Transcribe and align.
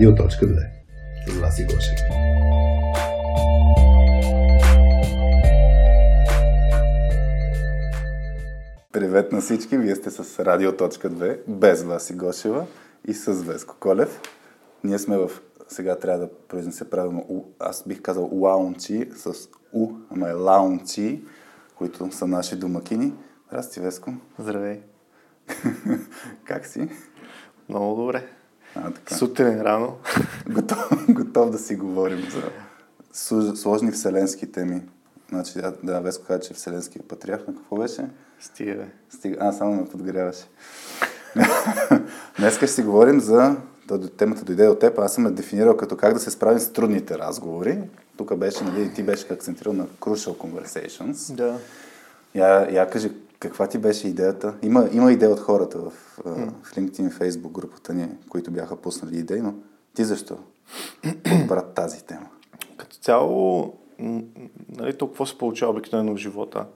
Радио.2 0.00 0.66
с 1.26 1.40
Васи 1.40 1.64
Гошев. 1.64 1.98
Привет 8.92 9.32
на 9.32 9.40
всички! 9.40 9.78
Вие 9.78 9.94
сте 9.94 10.10
с 10.10 10.44
Радио.2 10.44 11.38
без 11.48 11.82
Васи 11.82 12.14
Гошева 12.14 12.66
и 13.08 13.14
с 13.14 13.32
Веско 13.32 13.76
Колев. 13.80 14.20
Ние 14.84 14.98
сме 14.98 15.16
в... 15.16 15.30
Сега 15.68 15.98
трябва 15.98 16.18
да 16.18 16.32
произнесе 16.48 16.90
правилно 16.90 17.26
У. 17.28 17.44
Аз 17.58 17.84
бих 17.88 18.02
казал 18.02 18.28
лаунчи 18.32 19.10
с 19.16 19.48
У, 19.72 19.92
ама 20.10 20.28
е 20.28 20.32
лаунчи, 20.32 21.24
които 21.74 22.12
са 22.12 22.26
наши 22.26 22.56
домакини. 22.56 23.12
Здрасти, 23.48 23.80
Веско. 23.80 24.12
Здравей. 24.38 24.80
как 26.44 26.66
си? 26.66 26.88
Много 27.68 27.96
добре. 27.96 28.39
А, 28.74 28.90
така. 28.90 29.14
Сутрин 29.14 29.60
рано. 29.60 29.96
готов, 30.48 31.06
готов 31.08 31.50
да 31.50 31.58
си 31.58 31.76
говорим 31.76 32.20
за 32.30 32.42
сложни 33.56 33.92
вселенски 33.92 34.52
теми. 34.52 34.82
Значи, 35.28 35.52
да, 35.82 36.00
Веско 36.00 36.24
каза, 36.26 36.40
че 36.40 36.52
е 36.52 36.56
Вселенския 36.56 37.02
патриарх. 37.08 37.46
На 37.48 37.54
какво 37.54 37.76
беше? 37.76 38.06
Стига, 38.40 38.74
бе. 38.74 38.86
Стига. 39.10 39.36
А, 39.40 39.52
само 39.52 39.74
ме 39.74 39.88
подгряваше. 39.88 40.44
Днес 42.38 42.56
ще 42.56 42.66
си 42.66 42.82
говорим 42.82 43.20
за... 43.20 43.56
Темата 44.16 44.44
дойде 44.44 44.68
от 44.68 44.80
теб. 44.80 44.98
Аз 44.98 45.14
съм 45.14 45.24
я 45.24 45.30
дефинирал 45.30 45.76
като 45.76 45.96
как 45.96 46.14
да 46.14 46.20
се 46.20 46.30
справим 46.30 46.58
с 46.58 46.72
трудните 46.72 47.18
разговори. 47.18 47.78
Тук 48.16 48.36
беше, 48.36 48.64
нали, 48.64 48.94
ти 48.94 49.02
беше 49.02 49.26
акцентирал 49.30 49.72
на 49.72 49.86
crucial 49.86 50.36
conversations. 50.36 51.34
Да. 51.34 51.58
Я, 52.34 52.70
я 52.70 52.90
кажи, 52.90 53.10
каква 53.40 53.66
ти 53.66 53.78
беше 53.78 54.08
идеята? 54.08 54.54
Има, 54.62 54.88
има 54.92 55.12
идея 55.12 55.30
от 55.30 55.40
хората 55.40 55.78
в, 55.78 55.92
mm. 56.24 56.50
в 56.62 56.74
LinkedIn 56.74 57.12
Facebook 57.12 57.50
групата 57.50 57.94
ни, 57.94 58.08
които 58.28 58.50
бяха 58.50 58.76
пуснали 58.76 59.18
идеи, 59.18 59.40
но 59.40 59.54
ти 59.94 60.04
защо 60.04 60.38
брат 61.48 61.74
тази 61.74 62.04
тема? 62.04 62.26
Като 62.76 62.96
цяло, 62.96 63.72
нали, 64.68 64.98
то 64.98 65.06
какво 65.06 65.26
се 65.26 65.38
получава 65.38 65.72
обикновено 65.72 66.14
в 66.14 66.18
живота? 66.18 66.66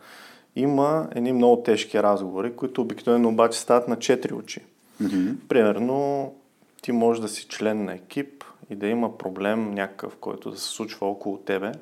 Има 0.57 1.09
едни 1.15 1.33
много 1.33 1.63
тежки 1.63 2.03
разговори, 2.03 2.57
които 2.57 2.83
обикновено 2.83 3.29
обаче 3.29 3.61
стават 3.61 3.89
на 3.89 3.99
четири 3.99 4.35
очи. 4.35 4.61
Mm-hmm. 5.03 5.37
Примерно, 5.49 6.33
ти 6.83 6.93
можеш 6.93 7.21
да 7.21 7.29
си 7.29 7.47
член 7.49 7.85
на 7.85 7.95
екип 7.95 8.45
и 8.71 8.77
да 8.77 8.87
има 8.87 9.19
проблем 9.19 9.71
някакъв, 9.71 10.17
който 10.17 10.51
да 10.51 10.57
се 10.57 10.69
случва 10.69 11.07
около 11.07 11.37
тебе, 11.37 11.73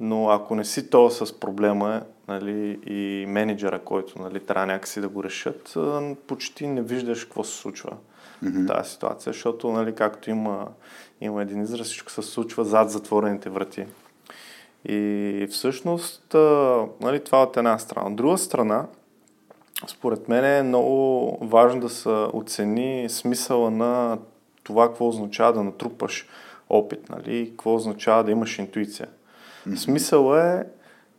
но 0.00 0.28
ако 0.28 0.54
не 0.54 0.64
си 0.64 0.90
то 0.90 1.10
с 1.10 1.40
проблема 1.40 2.02
нали, 2.30 2.80
и 2.86 3.26
менеджера, 3.26 3.78
който 3.78 4.22
нали, 4.22 4.40
трябва 4.40 4.66
някакси 4.66 5.00
да 5.00 5.08
го 5.08 5.24
решат, 5.24 5.76
почти 6.26 6.66
не 6.66 6.82
виждаш 6.82 7.24
какво 7.24 7.44
се 7.44 7.56
случва 7.56 7.90
mm-hmm. 8.44 8.64
в 8.64 8.66
тази 8.66 8.90
ситуация, 8.90 9.32
защото, 9.32 9.72
нали, 9.72 9.94
както 9.94 10.30
има, 10.30 10.68
има 11.20 11.42
един 11.42 11.62
израз, 11.62 11.86
всичко 11.86 12.10
се 12.10 12.22
случва 12.22 12.64
зад 12.64 12.90
затворените 12.90 13.50
врати. 13.50 13.86
И 14.84 15.46
всъщност, 15.50 16.34
нали, 17.00 17.24
това 17.24 17.42
от 17.42 17.56
една 17.56 17.78
страна. 17.78 18.06
От 18.06 18.16
друга 18.16 18.38
страна, 18.38 18.86
според 19.86 20.28
мен 20.28 20.44
е 20.44 20.62
много 20.62 21.38
важно 21.46 21.80
да 21.80 21.88
се 21.88 22.08
оцени 22.32 23.06
смисъла 23.08 23.70
на 23.70 24.18
това, 24.62 24.88
какво 24.88 25.08
означава 25.08 25.52
да 25.52 25.62
натрупаш 25.62 26.28
опит, 26.68 27.08
нали, 27.08 27.50
какво 27.50 27.74
означава 27.74 28.24
да 28.24 28.30
имаш 28.30 28.58
интуиция. 28.58 29.08
Mm-hmm. 29.08 29.76
Смисъл 29.76 30.36
е 30.36 30.64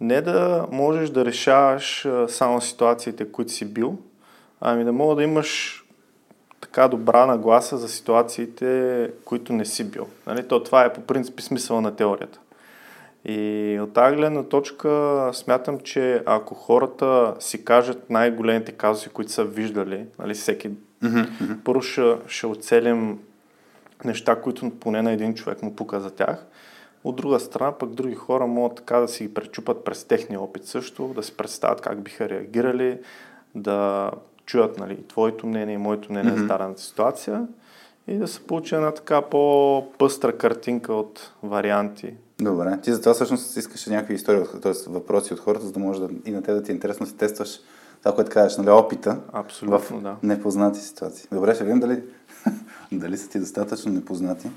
не 0.02 0.22
да 0.22 0.66
можеш 0.72 1.10
да 1.10 1.26
решаваш 1.26 2.08
само 2.28 2.62
ситуациите, 2.62 3.32
които 3.32 3.52
си 3.52 3.66
бил, 3.66 3.98
ами 4.62 4.84
да 4.84 4.92
мога 4.94 5.16
да 5.16 5.24
имаш 5.24 5.84
така 6.62 6.88
добра 6.88 7.26
нагласа 7.26 7.78
за 7.78 7.90
ситуациите, 7.90 9.10
които 9.26 9.54
не 9.54 9.66
си 9.66 9.92
бил. 9.92 10.08
Нали? 10.28 10.48
То, 10.48 10.64
това 10.64 10.86
е 10.86 10.94
по 10.94 11.02
принцип 11.02 11.42
смисъла 11.42 11.82
на 11.82 11.96
теорията. 11.96 12.40
И 13.26 13.80
от 13.82 13.94
тази 13.94 14.16
гледна 14.16 14.44
точка 14.44 15.30
смятам, 15.34 15.80
че 15.80 16.24
ако 16.26 16.56
хората 16.56 17.34
си 17.40 17.66
кажат 17.66 18.10
най-големите 18.10 18.72
казуси, 18.72 19.10
които 19.10 19.32
са 19.32 19.44
виждали, 19.44 20.06
нали, 20.20 20.34
всеки, 20.34 20.70
mm-hmm. 21.04 21.56
първо 21.64 21.82
ще, 21.82 22.16
ще 22.28 22.48
оцелим 22.48 23.20
неща, 24.06 24.42
които 24.42 24.70
поне 24.70 25.02
на 25.02 25.12
един 25.12 25.34
човек 25.34 25.64
му 25.64 25.76
пука 25.76 26.00
за 26.00 26.12
тях. 26.12 26.46
От 27.04 27.16
друга 27.16 27.40
страна, 27.40 27.72
пък 27.72 27.90
други 27.90 28.16
хора 28.16 28.48
могат 28.48 28.78
така 28.78 28.98
да 28.98 29.08
си 29.08 29.24
ги 29.24 29.34
пречупат 29.34 29.84
през 29.84 30.04
техния 30.04 30.42
опит 30.42 30.66
също, 30.66 31.08
да 31.08 31.24
си 31.24 31.38
представят 31.38 31.82
как 31.82 32.02
биха 32.02 32.30
реагирали, 32.30 33.00
да 33.56 34.12
чуят 34.46 34.78
нали, 34.78 35.08
твоето 35.08 35.48
мнение 35.48 35.76
и 35.76 35.78
моето 35.78 36.12
мнение 36.12 36.32
mm-hmm. 36.32 36.42
за 36.42 36.48
дадената 36.48 36.82
ситуация 36.82 37.48
и 38.08 38.18
да 38.18 38.28
се 38.28 38.40
получи 38.40 38.76
една 38.76 38.92
така 38.92 39.22
по-пъстра 39.22 40.38
картинка 40.38 40.94
от 40.94 41.32
варианти. 41.44 42.14
Добре. 42.42 42.80
Ти 42.84 42.92
затова 42.92 43.14
всъщност 43.14 43.58
искаш 43.58 43.86
някакви 43.86 44.14
истории, 44.14 44.44
т.е. 44.62 44.72
въпроси 44.88 45.34
от 45.34 45.40
хората, 45.40 45.66
за 45.66 45.72
да 45.72 45.80
може 45.80 46.00
да 46.00 46.10
и 46.26 46.32
на 46.32 46.44
те 46.44 46.54
да 46.54 46.64
ти 46.64 46.72
е 46.72 46.76
интересно 46.76 47.06
си 47.06 47.18
тестваш 47.18 47.60
това, 48.04 48.16
което 48.16 48.32
кажеш, 48.32 48.58
нали, 48.58 48.70
опита 48.70 49.20
Абсолютно, 49.34 49.80
в 49.80 50.02
да. 50.02 50.16
непознати 50.24 50.80
ситуации. 50.80 51.28
Добре, 51.32 51.56
ще 51.56 51.64
видим 51.64 51.80
дали, 51.80 52.04
дали 52.92 53.18
са 53.18 53.30
ти 53.30 53.40
достатъчно 53.40 53.92
непознати. 53.92 54.50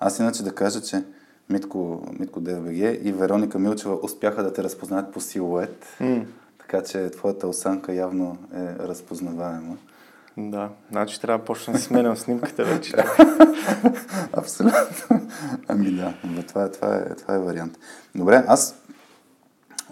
Аз 0.00 0.18
иначе 0.18 0.42
да 0.42 0.54
кажа, 0.54 0.80
че 0.80 1.04
Митко, 1.50 2.06
Митко 2.18 2.40
ДВГ 2.40 3.04
и 3.04 3.12
Вероника 3.12 3.58
Милчева 3.58 3.98
успяха 4.02 4.42
да 4.42 4.52
те 4.52 4.62
разпознаят 4.62 5.12
по 5.12 5.20
силует. 5.20 5.86
Mm. 6.00 6.24
Така 6.58 6.82
че 6.82 7.10
твоята 7.10 7.48
осанка 7.48 7.94
явно 7.94 8.38
е 8.54 8.86
разпознаваема. 8.86 9.76
Да, 10.36 10.68
значи 10.90 11.20
трябва 11.20 11.38
да 11.38 11.44
почна 11.44 11.72
да 11.72 11.78
сменям 11.78 12.16
снимката 12.16 12.64
вече. 12.64 12.92
Абсолютно. 14.32 15.28
Ами 15.68 15.90
да, 15.90 16.14
това 16.48 16.64
е, 16.64 16.70
това, 16.70 16.96
е, 16.96 17.14
това 17.14 17.34
е 17.34 17.38
вариант. 17.38 17.78
Добре, 18.14 18.44
аз 18.46 18.74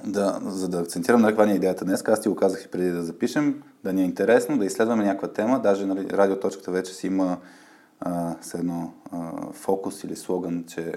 да, 0.04 0.40
за 0.44 0.68
да 0.68 0.80
акцентирам 0.80 1.20
на 1.20 1.28
каква 1.28 1.46
ни 1.46 1.52
е 1.52 1.56
идеята 1.56 1.84
днес, 1.84 2.04
аз 2.08 2.20
ти 2.20 2.28
го 2.28 2.36
казах 2.36 2.64
и 2.64 2.68
преди 2.68 2.90
да 2.90 3.02
запишем, 3.02 3.62
да 3.84 3.92
ни 3.92 4.02
е 4.02 4.04
интересно, 4.04 4.58
да 4.58 4.64
изследваме 4.64 5.04
някаква 5.04 5.28
тема, 5.28 5.60
даже 5.60 5.86
нали, 5.86 6.10
радиоточката 6.10 6.70
вече 6.70 6.94
си 6.94 7.06
има 7.06 7.38
а, 8.00 8.34
с 8.40 8.54
едно 8.54 8.92
а, 9.12 9.30
фокус 9.52 10.04
или 10.04 10.16
слоган, 10.16 10.64
че 10.68 10.92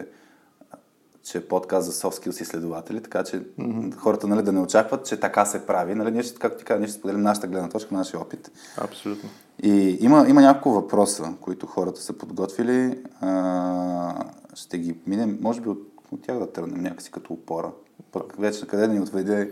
че 1.26 1.38
е 1.38 1.48
подкаст 1.48 1.92
за 1.92 1.94
soft 1.94 2.26
skills 2.26 2.42
изследователи, 2.42 3.04
така 3.04 3.24
че 3.24 3.40
mm-hmm. 3.40 3.96
хората 3.96 4.28
нали, 4.28 4.44
да 4.44 4.52
не 4.52 4.60
очакват, 4.60 5.06
че 5.06 5.20
така 5.20 5.46
се 5.46 5.66
прави. 5.66 5.96
Нали, 5.96 6.12
ние 6.12 6.24
ще, 6.24 6.40
както 6.40 6.58
ти 6.58 6.66
кажа, 6.66 6.80
ние 6.80 6.88
ще 6.88 6.98
споделим 6.98 7.22
нашата 7.22 7.48
гледна 7.48 7.70
точка, 7.70 7.96
нашия 7.96 8.20
опит. 8.20 8.52
Абсолютно. 8.78 9.30
И 9.64 9.98
има, 10.02 10.26
има 10.30 10.42
няколко 10.42 10.72
въпроса, 10.72 11.34
които 11.42 11.66
хората 11.66 12.02
са 12.02 12.14
подготвили. 12.14 13.04
А, 13.22 14.26
ще 14.54 14.78
ги 14.78 14.96
минем, 15.08 15.38
може 15.42 15.62
би 15.62 15.70
от, 15.70 15.88
от 16.12 16.22
тях 16.22 16.40
да 16.40 16.52
тръгнем 16.52 16.82
някакси 16.82 17.12
като 17.12 17.34
опора. 17.34 17.72
Пък 18.12 18.36
вече 18.40 18.62
на 18.62 18.68
къде 18.68 18.88
да 18.88 18.94
ни 18.94 19.00
отведе 19.00 19.52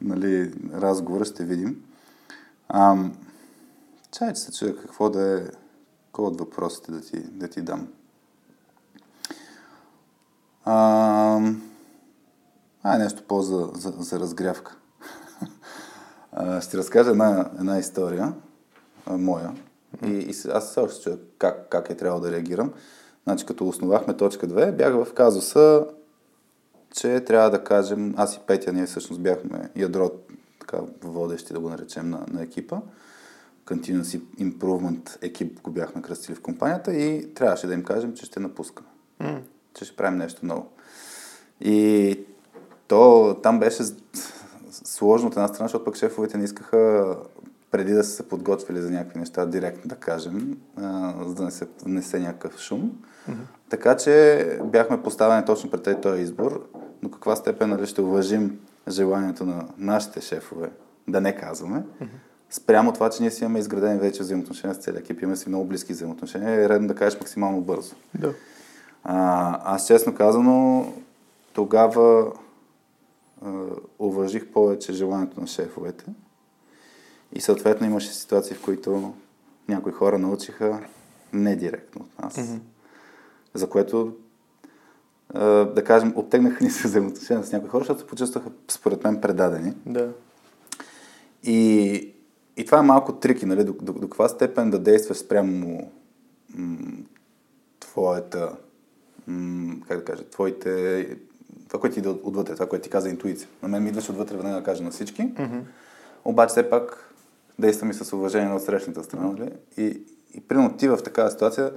нали, 0.00 0.52
разговора, 0.74 1.24
ще 1.24 1.44
видим. 1.44 1.82
Чай, 4.10 4.32
че 4.32 4.40
се 4.40 4.52
чуя 4.52 4.76
какво 4.76 5.10
да 5.10 5.38
е, 5.38 5.42
кой 6.12 6.24
от 6.24 6.40
въпросите 6.40 6.92
да 6.92 7.00
ти, 7.00 7.20
да 7.20 7.48
ти 7.48 7.62
дам. 7.62 7.88
А, 10.64 11.40
а 12.82 12.98
нещо 12.98 13.22
по 13.28 13.42
за, 13.42 13.70
за, 13.74 14.20
разгрявка. 14.20 14.76
ще 16.60 16.78
разкажа 16.78 17.10
една, 17.10 17.50
една 17.60 17.78
история, 17.78 18.34
а, 19.06 19.16
моя. 19.16 19.54
И, 20.06 20.10
и 20.10 20.34
аз 20.52 20.70
все 20.70 20.80
още 20.80 21.02
чуя 21.02 21.18
как, 21.38 21.68
как 21.68 21.90
е 21.90 21.96
трябвало 21.96 22.22
да 22.22 22.32
реагирам. 22.32 22.72
Значи, 23.24 23.46
като 23.46 23.68
основахме 23.68 24.16
точка 24.16 24.48
2, 24.48 24.72
бях 24.72 24.92
в 24.94 25.14
казуса, 25.14 25.86
че 26.94 27.20
трябва 27.20 27.50
да 27.50 27.64
кажем, 27.64 28.14
аз 28.16 28.36
и 28.36 28.40
Петя, 28.46 28.72
ние 28.72 28.86
всъщност 28.86 29.22
бяхме 29.22 29.70
ядро, 29.76 30.10
така 30.60 30.78
водещи 31.02 31.52
да 31.52 31.60
го 31.60 31.68
наречем 31.68 32.10
на, 32.10 32.26
на 32.32 32.42
екипа. 32.42 32.80
Continuous 33.66 34.22
Improvement 34.38 35.18
екип 35.22 35.62
го 35.62 35.70
бяхме 35.70 36.02
кръстили 36.02 36.34
в 36.36 36.42
компанията 36.42 36.94
и 36.94 37.34
трябваше 37.34 37.66
да 37.66 37.74
им 37.74 37.84
кажем, 37.84 38.14
че 38.14 38.26
ще 38.26 38.40
напускаме. 38.40 38.88
Mm 39.20 39.40
че 39.74 39.84
ще 39.84 39.96
правим 39.96 40.18
нещо 40.18 40.46
ново. 40.46 40.66
И 41.60 42.18
то 42.88 43.36
там 43.42 43.60
беше 43.60 43.82
сложно 44.84 45.28
от 45.28 45.34
една 45.34 45.48
страна, 45.48 45.64
защото 45.64 45.84
пък 45.84 45.96
шефовете 45.96 46.38
не 46.38 46.44
искаха 46.44 47.16
преди 47.70 47.92
да 47.92 48.04
са 48.04 48.10
се 48.10 48.28
подготвили 48.28 48.80
за 48.80 48.90
някакви 48.90 49.18
неща, 49.18 49.46
директно 49.46 49.88
да 49.88 49.94
кажем, 49.94 50.58
а, 50.76 51.14
за 51.26 51.34
да 51.34 51.42
не 51.42 51.50
се 51.50 51.66
внесе 51.84 52.18
някакъв 52.18 52.58
шум. 52.58 52.80
Mm-hmm. 52.80 53.34
Така 53.68 53.96
че 53.96 54.58
бяхме 54.64 55.02
поставени 55.02 55.44
точно 55.44 55.70
пред 55.70 56.00
този 56.00 56.22
избор, 56.22 56.68
но 57.02 57.10
каква 57.10 57.36
степен 57.36 57.70
нали, 57.70 57.86
ще 57.86 58.00
уважим 58.00 58.58
желанието 58.88 59.44
на 59.44 59.68
нашите 59.78 60.20
шефове 60.20 60.70
да 61.08 61.20
не 61.20 61.36
казваме. 61.36 61.78
Mm-hmm. 61.78 62.06
Спрямо 62.50 62.92
това, 62.92 63.10
че 63.10 63.22
ние 63.22 63.30
си 63.30 63.44
имаме 63.44 63.58
изградени 63.58 64.00
вече 64.00 64.22
взаимоотношения 64.22 64.74
с 64.74 64.78
целия 64.78 65.00
екип, 65.00 65.22
имаме 65.22 65.36
си 65.36 65.48
много 65.48 65.64
близки 65.64 65.92
взаимоотношения, 65.92 66.64
е 66.64 66.68
редно 66.68 66.88
да 66.88 66.94
кажеш 66.94 67.20
максимално 67.20 67.60
бързо. 67.60 67.94
Да. 68.14 68.34
А, 69.04 69.74
аз 69.74 69.86
честно 69.86 70.14
казано, 70.14 70.86
тогава 71.52 72.32
а, 73.42 73.50
уважих 73.98 74.46
повече 74.46 74.92
желанието 74.92 75.40
на 75.40 75.46
шефовете. 75.46 76.04
И 77.32 77.40
съответно 77.40 77.86
имаше 77.86 78.14
ситуации, 78.14 78.56
в 78.56 78.62
които 78.62 79.14
някои 79.68 79.92
хора 79.92 80.18
научиха 80.18 80.80
не 81.32 81.56
директно 81.56 82.00
от 82.00 82.22
нас. 82.22 82.34
Mm-hmm. 82.34 82.58
За 83.54 83.68
което, 83.68 84.12
а, 85.34 85.44
да 85.64 85.84
кажем, 85.84 86.12
оттегнаха 86.16 86.64
ни 86.64 86.70
се 86.70 86.88
взаимоотношения 86.88 87.44
с 87.44 87.52
някои 87.52 87.68
хора, 87.68 87.80
защото 87.80 88.00
се 88.00 88.06
почувстваха, 88.06 88.50
според 88.68 89.04
мен, 89.04 89.20
предадени. 89.20 89.74
Да. 89.86 90.12
И, 91.42 92.14
и 92.56 92.64
това 92.64 92.78
е 92.78 92.82
малко 92.82 93.12
трики, 93.12 93.46
нали? 93.46 93.64
До, 93.64 93.72
до, 93.72 93.92
до 93.92 94.00
каква 94.00 94.28
степен 94.28 94.70
да 94.70 94.78
действаш 94.78 95.18
спрямо 95.18 95.90
м- 96.54 96.78
твоята, 97.80 98.56
как 99.88 99.98
да 99.98 100.04
кажа, 100.04 100.24
твоите, 100.24 101.16
това, 101.68 101.80
което 101.80 101.94
ти 101.94 102.00
иде 102.00 102.08
отвътре, 102.08 102.54
това, 102.54 102.68
което 102.68 102.82
ти 102.82 102.90
каза 102.90 103.08
интуиция. 103.08 103.48
На 103.62 103.68
мен 103.68 103.82
ми 103.82 103.88
идваше 103.88 104.10
отвътре 104.10 104.36
веднага 104.36 104.56
да 104.56 104.64
кажа 104.64 104.82
на 104.82 104.90
всички, 104.90 105.22
mm-hmm. 105.22 105.60
обаче 106.24 106.52
все 106.52 106.70
пак 106.70 107.14
действам 107.58 107.90
и 107.90 107.94
с 107.94 108.12
уважение 108.12 108.48
на 108.48 108.56
отсрещната 108.56 109.04
страна, 109.04 109.26
нали? 109.26 109.52
И, 109.76 110.00
и 110.34 110.40
примерно 110.40 110.76
ти 110.76 110.88
в 110.88 110.96
такава 110.96 111.30
ситуация, 111.30 111.72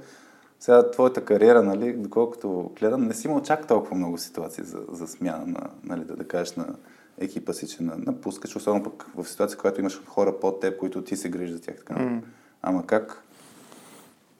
сега 0.60 0.90
твоята 0.90 1.24
кариера, 1.24 1.62
нали, 1.62 1.92
доколкото 1.92 2.72
гледам, 2.78 3.04
не 3.04 3.14
си 3.14 3.26
имал 3.26 3.42
чак 3.42 3.66
толкова 3.66 3.96
много 3.96 4.18
ситуации 4.18 4.64
за, 4.64 4.78
за 4.92 5.06
смяна, 5.06 5.46
на, 5.46 5.70
нали, 5.84 6.04
да, 6.04 6.16
да 6.16 6.28
кажеш 6.28 6.56
на 6.56 6.74
екипа 7.18 7.52
си, 7.52 7.68
че 7.68 7.82
напускаш, 7.82 8.56
особено 8.56 8.84
пък 8.84 9.06
в 9.16 9.28
ситуация, 9.28 9.58
когато 9.58 9.80
имаш 9.80 10.02
хора 10.06 10.40
под 10.40 10.60
теб, 10.60 10.78
които 10.78 11.04
ти 11.04 11.16
се 11.16 11.28
грижиш 11.28 11.54
за 11.54 11.60
тях. 11.60 11.76
Така. 11.76 11.94
Mm. 11.94 12.20
Ама 12.62 12.86
как 12.86 13.22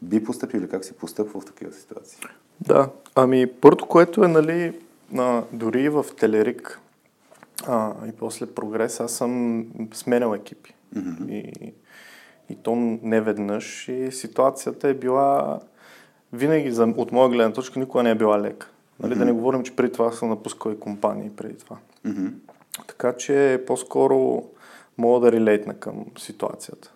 би 0.02 0.24
поступил 0.24 0.58
или 0.58 0.68
как 0.68 0.84
си 0.84 0.92
постъпвал 0.92 1.40
в 1.40 1.44
такива 1.44 1.72
ситуации? 1.72 2.20
Да, 2.60 2.88
ами 3.14 3.46
първото, 3.46 3.86
което 3.86 4.24
е, 4.24 4.28
нали, 4.28 4.80
а, 5.18 5.42
дори 5.52 5.88
в 5.88 6.06
Телерик 6.18 6.80
а, 7.66 7.92
и 8.08 8.12
после 8.12 8.46
прогрес, 8.46 9.00
аз 9.00 9.12
съм 9.12 9.64
сменял 9.94 10.34
екипи. 10.34 10.74
Mm-hmm. 10.96 11.30
И, 11.30 11.72
и 12.50 12.56
то 12.56 12.74
не 13.02 13.20
веднъж. 13.20 13.88
И 13.88 14.12
ситуацията 14.12 14.88
е 14.88 14.94
била 14.94 15.60
винаги, 16.32 16.70
за, 16.70 16.94
от 16.96 17.12
моя 17.12 17.28
гледна 17.28 17.52
точка, 17.52 17.78
никога 17.78 18.02
не 18.02 18.10
е 18.10 18.14
била 18.14 18.40
лека. 18.40 18.68
Нали, 19.00 19.14
mm-hmm. 19.14 19.18
Да 19.18 19.24
не 19.24 19.32
говорим, 19.32 19.62
че 19.62 19.76
преди 19.76 19.92
това 19.92 20.12
съм 20.12 20.28
напускал 20.28 20.70
и 20.70 20.80
компании 20.80 21.30
преди 21.36 21.58
това. 21.58 21.76
Mm-hmm. 22.06 22.32
Така 22.86 23.12
че 23.12 23.64
по-скоро 23.66 24.44
мога 24.98 25.20
да 25.20 25.32
релейтна 25.32 25.74
към 25.74 26.04
ситуацията. 26.18 26.92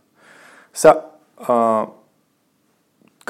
Сега, 0.74 1.06
а, 1.36 1.86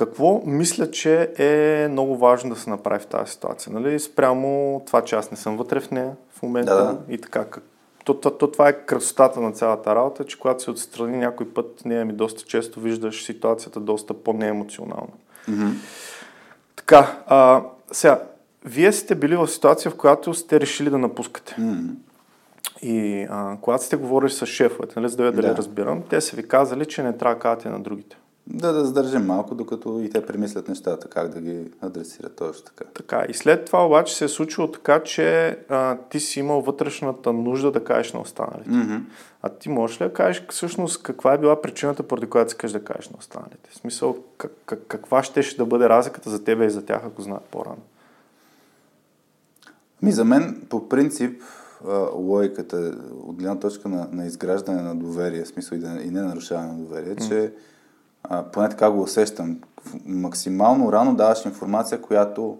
какво 0.00 0.43
мисля, 0.47 0.91
че 0.91 1.31
е 1.38 1.88
много 1.88 2.17
важно 2.17 2.50
да 2.55 2.61
се 2.61 2.70
направи 2.70 3.00
в 3.00 3.06
тази 3.06 3.32
ситуация? 3.32 3.73
Нали? 3.73 4.00
Спрямо 4.00 4.82
това, 4.87 5.05
че 5.05 5.17
аз 5.17 5.31
не 5.31 5.37
съм 5.37 5.56
вътре 5.56 5.81
в 5.81 5.91
нея 5.91 6.12
в 6.32 6.43
момента 6.43 6.75
да. 6.75 7.14
и 7.14 7.19
така. 7.19 7.44
Как... 7.44 7.62
То, 8.05 8.14
то, 8.14 8.31
то, 8.31 8.50
това 8.50 8.69
е 8.69 8.73
красотата 8.87 9.41
на 9.41 9.52
цялата 9.52 9.94
работа, 9.94 10.25
че 10.25 10.38
когато 10.38 10.62
се 10.62 10.70
отстрани 10.70 11.17
някой 11.17 11.49
път, 11.49 11.82
нея 11.85 12.05
ми 12.05 12.12
доста 12.12 12.43
често 12.43 12.81
виждаш 12.81 13.25
ситуацията 13.25 13.81
доста 13.81 14.14
по-неемоционална. 14.14 15.12
Mm-hmm. 15.49 15.73
Така, 16.76 17.19
а, 17.26 17.62
сега, 17.93 18.23
вие 18.64 18.93
сте 18.93 19.14
били 19.14 19.37
в 19.37 19.49
ситуация, 19.49 19.91
в 19.91 19.97
която 19.97 20.35
сте 20.35 20.61
решили 20.61 20.91
да 20.91 20.99
напускате. 20.99 21.56
Mm-hmm. 21.58 21.94
И 22.82 23.26
а, 23.31 23.56
когато 23.61 23.85
сте 23.85 23.97
говорили 23.97 24.31
с 24.31 24.47
шефовете, 24.47 25.00
нали, 25.00 25.08
за 25.08 25.17
да 25.17 25.25
я 25.25 25.32
да. 25.32 25.56
разбирам, 25.56 26.02
те 26.02 26.20
са 26.20 26.37
ви 26.37 26.49
казали, 26.49 26.87
че 26.87 27.02
не 27.02 27.17
трябва 27.17 27.35
да 27.35 27.41
кажете 27.41 27.69
на 27.69 27.81
другите. 27.81 28.17
Да, 28.55 28.73
да 28.73 28.85
задържим 28.85 29.26
малко, 29.26 29.55
докато 29.55 30.00
и 30.00 30.11
те 30.11 30.26
премислят 30.26 30.69
нещата, 30.69 31.08
как 31.08 31.29
да 31.29 31.41
ги 31.41 31.64
адресират 31.81 32.37
точно 32.37 32.64
така. 32.64 32.85
Така, 32.94 33.25
и 33.29 33.35
след 33.35 33.64
това 33.64 33.87
обаче 33.87 34.17
се 34.17 34.25
е 34.25 34.29
случило 34.29 34.70
така, 34.70 35.02
че 35.02 35.58
а, 35.69 35.97
ти 35.97 36.20
си 36.20 36.41
имал 36.41 36.61
вътрешната 36.61 37.32
нужда 37.32 37.73
да 37.73 37.85
кажеш 37.85 38.12
на 38.12 38.20
останалите. 38.20 38.70
Mm-hmm. 38.70 39.00
А 39.43 39.49
ти 39.49 39.69
можеш 39.69 40.00
ли 40.00 40.05
да 40.05 40.12
кажеш 40.12 40.44
всъщност 40.50 41.02
каква 41.02 41.35
е 41.35 41.38
била 41.38 41.62
причината, 41.62 42.02
поради 42.02 42.26
която 42.26 42.49
искаш 42.49 42.73
да 42.73 42.85
кажеш 42.85 43.08
на 43.08 43.17
останалите? 43.19 43.70
В 43.70 43.76
смисъл, 43.76 44.17
как, 44.38 44.52
как, 44.67 44.81
каква 44.88 45.23
ще, 45.23 45.43
ще 45.43 45.56
да 45.56 45.67
бъде 45.67 45.88
разликата 45.88 46.31
за 46.31 46.44
тебе 46.44 46.64
и 46.64 46.70
за 46.70 46.85
тях, 46.85 47.02
ако 47.05 47.23
знаят 47.23 47.44
по-рано? 47.44 47.82
Ми, 50.02 50.12
за 50.12 50.25
мен, 50.25 50.67
по 50.69 50.88
принцип, 50.88 51.43
логиката 52.14 52.94
от 53.26 53.37
гледна 53.37 53.61
точка 53.61 53.88
на, 53.88 54.08
на 54.12 54.26
изграждане 54.26 54.82
на 54.82 54.97
доверие, 54.97 55.44
в 55.44 55.49
смисъл 55.49 55.76
и, 55.76 55.79
да, 55.79 56.00
и 56.02 56.11
не 56.11 56.23
нарушаване 56.23 56.73
на 56.73 56.79
доверие, 56.79 57.14
mm. 57.14 57.29
че 57.29 57.52
а, 58.22 58.43
поне 58.43 58.69
така 58.69 58.90
го 58.90 59.02
усещам, 59.02 59.61
максимално 60.06 60.93
рано 60.93 61.14
даваш 61.14 61.44
информация, 61.44 62.02
която 62.02 62.58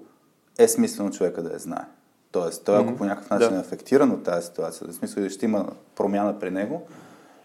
е 0.58 0.68
смислено 0.68 1.10
човека 1.10 1.42
да 1.42 1.52
я 1.52 1.58
знае. 1.58 1.84
Тоест, 2.32 2.64
той 2.64 2.76
ако 2.76 2.90
mm-hmm. 2.90 2.96
по 2.96 3.04
някакъв 3.04 3.30
начин 3.30 3.48
да. 3.48 3.56
е 3.56 3.60
афектиран 3.60 4.10
от 4.10 4.22
тази 4.22 4.46
ситуация, 4.46 4.88
в 4.88 4.94
смисъл 4.94 5.28
ще 5.28 5.44
има 5.44 5.66
промяна 5.96 6.38
при 6.38 6.50
него, 6.50 6.82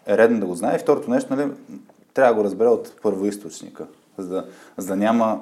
е 0.07 0.17
редно 0.17 0.39
да 0.39 0.45
го 0.45 0.55
знае. 0.55 0.75
И 0.75 0.79
второто 0.79 1.11
нещо, 1.11 1.35
нали, 1.35 1.51
трябва 2.13 2.33
да 2.33 2.37
го 2.39 2.43
разбере 2.43 2.67
от 2.67 3.01
първоисточника, 3.01 3.85
за 4.17 4.27
да, 4.27 4.45
за 4.77 4.87
да 4.87 4.95
няма 4.95 5.41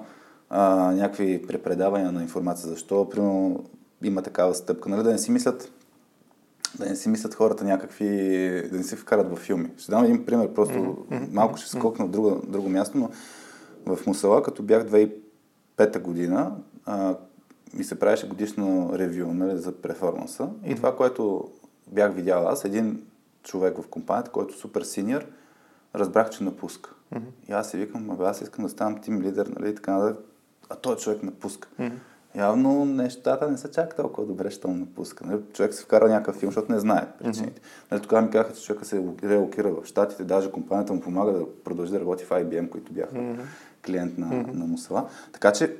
а, 0.49 0.91
някакви 0.91 1.47
препредавания 1.47 2.11
на 2.11 2.21
информация. 2.21 2.69
Защо, 2.69 3.09
примерно, 3.09 3.63
има 4.03 4.21
такава 4.21 4.55
стъпка. 4.55 4.89
Нали, 4.89 5.03
да 5.03 5.11
не 5.11 5.17
си 5.17 5.31
мислят, 5.31 5.71
да 6.77 6.85
не 6.85 6.95
си 6.95 7.09
мислят 7.09 7.33
хората 7.33 7.63
някакви, 7.63 8.07
да 8.71 8.77
не 8.77 8.83
си 8.83 8.95
вкарат 8.95 9.29
във 9.29 9.39
филми. 9.39 9.69
Ще 9.77 9.91
дам 9.91 10.03
един 10.03 10.25
пример, 10.25 10.53
просто 10.53 10.73
mm-hmm. 10.73 11.33
малко 11.33 11.57
ще 11.57 11.69
скокна 11.69 12.05
в 12.05 12.09
друго, 12.09 12.41
друго 12.47 12.69
място, 12.69 12.97
но 12.97 13.09
в 13.95 14.07
Мусала, 14.07 14.43
като 14.43 14.63
бях 14.63 14.83
2005 14.83 15.99
година, 15.99 16.55
а, 16.85 17.15
ми 17.73 17.83
се 17.83 17.99
правеше 17.99 18.27
годишно 18.27 18.91
ревю 18.93 19.33
нали, 19.33 19.57
за 19.57 19.71
перформанса. 19.71 20.43
Mm-hmm. 20.43 20.71
И 20.71 20.75
това, 20.75 20.95
което 20.95 21.49
бях 21.91 22.13
видял 22.13 22.47
аз, 22.47 22.65
един 22.65 23.03
човек 23.43 23.77
в 23.81 23.87
компанията, 23.87 24.31
който 24.31 24.53
е 24.53 24.57
супер 24.57 24.81
синьор, 24.81 25.25
разбрах, 25.95 26.29
че 26.29 26.43
напуска. 26.43 26.93
Mm-hmm. 27.13 27.49
И 27.49 27.51
аз 27.51 27.71
си 27.71 27.77
викам, 27.77 28.21
аз 28.21 28.41
искам 28.41 28.63
да 28.63 28.69
ставам 28.69 29.01
тим 29.01 29.21
лидер, 29.21 29.47
нали, 29.59 29.75
така, 29.75 30.13
а 30.69 30.75
той 30.75 30.95
човек 30.95 31.23
напуска. 31.23 31.69
Mm-hmm 31.79 31.91
явно 32.35 32.85
нещата 32.85 33.51
не 33.51 33.57
са 33.57 33.71
чак 33.71 33.95
толкова 33.95 34.27
добре, 34.27 34.51
що 34.51 34.67
му 34.67 34.75
напуска. 34.75 35.25
Нали? 35.25 35.39
Човек 35.53 35.73
се 35.73 35.83
вкара 35.83 36.09
някакъв 36.09 36.35
филм, 36.35 36.51
защото 36.51 36.71
не 36.71 36.79
знае 36.79 37.07
причините. 37.19 37.61
Mm-hmm. 37.61 37.91
Нали, 37.91 38.01
тогава 38.01 38.21
ми 38.21 38.29
казаха, 38.29 38.55
че 38.55 38.63
човека 38.63 38.85
се 38.85 39.03
релокира 39.23 39.71
в 39.71 39.85
Штатите, 39.85 40.23
даже 40.23 40.51
компанията 40.51 40.93
му 40.93 41.01
помага 41.01 41.31
да 41.31 41.45
продължи 41.63 41.91
да 41.91 41.99
работи 41.99 42.25
в 42.25 42.29
IBM, 42.29 42.69
които 42.69 42.93
бяха 42.93 43.15
mm-hmm. 43.15 43.39
клиент 43.85 44.17
на, 44.17 44.27
mm-hmm. 44.27 44.53
на 44.53 44.65
Мусала. 44.65 45.09
Така 45.31 45.51
че 45.53 45.77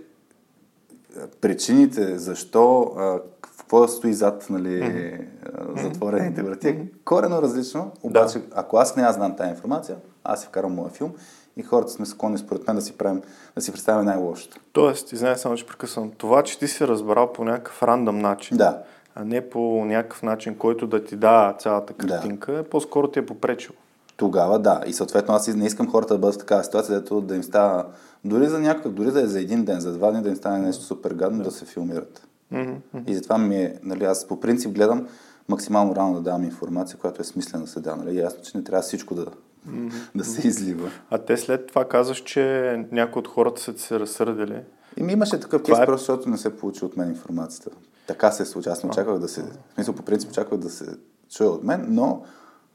причините 1.42 2.18
защо, 2.18 2.94
а, 2.98 3.20
какво 3.42 3.88
стои 3.88 4.14
зад 4.14 4.48
нали, 4.50 4.82
mm-hmm. 4.82 5.82
затворените 5.82 6.44
врати 6.44 6.68
е 6.68 6.88
корено 7.06 7.42
различно, 7.42 7.92
обаче 8.04 8.40
да. 8.40 8.46
ако 8.56 8.78
аз 8.78 8.96
не 8.96 9.04
аз 9.04 9.16
знам 9.16 9.36
тази 9.36 9.50
информация, 9.50 9.98
аз 10.24 10.42
си 10.42 10.48
вкарам 10.48 10.74
моя 10.74 10.90
филм 10.90 11.14
и 11.58 11.64
хората 11.64 11.92
сме 11.92 12.06
склонни 12.06 12.38
според 12.38 12.68
мен 12.68 12.76
да 12.76 12.82
си, 12.82 12.98
правим, 12.98 13.22
да 13.56 13.62
си 13.62 13.72
представим 13.72 14.06
най-лошото. 14.06 14.58
Тоест, 14.72 15.12
извиняй 15.12 15.36
само, 15.36 15.56
че 15.56 15.66
прекъсвам. 15.66 16.12
Това, 16.18 16.44
че 16.44 16.60
ти 16.60 16.68
си 16.68 16.88
разбрал 16.88 17.34
по 17.34 17.44
някакъв 17.44 17.84
рандъм 17.84 18.20
начин, 18.20 18.58
да. 18.58 18.84
а 19.16 19.26
не 19.26 19.50
по 19.50 19.86
някакъв 19.86 20.24
начин, 20.24 20.58
който 20.58 20.88
да 20.88 21.04
ти 21.04 21.16
да 21.16 21.56
цялата 21.60 21.94
картинка, 21.94 22.52
да. 22.52 22.64
по-скоро 22.64 23.08
ти 23.08 23.20
е 23.20 23.26
попречил. 23.26 23.74
Тогава 24.18 24.60
да. 24.60 24.82
И 24.88 24.94
съответно 24.94 25.34
аз 25.34 25.48
не 25.48 25.66
искам 25.66 25.92
хората 25.92 26.14
да 26.14 26.20
бъдат 26.20 26.36
в 26.36 26.40
такава 26.40 26.64
ситуация, 26.64 27.00
дето 27.00 27.22
да 27.22 27.36
им 27.36 27.44
става 27.44 27.86
дори 28.26 28.48
за 28.48 28.60
някакъв, 28.60 28.94
дори 28.94 29.12
да 29.12 29.22
е 29.22 29.28
за 29.28 29.40
един 29.40 29.66
ден, 29.66 29.80
за 29.80 29.94
два 29.94 30.12
дни 30.12 30.22
да 30.22 30.30
им 30.30 30.36
стане 30.36 30.60
нещо 30.60 30.84
супер 30.84 31.14
гадно, 31.14 31.38
да, 31.38 31.44
да 31.44 31.52
се 31.52 31.66
филмират. 31.66 32.28
Mm-hmm. 32.54 33.08
И 33.08 33.16
затова 33.16 33.38
ми 33.38 33.56
е, 33.56 33.80
нали, 33.84 34.04
аз 34.04 34.28
по 34.28 34.40
принцип 34.40 34.72
гледам 34.72 35.08
максимално 35.50 35.96
рано 35.96 36.14
да 36.14 36.22
давам 36.22 36.44
информация, 36.44 37.00
която 37.00 37.22
е 37.22 37.26
смислена 37.26 37.64
да 37.64 37.70
се 37.70 37.80
да. 37.80 37.96
Нали? 37.96 38.18
Ясно, 38.18 38.44
че 38.44 38.58
не 38.58 38.64
трябва 38.64 38.82
всичко 38.82 39.16
да, 39.16 39.26
mm-hmm. 39.70 40.10
да 40.16 40.26
се 40.26 40.48
излива. 40.48 40.92
А 41.10 41.18
те 41.18 41.38
след 41.38 41.68
това 41.68 41.88
казваш, 41.88 42.24
че 42.24 42.86
някои 42.92 43.20
от 43.20 43.28
хората 43.28 43.62
са 43.62 43.78
се 43.78 44.00
разсърдили. 44.00 44.62
И 44.98 45.04
ми 45.04 45.14
имаше 45.14 45.40
такъв 45.40 45.64
кейс, 45.64 45.80
е... 45.80 45.86
просто 45.86 46.06
защото 46.06 46.30
не 46.30 46.38
се 46.38 46.58
получи 46.58 46.86
от 46.86 46.98
мен 46.98 47.10
информацията. 47.10 47.78
Така 48.08 48.32
се 48.32 48.46
случи. 48.46 48.70
Аз 48.70 48.84
не 48.84 48.90
очаквах 48.90 49.20
да 49.20 49.28
се... 49.28 49.42
В 49.42 49.74
смисъл, 49.74 49.96
по 49.96 50.04
принцип 50.04 50.30
очаквах 50.30 50.60
да 50.60 50.70
се 50.70 50.86
чуе 51.30 51.48
от 51.48 51.64
мен, 51.64 51.86
но 51.90 52.24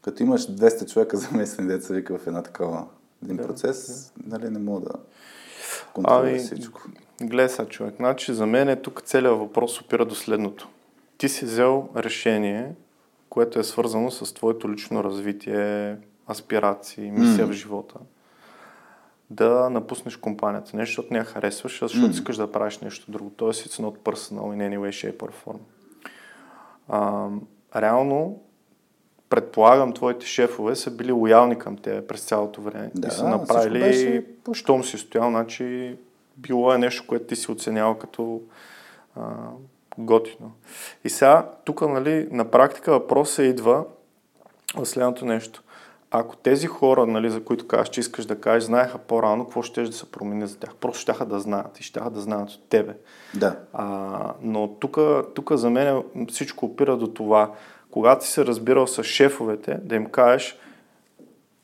като 0.03 0.23
имаш 0.23 0.47
200 0.47 0.91
човека 0.93 1.17
замесени 1.31 1.69
деца 1.69 1.95
вика 1.95 2.19
в 2.19 2.27
една 2.27 2.43
такава 2.43 2.85
един 3.25 3.37
да, 3.37 3.47
процес, 3.47 4.13
да. 4.17 4.39
нали 4.39 4.51
не 4.51 4.59
мога 4.59 4.81
да 4.81 4.93
контролираш 5.93 6.31
ами, 6.31 6.39
всичко. 6.39 6.81
Гледай 7.23 7.49
сега, 7.49 7.69
човек. 7.69 7.95
Значи 7.97 8.35
за 8.35 8.47
мен 8.47 8.69
е 8.69 8.83
тук 8.83 9.03
целият 9.03 9.39
въпрос 9.39 9.81
опира 9.81 10.05
до 10.05 10.15
следното. 10.15 10.69
Ти 11.19 11.29
си 11.29 11.45
взел 11.45 11.89
решение, 11.97 12.75
което 13.29 13.59
е 13.59 13.65
свързано 13.65 14.11
с 14.11 14.35
твоето 14.35 14.73
лично 14.73 15.05
развитие, 15.05 15.97
аспирации, 16.29 17.11
мисия 17.11 17.47
mm. 17.47 17.51
в 17.51 17.53
живота, 17.53 17.95
да 19.31 19.71
напуснеш 19.71 20.17
компанията. 20.17 20.77
Нещо, 20.77 20.91
защото 20.91 21.13
не 21.13 21.19
я 21.19 21.25
харесваш, 21.25 21.83
а 21.83 21.89
защото 21.89 22.07
mm. 22.07 22.11
искаш 22.11 22.37
да 22.37 22.53
правиш 22.53 22.79
нещо 22.79 23.11
друго. 23.11 23.31
Тоест, 23.37 23.67
it's 23.67 23.83
not 23.83 23.99
personal 23.99 24.43
in 24.43 24.69
any 24.69 24.79
way, 24.79 25.13
shape 25.13 25.17
or 25.17 25.31
form. 25.45 25.59
А, 26.89 27.29
реално, 27.81 28.41
предполагам, 29.31 29.93
твоите 29.93 30.27
шефове 30.27 30.77
са 30.77 30.91
били 30.91 31.13
лоялни 31.13 31.59
към 31.59 31.77
тебе 31.77 32.07
през 32.07 32.25
цялото 32.25 32.61
време. 32.61 32.91
Да, 32.95 33.09
и 33.09 33.11
са 33.11 33.29
направили, 33.29 33.81
беше... 33.81 34.25
щом 34.53 34.85
си 34.85 34.99
стоял, 34.99 35.31
значи 35.31 35.97
било 36.37 36.73
е 36.73 36.79
нещо, 36.79 37.05
което 37.07 37.27
ти 37.27 37.37
си 37.37 37.53
оценявал 37.53 37.95
като 37.95 38.41
а, 39.17 39.23
готино. 39.99 40.53
И 41.05 41.11
сега, 41.11 41.51
тук, 41.65 41.81
нали, 41.81 42.29
на 42.31 42.51
практика 42.51 42.93
въпросът 42.93 43.45
идва 43.45 43.85
в 44.77 44.87
следното 44.87 45.25
нещо 45.25 45.63
ако 46.11 46.37
тези 46.37 46.67
хора, 46.67 47.07
нали, 47.07 47.31
за 47.31 47.45
които 47.45 47.67
казваш, 47.67 47.89
че 47.89 48.01
искаш 48.01 48.27
да 48.27 48.41
кажеш, 48.41 48.65
знаеха 48.65 48.99
по-рано, 48.99 49.45
какво 49.45 49.63
ще 49.63 49.83
да 49.83 49.93
се 49.93 50.11
промени 50.11 50.47
за 50.47 50.59
тях? 50.59 50.75
Просто 50.75 51.01
ще 51.01 51.25
да 51.25 51.41
знаят 51.41 51.81
и 51.81 51.83
ще 51.83 52.01
да 52.01 52.21
знаят 52.21 52.51
от 52.51 52.69
тебе. 52.69 52.95
Да. 53.35 53.57
А, 53.73 54.33
но 54.43 54.69
тук 55.35 55.53
за 55.53 55.71
мен 55.71 56.03
всичко 56.29 56.67
опира 56.67 56.97
до 56.97 57.07
това, 57.07 57.53
когато 57.91 58.25
си 58.25 58.33
се 58.33 58.47
разбирал 58.47 58.87
с 58.87 59.05
шефовете, 59.05 59.79
да 59.83 59.95
им 59.95 60.07
кажеш, 60.07 60.59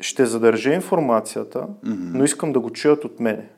ще 0.01 0.27
задържа 0.27 0.75
информацията, 0.75 1.59
mm-hmm. 1.59 2.11
но 2.15 2.25
искам 2.25 2.53
да 2.53 2.61
го 2.61 2.71
чуят 2.71 3.05
от 3.05 3.21
мене. 3.21 3.49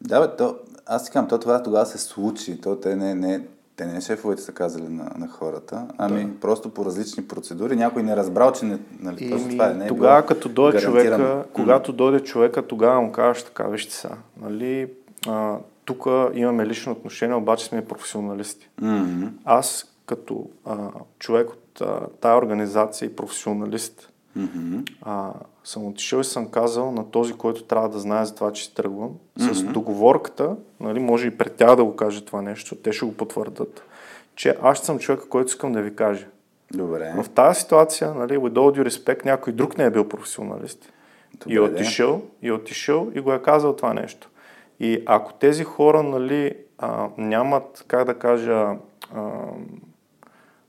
Да, 0.00 0.20
бе, 0.20 0.36
то, 0.36 0.56
аз 0.86 1.04
си 1.04 1.10
казвам, 1.10 1.28
то 1.28 1.38
това 1.38 1.62
тогава 1.62 1.86
се 1.86 1.98
случи. 1.98 2.60
То 2.60 2.76
те 2.76 2.96
не, 2.96 3.14
не, 3.14 3.46
те 3.76 3.86
не 3.86 4.00
шефовете 4.00 4.42
са 4.42 4.52
казали 4.52 4.88
на, 4.88 5.10
на 5.18 5.28
хората, 5.28 5.86
ами 5.98 6.24
да. 6.24 6.40
просто 6.40 6.70
по 6.70 6.84
различни 6.84 7.28
процедури. 7.28 7.76
Някой 7.76 8.02
не 8.02 8.12
е 8.12 8.16
разбрал, 8.16 8.52
че 8.52 8.64
не, 8.64 8.78
нали, 9.00 9.30
точно 9.30 9.48
това 9.48 9.70
е. 9.70 9.74
Не 9.74 9.84
е 9.84 9.88
тогава, 9.88 10.26
като 10.26 10.48
дойде 10.48 10.80
човека, 10.80 11.44
когато 11.52 11.92
дойде 11.92 12.20
човека, 12.20 12.66
тогава 12.66 13.00
му 13.00 13.12
кажеш 13.12 13.42
така, 13.42 13.64
вижте 13.64 13.94
са, 13.94 14.10
нали, 14.42 14.90
тук 15.84 16.06
имаме 16.34 16.66
лично 16.66 16.92
отношение, 16.92 17.36
обаче 17.36 17.64
сме 17.64 17.84
професионалисти. 17.84 18.68
Mm-hmm. 18.82 19.28
Аз 19.44 19.92
като 20.06 20.46
а, 20.64 20.76
човек 21.18 21.50
от 21.50 21.80
а, 21.80 22.00
тая 22.20 22.36
организация 22.36 23.06
и 23.06 23.16
професионалист, 23.16 24.11
mm-hmm. 24.38 24.92
а, 25.02 25.32
съм 25.64 25.86
отишъл 25.86 26.20
и 26.20 26.24
съм 26.24 26.50
казал 26.50 26.92
на 26.92 27.10
този, 27.10 27.32
който 27.32 27.64
трябва 27.64 27.88
да 27.88 27.98
знае 27.98 28.24
за 28.24 28.34
това, 28.34 28.52
че 28.52 28.64
си 28.64 28.74
тръгвам, 28.74 29.10
mm-hmm. 29.38 29.52
с 29.52 29.62
договорката, 29.62 30.56
нали, 30.80 31.00
може 31.00 31.26
и 31.26 31.38
пред 31.38 31.56
тях 31.56 31.76
да 31.76 31.84
го 31.84 31.96
каже 31.96 32.24
това 32.24 32.42
нещо, 32.42 32.76
те 32.76 32.92
ще 32.92 33.06
го 33.06 33.16
потвърдат, 33.16 33.84
че 34.34 34.56
аз 34.62 34.78
съм 34.78 34.98
човека, 34.98 35.28
който 35.28 35.48
искам 35.48 35.72
да 35.72 35.82
ви 35.82 35.96
кажа. 35.96 36.26
Добре. 36.74 37.12
Но 37.16 37.22
в 37.22 37.28
тази 37.28 37.60
ситуация, 37.60 38.14
нали, 38.14 38.38
with 38.38 38.52
all 38.52 38.80
due 38.80 38.88
respect, 38.88 39.24
някой 39.24 39.52
друг 39.52 39.78
не 39.78 39.84
е 39.84 39.90
бил 39.90 40.08
професионалист. 40.08 40.92
Добре, 41.36 41.54
и 41.54 41.60
отишъл, 41.60 42.22
и 42.42 42.52
отишъл 42.52 43.10
и 43.14 43.20
го 43.20 43.32
е 43.32 43.42
казал 43.42 43.76
това 43.76 43.94
нещо. 43.94 44.30
И 44.80 45.02
ако 45.06 45.32
тези 45.32 45.64
хора, 45.64 46.02
нали, 46.02 46.56
а, 46.78 47.08
нямат, 47.18 47.84
как 47.88 48.04
да 48.04 48.18
кажа, 48.18 48.76
а, 49.14 49.30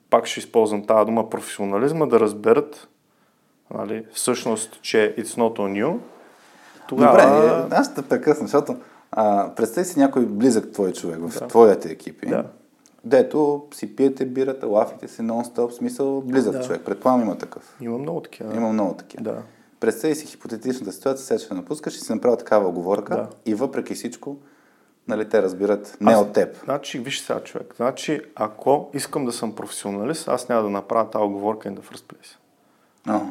пак 0.10 0.26
ще 0.26 0.40
използвам 0.40 0.86
тази 0.86 1.06
дума, 1.06 1.30
професионализма, 1.30 2.06
да 2.06 2.20
разберат 2.20 2.90
нали, 3.74 4.06
всъщност, 4.14 4.82
че 4.82 5.16
it's 5.18 5.38
not 5.38 5.58
on 5.58 5.84
you, 5.84 5.98
тогава... 6.88 7.12
Добре, 7.12 7.76
аз 7.76 7.96
те 7.96 8.02
прекъсна, 8.02 8.48
защото 8.48 8.76
а, 9.12 9.52
представи 9.56 9.86
си 9.86 10.00
някой 10.00 10.26
близък 10.26 10.72
твой 10.72 10.94
човек 10.94 11.20
в 11.20 11.40
да. 11.40 11.48
твоите 11.48 11.92
екипи, 11.92 12.28
да. 12.28 12.46
дето 13.04 13.66
си 13.74 13.96
пиете 13.96 14.26
бирата, 14.26 14.68
лафите 14.68 15.08
си 15.08 15.22
нон-стоп, 15.22 15.72
смисъл 15.72 16.22
близък 16.22 16.54
да. 16.54 16.64
човек. 16.64 16.82
Предполагам 16.86 17.22
има 17.22 17.38
такъв. 17.38 17.78
Има 17.82 17.98
много 17.98 18.22
такива. 18.22 18.56
Има 18.56 18.74
много 18.74 18.94
такива. 18.94 19.24
Да. 19.24 19.42
Представи 19.80 20.16
си 20.16 20.26
хипотетичната 20.26 20.92
ситуация, 20.92 21.26
сега 21.26 21.40
ще 21.40 21.54
напускаш 21.54 21.96
и 21.96 22.00
си 22.00 22.14
направил 22.14 22.38
такава 22.38 22.70
оговорка 22.70 23.16
да. 23.16 23.28
и 23.46 23.56
въпреки 23.56 23.94
всичко, 23.96 24.38
нали, 25.08 25.30
те 25.30 25.42
разбират 25.42 25.98
не 26.02 26.12
аз, 26.12 26.22
от 26.22 26.34
теб. 26.34 26.64
Значи, 26.64 27.00
виж 27.00 27.22
сега 27.22 27.40
човек, 27.40 27.74
значи, 27.78 28.22
ако 28.36 28.90
искам 28.94 29.26
да 29.26 29.32
съм 29.32 29.56
професионалист, 29.56 30.28
аз 30.28 30.50
няма 30.50 30.64
да 30.64 30.70
направя 30.70 31.10
тази 31.10 31.24
оговорка 31.24 31.70
in 31.70 31.74
the 31.74 31.94
first 31.94 32.14
place. 32.14 32.38
Oh. 33.08 33.24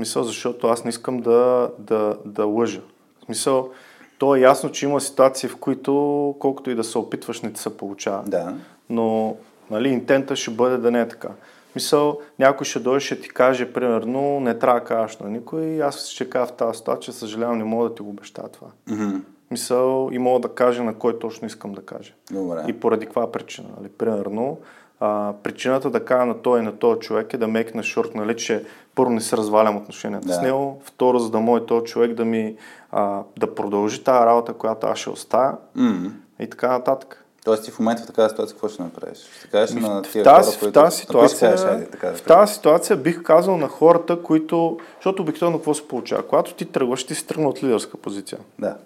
Мисъл, 0.00 0.22
защото 0.22 0.66
аз 0.66 0.84
не 0.84 0.88
искам 0.88 1.20
да, 1.20 1.70
да, 1.78 2.16
да 2.24 2.44
лъжа. 2.44 2.80
В 3.20 3.24
смисъл, 3.24 3.70
то 4.18 4.36
е 4.36 4.40
ясно, 4.40 4.72
че 4.72 4.86
има 4.86 5.00
ситуации, 5.00 5.48
в 5.48 5.56
които 5.56 5.92
колкото 6.38 6.70
и 6.70 6.74
да 6.74 6.84
се 6.84 6.98
опитваш, 6.98 7.40
не 7.40 7.52
ти 7.52 7.60
се 7.60 7.76
получава. 7.76 8.22
Да. 8.26 8.54
Но 8.90 9.36
нали, 9.70 9.88
интента 9.88 10.36
ще 10.36 10.50
бъде 10.50 10.76
да 10.76 10.90
не 10.90 11.00
е 11.00 11.08
така. 11.08 11.28
Мисъл, 11.74 12.18
някой 12.38 12.64
ще 12.64 12.78
дойде, 12.78 13.00
ще 13.00 13.20
ти 13.20 13.28
каже, 13.28 13.72
примерно, 13.72 14.40
не 14.40 14.58
трябва 14.58 14.80
да 14.80 14.86
кажеш 14.86 15.18
на 15.18 15.30
никой, 15.30 15.82
аз 15.82 16.06
ще 16.06 16.30
кажа 16.30 16.46
в 16.46 16.52
тази 16.52 16.78
ситуация, 16.78 17.14
съжалявам, 17.14 17.58
не 17.58 17.64
мога 17.64 17.88
да 17.88 17.94
ти 17.94 18.02
го 18.02 18.10
обещая 18.10 18.48
това. 18.48 18.68
Mm-hmm. 18.88 19.20
Мисъл, 19.50 20.08
и 20.12 20.18
мога 20.18 20.40
да 20.40 20.54
кажа 20.54 20.82
на 20.82 20.94
кой 20.94 21.18
точно 21.18 21.46
искам 21.46 21.72
да 21.72 21.82
кажа. 21.82 22.12
Добре. 22.30 22.64
И 22.68 22.72
поради 22.72 23.06
каква 23.06 23.32
причина. 23.32 23.68
Нали? 23.78 23.88
Примерно, 23.88 24.58
а, 25.00 25.32
причината 25.42 25.90
да 25.90 26.04
кажа 26.04 26.26
на 26.26 26.42
той 26.42 26.60
и 26.60 26.62
на 26.62 26.76
този 26.76 27.00
човек 27.00 27.34
е 27.34 27.38
да 27.38 27.48
мекна 27.48 27.82
шорт, 27.82 28.14
нали, 28.14 28.36
че 28.36 28.64
първо 28.94 29.10
не 29.10 29.20
се 29.20 29.36
развалям 29.36 29.76
отношенията 29.76 30.28
да. 30.28 30.34
с 30.34 30.42
него, 30.42 30.82
второ, 30.84 31.18
за 31.18 31.30
да 31.30 31.40
може 31.40 31.66
този 31.66 31.84
човек 31.84 32.14
да 32.14 32.24
ми 32.24 32.56
а, 32.92 33.22
да 33.38 33.54
продължи 33.54 34.04
тази 34.04 34.26
работа, 34.26 34.52
която 34.52 34.86
аз 34.86 34.98
ще 34.98 35.10
оставя 35.10 35.56
mm-hmm. 35.76 36.10
и 36.40 36.50
така 36.50 36.68
нататък. 36.68 37.24
Тоест 37.44 37.64
ти 37.64 37.70
в 37.70 37.78
момента 37.78 38.02
в 38.02 38.06
такава 38.06 38.28
ситуация 38.28 38.54
какво 38.54 38.68
ще 38.68 38.82
направиш? 38.82 39.18
Ще 39.38 39.48
кажеш 39.48 39.74
на 39.76 40.02
тия 40.02 40.24
тази, 40.24 40.50
хора, 40.50 40.58
които... 40.60 40.80
В 40.80 40.82
тази 40.82 40.96
ситуация, 40.96 41.56
така, 41.90 42.12
в 42.14 42.22
тази 42.22 42.54
ситуация 42.54 42.96
бих 42.96 43.22
казал 43.22 43.56
на 43.56 43.68
хората, 43.68 44.22
които... 44.22 44.78
Защото 44.94 45.22
обикновено 45.22 45.58
какво 45.58 45.74
се 45.74 45.88
получава? 45.88 46.22
Когато 46.22 46.54
ти 46.54 46.64
тръгваш, 46.64 47.04
ти 47.04 47.14
си 47.14 47.26
тръгна 47.26 47.48
от 47.48 47.62
лидерска 47.62 47.96
позиция. 47.96 48.38
Да. 48.58 48.76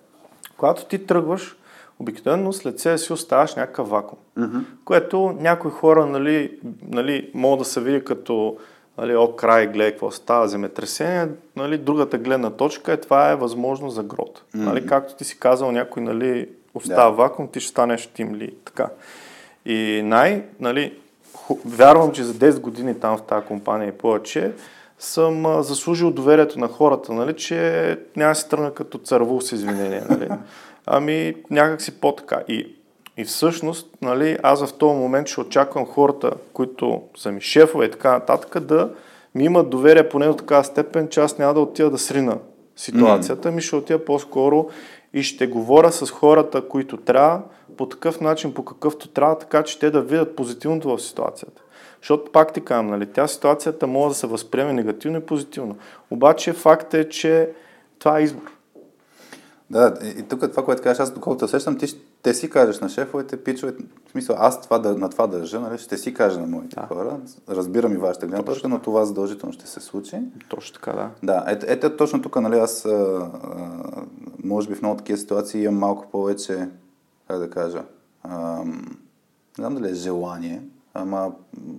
Когато 0.56 0.84
ти 0.84 1.06
тръгваш, 1.06 1.56
обикновено 1.98 2.52
след 2.52 2.80
себе 2.80 2.98
си 2.98 3.12
оставаш 3.12 3.54
някакъв 3.54 3.88
вакуум, 3.88 4.20
mm-hmm. 4.38 4.64
което 4.84 5.36
някои 5.40 5.70
хора 5.70 6.06
нали, 6.06 6.58
нали, 6.88 7.30
могат 7.34 7.58
да 7.58 7.64
се 7.64 7.80
види 7.80 8.04
като 8.04 8.56
нали, 8.98 9.16
о, 9.16 9.36
край, 9.36 9.66
гледай 9.66 9.90
какво 9.90 10.10
става, 10.10 10.48
земетресение, 10.48 11.28
нали, 11.56 11.78
другата 11.78 12.18
гледна 12.18 12.50
точка 12.50 12.92
е 12.92 13.00
това 13.00 13.30
е 13.30 13.36
възможност 13.36 13.94
за 13.94 14.02
грот. 14.02 14.42
Mm-hmm. 14.42 14.64
Нали, 14.64 14.86
както 14.86 15.14
ти 15.14 15.24
си 15.24 15.38
казал, 15.38 15.72
някой 15.72 16.02
нали, 16.02 16.48
остава 16.74 17.10
да. 17.10 17.16
вакуум, 17.16 17.48
ти 17.48 17.60
ще 17.60 17.70
станеш 17.70 18.06
тим 18.06 18.34
ли, 18.34 18.54
така. 18.64 18.88
И 19.66 20.02
най, 20.04 20.44
нали, 20.60 20.98
ху, 21.34 21.58
вярвам, 21.64 22.12
че 22.12 22.22
за 22.22 22.34
10 22.34 22.60
години 22.60 23.00
там 23.00 23.18
в 23.18 23.22
тази 23.22 23.46
компания 23.46 23.88
и 23.88 23.92
повече, 23.92 24.52
съм 24.98 25.46
а, 25.46 25.62
заслужил 25.62 26.10
доверието 26.10 26.58
на 26.58 26.68
хората, 26.68 27.12
нали, 27.12 27.36
че 27.36 27.98
няма 28.16 28.30
да 28.30 28.34
се 28.34 28.48
тръгна 28.48 28.74
като 28.74 28.98
цървул 28.98 29.40
с 29.40 29.52
извинение. 29.52 30.02
Нали. 30.10 30.28
Ами 30.86 31.34
някак 31.50 31.82
си 31.82 32.00
по-така. 32.00 32.40
И, 32.48 32.76
и 33.16 33.24
всъщност, 33.24 33.90
нали, 34.02 34.38
аз 34.42 34.66
в 34.66 34.72
този 34.72 34.98
момент 34.98 35.28
ще 35.28 35.40
очаквам 35.40 35.86
хората, 35.86 36.30
които 36.52 37.02
са 37.16 37.32
ми 37.32 37.40
шефове 37.40 37.86
и 37.86 37.90
така 37.90 38.12
нататък, 38.12 38.60
да 38.60 38.90
ми 39.34 39.44
имат 39.44 39.70
доверие 39.70 40.08
поне 40.08 40.26
до 40.26 40.34
такава 40.34 40.64
степен, 40.64 41.08
че 41.08 41.20
аз 41.20 41.38
няма 41.38 41.54
да 41.54 41.60
отида 41.60 41.90
да 41.90 41.98
срина 41.98 42.38
ситуацията, 42.76 43.50
ми 43.50 43.62
ще 43.62 43.76
отида 43.76 44.04
по-скоро 44.04 44.68
и 45.12 45.22
ще 45.22 45.46
говоря 45.46 45.92
с 45.92 46.10
хората, 46.10 46.68
които 46.68 46.96
трябва, 46.96 47.42
по 47.76 47.86
такъв 47.86 48.20
начин, 48.20 48.54
по 48.54 48.64
какъвто 48.64 49.08
трябва, 49.08 49.38
така 49.38 49.62
че 49.62 49.78
те 49.78 49.90
да 49.90 50.02
видят 50.02 50.36
позитивното 50.36 50.96
в 50.96 51.02
ситуацията. 51.02 51.62
Защото 52.00 52.32
пак 52.32 52.52
ти 52.52 52.60
казвам, 52.60 52.86
нали, 52.86 53.06
тя 53.06 53.26
ситуацията 53.28 53.86
може 53.86 54.08
да 54.08 54.14
се 54.14 54.26
възприеме 54.26 54.72
негативно 54.72 55.18
и 55.18 55.26
позитивно. 55.26 55.76
Обаче 56.10 56.52
факт 56.52 56.94
е, 56.94 57.08
че 57.08 57.48
това 57.98 58.18
е 58.18 58.22
избор. 58.22 58.50
Да, 59.70 59.94
и 60.18 60.22
тук 60.22 60.50
това, 60.50 60.64
което 60.64 60.82
кажеш, 60.82 61.00
аз 61.00 61.10
доколкото 61.10 61.48
сещам, 61.48 61.78
ти 61.78 61.86
ще 61.86 62.34
си 62.34 62.50
кажеш 62.50 62.80
на 62.80 62.88
шефовете, 62.88 63.44
пичовете, 63.44 63.84
в 64.08 64.10
смисъл, 64.10 64.36
аз 64.38 64.60
това, 64.60 64.78
да, 64.78 64.96
на 64.96 65.10
това 65.10 65.26
държа, 65.26 65.60
нали, 65.60 65.78
ще 65.78 65.98
си 65.98 66.14
кажа 66.14 66.40
на 66.40 66.46
моите 66.46 66.76
да. 66.76 66.86
хора, 66.86 67.20
разбирам 67.48 67.92
и 67.92 67.96
вашата 67.96 68.26
гледна 68.26 68.44
точка, 68.44 68.68
но 68.68 68.78
това 68.78 69.04
задължително 69.04 69.52
ще 69.52 69.66
се 69.66 69.80
случи. 69.80 70.20
Точно 70.48 70.74
така, 70.74 70.92
да. 70.92 71.10
Да, 71.22 71.44
ето, 71.46 71.66
ето 71.68 71.96
точно 71.96 72.22
тук, 72.22 72.40
нали, 72.40 72.58
аз, 72.58 72.84
а, 72.84 72.90
а, 72.90 73.68
може 74.44 74.68
би 74.68 74.74
в 74.74 74.82
много 74.82 74.96
такива 74.96 75.18
ситуации 75.18 75.64
имам 75.64 75.78
малко 75.78 76.10
повече, 76.10 76.68
как 77.28 77.38
да 77.38 77.50
кажа, 77.50 77.82
а, 78.22 78.64
не 78.64 78.74
знам 79.56 79.74
дали 79.74 79.90
е 79.90 79.94
желание, 79.94 80.62
ама 80.94 81.32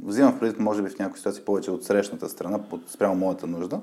взимам 0.06 0.34
в 0.34 0.39
предвид, 0.39 0.60
може 0.60 0.82
би 0.82 0.89
в 0.89 1.00
някои 1.00 1.18
ситуации 1.18 1.44
повече 1.44 1.72
от 1.72 1.84
срещната 1.84 2.30
страна, 2.30 2.60
спрямо 2.88 3.15
моята 3.15 3.48
нужда. 3.48 3.80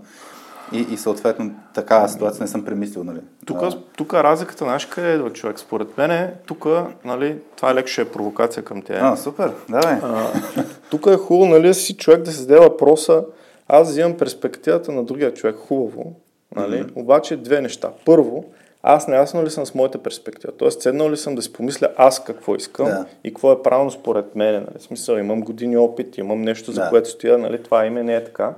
И, 0.73 0.87
и 0.91 0.97
съответно 0.97 1.50
такава 1.75 2.09
ситуация 2.09 2.43
не 2.43 2.49
съм 2.49 2.64
премислил, 2.64 3.05
нали? 3.05 3.21
Тук, 3.47 3.59
тук 3.97 4.14
разликата, 4.14 4.64
знаеш 4.64 4.87
къде 4.87 5.14
е, 5.14 5.31
човек? 5.31 5.59
Според 5.59 5.99
мен 5.99 6.11
е, 6.11 6.35
тук, 6.47 6.67
нали, 7.05 7.38
това 7.57 7.71
е 7.71 7.75
леко 7.75 7.88
ще 7.88 8.02
е 8.02 8.09
провокация 8.09 8.62
към 8.62 8.83
тя. 8.83 8.99
А, 9.02 9.17
супер, 9.17 9.52
давай. 9.69 9.97
тук 10.91 11.07
е 11.07 11.17
хубаво, 11.17 11.50
нали, 11.50 11.75
си 11.75 11.97
човек 11.97 12.23
да 12.23 12.33
се 12.33 12.38
зададе 12.38 12.61
въпроса, 12.61 13.25
аз 13.69 13.88
взимам 13.88 14.17
перспективата 14.17 14.93
на 14.93 15.05
другия 15.05 15.35
човек, 15.35 15.57
хубаво, 15.57 16.12
нали, 16.57 16.83
mm-hmm. 16.83 16.97
обаче 16.97 17.37
две 17.37 17.61
неща. 17.61 17.91
Първо, 18.05 18.45
аз 18.83 19.09
неясно 19.09 19.45
ли 19.45 19.50
съм 19.50 19.67
с 19.67 19.75
моята 19.75 19.99
перспектива? 19.99 20.52
Тоест, 20.52 20.83
седнал 20.83 21.11
ли 21.11 21.17
съм 21.17 21.35
да 21.35 21.43
си 21.43 21.52
помисля 21.52 21.88
аз 21.97 22.25
какво 22.25 22.55
искам 22.55 22.87
да. 22.87 23.07
и 23.25 23.29
какво 23.31 23.52
е 23.52 23.62
правилно 23.62 23.91
според 23.91 24.35
мен. 24.37 24.55
Нали? 24.55 24.79
В 24.79 24.83
смисъл, 24.83 25.17
имам 25.17 25.41
години 25.41 25.76
опит, 25.76 26.19
имам 26.19 26.43
нещо, 26.43 26.73
за 26.73 26.81
да. 26.81 26.88
което 26.88 27.09
стоя, 27.09 27.38
нали? 27.38 27.62
това 27.62 27.87
име 27.87 28.02
не 28.02 28.14
е 28.14 28.25
така. 28.25 28.55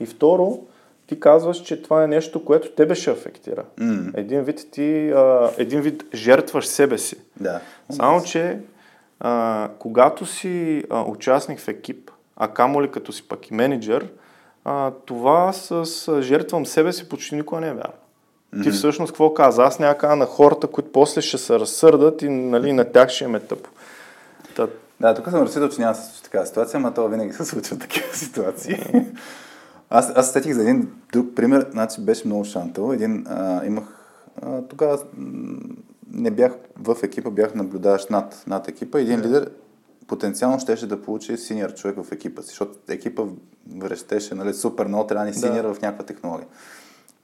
И 0.00 0.06
второ, 0.06 0.58
ти 1.08 1.20
казваш, 1.20 1.62
че 1.62 1.82
това 1.82 2.04
е 2.04 2.06
нещо, 2.06 2.44
което 2.44 2.70
тебе 2.70 2.94
ще 2.94 3.10
афектира. 3.10 3.64
Mm. 3.78 4.18
Един 4.18 4.42
вид 4.42 4.66
ти, 4.70 5.10
а, 5.10 5.50
един 5.58 5.80
вид 5.80 6.04
жертваш 6.14 6.66
себе 6.66 6.98
си. 6.98 7.16
Да. 7.40 7.60
Само, 7.90 8.22
че 8.22 8.58
а, 9.20 9.68
когато 9.78 10.26
си 10.26 10.84
а, 10.90 11.02
участник 11.02 11.60
в 11.60 11.68
екип, 11.68 12.10
а 12.36 12.48
камо 12.48 12.82
ли 12.82 12.90
като 12.90 13.12
си 13.12 13.28
пък 13.28 13.50
и 13.50 13.54
менеджер, 13.54 14.08
а, 14.64 14.90
това 14.90 15.52
с, 15.52 15.86
с 15.86 16.22
жертвам 16.22 16.66
себе 16.66 16.92
си 16.92 17.08
почти 17.08 17.34
никога 17.34 17.60
не 17.60 17.68
е 17.68 17.72
вярно. 17.72 17.92
Mm-hmm. 18.54 18.62
Ти 18.62 18.70
всъщност 18.70 19.12
какво 19.12 19.34
каза? 19.34 19.62
Аз 19.62 19.78
няма 19.78 20.16
на 20.16 20.26
хората, 20.26 20.66
които 20.66 20.92
после 20.92 21.20
ще 21.20 21.38
се 21.38 21.58
разсърдат 21.60 22.22
и 22.22 22.28
нали, 22.28 22.72
на 22.72 22.84
тях 22.84 23.08
ще 23.08 23.24
им 23.24 23.34
е 23.34 23.40
тъпо. 23.40 23.70
Да, 25.00 25.14
тук 25.14 25.30
съм 25.30 25.42
разсъдил, 25.42 25.68
че 25.68 25.80
няма 25.80 25.92
да 25.92 25.98
се 25.98 26.06
случи 26.06 26.22
такава 26.22 26.46
ситуация, 26.46 26.80
но 26.80 26.94
това 26.94 27.08
винаги 27.08 27.32
се 27.32 27.44
случва 27.44 27.78
такива 27.78 28.14
ситуации. 28.14 28.84
Аз, 29.90 30.12
аз 30.16 30.32
сетих 30.32 30.54
за 30.54 30.62
един 30.62 30.92
друг 31.12 31.34
пример, 31.34 31.68
значи 31.70 32.00
беше 32.00 32.26
много 32.26 32.44
шантъл. 32.44 32.92
Един, 32.92 33.26
а, 33.28 33.66
имах, 33.66 33.84
а, 34.42 34.62
тогава 34.62 34.98
не 36.12 36.30
бях 36.30 36.52
в 36.78 36.96
екипа, 37.02 37.30
бях 37.30 37.54
наблюдаващ 37.54 38.10
над, 38.10 38.44
над 38.46 38.68
екипа. 38.68 39.00
Един 39.00 39.20
лидер 39.20 39.50
потенциално 40.06 40.60
щеше 40.60 40.86
да 40.86 41.02
получи 41.02 41.36
синьор 41.36 41.74
човек 41.74 42.02
в 42.02 42.12
екипа 42.12 42.42
си, 42.42 42.48
защото 42.48 42.78
екипа 42.88 43.22
връщеше 43.76 44.34
нали, 44.34 44.54
супер 44.54 44.86
много 44.86 45.06
трябва 45.06 45.24
да 45.24 45.30
ни 45.30 45.36
синьор 45.36 45.74
в 45.74 45.82
някаква 45.82 46.06
технология. 46.06 46.48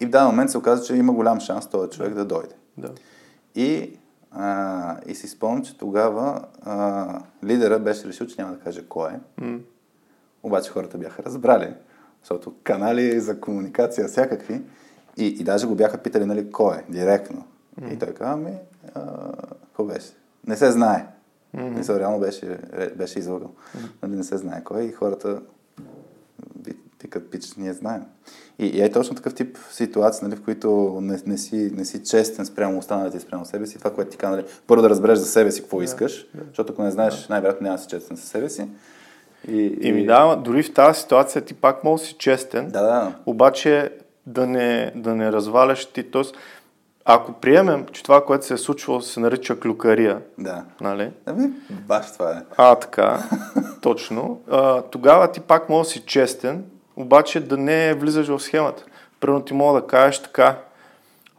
И 0.00 0.06
в 0.06 0.10
даден 0.10 0.26
момент 0.26 0.50
се 0.50 0.58
оказа, 0.58 0.84
че 0.84 0.96
има 0.96 1.12
голям 1.12 1.40
шанс 1.40 1.66
този 1.66 1.90
човек 1.90 2.14
да 2.14 2.24
дойде. 2.24 2.54
Да. 2.78 2.90
И, 3.54 3.98
а, 4.30 4.96
и 5.06 5.14
си 5.14 5.28
спомням, 5.28 5.64
че 5.64 5.78
тогава 5.78 6.44
а, 6.62 7.20
лидера 7.44 7.78
беше 7.78 8.08
решил, 8.08 8.26
че 8.26 8.42
няма 8.42 8.54
да 8.54 8.58
каже 8.58 8.84
кой 8.88 9.10
е. 9.10 9.20
М. 9.40 9.58
Обаче 10.42 10.70
хората 10.70 10.98
бяха 10.98 11.22
разбрали, 11.22 11.74
защото 12.24 12.54
канали 12.64 13.20
за 13.20 13.40
комуникация 13.40 14.08
всякакви. 14.08 14.62
И, 15.16 15.26
и 15.26 15.44
даже 15.44 15.66
го 15.66 15.74
бяха 15.74 15.98
питали, 15.98 16.24
нали, 16.24 16.50
кой 16.52 16.76
е, 16.76 16.84
директно. 16.88 17.44
И 17.92 17.98
той 17.98 18.14
каза, 18.14 18.32
ами, 18.32 18.52
кой 19.76 19.86
беше? 19.86 20.12
Не 20.46 20.56
се 20.56 20.70
знае. 20.70 21.06
Mm-hmm. 21.56 21.76
Мисля, 21.76 21.98
реално 22.00 22.20
беше, 22.20 22.58
беше 22.96 23.18
излъгал. 23.18 23.50
Нали, 24.02 24.16
не 24.16 24.24
се 24.24 24.36
знае 24.36 24.64
кой 24.64 24.82
е 24.82 24.84
и 24.84 24.92
хората 24.92 25.40
ви- 26.66 26.76
викат, 27.02 27.30
пич, 27.30 27.54
ние 27.54 27.72
знаем. 27.72 28.02
И, 28.58 28.66
и 28.66 28.82
е 28.82 28.92
точно 28.92 29.16
такъв 29.16 29.34
тип 29.34 29.58
ситуации, 29.70 30.28
нали, 30.28 30.36
в 30.36 30.44
които 30.44 30.98
не, 31.02 31.18
не, 31.26 31.38
си, 31.38 31.72
не 31.74 31.84
си 31.84 32.02
честен 32.02 32.46
спрямо 32.46 32.78
останалите 32.78 33.16
и 33.16 33.20
спрямо 33.20 33.44
себе 33.44 33.66
си. 33.66 33.78
Това, 33.78 33.94
което 33.94 34.10
ти 34.10 34.16
каза, 34.16 34.36
нали, 34.36 34.46
първо 34.66 34.82
да 34.82 34.90
разбереш 34.90 35.18
за 35.18 35.26
себе 35.26 35.52
си 35.52 35.60
какво 35.60 35.82
искаш, 35.82 36.28
защото 36.48 36.72
ако 36.72 36.82
не 36.82 36.90
знаеш, 36.90 37.28
най-вероятно 37.28 37.64
няма 37.64 37.76
да 37.76 37.82
си 37.82 37.88
честен 37.88 38.16
със 38.16 38.28
себе 38.28 38.48
си. 38.50 38.68
И, 39.48 39.78
И 39.80 39.92
ми 39.92 40.06
да, 40.06 40.36
дори 40.36 40.62
в 40.62 40.74
тази 40.74 41.00
ситуация 41.00 41.42
ти 41.42 41.54
пак 41.54 41.84
може 41.84 42.02
да 42.02 42.06
си 42.06 42.14
честен, 42.18 42.68
Да, 42.70 42.82
да. 42.82 43.12
обаче 43.26 43.90
да 44.26 44.46
не, 44.46 44.92
да 44.94 45.14
не 45.14 45.32
разваляш 45.32 45.86
ти. 45.86 46.10
Тоест, 46.10 46.36
ако 47.04 47.32
приемем, 47.32 47.86
че 47.92 48.02
това, 48.02 48.24
което 48.24 48.46
се 48.46 48.54
е 48.54 48.58
случвало, 48.58 49.00
се 49.00 49.20
нарича 49.20 49.60
клюкария, 49.60 50.20
Да. 50.38 50.64
нали? 50.80 51.10
Ами, 51.26 51.50
баш 51.70 52.12
това 52.12 52.30
е. 52.30 52.42
А, 52.56 52.74
така, 52.74 53.18
точно. 53.82 54.40
А, 54.50 54.82
тогава 54.82 55.32
ти 55.32 55.40
пак 55.40 55.68
може 55.68 55.86
да 55.86 55.92
си 55.92 56.00
честен, 56.00 56.64
обаче 56.96 57.40
да 57.40 57.56
не 57.56 57.94
влизаш 57.94 58.28
в 58.28 58.40
схемата. 58.40 58.84
Примерно 59.20 59.44
ти 59.44 59.54
мога 59.54 59.80
да 59.80 59.86
кажеш 59.86 60.22
така, 60.22 60.56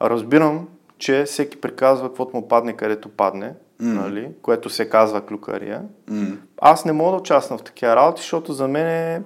разбирам, 0.02 0.68
че 0.98 1.24
всеки 1.24 1.62
приказва 1.62 2.08
каквото 2.08 2.38
му 2.38 2.48
падне, 2.48 2.74
където 2.74 3.10
падне, 3.10 3.54
mm. 3.82 3.94
нали? 3.94 4.30
което 4.42 4.70
се 4.70 4.90
казва 4.90 5.22
клюкария. 5.22 5.82
М. 6.10 6.28
Аз 6.62 6.86
не 6.86 6.92
мога 6.92 7.12
да 7.12 7.18
участвам 7.18 7.60
в 7.60 7.64
такива 7.64 7.96
работи, 7.96 8.22
защото 8.22 8.54
за 8.54 8.68
мен 8.68 8.88
е... 8.88 9.22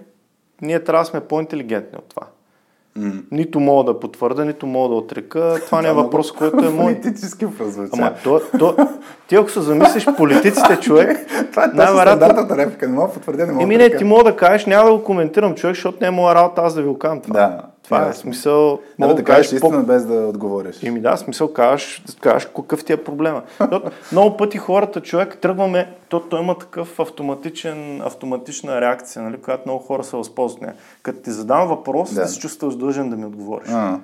ние 0.62 0.84
трябва 0.84 1.04
да 1.04 1.10
сме 1.10 1.20
по-интелигентни 1.20 1.98
от 1.98 2.10
това. 2.10 2.28
М. 2.96 3.14
Нито 3.32 3.60
мога 3.60 3.94
да 3.94 4.00
потвърда, 4.00 4.46
нито 4.46 4.68
мога 4.68 4.90
да 4.90 4.96
отрека. 4.96 5.56
Това 5.66 5.82
не 5.82 5.90
е 5.90 5.94
въпрос, 6.04 6.32
който 6.32 6.66
е 6.66 6.70
мой. 6.70 6.96
Политически 6.96 7.58
прозвуча. 7.58 7.92
Ама 7.94 8.14
то, 8.24 8.42
то, 8.60 8.76
ти 9.28 9.36
ако 9.36 9.50
се 9.50 9.62
замислиш 9.62 10.06
политиците, 10.18 10.80
човек, 10.82 11.28
това 11.52 11.66
е 11.66 11.70
стандартната 11.70 12.58
реплика. 12.58 12.88
Не 12.88 12.94
мога 12.94 13.08
да 13.08 13.14
потвърдя, 13.14 13.46
не 13.46 13.52
мога 13.52 13.64
Еми 13.64 13.78
не, 13.78 13.98
ти 13.98 14.04
мога 14.04 14.24
да 14.24 14.36
кажеш, 14.36 14.66
няма 14.66 14.90
да 14.90 14.96
го 14.96 15.04
коментирам 15.04 15.56
човек, 15.56 15.76
защото 15.76 15.98
не 16.02 16.08
е 16.08 16.12
моя 16.12 16.36
работа 16.36 16.62
аз 16.62 16.74
да 16.74 16.82
ви 16.82 16.88
го 16.88 17.00
кажам 17.00 17.22
това. 17.22 17.40
Да, 17.40 17.62
това 17.90 18.04
е 18.04 18.08
ясно. 18.08 18.22
смисъл. 18.22 18.80
Не, 19.00 19.06
Мога 19.08 19.16
да 19.16 19.24
кажеш 19.24 19.52
истина 19.52 19.84
без 19.84 20.06
да 20.06 20.14
отговориш. 20.14 20.84
Еми 20.84 21.02
да, 21.02 21.18
смисъл 21.18 21.54
кажеш, 21.54 22.04
кажеш 22.22 22.50
какъв 22.56 22.86
ти 22.86 22.94
е 22.94 23.04
проблема. 23.04 23.42
Защото 23.60 23.92
много 24.12 24.38
пъти 24.38 24.58
хората, 24.58 25.02
човек, 25.02 25.38
тръгваме, 25.42 25.94
то, 26.10 26.20
той 26.20 26.42
има 26.42 26.58
такъв 26.58 27.00
автоматичен, 27.00 28.02
автоматична 28.02 28.82
реакция, 28.82 29.22
нали, 29.22 29.38
която 29.38 29.64
много 29.66 29.84
хора 29.84 30.04
се 30.04 30.18
възползват. 30.18 30.70
Като 31.04 31.20
ти 31.20 31.32
задам 31.32 31.68
въпрос, 31.68 32.14
Да. 32.14 32.22
да. 32.22 32.28
се 32.28 32.40
чувстваш 32.40 32.76
длъжен 32.76 33.10
да 33.10 33.16
ми 33.16 33.26
отговориш. 33.26 33.70
А, 33.72 34.00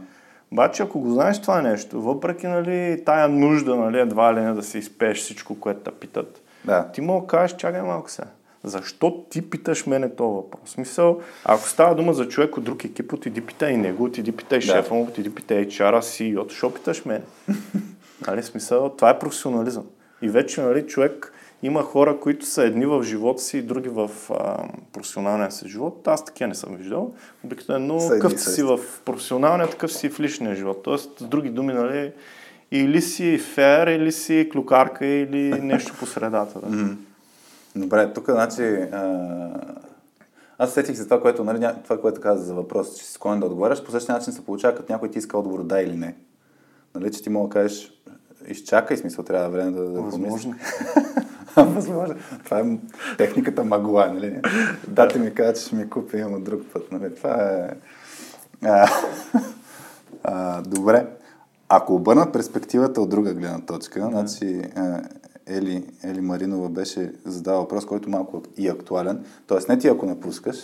Обаче, 0.51 0.83
ако 0.83 0.99
го 0.99 1.09
знаеш 1.09 1.41
това 1.41 1.61
нещо, 1.61 2.01
въпреки 2.01 2.47
нали, 2.47 3.01
тая 3.05 3.29
нужда, 3.29 3.75
нали, 3.75 3.99
едва 3.99 4.33
ли 4.33 4.39
не 4.41 4.53
да 4.53 4.63
се 4.63 4.77
изпееш 4.77 5.17
всичко, 5.17 5.59
което 5.59 5.79
те 5.79 5.91
питат, 5.91 6.41
да. 6.65 6.87
ти 6.93 7.01
мога 7.01 7.21
да 7.21 7.27
кажеш, 7.27 7.55
чакай 7.57 7.81
малко 7.81 8.11
сега. 8.11 8.27
Защо 8.65 9.25
ти 9.29 9.49
питаш 9.49 9.85
мене 9.85 10.09
този 10.09 10.35
въпрос? 10.35 10.61
В 10.65 10.69
Смисъл, 10.69 11.21
ако 11.45 11.67
става 11.67 11.95
дума 11.95 12.13
за 12.13 12.27
човек 12.27 12.57
от 12.57 12.63
друг 12.63 12.85
екип, 12.85 13.13
отиди 13.13 13.41
питай 13.41 13.71
и 13.71 13.77
него, 13.77 14.03
отиди 14.03 14.31
питай 14.31 14.59
Да. 14.59 14.65
шефа 14.65 14.93
му, 14.93 15.03
отиди 15.03 15.35
питай 15.35 15.67
HR-а, 15.67 16.01
CEO, 16.01 16.49
защо 16.49 16.73
питаш 16.73 17.05
мене? 17.05 17.21
нали, 18.27 18.43
смисъл, 18.43 18.89
това 18.89 19.09
е 19.09 19.19
професионализъм. 19.19 19.83
И 20.21 20.29
вече, 20.29 20.61
нали, 20.61 20.87
човек 20.87 21.33
има 21.63 21.83
хора, 21.83 22.19
които 22.19 22.45
са 22.45 22.63
едни 22.63 22.85
в 22.85 23.03
живота 23.03 23.41
си 23.41 23.57
и 23.57 23.61
други 23.61 23.89
в 23.89 24.09
а, 24.29 24.63
професионалния 24.93 25.51
си 25.51 25.67
живот. 25.69 26.07
Аз 26.07 26.25
такива 26.25 26.47
не 26.47 26.55
съм 26.55 26.75
виждал. 26.75 27.13
Обикновено 27.43 27.95
и 28.33 28.37
си 28.37 28.63
в 28.63 28.79
професионалния, 29.05 29.69
такъв 29.69 29.93
си 29.93 30.09
в 30.09 30.19
личния 30.19 30.55
живот. 30.55 30.83
Тоест, 30.83 31.19
с 31.19 31.23
други 31.23 31.49
думи, 31.49 31.73
нали, 31.73 32.11
или 32.71 33.01
си 33.01 33.37
фер, 33.37 33.87
или 33.87 34.11
си 34.11 34.49
клюкарка, 34.53 35.05
или 35.05 35.61
нещо 35.61 35.93
по 35.99 36.05
средата. 36.05 36.59
Да. 36.59 36.95
Добре, 37.75 38.13
тук, 38.13 38.31
значи, 38.31 38.63
а... 38.91 39.49
аз 40.57 40.73
сетих 40.73 40.95
за 40.95 41.03
това, 41.03 41.21
което, 41.21 41.43
нали, 41.43 41.67
това, 41.83 42.01
което 42.01 42.21
каза 42.21 42.43
за 42.43 42.53
въпрос, 42.53 42.97
че 42.97 43.05
си 43.05 43.11
склонен 43.11 43.39
да 43.39 43.45
отговаряш, 43.45 43.83
по 43.83 43.91
същия 43.91 44.15
начин 44.15 44.33
се 44.33 44.45
получава, 44.45 44.75
като 44.75 44.91
някой 44.91 45.11
ти 45.11 45.19
иска 45.19 45.37
отговор 45.37 45.63
да 45.63 45.81
или 45.81 45.97
не. 45.97 46.15
Нали, 46.95 47.11
че 47.11 47.23
ти 47.23 47.29
мога 47.29 47.47
да 47.47 47.53
кажеш, 47.53 48.01
изчакай, 48.47 48.97
смисъл, 48.97 49.25
трябва 49.25 49.49
време 49.49 49.71
да, 49.71 49.83
да 49.83 50.01
Възможно. 50.01 50.55
Възможно. 51.57 52.15
Това 52.45 52.59
е 52.59 52.77
техниката 53.17 53.63
магла, 53.63 54.07
нали? 54.13 54.41
Дате 54.87 55.19
ми 55.19 55.33
каза, 55.33 55.53
че 55.53 55.61
ще 55.61 55.75
ми 55.75 55.89
купи, 55.89 56.17
имам 56.17 56.43
друг 56.43 56.61
път, 56.73 56.91
нали? 56.91 57.15
Това 57.15 57.33
е... 57.33 57.69
А, 58.63 58.89
а, 60.23 60.61
добре. 60.61 61.07
Ако 61.69 61.95
обърна 61.95 62.31
перспективата 62.31 63.01
от 63.01 63.09
друга 63.09 63.33
гледна 63.33 63.59
точка, 63.59 64.07
значи 64.11 64.61
а, 64.75 65.01
Ели, 65.47 65.89
Ели 66.03 66.21
Маринова 66.21 66.69
беше 66.69 67.13
задала 67.25 67.59
въпрос, 67.59 67.85
който 67.85 68.09
малко 68.09 68.43
и 68.57 68.67
актуален. 68.67 69.25
Тоест 69.47 69.69
не 69.69 69.79
ти 69.79 69.87
ако 69.87 70.05
напускаш, 70.05 70.63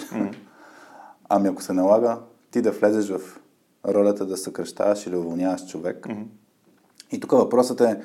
ами 1.29 1.47
ако 1.47 1.63
се 1.63 1.73
налага 1.73 2.17
ти 2.51 2.61
да 2.61 2.71
влезеш 2.71 3.09
в 3.09 3.39
ролята 3.87 4.25
да 4.25 4.37
съкръщаваш 4.37 5.07
или 5.07 5.15
уволняваш 5.15 5.67
човек. 5.67 6.07
И 7.11 7.19
тук 7.19 7.31
въпросът 7.31 7.81
е, 7.81 8.01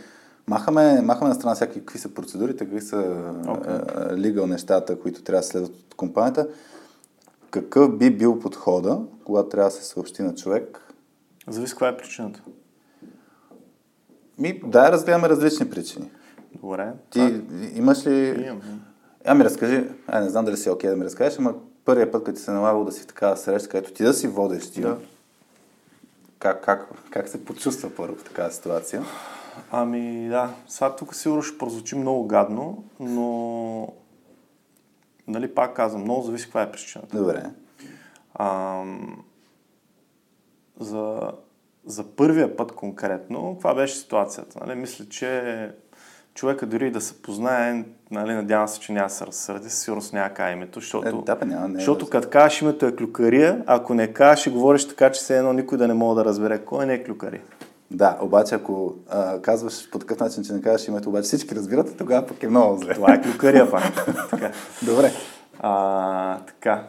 махаме, 0.47 1.01
махаме 1.01 1.29
на 1.29 1.35
страна 1.35 1.55
всякакви 1.55 1.81
какви 1.81 1.99
са 1.99 2.15
процедурите, 2.15 2.65
какви 2.65 2.81
са 2.81 2.97
okay. 2.97 4.17
лигал 4.17 4.47
нещата, 4.47 5.01
които 5.01 5.23
трябва 5.23 5.41
да 5.41 5.47
следват 5.47 5.71
от 5.71 5.95
компанията. 5.95 6.49
Какъв 7.51 7.99
би 7.99 8.11
бил 8.11 8.39
подхода, 8.39 9.01
когато 9.25 9.49
трябва 9.49 9.71
да 9.71 9.77
се 9.77 9.85
съобщи 9.85 10.23
на 10.23 10.35
човек? 10.35 10.93
Зависи 11.49 11.73
каква 11.73 11.89
е 11.89 11.97
причината. 11.97 12.43
Ми, 14.39 14.61
да, 14.65 14.93
разгледаме 14.93 15.29
различни 15.29 15.71
причини. 15.71 16.11
Добре. 16.61 16.93
Ти 17.11 17.41
имаш 17.75 18.07
ли... 18.07 18.45
Имам. 18.47 18.81
Ами 19.25 19.45
разкажи, 19.45 19.85
ай, 20.07 20.23
не 20.23 20.31
знам 20.31 20.45
дали 20.45 20.57
си 20.57 20.71
окей 20.71 20.91
да 20.91 20.97
ми 20.97 21.05
разкажеш, 21.05 21.39
ама 21.39 21.55
първият 21.85 22.13
път, 22.13 22.25
като 22.25 22.37
ти 22.37 22.43
се 22.43 22.51
налагало 22.51 22.85
да 22.85 22.93
си 22.93 23.03
в 23.03 23.07
такава 23.07 23.37
среща, 23.37 23.69
където 23.69 23.93
ти 23.93 24.03
да 24.05 24.15
си 24.15 24.29
водиш, 24.29 24.71
ти, 24.71 24.81
Да. 24.81 24.99
как, 26.39 26.65
как, 26.65 26.89
как 27.11 27.29
се 27.29 27.45
почувства 27.45 27.91
първо 27.97 28.17
в 28.17 28.25
такава 28.25 28.51
ситуация? 28.51 29.03
Ами 29.71 30.29
да, 30.29 30.51
сега 30.69 30.97
тук 30.97 31.15
сигурно 31.15 31.43
ще 31.43 31.59
прозвучи 31.59 31.97
много 31.97 32.27
гадно, 32.27 32.85
но 33.01 33.89
нали 35.29 35.55
пак 35.55 35.77
казвам, 35.77 36.03
много 36.03 36.23
зависи 36.23 36.45
каква 36.45 36.63
е 36.63 36.73
причината. 36.73 37.17
Добре. 37.17 37.43
Ам, 38.39 39.25
за, 40.81 41.33
за 41.87 42.05
първия 42.05 42.57
път 42.57 42.73
конкретно, 42.73 43.53
каква 43.55 43.75
беше 43.75 43.97
ситуацията? 43.97 44.59
Нали? 44.67 44.79
Мисля, 44.79 45.05
че 45.09 45.71
човека 46.37 46.67
дори 46.67 46.91
да 46.91 47.01
се 47.01 47.23
познае, 47.23 47.85
нали, 48.11 48.35
надявам 48.35 48.69
се, 48.69 48.81
че 48.81 48.93
няма 48.93 49.11
се 49.11 49.27
разсърди, 49.27 49.71
със 49.71 49.81
сигурност 49.81 50.13
няма 50.13 50.31
кай 50.31 50.53
името, 50.53 50.81
защото, 50.81 51.09
Е, 51.09 51.13
да, 51.27 51.37
бе, 51.37 51.47
няма, 51.47 51.69
не 51.69 51.75
е 51.75 51.77
защото 51.77 52.11
като 52.11 52.29
кажеш 52.29 52.63
името 52.63 52.87
е 52.87 52.97
клюкария, 52.97 53.63
ако 53.67 53.95
не 53.95 54.13
кажеш 54.13 54.47
и 54.47 54.51
говориш 54.51 54.89
така, 54.89 55.13
че 55.13 55.21
все 55.21 55.39
едно 55.39 55.53
никой 55.53 55.79
да 55.79 55.89
не 55.89 55.95
мога 55.95 56.15
да 56.15 56.25
разбере 56.25 56.59
кой 56.65 56.87
не 56.87 56.95
е 56.95 57.05
клюкария. 57.05 57.43
Да, 57.91 58.19
обаче 58.21 58.55
ако 58.55 58.95
а, 59.11 59.43
казваш 59.43 59.91
по 59.91 59.99
такъв 59.99 60.21
начин, 60.21 60.45
че 60.45 60.53
не 60.53 60.61
кажеш 60.63 60.89
името, 60.89 61.09
обаче 61.09 61.23
всички 61.23 61.55
разбират, 61.55 61.97
тогава 61.99 62.27
пък 62.27 62.43
е 62.43 62.49
много 62.49 62.77
зле. 62.77 62.95
Това 62.95 63.15
е 63.15 63.23
клюкария 63.23 63.71
пак. 63.71 64.05
така. 64.31 64.53
Добре. 64.83 65.13
А, 65.61 66.39
така. 66.39 66.87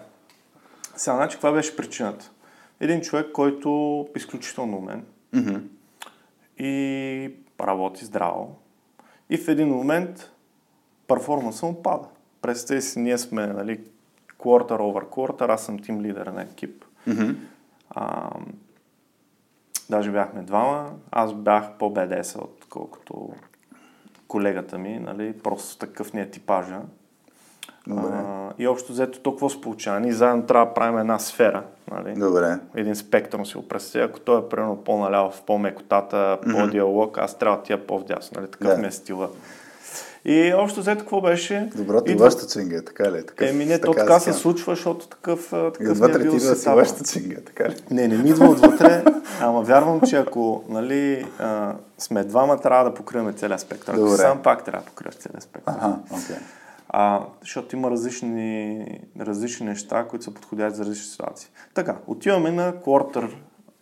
Сега, 0.96 1.16
значи, 1.16 1.36
каква 1.36 1.52
беше 1.52 1.76
причината? 1.76 2.32
Един 2.80 3.02
човек, 3.02 3.32
който 3.32 3.70
е 4.16 4.18
изключително 4.20 4.78
умен 4.78 5.04
Мгм. 5.34 5.56
и 6.60 7.32
работи 7.62 8.06
здраво. 8.06 8.56
И 9.30 9.38
в 9.38 9.48
един 9.48 9.68
момент 9.68 10.32
перформанса 11.08 11.66
му 11.66 11.84
пада. 11.84 12.08
Представи 12.42 12.82
си, 12.82 13.00
ние 13.00 13.18
сме, 13.18 13.48
нали, 13.48 13.82
quarter 14.40 14.78
over 14.80 15.10
quarter, 15.10 15.54
аз 15.54 15.66
съм 15.66 15.80
тим 15.80 16.02
лидер 16.02 16.28
на 16.28 16.42
екип. 16.42 16.86
Мгм. 17.08 17.32
А, 17.90 18.30
даже 19.90 20.12
бяхме 20.12 20.42
двама. 20.42 20.92
Аз 21.12 21.34
бях 21.34 21.78
по-БДС, 21.78 22.42
отколкото 22.42 23.34
колегата 24.28 24.78
ми, 24.78 25.00
нали, 25.00 25.40
просто 25.44 25.78
такъв 25.78 26.14
ни 26.14 26.22
е 26.22 26.30
типажа. 26.30 26.82
Добре. 27.88 28.04
А, 28.14 28.50
и 28.58 28.68
общо 28.68 28.92
взето 28.92 29.20
толкова 29.20 29.50
се 29.50 29.62
получава. 29.62 30.00
Ние 30.00 30.14
заедно 30.14 30.44
трябва 30.46 30.66
да 30.66 30.74
правим 30.74 31.00
една 31.00 31.20
сфера. 31.20 31.64
Нали? 31.92 32.20
Добре. 32.20 32.60
Един 32.76 32.96
спектър 32.96 33.46
си 33.46 33.58
го 33.58 33.68
представя. 33.68 34.06
Ако 34.06 34.20
той 34.20 34.40
е 34.40 34.50
примерно 34.50 34.76
по-наляво 34.78 35.32
в 35.32 35.42
по-мекотата, 35.42 36.38
по-диалог, 36.52 37.18
аз 37.18 37.38
трябва 37.38 37.58
да 37.58 37.64
тия 37.64 37.88
по-вдясно. 37.88 38.42
Нали? 38.42 38.52
Такъв 38.52 38.68
Да. 38.68 38.78
ми 38.78 38.88
е 38.88 38.92
стила. 38.92 39.30
И 40.26 40.54
общо 40.54 40.80
взето 40.80 41.00
какво 41.00 41.22
беше? 41.22 41.70
Доброто 41.76 42.12
Идва- 42.12 42.26
вашата 42.26 42.48
чинга, 42.48 42.82
така 42.82 43.12
ли? 43.12 43.26
Такъв, 43.26 43.50
Еми 43.50 43.66
не, 43.66 43.82
то 43.82 43.92
така 43.92 44.06
така 44.06 44.20
се 44.20 44.34
случва, 44.34 44.76
защото 44.76 45.08
такъв, 45.08 45.40
И 45.48 45.50
такъв 45.50 45.80
ми 45.80 45.88
е 45.88 45.92
отвътре 45.92 46.20
бил 46.20 46.32
ти 46.32 46.38
да 46.38 46.56
си 46.56 46.70
вашата 46.70 47.04
чинга, 47.04 47.36
така 47.46 47.70
ли? 47.70 47.76
Не, 47.92 48.08
не 48.08 48.18
ми 48.18 48.30
идва 48.30 48.50
отвътре, 48.50 49.04
ама 49.42 49.62
вярвам, 49.62 50.02
че 50.02 50.16
ако 50.16 50.64
нали, 50.70 51.26
а, 51.40 51.74
сме 51.98 52.24
двама, 52.24 52.60
трябва 52.60 52.84
да 52.84 52.94
покриваме 52.94 53.34
целия 53.34 53.60
спектър. 53.60 53.94
Ако 53.94 54.02
Добре. 54.02 54.16
си 54.16 54.22
сам 54.22 54.42
пак 54.44 54.66
трябва 54.66 54.80
да 54.80 54.86
покриваш 54.86 55.16
целия 55.16 55.42
спектър. 55.42 55.74
Ага, 55.78 55.96
окей. 56.12 56.36
А, 56.90 57.26
защото 57.42 57.76
има 57.76 57.92
различни, 57.92 58.86
различни 59.20 59.66
неща, 59.66 60.08
които 60.08 60.26
са 60.26 60.34
подходящи 60.34 60.78
за 60.78 60.86
различни 60.86 61.06
ситуации. 61.06 61.50
Така, 61.74 61.98
отиваме 62.08 62.52
на 62.52 62.74
quarter 62.74 63.34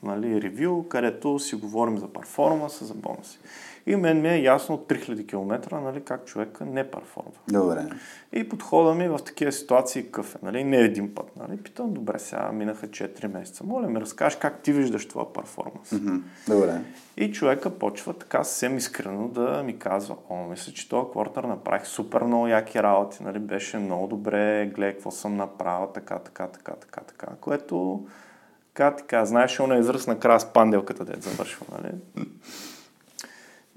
нали, 0.03 0.41
ревю, 0.41 0.83
където 0.83 1.39
си 1.39 1.55
говорим 1.55 1.97
за 1.97 2.07
перформанса, 2.07 2.85
за 2.85 2.93
бонуси. 2.93 3.39
И 3.87 3.95
мен 3.95 4.21
ми 4.21 4.29
е 4.29 4.41
ясно 4.41 4.75
от 4.75 4.89
3000 4.89 5.27
км 5.27 5.79
нали, 5.81 6.01
как 6.01 6.25
човека 6.25 6.65
не 6.65 6.91
перформва. 6.91 7.31
Добре. 7.51 7.85
И 8.33 8.49
подхода 8.49 8.93
ми 8.93 9.07
в 9.07 9.19
такива 9.25 9.51
ситуации 9.51 10.03
какъв 10.03 10.35
е, 10.35 10.37
нали? 10.43 10.63
Не 10.63 10.77
един 10.77 11.15
път, 11.15 11.31
нали? 11.35 11.57
Питам, 11.57 11.93
добре, 11.93 12.19
сега 12.19 12.51
минаха 12.51 12.87
4 12.87 13.27
месеца. 13.27 13.63
Моля 13.63 13.87
ми, 13.87 14.01
разкажеш 14.01 14.39
как 14.39 14.61
ти 14.61 14.73
виждаш 14.73 15.07
това 15.07 15.33
перформанс. 15.33 15.91
Мгм. 15.91 16.15
Добре. 16.47 16.81
И 17.17 17.31
човека 17.31 17.69
почва 17.69 18.13
така 18.13 18.43
съвсем 18.43 18.77
искрено 18.77 19.27
да 19.27 19.63
ми 19.63 19.79
казва, 19.79 20.15
о, 20.29 20.47
мисля, 20.47 20.73
че 20.73 20.89
този 20.89 21.11
квартал 21.11 21.47
направих 21.47 21.87
супер 21.87 22.21
много 22.21 22.47
яки 22.47 22.83
работи, 22.83 23.23
нали? 23.23 23.39
Беше 23.39 23.77
много 23.77 24.07
добре, 24.07 24.71
гледай 24.75 24.93
какво 24.93 25.11
съм 25.11 25.35
направил, 25.35 25.87
така, 25.93 26.19
така, 26.19 26.47
така, 26.47 26.73
така, 26.73 27.01
така, 27.01 27.27
което 27.41 28.05
така, 28.73 28.95
така, 28.95 29.25
знаеш, 29.25 29.59
он 29.59 29.71
е 29.71 29.79
израз 29.79 30.07
на 30.07 30.19
края 30.19 30.39
с 30.39 30.53
панделката, 30.53 31.05
дет 31.05 31.23
завършва, 31.23 31.65
нали? 31.71 31.93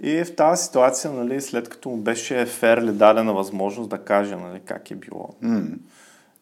И 0.03 0.25
в 0.25 0.37
тази 0.37 0.65
ситуация, 0.65 1.13
нали, 1.13 1.41
след 1.41 1.69
като 1.69 1.89
му 1.89 1.97
беше 1.97 2.47
ферли 2.47 2.93
дадена 2.93 3.33
възможност 3.33 3.91
да 3.91 3.99
каже 3.99 4.37
нали, 4.37 4.61
как 4.65 4.91
е 4.91 4.95
било. 4.95 5.29
М. 5.43 5.63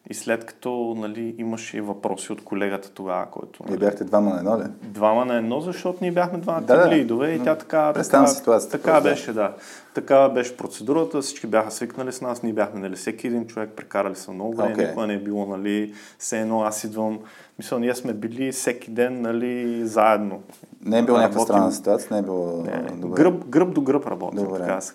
И 0.09 0.13
след 0.13 0.45
като 0.45 0.95
нали, 0.97 1.35
имаше 1.37 1.77
и 1.77 1.81
въпроси 1.81 2.31
от 2.31 2.43
колегата 2.43 2.89
тогава, 2.89 3.25
който... 3.31 3.63
Нали, 3.67 3.79
бяхте 3.79 4.03
двама 4.03 4.29
на 4.29 4.37
едно 4.37 4.59
ли? 4.59 4.63
Двама 4.83 5.25
на 5.25 5.35
едно, 5.35 5.61
защото 5.61 5.97
ние 6.01 6.11
бяхме 6.11 6.37
двама 6.37 6.61
Да, 6.61 6.77
да. 6.77 6.95
лидове 6.95 7.31
и 7.31 7.43
тя 7.43 7.55
така, 7.55 7.93
представям 7.93 8.27
ситуацията 8.27 8.77
така 8.77 8.91
просто, 8.91 9.09
беше, 9.09 9.33
да. 9.33 9.53
Така 9.93 10.29
беше 10.29 10.57
процедурата, 10.57 11.21
всички 11.21 11.47
бяха 11.47 11.71
свикнали 11.71 12.11
с 12.11 12.21
нас, 12.21 12.43
ние 12.43 12.53
бяхме 12.53 12.79
нали, 12.79 12.95
всеки 12.95 13.27
един 13.27 13.47
човек, 13.47 13.69
прекарали 13.75 14.15
са 14.15 14.31
много 14.31 14.55
време, 14.55 14.73
Окей. 14.73 14.85
никога 14.85 15.07
не 15.07 15.13
е 15.13 15.19
било, 15.19 15.45
нали, 15.45 15.93
все 16.19 16.39
едно 16.39 16.61
аз 16.61 16.83
идвам, 16.83 17.19
мисля, 17.57 17.79
ние 17.79 17.95
сме 17.95 18.13
били 18.13 18.51
всеки 18.51 18.91
ден, 18.91 19.21
нали, 19.21 19.85
заедно. 19.87 20.43
Не 20.85 20.99
е 20.99 21.03
било 21.03 21.17
някаква 21.17 21.41
странна 21.41 21.71
ситуация, 21.71 22.07
не 22.11 22.17
е 22.19 22.21
било 22.21 22.63
Не, 22.63 22.81
добре. 22.81 23.23
гръб, 23.23 23.45
гръб 23.45 23.73
до 23.73 23.81
гръб 23.81 24.05
работим, 24.07 24.43
Добре. 24.43 24.59
така 24.59 24.81
се. 24.81 24.93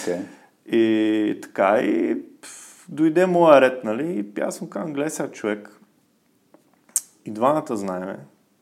Окей. 0.00 0.20
И 0.66 1.38
така, 1.42 1.78
и 1.78 2.22
пф, 2.42 2.86
дойде 2.88 3.26
моя 3.26 3.60
ред, 3.60 3.84
нали, 3.84 4.26
и 4.38 4.40
аз 4.40 4.60
му 4.60 4.68
казвам, 4.68 4.92
гледай 4.92 5.10
сега 5.10 5.30
човек, 5.30 5.80
и 7.24 7.30
двамата 7.30 7.76
знаеме, 7.76 8.18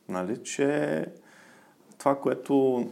нали, 0.08 0.42
че 0.42 1.06
това, 1.98 2.14
което 2.14 2.86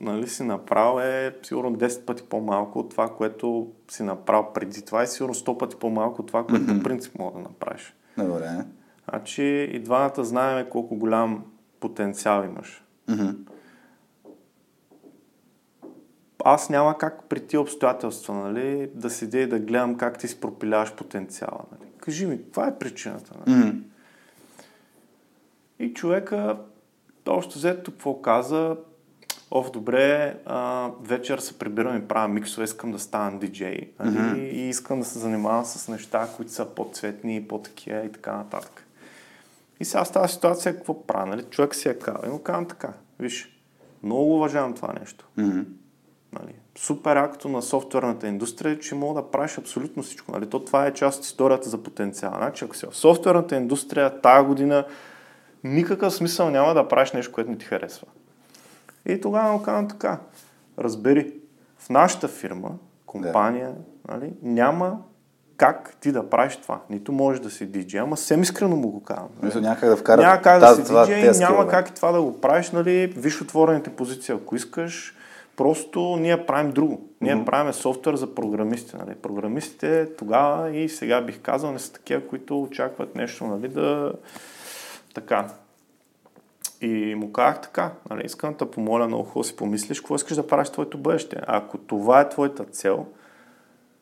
нали, 0.00 0.28
си 0.28 0.42
направил 0.42 1.00
е 1.00 1.36
сигурно 1.42 1.76
10 1.76 2.04
пъти 2.04 2.22
по-малко 2.22 2.78
от 2.78 2.90
това, 2.90 3.08
което 3.08 3.68
си 3.90 4.02
направил 4.02 4.46
преди 4.54 4.82
това 4.82 5.02
и 5.02 5.06
сигурно 5.06 5.34
100 5.34 5.58
пъти 5.58 5.76
по-малко 5.76 6.22
от 6.22 6.26
това, 6.26 6.46
което 6.46 6.66
по 6.66 6.82
принцип 6.82 7.18
мога 7.18 7.32
да 7.32 7.38
направиш. 7.38 7.94
Добре. 8.18 8.64
Значи 9.08 9.70
и 9.72 9.78
двамата 9.78 10.24
знаеме 10.24 10.68
колко 10.68 10.96
голям 10.96 11.44
потенциал 11.80 12.44
имаш. 12.44 12.84
Мгм. 13.08 13.30
аз 16.48 16.70
няма 16.70 16.98
как 16.98 17.24
при 17.28 17.46
тия 17.46 17.60
обстоятелства, 17.60 18.34
нали, 18.34 18.90
да 18.94 19.10
седя 19.10 19.38
и 19.38 19.46
да 19.46 19.58
гледам 19.58 19.96
как 19.96 20.18
ти 20.18 20.28
си 20.28 20.40
пропиляваш 20.40 20.92
потенциала. 20.92 21.60
Нали. 21.72 21.90
Кажи 21.98 22.26
ми, 22.26 22.38
каква 22.38 22.66
е 22.66 22.78
причината? 22.78 23.34
Нали? 23.46 23.64
М. 23.64 23.72
И 25.78 25.94
човека, 25.94 26.56
общо 27.28 27.58
взето, 27.58 27.90
какво 27.90 28.20
каза? 28.20 28.76
Оф, 29.50 29.70
добре, 29.70 30.36
а, 30.46 30.90
вечер 31.02 31.38
се 31.38 31.58
прибирам 31.58 31.96
и 31.96 32.08
правя 32.08 32.28
миксове, 32.28 32.64
искам 32.64 32.92
да 32.92 32.98
ставам 32.98 33.38
диджей. 33.38 33.92
Нали? 33.98 34.18
Мгм. 34.18 34.40
И 34.40 34.68
искам 34.68 34.98
да 34.98 35.04
се 35.04 35.18
занимавам 35.18 35.64
с 35.64 35.88
неща, 35.88 36.28
които 36.36 36.52
са 36.52 36.64
по-цветни, 36.64 37.48
по-такива 37.48 38.04
и 38.04 38.12
така 38.12 38.36
нататък. 38.36 38.85
И 39.80 39.84
сега 39.84 40.04
в 40.04 40.12
тази 40.12 40.32
ситуация 40.32 40.76
какво 40.76 41.06
правя? 41.06 41.26
Нали? 41.26 41.42
Човек 41.42 41.74
си 41.74 41.88
е 41.88 41.98
казал. 41.98 42.22
И 42.26 42.28
му 42.28 42.38
казвам 42.38 42.68
така, 42.68 42.92
виж, 43.18 43.60
много 44.02 44.36
уважавам 44.36 44.74
това 44.74 44.92
нещо. 45.00 45.28
Мгм. 45.36 45.60
Нали, 46.32 46.54
супер 46.78 47.16
акто 47.16 47.48
на 47.48 47.62
софтуерната 47.62 48.26
индустрия 48.26 48.72
е, 48.72 48.78
че 48.78 48.94
мога 48.94 49.22
да 49.22 49.30
правиш 49.30 49.58
абсолютно 49.58 50.02
всичко. 50.02 50.32
Нали? 50.32 50.50
То 50.50 50.64
това 50.64 50.86
е 50.86 50.94
част 50.94 51.18
от 51.18 51.24
историята 51.24 51.68
за 51.68 51.82
потенциал. 51.82 52.32
Значи, 52.36 52.64
ако 52.64 52.76
си 52.76 52.86
в 52.86 52.96
софтуерната 52.96 53.56
индустрия 53.56 54.20
тази 54.20 54.46
година, 54.46 54.84
никакъв 55.64 56.14
смисъл 56.14 56.50
няма 56.50 56.74
да 56.74 56.88
правиш 56.88 57.12
нещо, 57.12 57.32
което 57.32 57.50
не 57.50 57.58
ти 57.58 57.66
харесва. 57.66 58.06
И 59.06 59.20
тогава 59.20 59.52
му 59.52 59.62
казвам 59.62 59.88
така. 59.88 60.20
Разбери, 60.78 61.32
в 61.78 61.90
нашата 61.90 62.28
фирма, 62.28 62.70
компания, 63.06 63.74
нали, 64.08 64.32
няма 64.42 65.02
как 65.56 65.96
ти 66.00 66.12
да 66.12 66.30
правиш 66.30 66.56
това. 66.56 66.80
Нито 66.90 67.12
можеш 67.12 67.40
да 67.40 67.50
си 67.50 67.66
диджей, 67.66 68.00
ама 68.00 68.16
съвсем 68.16 68.42
искрено 68.42 68.76
му 68.76 68.88
го 68.88 69.02
казвам. 69.02 69.28
нали. 69.36 69.46
Мисля, 69.46 69.60
няма 69.60 69.76
как 69.80 69.88
да 69.88 69.96
вкарат 69.96 70.22
Няма 70.24 70.42
как 70.42 70.60
да 70.60 70.74
си 70.74 70.82
диджей, 70.82 71.22
няма 71.22 71.34
скилове. 71.34 71.70
как 71.70 71.88
и 71.88 71.94
това 71.94 72.12
да 72.12 72.22
го 72.22 72.40
правиш, 72.40 72.70
нали, 72.70 73.06
виж 73.06 73.42
отворените 73.42 73.90
позиции, 73.90 74.34
ако 74.34 74.56
искаш. 74.56 75.14
Просто 75.56 76.16
ние 76.20 76.46
правим 76.46 76.72
друго. 76.72 77.08
Ние 77.20 77.34
Мгм. 77.34 77.44
правим 77.44 77.72
софтуер 77.72 78.14
за 78.16 78.34
програмисти. 78.34 78.96
Нали. 78.96 79.14
Програмистите 79.14 80.08
тогава 80.18 80.76
и 80.76 80.88
сега 80.88 81.20
бих 81.20 81.40
казал 81.40 81.72
не 81.72 81.78
са 81.78 81.92
такива, 81.92 82.20
които 82.26 82.62
очакват 82.62 83.14
нещо 83.14 83.46
нали, 83.46 83.68
да... 83.68 84.12
Така. 85.14 85.46
И 86.80 87.14
му 87.14 87.32
казах 87.32 87.60
така, 87.60 87.90
нали, 88.10 88.22
искам 88.24 88.54
да 88.58 88.70
помоля 88.70 89.06
много 89.06 89.24
хубаво 89.24 89.44
си 89.44 89.56
помислиш, 89.56 90.00
какво 90.00 90.14
искаш 90.14 90.36
да 90.36 90.46
правиш 90.46 90.70
твоето 90.70 90.98
бъдеще. 90.98 91.36
Ако 91.46 91.78
това 91.78 92.20
е 92.20 92.28
твоята 92.28 92.64
цел, 92.64 93.06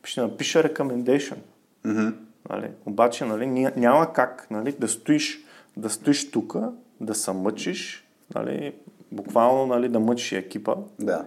ще 0.04 0.20
напиша 0.20 0.62
recommendation. 0.62 1.36
Мгм. 1.84 2.08
Нали? 2.50 2.70
Обаче 2.86 3.24
нали, 3.24 3.44
ня- 3.44 3.76
няма 3.76 4.12
как 4.12 4.46
нали, 4.50 4.72
да 4.78 4.88
стоиш, 4.88 5.44
да 5.76 5.90
стоиш 5.90 6.30
тук, 6.30 6.56
да 7.00 7.14
се 7.14 7.32
мъчиш, 7.32 8.04
нали, 8.34 8.74
буквално 9.12 9.66
нали, 9.66 9.88
да 9.88 10.00
мъчиш 10.00 10.32
екипа. 10.32 10.74
Да. 10.98 11.24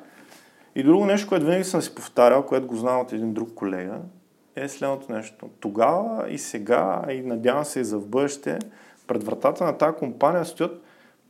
И 0.76 0.84
друго 0.84 1.06
нещо, 1.06 1.30
което 1.30 1.46
винаги 1.46 1.64
съм 1.64 1.82
си 1.82 1.96
повтарял, 1.96 2.46
което 2.46 2.68
го 2.68 2.76
знам 2.76 3.00
от 3.00 3.14
един 3.14 3.34
друг 3.34 3.54
колега, 3.54 3.98
е 4.56 4.70
следното 4.70 5.12
нещо. 5.12 5.50
Тогава 5.60 6.30
и 6.30 6.38
сега, 6.38 7.02
и 7.10 7.22
надявам 7.22 7.66
се 7.66 7.80
и 7.80 7.84
за 7.84 7.98
в 7.98 8.08
бъдеще, 8.08 8.60
пред 9.08 9.24
вратата 9.24 9.64
на 9.64 9.78
тази 9.78 9.98
компания 9.98 10.46
стоят 10.46 10.84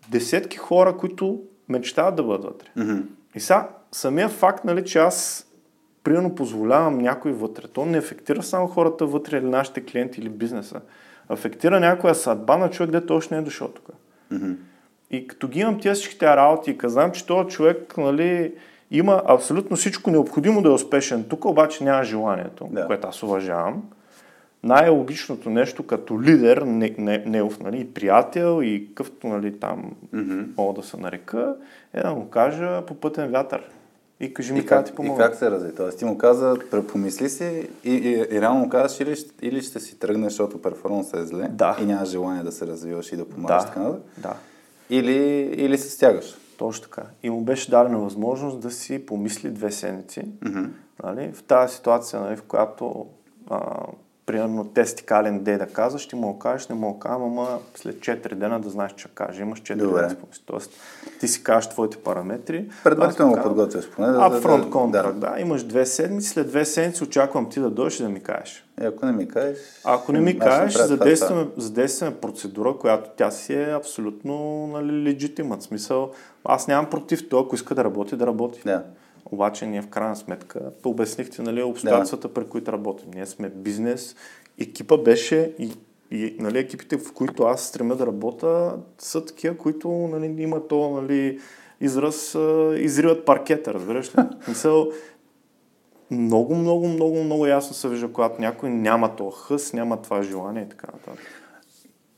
десетки 0.10 0.57
хора, 0.57 0.97
които 0.97 1.41
мечтават 1.69 2.15
да 2.15 2.23
бъдат 2.23 2.43
вътре. 2.43 2.67
Мгм. 2.75 2.99
И 3.36 3.39
сега, 3.39 3.69
самия 3.91 4.29
факт, 4.29 4.65
нали, 4.65 4.86
че 4.86 4.99
аз 4.99 5.46
примерно 6.08 6.36
позволявам 6.36 6.98
някой 6.98 7.32
вътре, 7.32 7.67
то 7.67 7.86
не 7.86 7.98
афектира 7.98 8.43
само 8.43 8.67
хората 8.67 9.06
вътре 9.06 9.38
или 9.38 9.46
нашите 9.46 9.86
клиенти 9.86 10.22
или 10.22 10.30
бизнеса. 10.30 10.82
Афектира 11.30 11.80
някоя 11.80 12.15
съдба 12.15 12.58
на 12.58 12.70
човек, 12.70 12.91
дето 12.91 13.15
още 13.15 13.36
не 13.36 13.41
е 13.41 13.43
дошъл 13.43 13.67
тук. 13.67 13.89
Мгм. 14.32 14.52
И 15.12 15.28
като 15.28 15.48
ги 15.48 15.60
имам 15.60 15.80
тези 15.80 15.93
всичките 15.93 16.26
работи 16.26 16.72
и 16.72 16.78
казвам, 16.78 17.12
че 17.12 17.26
този 17.26 17.50
човек 17.50 17.98
нали, 17.98 18.54
има 18.91 19.22
абсолютно 19.26 19.78
всичко 19.78 20.12
необходимо 20.12 20.62
да 20.62 20.70
е 20.70 20.74
успешен 20.74 21.24
тук, 21.24 21.46
обаче 21.46 21.84
няма 21.84 22.04
желанието, 22.04 22.67
Да. 22.72 22.86
което 22.88 23.08
аз 23.08 23.24
уважавам. 23.24 23.84
Най-логичното 24.63 25.50
нещо 25.50 25.88
като 25.88 26.22
лидер, 26.22 26.58
не, 26.58 26.96
не, 26.98 27.24
неов, 27.26 27.60
нали, 27.60 27.80
и 27.80 27.93
приятел, 27.93 28.60
и 28.63 28.88
къвто 28.96 29.28
нали, 29.28 29.60
там 29.60 29.91
Мгм. 30.13 30.41
мога 30.58 30.82
да 30.82 30.88
се 30.88 30.98
нарека, 30.98 31.56
е 31.93 32.02
да 32.04 32.12
му 32.12 32.30
кажа 32.30 32.82
по 32.86 32.96
пътен 32.96 33.32
вятър. 33.32 33.70
И 34.19 34.34
кажи 34.34 34.53
ми 34.53 34.60
И 34.60 34.65
как 34.65 34.69
как, 34.69 34.86
ти 34.86 34.91
и 34.91 34.95
помогна. 34.95 35.25
как 35.25 35.36
се 35.36 35.51
разви? 35.51 35.75
Тоест 35.75 35.97
ти 35.99 36.06
му 36.06 36.17
каза, 36.17 36.56
помисли 36.91 37.30
си 37.30 37.69
и, 37.84 37.91
и, 37.93 38.12
и 38.36 38.41
реално 38.41 38.60
му 38.60 38.69
казваш 38.69 38.99
или, 38.99 39.15
или 39.41 39.62
ще 39.62 39.80
си 39.80 39.99
тръгнеш, 39.99 40.32
защото 40.32 40.62
перформансът 40.62 41.19
е 41.19 41.25
зле 41.25 41.47
Да. 41.51 41.77
и 41.82 41.86
нямаш 41.86 42.10
желание 42.10 42.43
да 42.43 42.51
се 42.51 42.67
развиваш 42.67 43.12
и 43.12 43.15
да 43.17 43.30
помагаш 43.30 43.63
Да, 43.63 43.67
така 43.67 43.82
да, 44.17 44.34
Или, 44.89 45.13
или 45.58 45.77
се 45.77 45.89
стягаш. 45.89 46.36
точно 46.58 46.84
така. 46.84 47.03
И 47.23 47.30
му 47.30 47.41
беше 47.41 47.71
дадена 47.71 47.99
възможност 47.99 48.60
да 48.60 48.71
си 48.71 49.06
помисли 49.06 49.49
две 49.49 49.71
седмици. 49.71 50.21
Мгм. 50.45 50.65
Нали? 51.03 51.32
В 51.34 51.43
тази 51.43 51.75
ситуация, 51.75 52.21
нали, 52.21 52.36
в 52.36 52.43
която 52.43 53.06
а, 53.49 53.75
примерно 54.27 54.65
тестикален 54.65 55.43
дей 55.43 55.57
да 55.57 55.67
казваш, 55.67 56.01
ще 56.01 56.15
му 56.15 56.33
го 56.33 56.39
кажеш, 56.39 56.67
не 56.67 56.75
му 56.75 56.93
го 56.93 56.99
кажа, 56.99 57.15
ама 57.15 57.59
след 57.75 57.95
4 57.95 58.35
дена 58.35 58.59
да 58.59 58.69
знаеш, 58.69 58.93
че 58.95 59.07
каже. 59.15 59.41
Имаш 59.41 59.61
4 59.61 59.75
Добре. 59.75 60.01
дена 60.01 60.09
спомни. 60.09 60.35
Тоест, 60.45 60.71
ти 61.19 61.27
си 61.27 61.43
кажеш 61.43 61.69
твоите 61.69 61.97
параметри. 61.97 62.69
Предварително 62.83 63.33
казвам, 63.33 63.49
подготвяш 63.49 63.89
поне. 63.89 64.07
Да, 64.07 64.19
Upfront 64.19 64.63
да, 64.63 64.69
контракт, 64.69 65.19
да. 65.19 65.35
Имаш 65.39 65.63
две 65.63 65.85
седмици, 65.85 66.29
след 66.29 66.47
две 66.47 66.65
седмици 66.65 67.03
очаквам 67.03 67.49
ти 67.49 67.59
да 67.59 67.69
дойдеш 67.69 67.99
и 67.99 68.03
да 68.03 68.09
ми 68.09 68.23
кажеш. 68.23 68.65
И 68.81 68.85
ако 68.85 69.05
не 69.05 69.11
ми 69.11 69.27
кажеш... 69.27 69.57
Ако 69.83 70.11
не 70.11 70.19
ми 70.19 70.39
кажеш, 70.39 70.81
задействаме, 70.81 71.47
задействаме 71.57 72.15
процедура, 72.15 72.77
която 72.77 73.09
тя 73.17 73.31
си 73.31 73.53
е 73.53 73.75
абсолютно 73.75 74.67
нали. 74.67 75.31
В 75.39 75.61
смисъл, 75.61 76.11
аз 76.45 76.67
нямам 76.67 76.89
против 76.89 77.29
това, 77.29 77.41
ако 77.41 77.55
иска 77.55 77.75
да 77.75 77.83
работи, 77.83 78.15
да 78.15 78.27
работи. 78.27 78.61
Да. 78.65 78.83
Обаче 79.31 79.65
ние 79.65 79.81
в 79.81 79.87
крайна 79.87 80.15
сметка, 80.15 80.71
обяснихте 80.85 81.41
нали, 81.41 81.63
обстоятелствата, 81.63 82.33
при 82.33 82.47
които 82.47 82.71
работим. 82.71 83.11
Ние 83.15 83.25
сме 83.25 83.49
бизнес, 83.49 84.15
екипа 84.59 84.97
беше 84.97 85.53
и, 85.59 85.71
и 86.11 86.35
нали, 86.39 86.59
екипите, 86.59 86.97
в 86.97 87.13
които 87.13 87.43
аз 87.43 87.63
стремя 87.63 87.95
да 87.95 88.07
работя, 88.07 88.77
са 88.97 89.25
такива, 89.25 89.57
които 89.57 89.89
нали, 89.89 90.41
има 90.41 90.67
то 90.67 90.89
нали, 91.01 91.39
израз, 91.81 92.37
изриват 92.77 93.25
паркета, 93.25 93.73
разбираш 93.73 94.15
ли? 94.15 94.21
Мисъл, 94.47 94.91
много, 96.11 96.55
много, 96.55 96.87
много, 96.87 97.23
много 97.23 97.45
ясно 97.45 97.73
се 97.73 97.89
вижда, 97.89 98.13
когато 98.13 98.41
някой 98.41 98.69
няма 98.69 99.15
този 99.15 99.37
хъс, 99.39 99.73
няма 99.73 100.01
това 100.01 100.21
желание 100.21 100.63
и 100.63 100.69
така 100.69 100.87
нататък. 100.93 101.46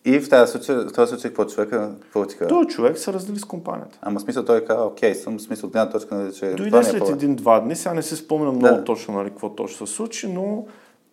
И 0.05 0.19
в 0.19 0.29
тази 0.29 0.51
случай, 0.51 0.75
в 0.75 0.91
този 0.93 1.09
случай, 1.09 1.29
какво 1.29 1.45
човека, 1.45 1.91
какво 2.01 2.25
ти 2.25 2.35
казва? 2.37 2.47
Той 2.49 2.65
човек 2.65 2.97
се 2.97 3.13
раздели 3.13 3.39
с 3.39 3.45
компанията. 3.45 3.97
Ама 4.01 4.19
смисъл 4.19 4.45
той 4.45 4.65
казва, 4.65 4.85
окей, 4.85 5.15
съм 5.15 5.39
смисъл 5.39 5.67
от 5.67 5.75
една 5.75 5.89
точка, 5.89 6.15
нали, 6.15 6.33
че 6.33 6.53
Дойде 6.53 6.77
е 6.77 6.83
след 6.83 6.99
по 6.99 7.09
един-два 7.09 7.59
дни, 7.59 7.75
сега 7.75 7.93
не 7.93 8.01
се 8.01 8.15
спомням 8.15 8.55
много 8.55 8.75
Да. 8.75 8.83
точно 8.83 9.13
нали, 9.13 9.29
какво 9.29 9.49
точно 9.49 9.87
се 9.87 9.93
случи, 9.93 10.27
но 10.27 10.65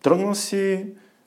тръгна 0.03 0.35
си, 0.35 0.85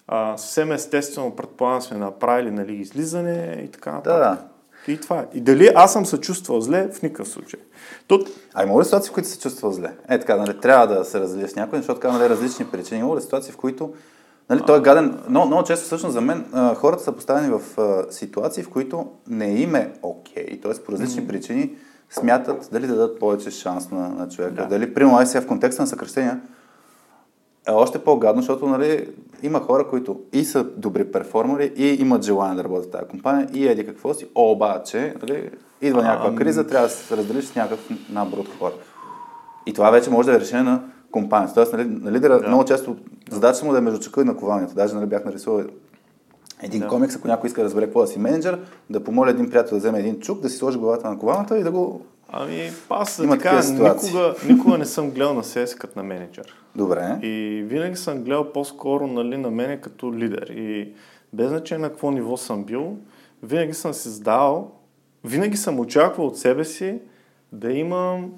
а, 0.09 0.37
съвсем 0.37 0.73
естествено 0.73 1.37
предполагам 1.37 1.83
сме 1.83 1.99
направили 1.99 2.51
нали, 2.51 2.75
излизане 2.75 3.62
и 3.64 3.68
така 3.68 3.90
Да, 3.90 3.96
нататък. 3.96 4.44
да. 4.87 4.92
И 4.92 5.01
това 5.01 5.18
е. 5.18 5.27
И 5.35 5.40
дали 5.40 5.70
аз 5.75 5.92
съм 5.92 6.07
се 6.07 6.20
чувствал 6.20 6.61
зле, 6.61 6.88
в 6.92 7.03
никакъв 7.03 7.29
случай. 7.29 7.61
Тут, 8.07 8.29
А 8.55 8.64
има 8.64 8.81
ли 8.81 8.85
ситуации, 8.85 9.11
в 9.11 9.14
които 9.14 9.29
се 9.29 9.38
чувства 9.40 9.73
зле? 9.73 9.92
Е, 10.09 10.18
така, 10.20 10.37
нали, 10.37 10.61
трябва 10.61 10.87
да 10.87 11.05
се 11.05 11.20
разделя 11.20 11.49
с 11.49 11.57
някой, 11.57 11.79
защото 11.79 12.01
така, 12.01 12.12
нали, 12.18 12.29
различни 12.29 12.66
причини. 12.66 13.01
Има 13.01 13.16
ли 13.16 13.20
ситуации, 13.20 13.53
в 13.53 13.57
които 13.57 13.92
Нали, 14.51 14.63
той 14.67 14.79
е 14.79 14.81
гаден. 14.81 15.19
Много, 15.29 15.47
много 15.47 15.63
често 15.63 15.87
всъщност 15.87 16.13
за 16.13 16.21
мен 16.21 16.45
а, 16.53 16.75
хората 16.75 17.03
са 17.03 17.13
поставени 17.13 17.51
в 17.59 17.81
а, 17.81 18.13
ситуации, 18.13 18.63
в 18.63 18.69
които 18.69 19.07
не 19.29 19.61
им 19.61 19.75
е 19.75 19.93
окей, 20.03 20.61
т.е. 20.61 20.73
по 20.87 20.93
различни 20.93 21.29
причини 21.29 21.71
смятат 22.11 22.69
дали 22.73 22.87
да 22.87 22.95
дадат 22.95 23.19
повече 23.19 23.51
шанс 23.51 23.91
на, 23.91 24.09
на 24.09 24.29
човека. 24.29 24.55
Да. 24.55 24.67
Дали, 24.67 24.95
примерно, 24.95 25.19
ай 25.19 25.27
сега 25.27 25.41
в 25.41 25.47
контекста 25.47 25.83
на 25.83 25.87
съкръщения, 25.87 26.41
е 27.69 27.73
още 27.73 27.99
по-гадно, 27.99 28.43
защото 28.43 28.67
нали, 28.67 29.09
има 29.43 29.61
хора, 29.61 29.89
които 29.89 30.21
и 30.33 30.45
са 30.45 30.65
добри 30.65 31.13
перформери, 31.13 31.73
и 31.77 31.87
имат 32.01 32.25
желание 32.25 32.57
да 32.57 32.65
работят 32.65 32.87
в 32.87 32.91
тази 32.91 33.05
компания, 33.05 33.49
и 33.53 33.69
еди 33.69 33.87
какво 33.87 34.15
си, 34.15 34.27
обаче, 34.35 35.15
нали, 35.23 35.51
идва 35.83 36.03
някаква 36.03 36.29
Ам. 36.29 36.37
криза, 36.37 36.67
трябва 36.67 36.89
да 36.89 36.95
се 36.95 37.17
разделиш 37.17 37.45
с 37.45 37.55
някакъв 37.55 37.91
набор 38.11 38.39
от 38.39 38.49
хора. 38.59 38.73
И 39.67 39.73
това 39.73 39.91
вече 39.91 40.11
може 40.11 40.31
да 40.31 40.37
е 40.37 40.41
решение 40.41 40.65
на 40.65 40.83
компанията. 41.11 41.55
Тоест, 41.55 41.73
нали, 41.73 41.85
на 41.85 42.12
лидера 42.12 42.40
Да. 42.40 42.49
много 42.49 42.64
често 42.64 42.96
задачата 43.31 43.66
му 43.66 43.73
да 43.73 43.79
е 43.79 43.81
между 43.81 44.01
чака 44.01 44.20
и 44.20 44.25
наковалнята. 44.25 44.75
Даже 44.75 44.94
нали, 44.94 45.07
бях 45.07 45.25
нарисувал 45.25 45.64
един 46.62 46.81
Да. 46.81 46.88
комикс, 46.88 47.16
ако 47.16 47.29
някой 47.29 47.49
иска 47.49 47.61
да 47.61 47.64
разбере 47.64 47.85
какво 47.85 48.01
да 48.01 48.07
си 48.07 48.18
менеджер, 48.18 48.61
да 48.90 49.05
помоля 49.05 49.31
един 49.31 49.51
приятел 49.51 49.70
да 49.70 49.79
вземе 49.79 49.99
един 49.99 50.20
чук, 50.20 50.40
да 50.40 50.49
си 50.49 50.57
сложи 50.57 50.79
главата 50.79 51.11
на 51.11 51.18
ковалната 51.18 51.59
и 51.59 51.62
да 51.62 51.70
го... 51.70 52.03
ами 52.29 52.70
аз 52.90 53.18
Има 53.18 53.38
така, 53.38 53.61
никога, 53.70 54.35
никога 54.49 54.79
не 54.79 54.87
съм 54.87 55.11
гледал 55.11 55.35
на 55.35 55.44
себе 55.44 55.66
си 55.66 55.77
като 55.79 55.99
на 55.99 56.03
менеджер. 56.03 56.55
Добре. 56.77 57.18
И 57.23 57.62
винаги 57.66 57.96
съм 57.96 58.23
гледал 58.23 58.53
по-скоро 58.53 59.07
нали, 59.07 59.37
на 59.37 59.51
мене 59.51 59.81
като 59.81 60.14
лидер. 60.14 60.46
И 60.51 60.92
без 61.33 61.49
значение 61.49 61.83
на 61.83 61.88
какво 61.88 62.11
ниво 62.11 62.37
съм 62.37 62.64
бил, 62.64 62.96
винаги 63.42 63.75
съм 63.75 63.94
си 63.94 64.09
задавал, 64.09 64.73
винаги 65.25 65.57
съм 65.57 65.81
очаквал 65.81 66.27
от 66.27 66.38
себе 66.38 66.64
си 66.64 66.99
да 67.53 67.73
имам 67.73 68.33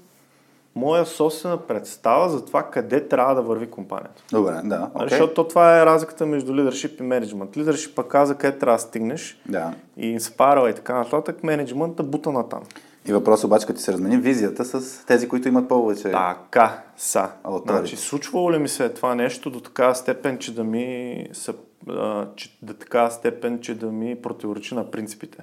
моя 0.75 1.07
собствена 1.07 1.57
представа 1.57 2.29
за 2.29 2.45
това 2.45 2.63
къде 2.63 3.09
трябва 3.09 3.35
да 3.35 3.43
върви 3.43 3.71
компанията. 3.71 4.23
Добре, 4.33 4.53
да. 4.65 4.79
Okay. 4.79 4.95
окей. 4.95 5.09
Защото 5.09 5.35
то 5.35 5.49
това 5.49 5.81
е 5.81 5.87
разликата 5.87 6.27
между 6.27 6.55
лидершип 6.55 7.01
и 7.01 7.03
менеджмент. 7.03 7.57
Лидершип 7.57 7.97
пък 7.97 8.09
каза 8.09 8.35
къде 8.35 8.59
трябва 8.59 8.77
да 8.77 8.83
стигнеш 8.83 9.41
Да. 9.49 9.75
и 9.97 10.09
инспарва 10.11 10.71
и 10.71 10.75
така 10.75 10.95
нататък. 10.95 11.43
Менеджмента 11.43 12.03
бута 12.03 12.33
на 12.33 12.49
там. 12.49 12.63
И 13.09 13.13
въпросът 13.13 13.45
обаче, 13.45 13.67
като 13.67 13.77
ти 13.77 13.83
се 13.83 13.93
размени 13.93 14.17
визията 14.17 14.65
с 14.65 15.07
тези, 15.07 15.29
които 15.29 15.49
имат 15.49 15.69
повече. 15.69 16.03
Така 16.03 16.83
са. 16.97 17.29
Authority. 17.45 17.79
Значи, 17.79 17.97
случвало 17.97 18.53
ли 18.53 18.59
ми 18.59 18.69
се 18.69 18.85
е 18.85 18.89
това 18.89 19.15
нещо 19.15 19.51
до 19.51 19.61
такава 19.61 19.95
степен, 19.95 20.39
че 20.39 20.55
да 20.55 20.65
ми 20.65 21.27
са, 21.33 21.55
а, 21.89 22.27
че, 22.37 22.59
до 22.63 22.73
такава 22.75 23.11
степен, 23.11 23.61
че 23.61 23.75
да 23.79 23.87
ми 23.87 24.23
противоречи 24.23 24.75
на 24.75 24.91
принципите? 24.91 25.39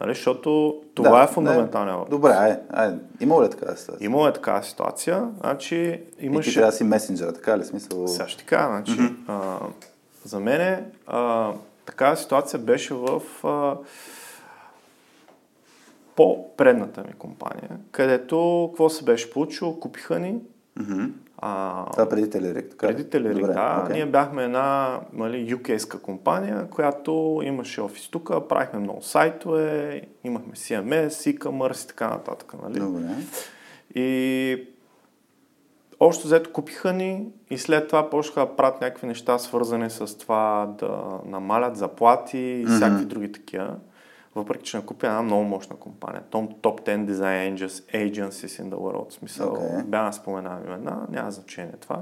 Нали? 0.00 0.14
Защото 0.14 0.80
това 0.94 1.18
Да, 1.18 1.24
е 1.24 1.26
фундаменталният 1.26 1.98
въпрос. 1.98 2.10
Добре, 2.10 2.30
ай, 2.30 2.58
ай, 2.70 2.94
има 3.20 3.44
ли 3.44 3.50
така 3.50 3.76
ситуация? 3.76 4.06
Имало 4.06 4.26
е 4.28 4.32
такава 4.32 4.62
ситуация, 4.62 5.28
значи 5.40 6.00
И 6.20 6.40
ти 6.40 6.54
трябва 6.54 6.70
да 6.70 6.76
си 6.76 6.84
месенджера, 6.84 7.32
така 7.32 7.58
ли? 7.58 7.64
Смисъл... 7.64 8.08
Сега 8.08 8.28
ще 8.28 8.38
ти 8.38 8.46
кажа, 8.46 8.68
значи, 8.68 9.12
а, 9.28 9.58
за 10.24 10.40
мен 10.40 10.84
а, 11.06 11.52
такава 11.86 12.16
ситуация 12.16 12.60
беше 12.60 12.94
в 12.94 13.22
а, 13.44 13.76
по-предната 16.16 17.00
ми 17.00 17.12
компания, 17.12 17.70
където 17.90 18.68
какво 18.72 18.88
се 18.88 19.04
беше 19.04 19.30
получило? 19.30 19.80
Купиха 19.80 20.18
ни. 20.18 20.38
А, 21.38 21.84
Това 21.92 22.08
преди 22.08 22.30
Телерик, 22.30 22.70
така 22.70 22.86
преди 22.86 23.10
Телерик, 23.10 23.38
Добре, 23.38 23.52
да. 23.52 23.80
окей. 23.84 23.96
Ние 23.96 24.06
бяхме 24.06 24.44
една 24.44 25.00
нали, 25.12 25.54
UK-ска 25.56 26.00
компания, 26.00 26.68
която 26.70 27.40
имаше 27.44 27.80
офис 27.80 28.08
тук, 28.08 28.48
правихме 28.48 28.78
много 28.78 29.02
сайтове, 29.02 30.02
имахме 30.24 30.52
CMS, 30.52 31.08
e-commerce 31.08 31.84
и 31.84 31.88
така 31.88 32.08
нататък. 32.08 32.54
Нали? 32.62 32.78
Добре. 32.80 33.02
И 33.94 34.68
общо 36.00 36.26
взето 36.26 36.52
купиха 36.52 36.92
ни 36.92 37.26
и 37.50 37.58
след 37.58 37.88
това 37.88 38.10
почнаха 38.10 38.40
да 38.40 38.56
правят 38.56 38.80
някакви 38.80 39.06
неща, 39.06 39.38
свързани 39.38 39.90
с 39.90 40.18
това 40.18 40.74
да 40.78 41.20
намалят 41.26 41.76
заплати 41.76 42.38
и 42.38 42.64
Мгм. 42.64 42.74
всякакви 42.74 43.04
други 43.04 43.32
такива. 43.32 43.74
Въпреки, 44.36 44.64
че 44.64 44.76
накупя 44.76 45.06
една 45.06 45.22
много 45.22 45.44
мощна 45.44 45.76
компания. 45.76 46.22
Том, 46.30 46.48
Top 46.48 46.86
10 46.86 47.10
Design 47.10 47.54
Agencies 47.94 48.62
in 48.62 48.70
the 48.70 48.74
world. 48.74 49.10
В 49.10 49.12
смисъл, 49.12 49.52
Окей. 49.52 49.82
бях 49.86 50.06
да 50.06 50.12
споменавам 50.12 50.64
имена, 50.66 51.06
няма 51.10 51.30
значение 51.30 51.72
това. 51.80 52.00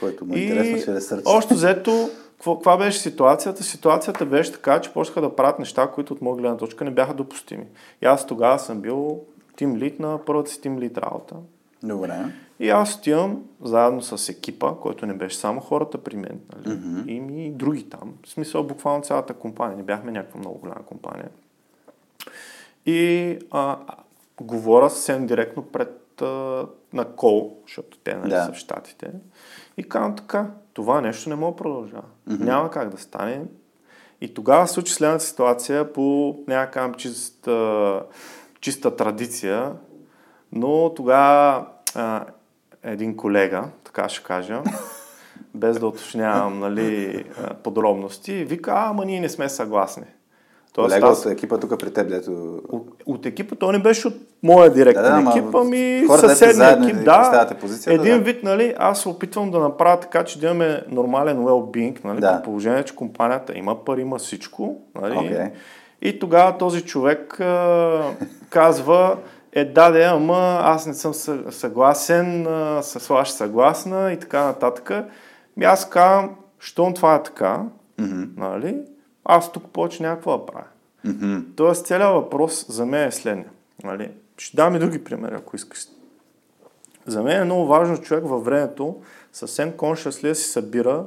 Който 0.00 0.24
му 0.24 0.34
е 0.34 0.38
интересно, 0.38 0.78
ще 0.78 0.94
ресърчи. 0.94 1.22
Още 1.26 1.54
взето, 1.54 2.10
каква 2.44 2.76
беше 2.76 2.98
ситуацията? 2.98 3.62
Ситуацията 3.62 4.26
беше 4.26 4.52
така, 4.52 4.80
че 4.80 4.92
почнаха 4.92 5.20
да 5.20 5.36
правят 5.36 5.58
неща, 5.58 5.90
които 5.94 6.12
от 6.12 6.22
моя 6.22 6.36
гледна 6.36 6.56
точка 6.56 6.84
не 6.84 6.90
бяха 6.90 7.14
допустими. 7.14 7.66
И 8.02 8.06
аз 8.06 8.26
тогава 8.26 8.58
съм 8.58 8.80
бил 8.80 9.20
тим 9.56 9.76
лид 9.76 10.00
на 10.00 10.18
първата 10.26 10.50
си 10.50 10.60
тим 10.60 10.78
лид 10.78 10.98
работа. 10.98 11.36
Добре. 11.82 12.24
И 12.60 12.70
аз 12.70 12.96
отивам 12.96 13.42
заедно 13.62 14.02
с 14.02 14.28
екипа, 14.28 14.74
който 14.80 15.06
не 15.06 15.14
беше 15.14 15.36
само 15.36 15.60
хората 15.60 15.98
при 15.98 16.16
мен, 16.16 16.40
нали? 16.56 16.76
Мгм. 16.76 17.08
и 17.08 17.20
ми 17.20 17.46
и 17.46 17.50
други 17.50 17.88
там. 17.88 18.14
В 18.26 18.28
смисъл 18.28 18.62
буквално 18.64 19.02
цялата 19.02 19.34
компания. 19.34 19.76
Не 19.76 19.82
бяхме 19.82 20.12
някаква 20.12 20.40
много 20.40 20.58
голяма 20.58 20.82
компания. 20.86 21.28
И 22.86 23.38
а, 23.50 23.78
говоря 24.40 24.90
съвсем 24.90 25.26
директно 25.26 25.62
пред 25.62 26.22
а, 26.22 26.66
на 26.92 27.04
кол, 27.16 27.56
защото 27.66 27.98
те 27.98 28.14
нали, 28.14 28.30
Да. 28.30 28.44
са 28.44 28.52
в 28.52 28.56
Штатите. 28.56 29.10
И 29.76 29.88
казвам 29.88 30.16
така, 30.16 30.50
това 30.72 31.00
нещо 31.00 31.28
не 31.28 31.34
мога 31.34 31.52
да 31.52 31.56
продължава. 31.56 32.04
Мгм. 32.26 32.44
Няма 32.44 32.70
как 32.70 32.88
да 32.88 32.98
стане. 32.98 33.42
И 34.20 34.34
тогава 34.34 34.68
случи 34.68 34.92
следната 34.92 35.24
ситуация 35.24 35.92
по 35.92 36.36
някакъв 36.48 36.96
чиста, 36.96 38.02
чиста 38.60 38.96
традиция, 38.96 39.72
но 40.52 40.94
тогава 40.94 41.66
а, 41.94 42.24
един 42.82 43.16
колега, 43.16 43.64
така 43.84 44.08
ще 44.08 44.24
кажа, 44.24 44.62
без 45.54 45.78
да 45.78 45.86
уточнявам 45.86 46.58
нали, 46.58 47.24
подробности, 47.62 48.44
вика, 48.44 48.72
ама 48.76 49.04
ние 49.04 49.20
не 49.20 49.28
сме 49.28 49.48
съгласни. 49.48 50.06
Тоест, 50.72 50.94
Колега 50.94 51.06
аз, 51.12 51.26
от 51.26 51.32
екипа 51.32 51.58
тук 51.58 51.78
при 51.78 51.92
теб, 51.92 52.08
дето... 52.08 52.60
от, 52.68 52.88
от 53.06 53.26
екипа, 53.26 53.54
той 53.56 53.72
не 53.72 53.78
беше 53.78 54.08
от 54.08 54.14
моя 54.42 54.70
директен 54.72 55.02
Да, 55.02 55.10
да, 55.10 55.16
ама 55.16 55.30
екип, 55.30 55.54
ами 55.54 56.04
съседния 56.18 56.70
екип, 56.70 57.04
да. 57.04 57.46
позицията, 57.60 58.02
един 58.02 58.18
да. 58.18 58.24
вид, 58.24 58.42
нали, 58.42 58.74
аз 58.78 59.00
се 59.02 59.08
опитвам 59.08 59.50
да 59.50 59.58
направя 59.58 60.00
така, 60.00 60.24
че 60.24 60.40
да 60.40 60.46
имаме 60.46 60.82
нормален 60.88 61.36
well-being, 61.38 62.04
нали, 62.04 62.20
Да. 62.20 62.36
при 62.36 62.44
положение, 62.44 62.82
че 62.82 62.96
компанията 62.96 63.58
има 63.58 63.84
пари, 63.84 64.00
има 64.00 64.18
всичко, 64.18 64.76
нали, 65.00 65.16
Окей. 65.16 65.50
и 66.02 66.18
тогава 66.18 66.58
този 66.58 66.82
човек 66.82 67.40
а, 67.40 68.02
казва, 68.50 69.16
е 69.52 69.64
да, 69.64 69.90
да, 69.90 70.04
ама 70.04 70.60
аз 70.62 70.86
не 70.86 70.94
съм 70.94 71.12
съ- 71.14 71.50
съгласен, 71.50 72.46
а, 72.46 72.82
с 72.82 73.00
слаш 73.00 73.30
съгласна 73.30 74.12
и 74.12 74.18
така 74.18 74.44
нататък. 74.44 74.92
И 75.60 75.64
аз 75.64 75.88
казвам, 75.88 76.30
щом 76.58 76.94
това 76.94 77.14
е 77.14 77.22
така, 77.22 77.62
Мгм. 77.98 78.22
нали, 78.36 78.76
аз 79.24 79.52
тук 79.52 79.64
повече 79.72 80.02
няма 80.02 80.16
какво 80.16 80.38
да 80.38 80.46
правя. 80.46 80.66
Мгм. 81.04 81.38
Тоест, 81.56 81.86
целият 81.86 82.14
въпрос 82.14 82.66
за 82.68 82.86
мен 82.86 83.08
е 83.08 83.12
следния. 83.12 83.50
Нали? 83.84 84.10
Ще 84.38 84.56
дам 84.56 84.76
и 84.76 84.78
други 84.78 85.04
примери, 85.04 85.34
ако 85.34 85.56
искаш. 85.56 85.78
За 87.06 87.22
мен 87.22 87.40
е 87.40 87.44
много 87.44 87.66
важно 87.66 87.98
човек 87.98 88.24
във 88.26 88.44
времето 88.44 89.02
съвсем 89.32 89.72
consciously 89.72 90.28
да 90.28 90.34
си 90.34 90.48
събира 90.48 91.06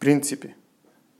принципи. 0.00 0.54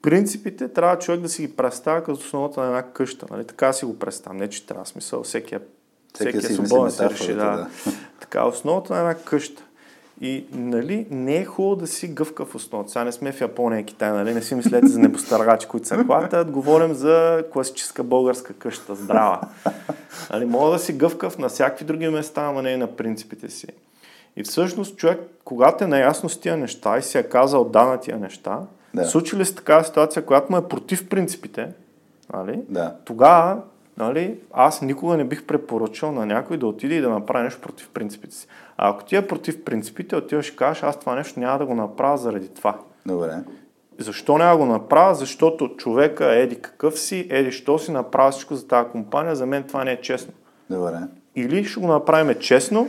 Принципите 0.03 0.69
трябва 0.69 0.99
човек 0.99 1.21
да 1.21 1.29
си 1.29 1.47
ги 1.47 1.57
представя 1.57 2.05
като 2.05 2.19
основата 2.19 2.61
на 2.61 2.67
една 2.67 2.83
къща. 2.83 3.27
Нали? 3.31 3.47
Така 3.47 3.73
си 3.73 3.85
го 3.85 3.99
представям. 3.99 4.37
Не, 4.37 4.49
че 4.49 4.67
трябва 4.67 4.87
смисъл. 4.87 5.23
Всеки 5.23 5.55
е, 5.55 5.61
всеки 6.15 6.37
е 6.37 6.41
свободен 6.41 7.09
реши. 7.09 7.35
Да. 7.35 7.51
да. 7.51 7.69
Така, 8.21 8.45
основата 8.45 8.93
на 8.93 8.99
една 8.99 9.15
къща. 9.15 9.63
И 10.21 10.45
нали, 10.53 11.07
не 11.11 11.37
е 11.37 11.45
хубаво 11.45 11.77
да 11.77 11.87
си 11.87 12.09
гъвка 12.09 12.45
в 12.45 12.55
основата. 12.55 12.91
Сега 12.91 13.05
не 13.05 13.13
сме 13.13 13.33
в 13.33 13.41
Япония 13.41 13.81
и 13.81 13.85
Китай, 13.85 14.11
нали? 14.11 14.35
не 14.35 14.43
си 14.43 14.55
мислете 14.55 14.87
за 14.87 14.99
небостъргачи, 14.99 15.69
които 15.69 15.87
се 15.87 15.97
хватат. 15.97 16.51
Говорим 16.51 16.95
за 16.95 17.45
класическа 17.53 18.03
българска 18.03 18.55
къща, 18.55 18.95
здрава. 18.95 19.41
Нали, 20.33 20.45
мога 20.45 20.71
да 20.71 20.79
си 20.79 20.93
гъвкав 20.93 21.39
на 21.39 21.49
всякакви 21.49 21.85
други 21.85 22.09
места, 22.09 22.43
ама 22.43 22.63
не 22.63 22.71
и 22.71 22.77
на 22.77 22.87
принципите 22.87 23.51
си. 23.51 23.67
И 24.37 24.43
всъщност 24.43 24.97
човек, 24.97 25.21
когато 25.45 25.85
е 25.85 25.87
наясно 25.87 26.29
с 26.29 26.41
тия 26.41 26.57
неща 26.57 26.99
и 26.99 27.03
си 27.03 27.19
е 27.19 27.23
казал 27.23 27.65
да 27.65 27.85
на 27.85 28.01
тия 28.01 28.19
неща, 28.19 28.61
да. 28.95 29.05
случи 29.05 29.37
ли 29.37 29.45
се 29.45 29.55
такава 29.55 29.85
ситуация, 29.85 30.27
която 30.27 30.53
му 30.53 30.59
е 30.59 30.69
против 30.69 31.09
принципите, 31.09 31.69
нали? 32.33 32.61
да. 32.69 32.97
тогава 33.05 33.63
нали, 33.97 34.39
аз 34.53 34.83
никога 34.83 35.17
не 35.17 35.25
бих 35.25 35.45
препоръчал 35.45 36.13
на 36.13 36.27
някой 36.27 36.57
да 36.57 36.67
отиде 36.67 36.95
и 36.95 37.01
да 37.01 37.11
направи 37.11 37.45
нещо 37.45 37.61
против 37.61 37.89
принципите 37.89 38.35
си. 38.35 38.47
А 38.83 38.91
ако 38.91 39.05
ти 39.05 39.17
е 39.17 39.27
против 39.27 39.65
принципите, 39.65 40.17
отиваш 40.17 40.49
и 40.49 40.57
кажеш, 40.57 40.83
аз 40.83 41.01
това 41.01 41.15
нещо 41.15 41.41
няма 41.41 41.59
да 41.59 41.67
го 41.67 41.75
направя 41.75 42.19
заради 42.19 42.49
това. 42.49 42.79
Добре. 43.07 43.39
Защо 43.99 44.39
няма 44.39 44.57
го 44.57 44.67
направя? 44.67 45.15
Защото 45.15 45.69
човека 45.77 46.33
еди 46.33 46.57
какъв 46.57 46.99
си, 46.99 47.27
еди 47.31 47.53
що 47.53 47.79
си 47.79 47.93
направи 47.93 48.33
всичко 48.33 48.55
за 48.55 48.67
тази 48.67 48.89
компания, 48.89 49.37
за 49.37 49.47
мен 49.47 49.63
това 49.63 49.85
не 49.85 49.93
е 49.93 50.01
честно. 50.01 50.33
Добре. 50.71 50.99
Или 51.37 51.65
ще 51.65 51.81
го 51.81 51.87
направим 51.87 52.37
честно, 52.41 52.89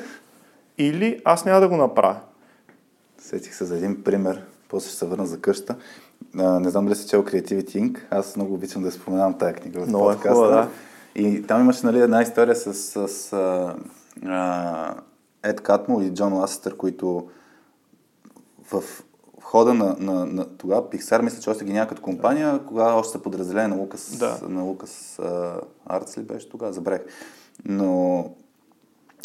или 0.78 1.22
аз 1.26 1.46
няма 1.46 1.60
да 1.60 1.70
го 1.70 1.78
направя. 1.78 2.20
Сетих 3.18 3.56
се 3.56 3.66
за 3.66 3.78
един 3.78 4.04
пример, 4.04 4.42
после 4.70 4.88
ще 4.88 4.98
се 4.98 5.06
върна 5.06 5.26
за 5.26 5.42
къща. 5.42 5.76
А, 6.38 6.60
не 6.60 6.70
знам 6.70 6.86
дали 6.86 6.96
си 6.96 7.10
чел 7.10 7.24
Creativity 7.24 7.78
Inc. 7.78 8.00
Аз 8.12 8.36
много 8.36 8.54
обичам 8.54 8.84
да 8.84 8.92
споменавам 8.92 9.38
тази 9.38 9.54
книга 9.54 9.82
в 9.82 9.88
Много 9.88 10.12
е 10.12 10.16
хубава, 10.16 10.48
да. 10.48 10.68
И 11.16 11.44
там 11.44 11.62
имаше 11.62 11.86
нали, 11.86 12.00
една 12.00 12.22
история 12.22 12.56
с, 12.56 12.74
с 13.08 13.34
а, 13.34 13.76
а, 14.26 14.96
Ед 15.44 15.62
Катмул 15.62 16.02
и 16.02 16.14
Джон 16.14 16.34
Ласетър, 16.34 16.78
които 16.78 17.30
в 18.72 18.84
хода 19.42 19.74
на, 19.74 19.96
на, 20.00 20.26
на 20.26 20.46
тогава 20.46 20.90
Pixar, 20.90 21.22
мисля, 21.22 21.42
че 21.42 21.50
още 21.50 21.66
ги 21.66 21.74
няма 21.74 21.88
като 21.88 22.02
компания, 22.02 22.60
кога 22.68 22.94
още 22.94 23.12
са 23.12 23.22
подразделени 23.22 23.68
на 23.68 23.76
Лукас, 23.76 24.18
да. 24.18 24.40
на 24.50 24.64
Лукас 24.64 25.20
Артс 25.86 26.18
ли 26.18 26.22
беше 26.22 26.50
тогава, 26.50 26.74
забрах. 26.74 27.02
Но 27.66 28.26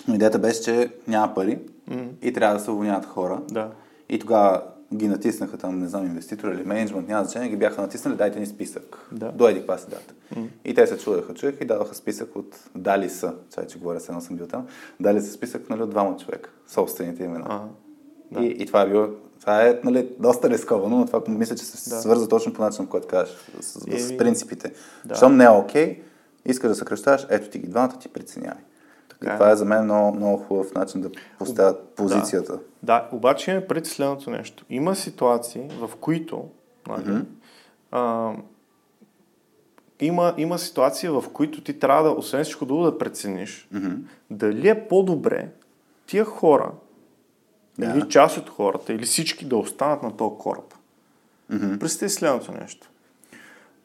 идеята 0.09 0.39
беше, 0.39 0.63
че 0.63 0.93
няма 1.09 1.35
пари 1.35 1.59
mm. 1.91 2.09
и 2.23 2.33
трябва 2.33 2.59
да 2.59 2.65
се 2.65 2.71
уволняват 2.71 3.07
хора. 3.07 3.43
Да. 3.51 3.71
И 4.09 4.19
тогава 4.19 4.63
ги 4.95 5.09
натиснаха 5.09 5.57
там, 5.57 5.79
не 5.79 5.89
знам, 5.89 6.07
инвеститор 6.07 6.49
или 6.49 6.63
менеджмент, 6.65 7.09
няма 7.09 7.25
значение, 7.25 7.49
ги 7.49 7.57
бяха 7.57 7.83
натиснали, 7.83 8.17
дайте 8.17 8.41
ни 8.41 8.47
списък. 8.47 9.09
Да. 9.13 9.33
Дойди 9.33 9.59
каква 9.59 9.79
си 9.79 9.87
дата. 9.91 10.15
Mm. 10.35 10.47
И 10.65 10.75
те 10.75 10.87
се 10.87 10.99
чудеха, 10.99 11.35
чуеха 11.35 11.65
и 11.65 11.67
даваха 11.67 11.95
списък 11.95 12.37
от 12.37 12.57
дали 12.75 13.11
са, 13.11 13.35
чай, 13.55 13.67
че 13.67 13.79
говоря, 13.79 14.01
едно 14.09 14.21
съм 14.21 14.37
бил 14.37 14.47
там, 14.47 14.67
дали 15.01 15.21
са 15.21 15.33
списък 15.33 15.71
нали, 15.71 15.83
от 15.83 15.91
двама 15.91 16.17
човека, 16.17 16.51
собствените 16.69 17.25
имена. 17.25 17.47
Ага. 17.49 17.65
Да. 18.33 18.41
И, 18.41 18.47
и 18.63 18.67
това 18.67 18.83
е 18.83 18.89
било, 18.89 19.09
това 19.41 19.67
е 19.67 19.81
нали, 19.85 20.09
доста 20.19 20.51
рисковано, 20.51 20.99
но 20.99 21.07
това 21.07 21.23
мисля, 21.29 21.57
че 21.57 21.65
се 21.65 21.91
Да. 21.91 22.01
свърза 22.01 22.29
точно 22.29 22.53
по 22.53 22.63
начин, 22.63 22.87
който 22.87 23.09
кажеш, 23.09 23.35
с, 23.61 23.81
с, 23.81 24.09
с 24.09 24.17
принципите. 24.17 24.73
да. 25.05 25.15
Щом 25.15 25.37
не 25.37 25.45
е 25.45 25.49
окей, 25.49 26.03
искаш 26.45 26.69
да 26.69 26.75
съкръщаваш, 26.75 27.27
ето 27.31 27.51
ти 27.51 27.59
ги 27.59 27.67
двамата, 27.67 27.99
ти 28.01 28.09
преценявай. 28.09 28.63
Така 29.21 29.33
и 29.33 29.35
е. 29.35 29.39
това 29.39 29.51
е 29.51 29.57
за 29.57 29.65
мен 29.65 29.85
много, 29.85 30.17
много 30.17 30.37
хубав 30.39 30.75
начин 30.75 31.01
да 31.01 31.11
поставят 31.39 31.89
позицията. 31.89 32.53
Да, 32.53 33.09
да 33.11 33.17
обаче 33.17 33.51
имаме 33.51 33.67
преди 33.67 33.89
следното 33.89 34.31
нещо. 34.31 34.65
Има 34.71 34.95
ситуации, 34.95 35.69
в 35.81 35.91
които 36.01 36.45
нали, 36.89 37.11
Мгм. 37.11 37.21
а, 37.91 38.33
има, 40.01 40.35
има 40.37 40.59
ситуации, 40.59 41.09
в 41.09 41.25
които 41.33 41.61
ти 41.61 41.79
трябва 41.79 42.03
да, 42.03 42.11
освен 42.11 42.45
всичко 42.45 42.67
друго, 42.67 42.83
да 42.83 42.99
прецениш 42.99 43.69
Мгм. 43.73 43.95
дали 44.31 44.69
е 44.69 44.89
по-добре 44.89 45.49
тия 46.07 46.25
хора, 46.25 46.71
Да. 47.79 47.87
или 47.87 48.09
част 48.09 48.37
от 48.37 48.49
хората, 48.49 48.93
или 48.93 49.05
всички 49.05 49.45
да 49.45 49.57
останат 49.57 50.03
на 50.03 50.17
този 50.17 50.37
кораб. 50.39 50.75
Мгм. 51.51 51.79
Представи 51.79 52.11
следното 52.11 52.53
нещо. 52.53 52.91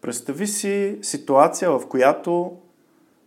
Представи 0.01 0.47
си 0.47 0.99
ситуация, 1.01 1.71
в 1.71 1.87
която 1.87 2.57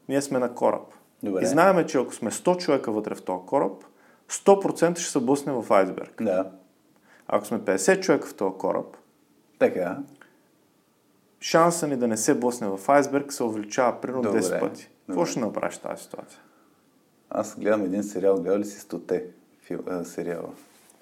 ние 0.08 0.22
сме 0.22 0.38
на 0.38 0.54
кораб. 0.54 0.93
Добре. 1.24 1.42
И 1.42 1.46
знаеме, 1.46 1.86
че 1.86 1.98
ако 1.98 2.14
сме 2.14 2.30
100 2.30 2.56
човека 2.56 2.92
вътре 2.92 3.14
в 3.14 3.22
този 3.22 3.46
кораб, 3.46 3.84
100% 4.30 4.98
ще 4.98 5.10
се 5.10 5.20
блъсне 5.20 5.52
в 5.52 5.72
айсберг. 5.72 6.22
Да, 6.22 6.50
Ако 7.28 7.46
сме 7.46 7.60
50 7.60 8.00
човека 8.00 8.26
в 8.28 8.34
този 8.34 8.54
кораб, 8.58 8.96
така. 9.58 9.98
шанса 11.40 11.88
ни 11.88 11.96
да 11.96 12.08
не 12.08 12.16
се 12.16 12.34
блъсне 12.34 12.68
в 12.68 12.80
айсберг 12.88 13.32
се 13.32 13.42
увеличава 13.42 14.00
примерно 14.00 14.22
Добре. 14.22 14.42
10 14.42 14.60
пъти. 14.60 14.88
Какво 15.06 15.26
ще 15.26 15.40
направиш 15.40 15.78
тази 15.78 16.02
ситуация? 16.02 16.40
Аз 17.30 17.56
гледам 17.58 17.84
един 17.84 18.02
сериал, 18.02 18.34
гледал 18.34 18.58
ли 18.58 18.64
си 18.64 18.80
стоте 18.80 19.24
фил, 19.62 19.78
а, 19.86 20.04
сериала? 20.04 20.48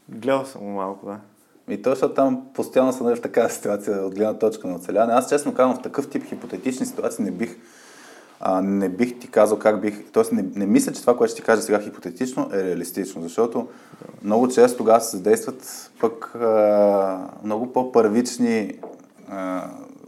Гледал 0.08 0.44
съм 0.44 0.64
малко, 0.64 1.06
да. 1.06 1.20
И 1.68 1.82
то, 1.82 1.90
защото 1.90 2.14
там 2.14 2.46
постоянно 2.54 2.92
съм 2.92 3.16
в 3.16 3.20
такава 3.20 3.50
ситуация 3.50 4.06
от 4.06 4.14
гледна 4.14 4.38
точка 4.38 4.68
на 4.68 4.74
оцеляване. 4.74 5.12
Аз 5.12 5.28
честно 5.28 5.54
казвам, 5.54 5.76
в 5.76 5.82
такъв 5.82 6.10
тип 6.10 6.24
хипотетични 6.24 6.86
ситуации 6.86 7.24
не 7.24 7.30
бих, 7.30 7.56
а, 8.44 8.62
не 8.62 8.88
бих 8.88 9.18
ти 9.18 9.28
казал 9.28 9.58
как 9.58 9.80
бих... 9.80 10.10
Тоест 10.12 10.32
не, 10.32 10.44
не 10.54 10.66
мисля, 10.66 10.92
че 10.92 11.00
това, 11.00 11.16
което 11.16 11.30
ще 11.30 11.40
ти 11.40 11.46
кажа 11.46 11.62
сега 11.62 11.80
хипотетично, 11.80 12.50
е 12.52 12.64
реалистично, 12.64 13.22
защото 13.22 13.68
много 14.24 14.48
често 14.48 14.78
тогава 14.78 15.00
се 15.00 15.16
задействат 15.16 15.90
пък 16.00 16.34
а, 16.34 17.28
много 17.44 17.72
по-първични 17.72 18.78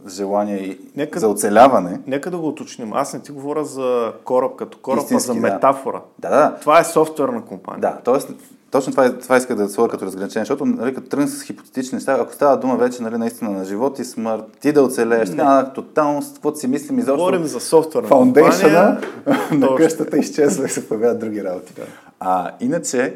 желания 0.07 0.57
и 0.59 0.79
Нека- 0.95 1.19
за 1.19 1.27
оцеляване. 1.27 1.99
Нека 2.07 2.31
да 2.31 2.37
го 2.37 2.47
уточним. 2.47 2.93
Аз 2.93 3.13
не 3.13 3.19
ти 3.19 3.31
говоря 3.31 3.65
за 3.65 4.13
кораб 4.23 4.55
като 4.55 4.77
кораб, 4.77 4.99
Истински, 4.99 5.31
а 5.31 5.33
за 5.33 5.33
да. 5.33 5.39
метафора. 5.41 6.01
Да, 6.19 6.29
да, 6.29 6.55
Това 6.55 6.79
е 6.79 6.83
софтуерна 6.83 7.41
компания. 7.41 7.81
Да, 7.81 7.97
т.е. 8.11 8.33
точно 8.71 8.91
това, 8.93 9.05
е- 9.05 9.13
това 9.13 9.37
исках 9.37 9.57
да 9.57 9.69
сложа 9.69 9.89
като 9.89 10.05
разграничение, 10.05 10.41
защото 10.41 10.65
нали, 10.65 10.95
като 10.95 11.07
тръгнем 11.07 11.27
с 11.27 11.43
хипотетични 11.43 11.95
неща, 11.95 12.13
ако 12.13 12.33
става 12.33 12.57
дума 12.57 12.75
вече 12.75 13.03
нали, 13.03 13.17
наистина 13.17 13.51
на 13.51 13.65
живот 13.65 13.99
и 13.99 14.05
смърт, 14.05 14.43
ти 14.61 14.71
да 14.71 14.83
оцелееш, 14.83 15.29
така, 15.29 15.71
тотално, 15.75 16.21
каквото 16.33 16.59
си 16.59 16.67
мислим 16.67 16.99
изобщо, 16.99 17.17
Говорим 17.17 17.43
за 17.45 17.59
софтуерна 17.59 18.07
фаундейшъна 18.07 18.99
компания. 19.25 19.69
на 19.71 19.75
къщата 19.77 20.17
изчезва 20.17 20.65
и 20.65 20.69
се 20.69 20.89
появяват 20.89 21.19
други 21.19 21.43
работи. 21.43 21.73
А, 22.19 22.51
иначе, 22.59 23.15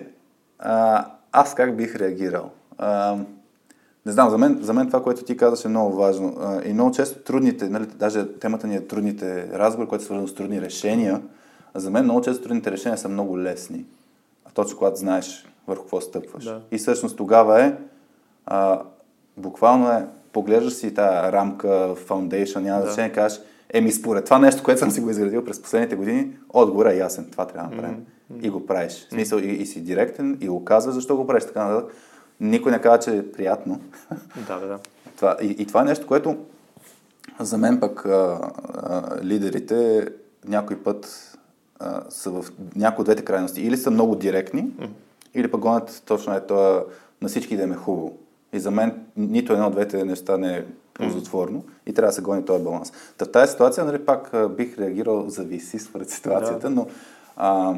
а, 0.60 1.06
аз 1.32 1.56
как 1.56 1.76
бих 1.76 1.96
реагирал? 1.96 2.50
А, 2.78 3.16
не 4.06 4.12
знам, 4.12 4.30
за 4.30 4.38
мен, 4.38 4.60
за 4.62 4.74
мен 4.74 4.88
това, 4.88 5.04
което 5.04 5.24
ти 5.24 5.38
казваш 5.38 5.66
е 5.66 5.68
много 5.68 5.96
важно. 5.96 6.38
А, 6.40 6.62
и 6.66 6.74
много 6.74 6.92
често 6.92 7.20
трудните, 7.20 7.70
нали, 7.70 7.86
даже 7.86 8.34
темата 8.34 8.68
ни 8.68 8.76
е 8.76 8.88
трудните 8.88 9.50
разговори, 9.54 9.88
което 9.90 10.02
е 10.02 10.06
свързано 10.06 10.28
с 10.28 10.36
трудни 10.36 10.62
решения. 10.62 11.22
А 11.74 11.80
за 11.80 11.92
мен 11.92 12.04
много 12.04 12.22
често 12.22 12.44
трудните 12.44 12.72
решения 12.72 12.98
са 12.98 13.10
много 13.10 13.40
лесни. 13.40 13.86
А 14.46 14.50
точно 14.54 14.78
когато 14.78 15.00
знаеш 15.00 15.46
върху 15.68 15.84
какво 15.84 16.02
стъпваш. 16.02 16.44
Да. 16.44 16.62
И 16.72 16.78
всъщност 16.78 17.18
тогава 17.18 17.64
е, 17.64 17.74
а, 18.46 18.82
буквално 19.38 19.92
е, 19.92 20.08
поглеждаш 20.34 20.74
си 20.74 20.94
тази 20.94 21.32
рамка, 21.32 21.96
фаундейшън, 21.96 22.64
няма 22.64 22.82
Да. 22.82 22.86
значение, 22.86 23.12
кажеш, 23.12 23.40
еми 23.74 23.92
според 23.92 24.26
това 24.26 24.40
нещо, 24.40 24.64
което 24.64 24.80
съм 24.80 24.92
си 24.92 25.02
го 25.02 25.10
изградил 25.10 25.46
през 25.46 25.62
последните 25.62 25.96
години, 25.96 26.32
отговорът 26.50 26.94
е 26.94 26.98
ясен, 26.98 27.28
това 27.32 27.46
трябва 27.46 27.70
да 27.70 27.76
направим. 27.76 28.06
И 28.42 28.50
го 28.50 28.66
правиш. 28.66 29.08
В 29.08 29.14
смисъл, 29.14 29.38
и, 29.38 29.48
и 29.48 29.66
си 29.66 29.84
директен, 29.84 30.38
и 30.42 30.48
го 30.48 30.66
казваш 30.66 30.96
защо 30.96 31.16
го 31.16 31.28
правиш, 31.28 31.44
така 31.44 31.66
нататък. 31.66 31.96
Никой 32.40 32.72
не 32.72 32.82
казва, 32.82 33.00
че 33.00 33.18
е 33.18 33.32
приятно. 33.32 33.82
Да, 34.48 34.60
да, 34.60 34.68
да. 34.68 34.80
Това, 35.16 35.38
и, 35.42 35.46
и 35.46 35.66
това 35.66 35.82
е 35.82 35.86
нещо, 35.86 36.08
което 36.08 36.38
за 37.40 37.58
мен 37.58 37.80
пък 37.80 38.06
а, 38.06 38.52
а, 38.74 39.18
лидерите 39.24 40.08
някой 40.48 40.84
път 40.84 41.30
а, 41.80 42.02
са 42.10 42.32
в 42.32 42.46
някои 42.76 43.02
от 43.02 43.06
двете 43.06 43.26
крайности. 43.26 43.62
Или 43.62 43.78
са 43.78 43.92
много 43.92 44.16
директни, 44.16 44.72
или 45.34 45.52
пък 45.52 45.62
гонят 45.62 46.04
точно 46.06 46.34
е 46.34 46.42
това 46.42 46.84
на 47.22 47.28
всички 47.28 47.58
да 47.58 47.64
им 47.64 47.72
е 47.72 47.76
хубаво. 47.76 48.18
И 48.54 48.60
за 48.60 48.72
мен 48.72 49.06
нито 49.18 49.54
едно 49.54 49.68
от 49.68 49.74
двете 49.74 50.06
неща 50.06 50.38
не 50.38 50.58
е 50.58 50.66
ползотворно 50.94 51.64
и 51.86 51.94
трябва 51.94 52.10
да 52.10 52.14
се 52.14 52.22
гони 52.22 52.46
този 52.46 52.64
баланс. 52.64 52.94
Та 53.18 53.26
в 53.26 53.32
тази 53.32 53.52
ситуация, 53.52 53.86
нали, 53.86 54.06
пак 54.06 54.32
бих 54.50 54.78
реагирал, 54.80 55.30
зависи 55.30 55.80
според 55.80 56.10
ситуацията, 56.10 56.70
но 56.70 56.88
а, 57.38 57.76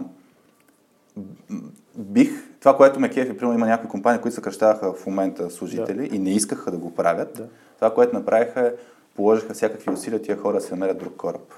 бих, 1.97 2.30
това, 2.60 2.78
което 2.78 3.00
ме 3.00 3.10
кефи, 3.10 3.38
примерно 3.38 3.58
има 3.58 3.67
някои 3.67 3.89
компании, 3.89 4.21
които 4.21 4.36
съкръщаваха 4.36 4.93
в 4.93 5.06
момента 5.06 5.50
служители 5.50 6.10
и 6.12 6.19
не 6.19 6.30
искаха 6.30 6.71
да 6.71 6.78
го 6.78 6.95
правят. 6.95 7.34
Да. 7.34 7.47
Това, 7.76 7.93
което 7.93 8.15
направиха 8.15 8.62
е, 8.62 8.71
положиха 9.15 9.54
всякакви 9.54 9.92
усилия 9.92 10.21
тия 10.21 10.38
хора 10.38 10.54
да 10.54 10.62
се 10.62 10.73
намерят 10.73 10.98
друг 10.98 11.15
кораб. 11.15 11.54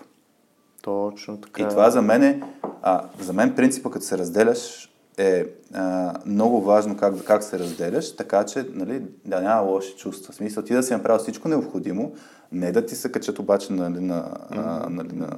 Точно 0.81 1.37
така. 1.37 1.63
И 1.63 1.67
това 1.69 1.89
за 1.89 2.01
мен 2.01 2.23
е, 2.23 2.41
а, 2.81 3.03
за 3.19 3.33
мен 3.33 3.55
принципа, 3.55 3.89
като 3.89 4.05
се 4.05 4.17
разделяш, 4.17 4.89
е 5.17 5.45
а, 5.73 6.13
много 6.25 6.61
важно 6.61 6.97
как, 6.97 7.23
как 7.23 7.43
се 7.43 7.59
разделяш, 7.59 8.15
така 8.15 8.45
че 8.45 8.65
нали, 8.73 9.01
да 9.25 9.41
няма 9.41 9.61
лоши 9.61 9.95
чувства. 9.95 10.33
В 10.33 10.35
смисъл 10.35 10.63
ти 10.63 10.73
да 10.73 10.83
си 10.83 10.93
направил 10.93 11.19
всичко 11.19 11.47
необходимо, 11.47 12.13
не 12.51 12.71
да 12.71 12.85
ти 12.85 12.95
се 12.95 13.11
качат 13.11 13.39
обаче 13.39 13.73
нали, 13.73 13.99
на, 13.99 14.31
а, 14.49 14.89
нали, 14.89 15.13
на, 15.13 15.29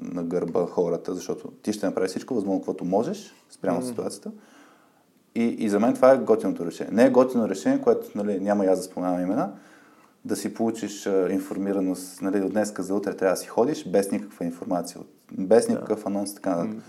на 0.00 0.22
гърба 0.24 0.66
хората, 0.66 1.14
защото 1.14 1.52
ти 1.62 1.72
ще 1.72 1.86
направиш 1.86 2.10
всичко 2.10 2.34
възможно, 2.34 2.60
каквото 2.60 2.84
можеш 2.84 3.34
спрямо 3.50 3.82
ситуацията. 3.82 4.32
И, 5.34 5.44
и 5.44 5.68
за 5.68 5.80
мен 5.80 5.94
това 5.94 6.12
е 6.12 6.18
готиното 6.18 6.66
решение. 6.66 6.92
Не 6.92 7.04
е 7.04 7.10
готино 7.10 7.48
решение, 7.48 7.80
което 7.80 8.06
нали, 8.14 8.40
няма 8.40 8.64
и 8.64 8.68
аз 8.68 8.78
да 8.78 8.84
споменавам 8.84 9.22
имена, 9.22 9.52
да 10.24 10.36
си 10.36 10.54
получиш 10.54 11.06
а, 11.06 11.28
информираност, 11.30 12.22
нали, 12.22 12.40
от 12.40 12.52
днеска 12.52 12.82
за 12.82 12.94
утре 12.94 13.16
трябва 13.16 13.34
да 13.34 13.40
си 13.40 13.46
ходиш 13.46 13.88
без 13.88 14.10
никаква 14.10 14.44
информация, 14.44 15.00
без 15.32 15.68
никакъв 15.68 16.06
анонс, 16.06 16.34
така 16.34 16.50
нататък. 16.50 16.78
Mm. 16.78 16.82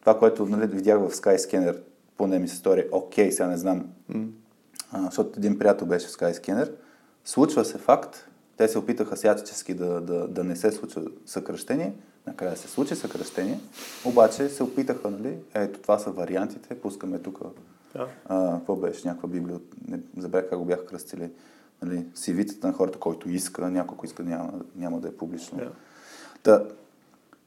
Това, 0.00 0.18
което 0.18 0.46
нали, 0.46 0.66
видях 0.66 0.98
в 0.98 1.10
Skyscanner, 1.10 1.78
поне 2.16 2.38
ми 2.38 2.48
се 2.48 2.56
стори, 2.56 2.88
окей, 2.92 3.32
сега 3.32 3.48
не 3.48 3.56
знам, 3.56 3.86
mm. 4.12 4.28
а, 4.92 5.04
защото 5.04 5.38
един 5.38 5.58
приятел 5.58 5.86
беше 5.86 6.08
в 6.08 6.10
Skyscanner, 6.10 6.72
случва 7.24 7.64
се 7.64 7.78
факт, 7.78 8.28
те 8.56 8.68
се 8.68 8.78
опитаха 8.78 9.16
всячески 9.16 9.74
да, 9.74 10.00
да, 10.00 10.28
да 10.28 10.44
не 10.44 10.56
се 10.56 10.72
случва 10.72 11.02
съкръщение, 11.26 11.94
накрая 12.26 12.56
се 12.56 12.68
случи 12.68 12.94
съкръщение, 12.94 13.60
обаче 14.04 14.48
се 14.48 14.62
опитаха, 14.62 15.10
нали, 15.10 15.36
ето 15.54 15.80
това 15.80 15.98
са 15.98 16.10
вариантите, 16.10 16.80
пускаме 16.80 17.18
тук, 17.18 17.38
да. 17.94 18.08
какво 18.28 18.76
беше, 18.76 19.08
някаква 19.08 19.28
библия, 19.28 19.58
не 19.88 20.00
забравя 20.16 20.48
как 20.48 20.58
го 20.58 20.64
бяха 20.64 20.86
кръстили, 20.86 21.30
нали, 21.82 22.06
CV-тата 22.16 22.64
на 22.64 22.72
хората, 22.72 22.98
който 22.98 23.30
иска, 23.30 23.70
някой, 23.70 23.98
иска, 24.04 24.22
няма, 24.22 24.52
няма 24.76 25.00
да 25.00 25.08
е 25.08 25.12
публично. 25.12 25.58
Да. 25.58 25.70
Та, 26.42 26.64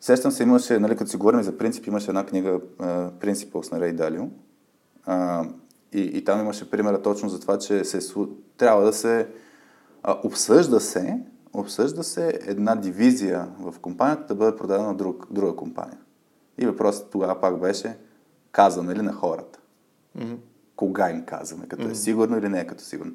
сещам 0.01 0.31
се, 0.31 0.43
имаше, 0.43 0.79
нали, 0.79 0.95
като 0.97 1.11
си 1.11 1.17
говорим 1.17 1.43
за 1.43 1.57
принцип, 1.57 1.87
имаше 1.87 2.11
една 2.11 2.25
книга 2.25 2.59
Principles 3.19 3.71
на 3.71 3.79
Рей 3.79 3.93
Далио. 3.93 4.23
А, 5.05 5.45
и, 5.93 6.01
и 6.01 6.23
там 6.23 6.39
имаше 6.39 6.71
примера 6.71 7.01
точно 7.01 7.29
за 7.29 7.39
това, 7.39 7.59
че 7.59 7.83
се, 7.83 8.13
трябва 8.57 8.85
да 8.85 8.93
се 8.93 9.27
а, 10.03 10.19
обсъжда 10.23 10.79
се, 10.79 11.19
обсъжда 11.57 12.03
се 12.03 12.39
една 12.45 12.75
дивизия 12.75 13.47
в 13.59 13.79
компанията 13.79 14.27
да 14.27 14.35
бъде 14.35 14.57
продадена 14.57 14.87
на 14.87 14.95
друг, 14.95 15.27
друга 15.31 15.55
компания. 15.55 15.97
И 16.57 16.65
въпросът 16.65 17.09
тогава 17.09 17.41
пак 17.41 17.59
беше, 17.59 17.97
казваме 18.51 18.95
ли 18.95 19.01
на 19.01 19.13
хората? 19.13 19.59
Mm-hmm. 20.17 20.37
Кога 20.75 21.09
им 21.09 21.25
казваме? 21.25 21.67
Като 21.67 21.83
mm-hmm. 21.83 21.91
е 21.91 21.95
сигурно 21.95 22.37
или 22.37 22.49
не 22.49 22.59
е 22.59 22.67
като 22.67 22.83
сигурно? 22.83 23.13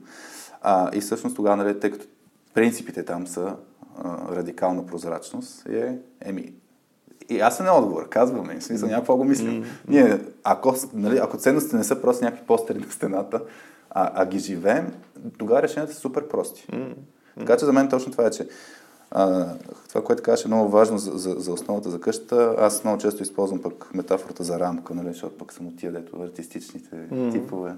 А, 0.63 0.97
и 0.97 1.01
всъщност 1.01 1.37
тогава, 1.37 1.57
нали, 1.57 1.81
тъй 1.81 1.91
като 1.91 2.07
принципите 2.55 3.05
там 3.05 3.27
са 3.27 3.57
а, 3.99 4.37
радикална 4.37 4.87
прозрачност, 4.87 5.67
е, 5.67 5.99
еми, 6.21 6.55
и 7.29 7.41
аз 7.41 7.61
не 7.61 7.71
отговор, 7.71 8.09
казваме, 8.09 8.61
в 8.61 8.65
смисъл, 8.65 8.89
някакво 8.89 9.17
го 9.17 9.25
мислим. 9.25 9.65
Mm-hmm. 9.65 9.89
Ние, 9.89 10.21
ако, 10.45 10.75
нали, 10.95 11.19
ако 11.19 11.39
ценностите 11.39 11.77
не 11.77 11.85
са 11.85 12.01
просто 12.01 12.25
някакви 12.25 12.47
постери 12.47 12.79
на 12.79 12.91
стената, 12.91 13.43
а, 13.91 14.11
а 14.15 14.27
ги 14.27 14.39
живеем, 14.39 14.95
тогава 15.39 15.63
решенията 15.63 15.95
са 15.95 16.01
супер 16.01 16.29
прости. 16.29 16.67
Mm-hmm. 16.73 16.95
Така 17.39 17.57
че 17.57 17.65
за 17.65 17.73
мен 17.73 17.89
точно 17.89 18.13
това 18.13 18.27
е, 18.27 18.31
че 18.31 18.49
а, 19.11 19.47
това, 19.89 20.05
което 20.05 20.23
казваш 20.23 20.45
е 20.45 20.49
много 20.49 20.69
важно 20.69 20.99
за, 20.99 21.19
за, 21.19 21.35
за 21.39 21.53
основата 21.53 21.91
за 21.91 22.01
къщата. 22.01 22.55
Аз 22.59 22.85
много 22.85 22.99
често 23.01 23.23
използвам 23.23 23.63
пък 23.63 23.95
метафората 23.95 24.45
за 24.45 24.61
рамка, 24.61 24.95
нали, 24.95 25.09
защото 25.09 25.39
пък 25.39 25.53
съм 25.53 25.67
от 25.67 25.77
тия, 25.77 25.93
дето 25.93 26.23
артистичните 26.23 26.97
mm-hmm. 26.97 27.33
типове. 27.33 27.75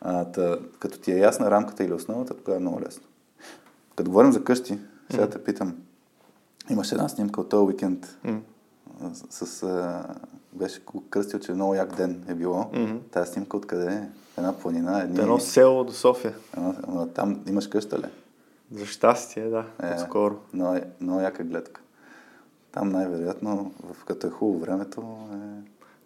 А, 0.00 0.24
та, 0.24 0.58
като 0.78 0.98
ти 0.98 1.12
е 1.12 1.18
ясна 1.18 1.50
рамката 1.50 1.84
или 1.84 1.92
основата, 1.92 2.34
тогава 2.34 2.56
е 2.56 2.60
много 2.60 2.80
лесно. 2.80 3.02
Като 3.96 4.10
говорим 4.10 4.32
за 4.32 4.44
къщи, 4.44 4.78
сега 5.10 5.26
mm-hmm. 5.26 5.32
те 5.32 5.44
питам. 5.44 5.76
Имаше 6.70 6.94
една 6.94 7.08
снимка 7.08 7.40
от 7.40 7.48
този 7.48 7.66
уикенд. 7.66 8.16
Mm-hmm. 8.26 8.40
С, 9.30 9.62
а, 9.62 10.04
беше 10.52 10.80
кръстил, 11.10 11.38
че 11.38 11.52
много 11.52 11.74
як 11.74 11.96
ден 11.96 12.24
е 12.28 12.34
било. 12.34 12.62
Mm-hmm. 12.62 12.98
Тая 13.10 13.26
снимка 13.26 13.56
откъде 13.56 13.92
е? 13.92 14.08
Една 14.38 14.52
планина. 14.52 15.02
Едни... 15.02 15.20
Едно 15.20 15.38
село 15.38 15.84
до 15.84 15.92
София. 15.92 16.34
Едно, 16.56 17.08
там 17.14 17.40
имаш 17.48 17.66
къща 17.66 17.98
ли? 17.98 18.06
За 18.70 18.86
щастие, 18.86 19.48
да. 19.48 19.64
Е, 19.82 19.98
скоро. 19.98 20.36
Много, 20.52 20.78
много 21.00 21.20
яка 21.20 21.44
гледка. 21.44 21.80
Там 22.72 22.88
най-вероятно, 22.88 23.72
в 23.82 24.04
като 24.04 24.26
е 24.26 24.30
хубаво 24.30 24.58
времето, 24.58 25.18
е... 25.32 25.36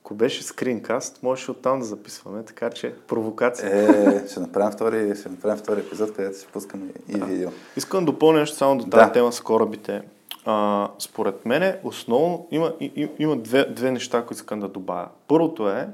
Ако 0.00 0.14
беше 0.14 0.42
скринкаст, 0.42 1.22
можеше 1.22 1.50
оттам 1.50 1.78
да 1.78 1.84
записваме, 1.84 2.42
така 2.42 2.70
че 2.70 2.94
провокация. 3.08 3.70
Е, 3.70 4.28
ще 4.28 4.40
направим 4.40 4.72
втори, 4.72 5.16
ще 5.16 5.28
направим 5.28 5.58
втори 5.58 5.80
епизод, 5.80 6.12
където 6.12 6.38
ще 6.38 6.46
пускаме 6.46 6.86
и 7.08 7.18
да. 7.18 7.24
видео. 7.24 7.50
Искам 7.76 8.04
да 8.04 8.12
допълня 8.12 8.38
нещо 8.38 8.56
само 8.56 8.78
до 8.78 8.84
тази 8.86 9.06
да. 9.06 9.12
тема 9.12 9.32
с 9.32 9.40
корабите. 9.40 10.02
А, 10.44 10.88
според 10.98 11.46
мен, 11.46 11.76
основно 11.84 12.46
има, 12.50 12.74
и, 12.80 13.08
има 13.18 13.36
две, 13.36 13.64
две 13.64 13.90
неща, 13.90 14.20
които 14.26 14.34
искам 14.34 14.60
да 14.60 14.68
добавя. 14.68 15.08
Първото 15.28 15.68
е 15.68 15.88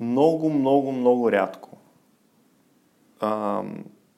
много, 0.00 0.50
много, 0.50 0.92
много 0.92 1.32
рядко. 1.32 1.70
А, 3.20 3.62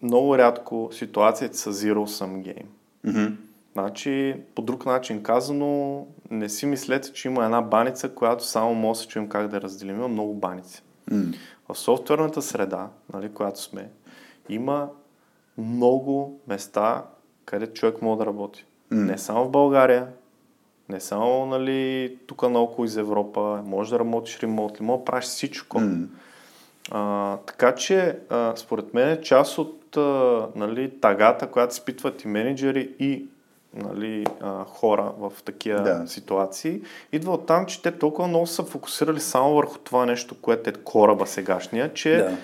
много 0.03 0.39
рядко 0.39 0.89
ситуациите 0.93 1.57
са 1.57 1.73
zero 1.73 2.07
sum 2.07 2.43
game. 2.43 2.67
Mm-hmm. 3.07 3.37
Значи, 3.73 4.37
по 4.55 4.63
друг 4.63 4.87
начин 4.87 5.23
казано, 5.23 6.07
не 6.31 6.49
си 6.49 6.67
мислете, 6.67 7.13
че 7.13 7.29
има 7.29 7.45
една 7.45 7.63
баница, 7.63 8.09
която 8.09 8.45
само 8.45 8.75
може 8.75 8.99
да 8.99 9.03
се 9.03 9.09
чуем 9.09 9.29
как 9.29 9.49
да 9.49 9.61
разделим. 9.61 9.97
Има 9.97 10.09
много 10.09 10.35
баници. 10.35 10.83
Mm. 11.11 11.35
В 11.69 11.79
софтуерната 11.79 12.43
среда, 12.43 12.89
нали, 13.13 13.33
която 13.33 13.63
сме, 13.63 13.91
има 14.49 14.89
много 15.59 16.41
места, 16.49 17.05
където 17.45 17.73
човек 17.73 18.03
може 18.03 18.19
да 18.19 18.27
работи. 18.27 18.65
Mm. 18.93 19.05
Не 19.05 19.19
само 19.19 19.45
в 19.45 19.51
България, 19.51 20.09
не 20.89 21.01
само 21.01 21.47
нали, 21.47 22.19
тук 22.27 22.43
наоколо 22.43 22.85
из 22.85 22.97
Европа, 22.97 23.63
може 23.65 23.91
да 23.91 23.99
работиш 23.99 24.41
ремонт, 24.41 24.81
може 24.81 24.99
да 24.99 25.05
правиш 25.05 25.25
всичко. 25.25 25.79
Mm. 25.79 26.07
А, 26.91 27.37
така 27.37 27.75
че, 27.75 28.19
а, 28.31 28.53
според 28.57 28.95
мен, 28.95 29.23
част 29.23 29.59
от 29.59 29.82
нали, 30.57 31.01
тагата, 31.01 31.47
която 31.47 31.73
изпитват 31.73 32.25
и 32.25 32.29
менеджери, 32.29 32.95
и 32.99 33.27
нали, 33.75 34.27
а, 34.41 34.65
хора 34.65 35.13
в 35.19 35.33
такива 35.45 35.81
да. 35.81 36.03
ситуации, 36.07 36.81
идва 37.13 37.33
от 37.33 37.47
там, 37.47 37.67
че 37.67 37.83
те 37.83 37.93
толкова 37.93 38.29
много 38.29 38.47
са 38.47 38.63
фокусирали 38.63 39.21
само 39.21 39.55
върху 39.55 39.79
това 39.79 40.07
нещо, 40.07 40.35
което 40.43 40.71
е 40.71 40.73
кораба 40.73 41.27
сегашния, 41.27 41.95
че 41.95 42.17
да. 42.17 42.37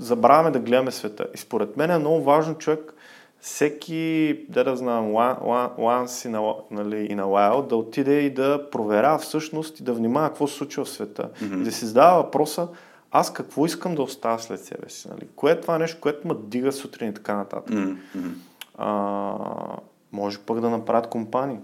забравяме 0.00 0.50
да 0.50 0.58
гледаме 0.58 0.90
света. 0.90 1.26
И 1.34 1.38
според 1.38 1.76
мен 1.76 1.90
е 1.90 1.98
много 1.98 2.22
важно 2.22 2.54
човек 2.54 2.92
всеки, 3.40 4.40
да 4.48 4.64
да 4.64 4.76
знам, 4.76 5.04
once 5.12 6.28
in 6.28 6.36
a, 6.36 6.54
нали, 6.70 7.08
in 7.08 7.16
a 7.16 7.24
while, 7.24 7.68
да 7.68 7.76
отиде 7.76 8.20
и 8.20 8.30
да 8.30 8.70
проверява 8.70 9.18
всъщност 9.18 9.80
и 9.80 9.82
да 9.82 9.92
внимава 9.92 10.28
какво 10.28 10.46
се 10.46 10.54
случва 10.54 10.84
в 10.84 10.88
света. 10.88 11.28
Mm-hmm. 11.42 11.60
И 11.60 11.64
да 11.64 11.72
си 11.72 11.86
задава 11.86 12.22
въпроса, 12.22 12.68
аз 13.10 13.32
какво 13.32 13.66
искам 13.66 13.94
да 13.94 14.02
оставя 14.02 14.38
след 14.38 14.60
себе 14.60 14.88
си? 14.88 15.08
Нали? 15.08 15.28
Кое 15.36 15.52
е 15.52 15.60
това 15.60 15.78
нещо, 15.78 16.00
което 16.00 16.28
ме 16.28 16.34
дига 16.38 16.72
сутрин 16.72 17.08
и 17.08 17.14
така 17.14 17.36
нататък? 17.36 17.74
Mm-hmm. 17.74 18.32
А, 18.78 19.76
може 20.12 20.38
пък 20.38 20.60
да 20.60 20.70
направят 20.70 21.10
компании. 21.10 21.58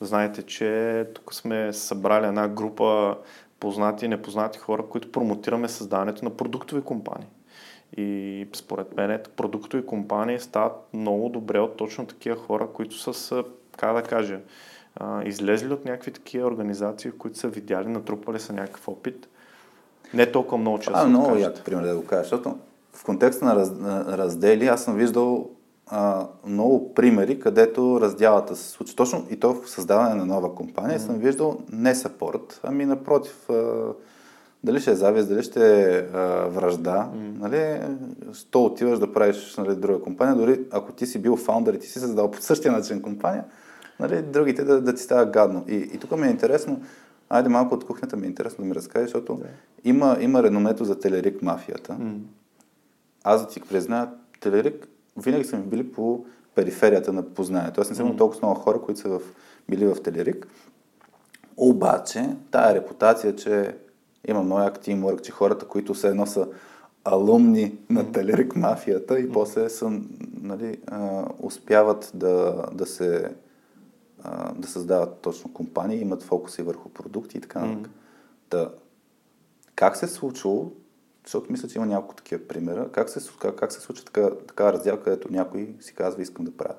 Знаете, 0.00 0.42
че 0.42 1.06
тук 1.14 1.34
сме 1.34 1.72
събрали 1.72 2.26
една 2.26 2.48
група 2.48 3.16
познати 3.60 4.04
и 4.04 4.08
непознати 4.08 4.58
хора, 4.58 4.84
които 4.90 5.12
промотираме 5.12 5.68
създаването 5.68 6.24
на 6.24 6.36
продуктови 6.36 6.82
компании. 6.82 7.28
И 7.96 8.48
според 8.52 8.96
мен 8.96 9.20
продуктови 9.36 9.86
компании 9.86 10.40
стават 10.40 10.72
много 10.92 11.28
добре 11.28 11.60
от 11.60 11.76
точно 11.76 12.06
такива 12.06 12.36
хора, 12.36 12.68
които 12.74 13.12
са, 13.14 13.44
как 13.76 13.94
да 13.94 14.02
кажа, 14.02 14.40
излезли 15.24 15.72
от 15.72 15.84
някакви 15.84 16.12
такива 16.12 16.48
организации, 16.48 17.10
които 17.10 17.38
са 17.38 17.48
видяли, 17.48 17.88
натрупали 17.88 18.40
са 18.40 18.52
някакъв 18.52 18.88
опит. 18.88 19.28
Не 20.14 20.32
толкова 20.32 20.58
много 20.58 20.78
често. 20.78 20.98
А, 20.98 21.06
много 21.06 21.36
як 21.36 21.64
пример 21.64 21.84
да 21.84 21.96
го 21.96 22.04
кажа, 22.04 22.22
защото 22.22 22.56
в 22.92 23.04
контекста 23.04 23.44
на, 23.44 23.56
раз, 23.56 23.70
на 23.78 24.18
раздели 24.18 24.66
аз 24.66 24.84
съм 24.84 24.94
виждал 24.94 25.50
а, 25.86 26.26
много 26.46 26.94
примери, 26.94 27.40
където 27.40 28.00
раздялата 28.00 28.56
се 28.56 28.70
случва. 28.70 28.96
Точно 28.96 29.26
и 29.30 29.40
то 29.40 29.54
в 29.54 29.70
създаване 29.70 30.14
на 30.14 30.26
нова 30.26 30.54
компания 30.54 30.98
mm-hmm. 30.98 31.06
съм 31.06 31.18
виждал 31.18 31.58
не 31.72 31.94
сапорт, 31.94 32.60
ами 32.62 32.86
напротив, 32.86 33.50
а, 33.50 33.84
дали 34.64 34.80
ще 34.80 34.90
е 34.90 34.94
завист, 34.94 35.28
дали 35.28 35.42
ще 35.42 35.82
е 35.82 35.98
а, 35.98 36.46
връжда, 36.48 37.08
mm-hmm. 37.14 37.38
нали, 37.38 37.80
що 38.32 38.64
отиваш 38.64 38.98
да 38.98 39.12
правиш 39.12 39.54
нали, 39.58 39.74
друга 39.74 40.02
компания, 40.02 40.36
дори 40.36 40.60
ако 40.70 40.92
ти 40.92 41.06
си 41.06 41.18
бил 41.18 41.36
фаундър 41.36 41.74
и 41.74 41.78
ти 41.78 41.86
си 41.86 41.98
създал 41.98 42.30
по 42.30 42.40
същия 42.40 42.72
начин 42.72 43.02
компания, 43.02 43.44
нали, 44.00 44.22
другите 44.22 44.64
да, 44.64 44.80
да 44.80 44.94
ти 44.94 45.02
става 45.02 45.26
гадно. 45.26 45.64
И, 45.68 45.74
и 45.74 45.98
тук 45.98 46.18
ми 46.18 46.26
е 46.26 46.30
интересно, 46.30 46.80
айде 47.28 47.48
малко 47.48 47.74
от 47.74 47.86
кухнята 47.86 48.16
ми 48.16 48.26
е 48.26 48.28
интересно 48.28 48.64
да 48.64 48.68
ми 48.68 48.74
разкажеш, 48.74 49.06
защото 49.06 49.32
yeah. 49.32 49.46
има, 49.84 50.16
има 50.20 50.42
реномето 50.42 50.84
за 50.84 51.00
Телерик 51.00 51.42
мафията. 51.42 51.92
Mm-hmm. 51.92 52.18
Аз 53.24 53.42
да 53.42 53.48
ти 53.48 53.60
призная, 53.60 54.10
Телерик 54.40 54.88
винаги 55.16 55.44
са 55.44 55.56
ми 55.56 55.62
били 55.62 55.92
по 55.92 56.24
периферията 56.54 57.12
на 57.12 57.22
познанието. 57.22 57.80
Аз 57.80 57.90
не 57.90 57.96
съм 57.96 58.12
mm-hmm. 58.12 58.18
толкова 58.18 58.40
много 58.42 58.60
хора, 58.60 58.80
които 58.80 59.00
са 59.00 59.08
в, 59.08 59.20
били 59.68 59.86
в 59.86 60.02
Телерик. 60.02 60.46
Обаче, 61.56 62.36
тая 62.50 62.74
репутация, 62.74 63.36
че 63.36 63.76
има 64.28 64.42
много 64.42 64.70
тимворк, 64.82 65.22
че 65.22 65.32
хората, 65.32 65.66
които 65.66 65.94
все 65.94 66.08
едно 66.08 66.26
са 66.26 66.48
алумни 67.04 67.78
на 67.90 68.12
Телерик 68.12 68.56
мафията 68.56 69.18
и 69.18 69.32
после 69.32 69.68
са, 69.68 70.00
нали, 70.40 70.78
а, 70.86 71.24
успяват 71.42 72.10
да, 72.14 72.64
да 72.72 72.86
се 72.86 73.30
а, 74.22 74.54
да 74.54 74.68
създават 74.68 75.20
точно 75.20 75.52
компании, 75.52 76.00
имат 76.00 76.22
фокуси 76.22 76.62
върху 76.62 76.88
продукти 76.88 77.38
и 77.38 77.40
така 77.40 77.60
нататък. 77.60 77.90
Да. 78.50 78.70
Как 79.74 79.96
се 79.96 80.04
е 80.04 80.08
случило 80.08 80.72
защото 81.26 81.52
мисля, 81.52 81.68
че 81.68 81.78
има 81.78 81.86
няколко 81.86 82.14
такива 82.14 82.48
примера. 82.48 82.88
Как 82.92 83.10
се, 83.10 83.30
как, 83.40 83.54
как 83.54 83.72
се 83.72 83.80
случва 83.80 84.04
така, 84.04 84.30
така 84.48 84.72
раздел, 84.72 85.00
където 85.00 85.32
някой 85.32 85.74
си 85.80 85.94
казва, 85.94 86.22
искам 86.22 86.44
да 86.44 86.56
правя. 86.56 86.74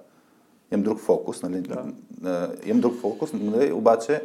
Имам 0.71 0.83
друг 0.83 0.99
фокус, 0.99 1.43
нали? 1.43 1.61
Да. 1.61 2.53
Имам 2.65 2.81
друг 2.81 2.95
фокус, 2.95 3.33
нали? 3.33 3.71
обаче 3.71 4.23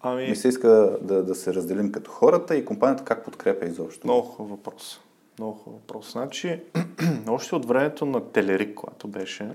ами... 0.00 0.28
ми 0.28 0.36
се 0.36 0.48
иска 0.48 0.68
да, 1.02 1.22
да 1.22 1.34
се 1.34 1.54
разделим 1.54 1.92
като 1.92 2.10
хората 2.10 2.56
и 2.56 2.64
компанията 2.64 3.04
как 3.04 3.24
подкрепя 3.24 3.66
изобщо. 3.66 4.06
Много 4.06 4.44
въпрос. 4.44 5.00
Много 5.38 5.52
хубав 5.52 5.80
въпрос. 5.80 6.12
Значи, 6.12 6.60
още 7.28 7.54
от 7.54 7.66
времето 7.66 8.06
на 8.06 8.20
Телерик, 8.32 8.74
когато 8.74 9.08
беше, 9.08 9.50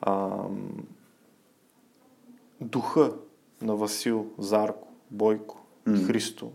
ам, 0.00 0.84
духа 2.62 3.12
на 3.62 3.76
Васил, 3.76 4.26
Зарко, 4.38 4.88
Бойко, 5.10 5.66
mm. 5.88 6.06
Христо, 6.06 6.50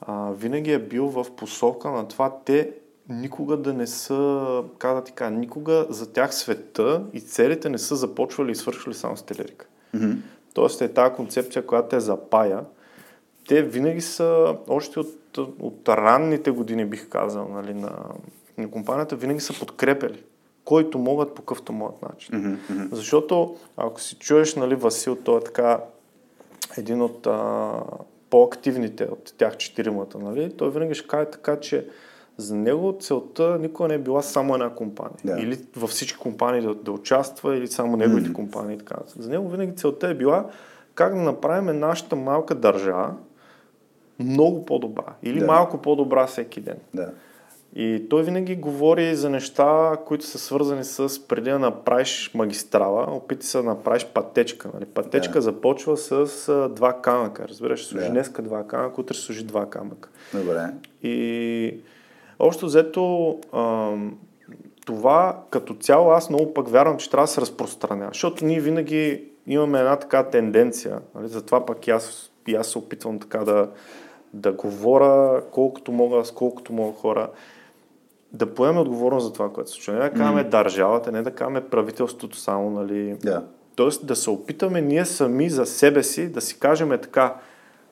а, 0.00 0.30
винаги 0.30 0.72
е 0.72 0.78
бил 0.78 1.08
в 1.08 1.26
посока 1.36 1.90
на 1.90 2.08
това 2.08 2.38
те 2.44 2.72
никога 3.08 3.56
да 3.56 3.72
не 3.72 3.86
са, 3.86 4.62
как 4.78 4.94
да 4.94 5.04
ти 5.04 5.12
кажа, 5.12 5.30
никога 5.30 5.86
за 5.90 6.12
тях 6.12 6.34
света 6.34 7.04
и 7.12 7.20
целите 7.20 7.68
не 7.68 7.78
са 7.78 7.96
започвали 7.96 8.52
и 8.52 8.54
свършвали 8.54 8.94
само 8.94 9.16
с 9.16 9.22
телерика. 9.22 9.66
Mm-hmm. 9.94 10.16
Тоест 10.54 10.80
е 10.80 10.92
тази 10.92 11.14
концепция, 11.14 11.66
която 11.66 11.88
те 11.88 12.00
запая. 12.00 12.64
Те 13.48 13.62
винаги 13.62 14.00
са, 14.00 14.56
още 14.68 15.00
от, 15.00 15.38
от 15.38 15.88
ранните 15.88 16.50
години 16.50 16.84
бих 16.84 17.08
казал, 17.08 17.48
нали, 17.48 17.74
на, 17.74 17.92
на 18.58 18.70
компанията, 18.70 19.16
винаги 19.16 19.40
са 19.40 19.58
подкрепили 19.58 20.22
който 20.66 20.98
могат 20.98 21.34
по 21.34 21.42
къвто 21.42 21.72
могат 21.72 22.02
начин. 22.02 22.34
Mm-hmm. 22.34 22.94
Защото 22.94 23.56
ако 23.76 24.00
си 24.00 24.16
чуеш, 24.16 24.54
нали, 24.54 24.74
Васил, 24.74 25.16
той 25.16 25.38
е 25.38 25.44
така 25.44 25.80
един 26.78 27.02
от 27.02 27.26
а, 27.26 27.72
по-активните 28.30 29.04
от 29.04 29.34
тях 29.38 29.56
четиримата, 29.56 30.18
нали, 30.18 30.52
той 30.56 30.70
винаги 30.70 30.94
ще 30.94 31.08
каже 31.08 31.30
така, 31.30 31.60
че 31.60 31.86
за 32.36 32.56
него 32.56 32.96
целта 33.00 33.58
никога 33.58 33.88
не 33.88 33.94
е 33.94 33.98
била 33.98 34.22
само 34.22 34.54
една 34.54 34.70
компания. 34.70 35.18
Yeah. 35.26 35.42
Или 35.42 35.58
във 35.76 35.90
всички 35.90 36.18
компании 36.18 36.60
да, 36.60 36.74
да 36.74 36.92
участва, 36.92 37.56
или 37.56 37.68
само 37.68 37.96
неговите 37.96 38.28
mm-hmm. 38.28 38.32
компании. 38.32 38.78
Така. 38.78 38.96
За 39.06 39.30
него 39.30 39.48
винаги 39.48 39.76
целта 39.76 40.08
е 40.08 40.14
била 40.14 40.50
как 40.94 41.14
да 41.14 41.20
направим 41.20 41.78
нашата 41.78 42.16
малка 42.16 42.54
държава 42.54 43.14
много 44.18 44.64
по-добра. 44.64 45.14
Или 45.22 45.40
yeah. 45.40 45.46
малко 45.46 45.78
по-добра 45.78 46.26
всеки 46.26 46.60
ден. 46.60 46.78
Yeah. 46.96 47.10
И 47.74 48.06
той 48.10 48.22
винаги 48.22 48.56
говори 48.56 49.14
за 49.14 49.30
неща, 49.30 49.96
които 50.06 50.26
са 50.26 50.38
свързани 50.38 50.84
с 50.84 51.28
преди 51.28 51.50
да 51.50 51.58
направиш 51.58 52.30
магистрала, 52.34 53.06
опити 53.08 53.46
се 53.46 53.58
да 53.58 53.64
направиш 53.64 54.06
пътечка. 54.06 54.70
Нали? 54.74 54.84
Пътечка 54.84 55.38
yeah. 55.38 55.42
започва 55.42 55.96
с 55.96 56.68
два 56.68 57.00
камъка. 57.02 57.48
Разбираш, 57.48 57.86
служи 57.86 58.04
yeah. 58.04 58.10
днеска 58.10 58.42
два 58.42 58.66
камъка, 58.66 59.00
утре 59.00 59.14
служи 59.14 59.44
два 59.44 59.70
камъка. 59.70 60.08
Добре. 60.34 60.66
И 61.02 61.80
общо 62.38 62.66
взето 62.66 63.38
а, 63.52 63.92
това 64.86 65.42
като 65.50 65.74
цяло 65.74 66.10
аз 66.10 66.30
много 66.30 66.54
пък 66.54 66.68
вярвам, 66.68 66.96
че 66.96 67.10
трябва 67.10 67.24
да 67.24 67.32
се 67.32 67.40
разпространя. 67.40 68.08
Защото 68.12 68.44
ние 68.44 68.60
винаги 68.60 69.24
имаме 69.46 69.78
една 69.78 69.96
така 69.96 70.22
тенденция. 70.22 70.98
Нали? 71.14 71.28
Затова 71.28 71.66
пък 71.66 71.86
и 71.86 71.90
аз, 71.90 72.30
и 72.46 72.54
аз 72.54 72.66
се 72.66 72.78
опитвам 72.78 73.18
така 73.18 73.38
да, 73.38 73.70
да 74.32 74.52
говоря 74.52 75.42
колкото 75.50 75.92
мога 75.92 76.24
с 76.24 76.32
колкото 76.32 76.72
мога 76.72 76.98
хора 76.98 77.30
да 78.32 78.54
поеме 78.54 78.80
отговорност 78.80 79.26
за 79.26 79.32
това, 79.32 79.52
което 79.52 79.70
се 79.70 79.74
случва. 79.74 79.92
Не 79.92 79.98
да 80.00 80.10
казваме 80.10 80.44
mm. 80.44 80.48
държавата, 80.48 81.12
не 81.12 81.22
да 81.22 81.30
казваме 81.30 81.68
правителството 81.68 82.38
само, 82.38 82.70
нали. 82.70 83.14
Yeah. 83.14 83.42
Тоест 83.74 84.06
да 84.06 84.16
се 84.16 84.30
опитаме 84.30 84.80
ние 84.80 85.04
сами 85.04 85.50
за 85.50 85.66
себе 85.66 86.02
си 86.02 86.28
да 86.28 86.40
си 86.40 86.58
кажем 86.58 86.90
така, 86.90 87.34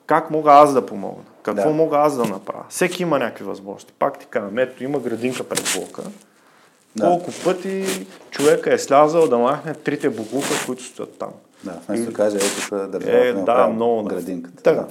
как 0.05 0.31
мога 0.31 0.51
аз 0.51 0.73
да 0.73 0.85
помогна, 0.85 1.23
какво 1.43 1.69
да. 1.69 1.75
мога 1.75 1.97
аз 1.97 2.17
да 2.17 2.25
направя. 2.25 2.65
Всеки 2.69 3.03
има 3.03 3.19
някакви 3.19 3.43
възможности. 3.43 3.93
Пак 3.99 4.19
ти 4.19 4.25
казвам, 4.25 4.57
ето 4.57 4.83
има 4.83 4.99
градинка 4.99 5.43
пред 5.43 5.75
блока. 5.75 6.01
Да. 6.95 7.05
Колко 7.05 7.31
пъти 7.43 7.85
човека 8.31 8.73
е 8.73 8.77
слязал 8.77 9.27
да 9.27 9.37
махне 9.37 9.73
трите 9.73 10.09
буклука, 10.09 10.47
които 10.65 10.83
стоят 10.83 11.17
там. 11.17 11.29
Да, 11.63 11.79
вместо 11.87 12.11
И... 12.11 12.13
каже, 12.13 12.37
ето 12.37 12.87
държавата 12.87 13.27
е, 13.27 13.33
да, 13.33 13.67
много, 13.67 14.03
градинката. 14.03 14.63
Така. 14.63 14.81
Да. 14.81 14.87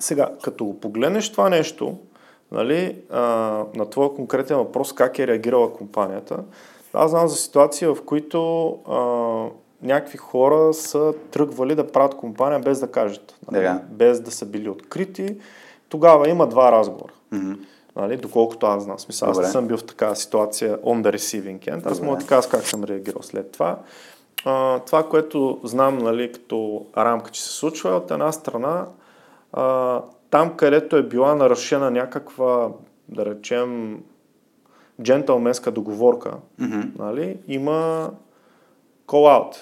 Сега, 0.00 0.28
като 0.42 0.64
го 0.64 0.80
погледнеш 0.80 1.32
това 1.32 1.48
нещо, 1.48 1.98
нали, 2.52 2.96
а, 3.10 3.20
на 3.74 3.90
твоя 3.90 4.14
конкретен 4.14 4.56
въпрос 4.56 4.92
как 4.92 5.18
е 5.18 5.26
реагирала 5.26 5.72
компанията, 5.72 6.44
аз 6.92 7.10
знам 7.10 7.28
за 7.28 7.36
ситуация, 7.36 7.94
в 7.94 8.04
които 8.04 8.70
а, 8.88 8.98
някакви 9.82 10.18
хора 10.18 10.74
са 10.74 11.14
тръгвали 11.30 11.74
да 11.74 11.86
правят 11.86 12.14
компания 12.14 12.60
без 12.60 12.80
да 12.80 12.90
кажат, 12.90 13.38
нали, 13.52 13.78
без 13.90 14.20
да 14.20 14.30
са 14.30 14.46
били 14.46 14.68
открити. 14.68 15.36
Тогава 15.88 16.28
има 16.28 16.46
два 16.46 16.72
разговора. 16.72 17.12
Mm-hmm. 17.32 17.58
Нали, 17.96 18.16
доколкото 18.16 18.66
аз 18.66 18.82
знам. 18.82 18.98
Смисъл, 18.98 19.30
аз 19.30 19.38
не 19.38 19.44
съм 19.44 19.66
бил 19.66 19.76
в 19.76 19.84
такава 19.84 20.16
ситуация 20.16 20.78
on 20.78 21.02
the 21.02 21.16
receiving 21.16 21.58
end. 21.58 21.90
Аз 21.90 22.00
мога 22.00 22.16
да 22.16 22.26
кажа 22.26 22.48
как 22.48 22.66
съм 22.66 22.84
реагирал 22.84 23.22
след 23.22 23.52
това. 23.52 23.78
А, 24.44 24.78
това, 24.78 25.08
което 25.08 25.60
знам 25.64 25.98
нали, 25.98 26.32
като 26.32 26.86
рамка, 26.96 27.30
че 27.30 27.42
се 27.42 27.48
случва, 27.48 27.90
от 27.90 28.10
една 28.10 28.32
страна 28.32 28.86
а, 29.52 30.00
там, 30.30 30.56
където 30.56 30.96
е 30.96 31.02
била 31.02 31.34
нарушена 31.34 31.90
някаква, 31.90 32.68
да 33.08 33.26
речем, 33.26 34.00
джентълменска 35.02 35.70
договорка, 35.70 36.32
mm-hmm. 36.60 36.98
нали, 36.98 37.38
има 37.48 38.10
call-out. 39.06 39.56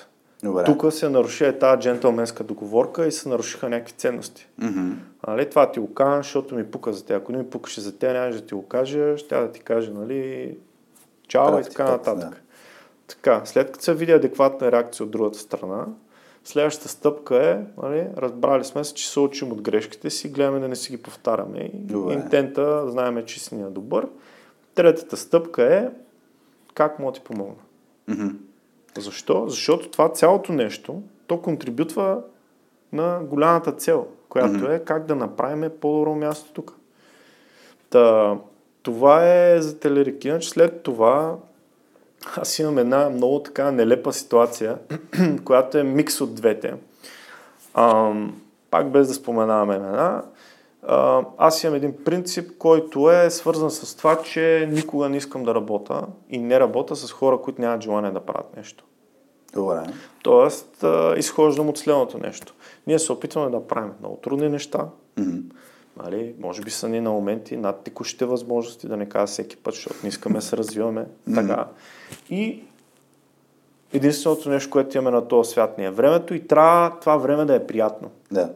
Тук 0.66 0.92
се 0.92 1.08
наруши 1.08 1.44
е 1.44 1.58
тази 1.58 1.80
джентълменска 1.80 2.44
договорка 2.44 3.06
и 3.06 3.12
се 3.12 3.28
нарушиха 3.28 3.68
някакви 3.68 3.92
ценности. 3.92 4.48
Mm-hmm. 4.60 4.94
Нали, 5.26 5.50
това 5.50 5.70
ти 5.72 5.80
го 5.80 5.94
кажа, 5.94 6.16
защото 6.16 6.54
ми 6.54 6.70
пука 6.70 6.92
за 6.92 7.04
те. 7.06 7.14
Ако 7.14 7.32
не 7.32 7.38
ми 7.38 7.50
пукаше 7.50 7.80
за 7.80 7.98
те, 7.98 8.12
нямаше 8.12 8.40
да 8.40 8.46
ти 8.46 8.54
го 8.54 8.66
кажа, 8.66 9.18
ще 9.18 9.34
да 9.34 9.52
ти 9.52 9.60
каже, 9.60 9.90
нали, 9.90 10.56
чао 11.28 11.58
и 11.58 11.62
така 11.62 11.84
нататък. 11.84 12.30
Да. 12.30 12.36
Така, 13.06 13.42
след 13.44 13.72
като 13.72 13.84
се 13.84 13.94
види 13.94 14.12
адекватна 14.12 14.72
реакция 14.72 15.04
от 15.04 15.10
другата 15.10 15.38
страна, 15.38 15.86
Следващата 16.48 16.88
стъпка 16.88 17.50
е, 17.50 17.82
нали, 17.82 18.06
разбрали 18.16 18.64
сме 18.64 18.84
се, 18.84 18.94
че 18.94 19.10
се 19.10 19.20
учим 19.20 19.52
от 19.52 19.62
грешките 19.62 20.10
си, 20.10 20.28
гледаме 20.28 20.60
да 20.60 20.68
не 20.68 20.76
си 20.76 20.90
ги 20.90 21.02
повтаряме. 21.02 21.70
Добре. 21.74 22.12
Интента, 22.12 22.90
знаеме, 22.90 23.24
че 23.24 23.40
си 23.40 23.54
ни 23.54 23.62
е 23.62 23.66
добър. 23.66 24.06
Третата 24.74 25.16
стъпка 25.16 25.74
е 25.74 25.88
как 26.74 26.98
мога 26.98 27.12
да 27.12 27.18
ти 27.18 27.24
помогна. 27.24 27.54
Mm-hmm. 28.08 28.34
Защо? 28.98 29.48
Защото 29.48 29.90
това 29.90 30.12
цялото 30.12 30.52
нещо, 30.52 31.02
то 31.26 31.42
контрибютва 31.42 32.22
на 32.92 33.20
голямата 33.22 33.72
цел, 33.72 34.06
която 34.28 34.54
mm-hmm. 34.54 34.76
е 34.76 34.84
как 34.84 35.06
да 35.06 35.14
направим 35.14 35.70
по-добро 35.80 36.14
място 36.14 36.52
тук. 36.52 36.74
Та, 37.90 38.36
това 38.82 39.28
е 39.34 39.60
за 39.60 39.78
телерики. 39.78 40.32
че 40.40 40.48
след 40.48 40.82
това 40.82 41.36
аз 42.36 42.58
имам 42.58 42.78
една 42.78 43.10
много 43.10 43.42
така 43.42 43.70
нелепа 43.70 44.12
ситуация, 44.12 44.78
която 45.44 45.78
е 45.78 45.82
микс 45.82 46.20
от 46.20 46.34
двете. 46.34 46.74
А, 47.74 48.12
пак 48.70 48.90
без 48.90 49.08
да 49.08 49.14
споменаваме 49.14 49.74
имена. 49.74 50.22
А, 50.82 51.22
аз 51.38 51.64
имам 51.64 51.74
един 51.74 52.04
принцип, 52.04 52.58
който 52.58 53.10
е 53.10 53.30
свързан 53.30 53.70
с 53.70 53.96
това, 53.96 54.22
че 54.22 54.68
никога 54.72 55.08
не 55.08 55.16
искам 55.16 55.44
да 55.44 55.54
работя 55.54 56.06
и 56.30 56.38
не 56.38 56.60
работя 56.60 56.96
с 56.96 57.12
хора, 57.12 57.40
които 57.40 57.60
нямат 57.60 57.82
желание 57.82 58.10
да 58.10 58.20
правят 58.20 58.56
нещо. 58.56 58.84
Добре. 59.54 59.82
Тоест, 60.22 60.84
а, 60.84 61.14
изхождам 61.16 61.68
от 61.68 61.78
следното 61.78 62.18
нещо. 62.18 62.54
Ние 62.86 62.98
се 62.98 63.12
опитваме 63.12 63.50
да 63.50 63.66
правим 63.66 63.92
много 64.00 64.16
трудни 64.16 64.48
неща, 64.48 64.86
mm-hmm. 65.18 65.42
Нали, 66.02 66.34
може 66.40 66.62
би 66.62 66.70
са 66.70 66.88
ни 66.88 67.00
на 67.00 67.10
моменти 67.10 67.56
над 67.56 67.80
текущите 67.80 68.24
възможности, 68.24 68.88
да 68.88 68.96
не 68.96 69.08
кажа 69.08 69.26
всеки 69.26 69.56
път, 69.56 69.74
защото 69.74 69.96
не 70.02 70.08
искаме 70.08 70.34
да 70.34 70.42
се 70.42 70.56
развиваме 70.56 71.06
така. 71.34 71.66
И 72.30 72.62
единственото 73.92 74.50
нещо, 74.50 74.70
което 74.70 74.96
имаме 74.96 75.16
на 75.16 75.28
този 75.28 75.50
свят 75.50 75.78
ни 75.78 75.84
е 75.84 75.90
времето 75.90 76.34
и 76.34 76.46
трябва 76.46 77.00
това 77.00 77.16
време 77.16 77.44
да 77.44 77.54
е 77.54 77.66
приятно. 77.66 78.10
Да. 78.30 78.52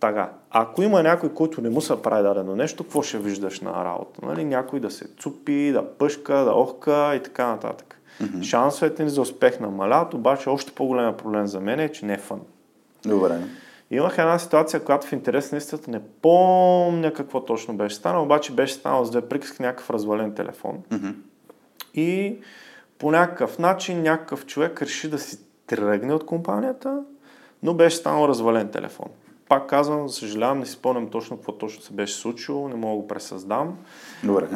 Така, 0.00 0.30
ако 0.50 0.82
има 0.82 1.02
някой, 1.02 1.34
който 1.34 1.60
не 1.60 1.70
му 1.70 1.80
се 1.80 2.02
прави 2.02 2.22
дадено 2.22 2.56
нещо, 2.56 2.84
какво 2.84 3.02
ще 3.02 3.18
виждаш 3.18 3.60
на 3.60 3.84
работа? 3.84 4.26
Нали? 4.26 4.44
Някой 4.44 4.80
да 4.80 4.90
се 4.90 5.08
цупи, 5.18 5.72
да 5.72 5.88
пъшка, 5.88 6.34
да 6.34 6.52
охка 6.52 7.14
и 7.16 7.22
така 7.22 7.46
нататък. 7.46 8.00
Mm-hmm. 8.22 8.42
Шансовете 8.42 9.04
ни 9.04 9.10
за 9.10 9.20
успех 9.20 9.60
намаляват, 9.60 10.14
обаче 10.14 10.48
още 10.48 10.72
по-голям 10.72 11.16
проблем 11.16 11.46
за 11.46 11.60
мен 11.60 11.80
е, 11.80 11.92
че 11.92 12.06
не 12.06 12.14
е 12.14 12.18
фън. 12.18 12.40
Добре. 13.06 13.40
Имах 13.90 14.18
една 14.18 14.38
ситуация, 14.38 14.84
която 14.84 15.06
в 15.06 15.12
интерес 15.12 15.52
на 15.52 15.58
истината 15.58 15.90
не 15.90 16.00
помня 16.22 17.12
какво 17.12 17.44
точно 17.44 17.76
беше 17.76 17.96
станало, 17.96 18.24
обаче 18.24 18.52
беше 18.52 18.74
станало 18.74 19.04
с 19.04 19.10
две 19.10 19.28
приказки 19.28 19.62
някакъв 19.62 19.90
развален 19.90 20.34
телефон. 20.34 20.78
Mm-hmm. 20.90 21.14
И 21.94 22.38
по 22.98 23.10
някакъв 23.10 23.58
начин 23.58 24.02
някакъв 24.02 24.46
човек 24.46 24.82
реши 24.82 25.10
да 25.10 25.18
си 25.18 25.38
тръгне 25.66 26.14
от 26.14 26.26
компанията, 26.26 27.02
но 27.62 27.74
беше 27.74 27.96
станал 27.96 28.28
развален 28.28 28.68
телефон. 28.68 29.08
Пак 29.48 29.68
казвам, 29.68 30.08
съжалявам, 30.08 30.58
не 30.58 30.66
си 30.66 30.72
спомням 30.72 31.10
точно 31.10 31.36
какво 31.36 31.52
точно 31.52 31.82
се 31.82 31.92
беше 31.92 32.14
случило, 32.14 32.68
не 32.68 32.74
мога 32.74 32.96
да 32.96 33.02
го 33.02 33.08
пресъздам. 33.08 33.78
Добре. 34.24 34.46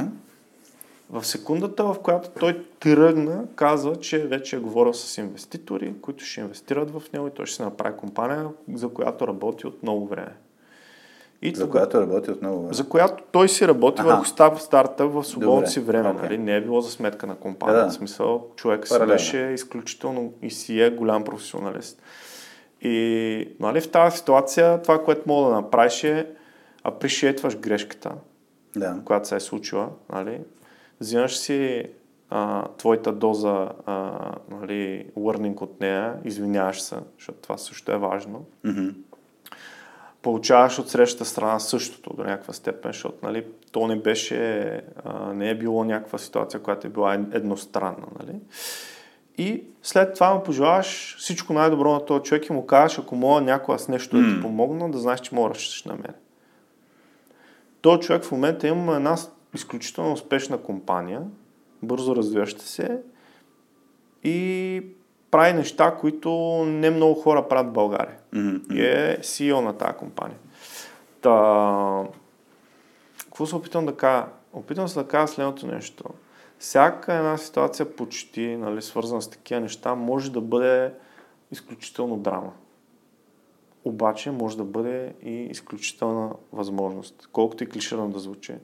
В 1.10 1.24
секундата, 1.24 1.84
в 1.84 1.96
която 2.02 2.30
той 2.40 2.64
тръгна, 2.80 3.44
казва, 3.54 3.96
че 3.96 4.26
вече 4.26 4.56
е 4.56 4.58
говорил 4.58 4.94
с 4.94 5.18
инвеститори, 5.18 5.94
които 6.00 6.24
ще 6.24 6.40
инвестират 6.40 6.90
в 6.90 7.02
него 7.12 7.26
и 7.26 7.30
той 7.30 7.46
ще 7.46 7.56
се 7.56 7.62
направи 7.62 7.96
компания, 7.96 8.48
за 8.74 8.88
която 8.88 9.26
работи 9.26 9.66
от 9.66 9.82
много 9.82 10.06
време. 10.06 10.32
И 11.42 11.54
за 11.54 11.62
това, 11.62 11.70
която 11.70 12.00
работи 12.00 12.30
от 12.30 12.42
много 12.42 12.60
време? 12.60 12.74
За 12.74 12.88
която 12.88 13.24
той 13.32 13.48
си 13.48 13.68
работи 13.68 14.02
върху 14.02 14.24
став 14.24 14.62
старта 14.62 15.08
в 15.08 15.24
свободното 15.24 15.70
си 15.70 15.80
време. 15.80 16.08
Okay. 16.08 16.22
Нали? 16.22 16.38
Не 16.38 16.56
е 16.56 16.60
било 16.60 16.80
за 16.80 16.90
сметка 16.90 17.26
на 17.26 17.36
компания. 17.36 17.84
Да. 17.84 17.90
В 17.90 17.92
смисъл, 17.92 18.46
човек 18.56 18.88
си 18.88 18.98
беше 19.06 19.38
изключително 19.38 20.32
и 20.42 20.50
си 20.50 20.80
е 20.80 20.90
голям 20.90 21.24
професионалист. 21.24 22.02
И 22.80 23.48
нали, 23.60 23.80
в 23.80 23.90
тази 23.90 24.16
ситуация 24.16 24.82
това, 24.82 25.04
което 25.04 25.22
мога 25.26 25.48
да 25.48 25.54
направиш 25.54 26.04
е 26.04 26.26
апришиетваш 26.84 27.56
грешката 27.56 28.12
Да. 28.76 28.96
която 29.04 29.28
се 29.28 29.36
е 29.36 29.40
случила, 29.40 29.88
нали, 30.12 30.40
взимаш 31.00 31.36
си 31.36 31.84
а, 32.30 32.68
твоята 32.68 33.12
доза 33.12 33.68
а, 33.86 34.12
нали, 34.50 35.06
learning 35.16 35.62
от 35.62 35.80
нея, 35.80 36.14
извиняваш 36.24 36.80
се, 36.80 36.96
защото 37.18 37.38
това 37.38 37.58
също 37.58 37.92
е 37.92 37.98
важно. 37.98 38.44
Мгм. 38.64 38.88
Получаваш 40.22 40.78
от 40.78 40.88
срещата 40.88 41.24
страна 41.24 41.58
същото 41.58 42.16
до 42.16 42.24
някаква 42.24 42.52
степен, 42.52 42.92
защото 42.92 43.16
нали, 43.22 43.46
то 43.72 43.86
не 43.86 43.96
беше, 43.96 44.70
а, 45.04 45.32
не 45.32 45.50
е 45.50 45.58
било 45.58 45.84
някаква 45.84 46.18
ситуация, 46.18 46.60
която 46.60 46.86
е 46.86 46.90
била 46.90 47.14
ед- 47.14 47.34
едностранна. 47.34 48.06
Нали? 48.20 48.38
И 49.38 49.62
след 49.82 50.14
това 50.14 50.34
му 50.34 50.42
пожелаваш 50.42 51.16
всичко 51.18 51.52
най-добро 51.52 51.92
на 51.92 52.04
този 52.04 52.22
човек 52.22 52.46
и 52.46 52.52
му 52.52 52.66
кажеш, 52.66 52.98
ако 52.98 53.16
мога 53.16 53.40
някога 53.40 53.78
с 53.78 53.88
нещо 53.88 54.16
да 54.18 54.34
ти 54.34 54.42
помогна, 54.42 54.90
да 54.90 54.98
знаеш, 54.98 55.20
че 55.20 55.34
мога 55.34 55.54
да 55.54 55.90
на 55.90 55.94
мен. 55.94 56.14
Този 57.80 58.00
човек 58.00 58.22
в 58.22 58.32
момента 58.32 58.68
има 58.68 58.96
една 58.96 59.16
изключително 59.54 60.12
успешна 60.12 60.58
компания, 60.58 61.22
бързо 61.82 62.16
развиваща 62.16 62.64
се 62.64 63.00
и 64.24 64.82
прави 65.30 65.52
неща, 65.52 65.96
които 66.00 66.30
не 66.66 66.90
много 66.90 67.14
хора 67.20 67.48
правят 67.48 67.70
в 67.70 67.72
България. 67.72 68.16
Мгм. 68.32 68.56
И 68.72 68.80
е 68.80 69.18
CEO 69.20 69.60
на 69.60 69.72
тази 69.72 69.98
компания. 69.98 70.38
Та... 71.20 72.04
Какво 73.24 73.46
се 73.46 73.56
опитвам 73.56 73.86
да 73.86 73.96
кажа? 73.96 74.26
Опитвам 74.52 74.88
се 74.88 74.98
да 74.98 75.08
кажа 75.08 75.28
следното 75.28 75.66
нещо. 75.66 76.04
Всяка 76.58 77.14
една 77.14 77.36
ситуация 77.36 77.96
почти, 77.96 78.56
нали, 78.56 78.82
свързана 78.82 79.22
с 79.22 79.30
такива 79.30 79.60
неща, 79.60 79.94
може 79.94 80.32
да 80.32 80.40
бъде 80.40 80.92
изключително 81.50 82.16
драма. 82.16 82.52
Обаче 83.84 84.30
може 84.30 84.56
да 84.56 84.64
бъде 84.64 85.14
и 85.22 85.32
изключителна 85.32 86.30
възможност, 86.52 87.28
колкото 87.32 87.64
и 87.64 87.68
клиширано 87.68 88.08
да 88.08 88.18
звучи. 88.18 88.54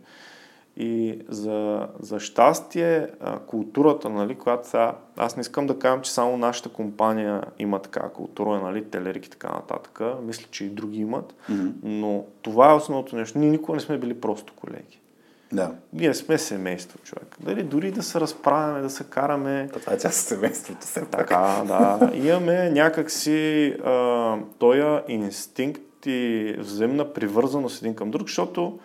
И 0.77 1.19
за, 1.29 1.89
за 2.01 2.21
щастие, 2.21 3.09
а, 3.21 3.39
културата, 3.39 4.09
нали, 4.09 4.35
която 4.35 4.69
сега, 4.69 4.95
аз 5.17 5.37
не 5.37 5.41
искам 5.41 5.67
да 5.67 5.79
кажам, 5.79 6.01
че 6.01 6.13
само 6.13 6.37
нашата 6.37 6.69
компания 6.69 7.43
има 7.59 7.79
такава 7.79 8.13
култура, 8.13 8.61
нали, 8.61 8.85
телерики 8.85 9.27
и 9.27 9.31
така 9.31 9.49
нататък. 9.49 10.01
Мисля, 10.23 10.47
че 10.51 10.65
и 10.65 10.69
други 10.69 11.01
имат. 11.01 11.35
Мгм. 11.49 11.69
Но 11.83 12.25
това 12.43 12.71
е 12.71 12.75
основното 12.75 13.17
нещо. 13.17 13.39
Ние 13.39 13.51
никога 13.51 13.77
не 13.77 13.81
сме 13.81 13.99
били 13.99 14.21
просто 14.21 14.53
колеги. 14.57 15.01
Да. 15.53 15.73
Ние 15.93 16.15
сме 16.15 16.39
семейство, 16.39 16.99
човек. 16.99 17.37
Дали 17.41 17.63
дори 17.63 17.91
да 17.91 18.03
се 18.03 18.21
разправяме, 18.21 18.81
да 18.81 18.91
се 18.91 19.05
караме. 19.05 19.69
То 19.73 19.81
Това 19.81 19.93
е 19.93 19.99
част 19.99 20.21
от 20.21 20.29
семейството. 20.29 20.81
Все 20.81 21.01
пак. 21.01 21.11
Така, 21.11 21.63
да. 21.67 22.11
Имаме 22.15 22.71
някакси 22.71 23.67
а, 23.85 24.37
този 24.59 25.01
инстинкт 25.09 26.07
и 26.07 26.55
взаимна 26.59 27.13
привързаност 27.13 27.83
един 27.83 27.95
към 27.95 28.11
друг, 28.11 28.27
защото 28.27 28.79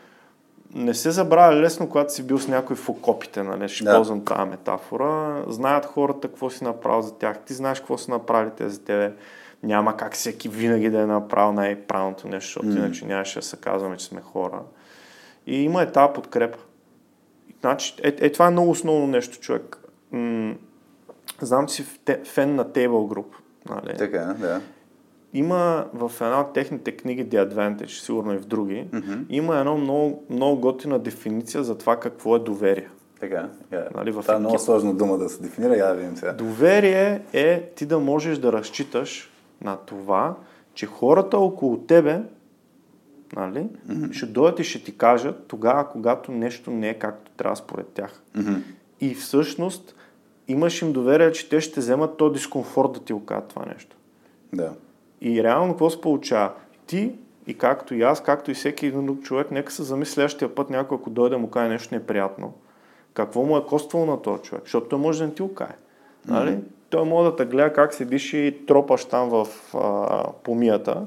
не 0.76 0.94
се 0.94 1.12
забравя 1.12 1.56
лесно, 1.56 1.90
когато 1.90 2.14
си 2.14 2.24
бил 2.28 2.40
с 2.40 2.48
някой 2.48 2.76
в 2.76 2.90
окопите, 2.90 3.44
нали? 3.44 3.70
Ще 3.70 3.84
Да. 3.84 3.96
ползвам 3.96 4.26
тази 4.26 4.50
метафора. 4.50 5.44
Знаят 5.48 5.86
хората 5.86 6.28
какво 6.28 6.50
си 6.50 6.64
направил 6.64 7.02
за 7.02 7.14
тях. 7.18 7.40
Ти 7.46 7.54
знаеш 7.54 7.80
какво 7.80 7.98
са 7.98 8.12
направили 8.12 8.52
те 8.58 8.70
за 8.70 8.80
тебе. 8.84 9.14
Няма 9.64 9.98
как 9.98 10.14
всеки 10.14 10.50
винаги 10.50 10.90
да 10.90 11.00
е 11.00 11.06
направил 11.06 11.54
най-правилното 11.54 12.28
нещо, 12.28 12.48
защото 12.48 12.66
М. 12.66 12.86
иначе 12.86 13.06
нямаше 13.06 13.40
да 13.40 13.46
се 13.46 13.58
казваме, 13.58 13.98
че 13.98 14.06
сме 14.06 14.22
хора. 14.22 14.62
И 15.48 15.64
има 15.64 15.82
е 15.82 15.92
тази 15.92 16.14
подкрепа. 16.14 16.58
Значи, 17.62 17.96
е, 18.04 18.16
е, 18.20 18.32
това 18.32 18.48
е 18.48 18.52
много 18.52 18.70
основно 18.72 19.08
нещо, 19.08 19.40
човек. 19.40 19.78
М- 20.12 20.56
знам, 21.42 21.70
си 21.70 21.84
фен 22.26 22.56
на 22.56 22.66
Table 22.66 22.88
Group. 22.88 23.26
Нали? 23.70 23.98
Така, 23.98 24.20
да. 24.20 24.62
Има 25.34 25.86
в 25.94 26.12
една 26.22 26.42
от 26.42 26.54
техните 26.54 26.92
книги 26.92 27.26
The 27.26 27.50
Advantage, 27.54 27.88
сигурно 27.88 28.34
и 28.34 28.38
в 28.38 28.46
други, 28.46 28.88
Мгм. 28.94 29.14
има 29.30 29.58
едно 29.58 29.78
много, 29.78 30.24
много 30.30 30.62
готина 30.62 31.00
дефиниция 31.00 31.64
за 31.64 31.78
това 31.78 32.00
какво 32.00 32.36
е 32.36 32.40
доверие. 32.40 32.90
Така. 33.20 33.50
Я. 33.72 33.88
Нали, 33.96 34.12
в 34.12 34.22
Това 34.22 34.36
е 34.36 34.40
много 34.40 34.60
сложна 34.60 34.94
дума 34.94 35.18
да 35.18 35.30
се 35.30 35.42
дефинира. 35.42 35.78
Я 35.78 35.88
да 35.88 35.96
видим 35.96 36.18
сега. 36.18 36.34
Доверие 36.34 37.22
е 37.34 37.70
ти 37.76 37.86
да 37.86 38.00
можеш 38.00 38.38
да 38.38 38.54
разчиташ 38.54 39.32
на 39.62 39.78
това, 39.78 40.36
че 40.74 40.86
хората 40.86 41.38
около 41.38 41.78
тебе 41.78 42.22
нали, 43.36 43.68
ще 44.12 44.26
дойдат 44.26 44.60
и 44.60 44.64
ще 44.64 44.84
ти 44.84 44.98
кажат 44.98 45.46
тогава, 45.48 45.90
когато 45.90 46.32
нещо 46.32 46.72
не 46.72 46.90
е 46.90 46.94
както 46.94 47.32
трябва 47.32 47.56
според 47.56 47.88
тях. 47.88 48.22
Мгм. 48.36 48.54
И 49.02 49.14
всъщност 49.16 49.96
имаш 50.48 50.82
им 50.82 50.94
доверие, 50.94 51.32
че 51.32 51.50
те 51.50 51.62
ще 51.62 51.80
вземат 51.80 52.18
този 52.18 52.34
дискомфорт 52.34 52.92
да 52.92 53.00
ти 53.00 53.14
го 53.14 53.26
кажат 53.26 53.48
това 53.48 53.66
нещо. 53.66 53.96
Да. 54.54 54.72
И 55.22 55.44
реално 55.44 55.74
какво 55.74 55.90
се 55.90 56.02
получава? 56.02 56.52
Ти 56.88 57.16
и 57.48 57.54
както 57.58 57.96
и 57.96 58.02
аз, 58.02 58.24
както 58.24 58.52
и 58.52 58.54
всеки 58.54 58.86
един 58.86 59.06
друг 59.06 59.22
човек, 59.22 59.52
нека 59.52 59.72
се 59.72 59.84
замисли 59.84 60.14
следващия 60.14 60.56
път 60.56 60.70
някой, 60.70 60.98
ако 60.98 61.10
дойде 61.10 61.38
му 61.38 61.50
каже 61.50 61.70
нещо 61.70 61.96
неприятно, 61.96 62.54
какво 63.14 63.44
му 63.44 63.58
е 63.58 63.66
коствало 63.66 64.06
на 64.06 64.22
този 64.22 64.44
човек, 64.44 64.64
защото 64.64 64.88
той 64.88 65.00
може 65.00 65.20
да 65.20 65.28
не 65.28 65.34
ти 65.34 65.42
го 65.42 65.54
каже. 65.54 65.76
Нали? 66.28 66.60
Той 66.90 67.06
може 67.06 67.32
да 67.32 67.36
те 67.36 67.46
гледа 67.46 67.74
как 67.74 67.94
седиш 67.94 68.34
и 68.34 68.58
тропаш 68.68 69.06
там 69.06 69.30
в 69.30 69.48
а, 69.74 70.24
помията 70.44 71.06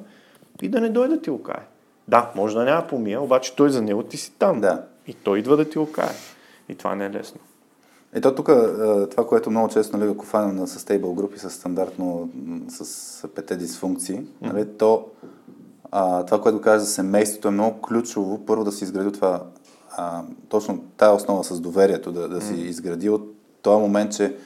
и 0.62 0.68
да 0.68 0.80
не 0.80 0.88
дойде 0.88 1.14
да 1.14 1.22
ти 1.22 1.30
го 1.30 1.42
каже. 1.42 1.66
Да, 2.08 2.30
може 2.34 2.54
да 2.54 2.64
няма 2.64 2.86
помия, 2.86 3.22
обаче 3.22 3.56
той 3.56 3.70
за 3.70 3.82
него 3.82 4.02
ти 4.02 4.16
си 4.16 4.32
там. 4.38 4.60
Да. 4.60 4.84
И 5.06 5.14
той 5.14 5.38
идва 5.38 5.56
да 5.56 5.68
ти 5.68 5.78
го 5.78 5.92
каже. 5.92 6.18
И 6.68 6.74
това 6.74 6.94
не 6.94 7.06
е 7.06 7.10
лесно. 7.10 7.40
Ето 8.14 8.34
тук 8.34 8.48
а, 8.48 9.08
това, 9.10 9.26
което 9.26 9.50
много 9.50 9.68
често, 9.68 9.96
нали, 9.96 10.10
ако 10.10 10.24
фанем 10.24 10.66
с 10.66 10.80
стейбъл 10.80 11.14
групи, 11.14 11.38
с 11.38 11.50
стандартно, 11.50 12.30
с 12.68 13.28
пете 13.28 13.56
дисфункции, 13.56 14.20
нали, 14.40 14.68
то 14.78 15.06
а, 15.90 16.24
това, 16.24 16.40
което 16.40 16.60
кажа 16.60 16.84
за 16.84 16.90
семейството 16.90 17.48
е 17.48 17.50
много 17.50 17.80
ключово. 17.80 18.46
Първо 18.46 18.64
да 18.64 18.72
си 18.72 18.84
изгради 18.84 19.12
това, 19.12 19.42
а, 19.96 20.22
точно 20.48 20.84
тая 20.96 21.12
основа 21.12 21.44
с 21.44 21.60
доверието, 21.60 22.12
да, 22.12 22.28
да 22.28 22.40
си 22.40 22.54
изгради 22.54 23.08
от 23.08 23.34
този 23.62 23.80
момент, 23.80 24.12
че 24.12 24.36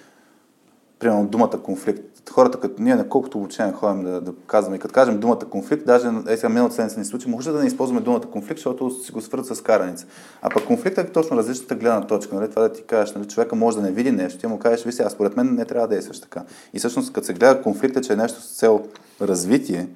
примерно 0.98 1.26
думата 1.26 1.62
конфликт. 1.62 2.15
Хората, 2.30 2.60
като 2.60 2.82
ние 2.82 2.94
на 2.94 3.08
колкото 3.08 3.38
обучение 3.38 3.72
ходим 3.72 4.04
да, 4.04 4.20
да 4.20 4.32
казваме, 4.46 4.76
и 4.76 4.80
като 4.80 4.94
кажем 4.94 5.20
думата 5.20 5.38
конфликт, 5.50 5.86
даже 5.86 6.10
е 6.28 6.36
сега 6.36 6.48
миналата 6.48 6.74
седмица 6.74 6.98
ни 6.98 7.04
случи, 7.04 7.28
може 7.28 7.52
да 7.52 7.60
не 7.60 7.66
използваме 7.66 8.00
думата 8.00 8.20
конфликт, 8.20 8.58
защото 8.58 8.90
си 8.90 9.12
го 9.12 9.20
свързват 9.20 9.58
с 9.58 9.62
караница. 9.62 10.06
А 10.42 10.50
пък 10.50 10.66
конфликтът 10.66 11.08
е 11.08 11.12
точно 11.12 11.36
различната 11.36 11.74
гледна 11.74 12.06
точка. 12.06 12.34
Нали? 12.34 12.50
Това 12.50 12.62
да 12.62 12.72
ти 12.72 12.82
кажеш, 12.82 13.14
нали? 13.14 13.28
човека 13.28 13.56
може 13.56 13.76
да 13.76 13.82
не 13.82 13.90
види 13.90 14.12
нещо, 14.12 14.40
ти 14.40 14.46
му 14.46 14.58
кажеш, 14.58 14.84
ви 14.84 14.92
сега, 14.92 15.10
според 15.10 15.36
мен 15.36 15.54
не 15.54 15.64
трябва 15.64 15.88
да 15.88 15.94
действаш 15.94 16.20
така. 16.20 16.42
И 16.72 16.78
всъщност, 16.78 17.12
като 17.12 17.26
се 17.26 17.34
гледа 17.34 17.62
конфликта, 17.62 18.00
че 18.00 18.12
е 18.12 18.16
нещо 18.16 18.40
с 18.40 18.56
цел 18.56 18.82
развитие, 19.20 19.88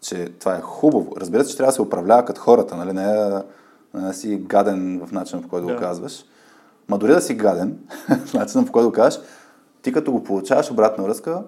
че 0.00 0.28
това 0.38 0.56
е 0.56 0.60
хубаво. 0.60 1.16
Разбира 1.16 1.44
се, 1.44 1.50
че 1.50 1.56
трябва 1.56 1.70
да 1.70 1.74
се 1.74 1.82
управлява 1.82 2.24
като 2.24 2.40
хората, 2.40 2.76
нали? 2.76 2.92
не 2.92 3.04
е 3.04 3.42
не 3.94 4.14
си 4.14 4.36
гаден 4.36 5.00
в 5.06 5.12
начина, 5.12 5.42
по 5.42 5.48
който 5.48 5.66
Да. 5.66 5.74
го 5.74 5.80
казваш. 5.80 6.24
Ма 6.88 6.98
дори 6.98 7.12
да 7.12 7.20
си 7.20 7.34
гаден, 7.34 7.78
в 8.26 8.34
начина, 8.34 8.64
по 8.66 8.72
който 8.72 8.88
го 8.88 8.92
кажеш, 8.92 9.20
ти 9.82 9.92
като 9.92 10.12
го 10.12 10.24
получаваш 10.24 10.70
обратна 10.70 11.04
връзка 11.04 11.42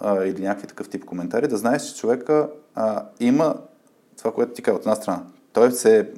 а, 0.00 0.24
или 0.24 0.42
някакви 0.42 0.66
такъв 0.66 0.88
тип 0.88 1.04
коментари, 1.04 1.48
да 1.48 1.56
знаеш, 1.56 1.82
че 1.82 1.96
човека 1.96 2.48
а, 2.74 3.04
има 3.20 3.54
това, 4.18 4.32
което 4.32 4.52
ти 4.52 4.62
казва 4.62 4.76
от 4.78 4.82
една 4.82 4.94
страна. 4.94 5.22
Той 5.52 5.72
се 5.72 6.10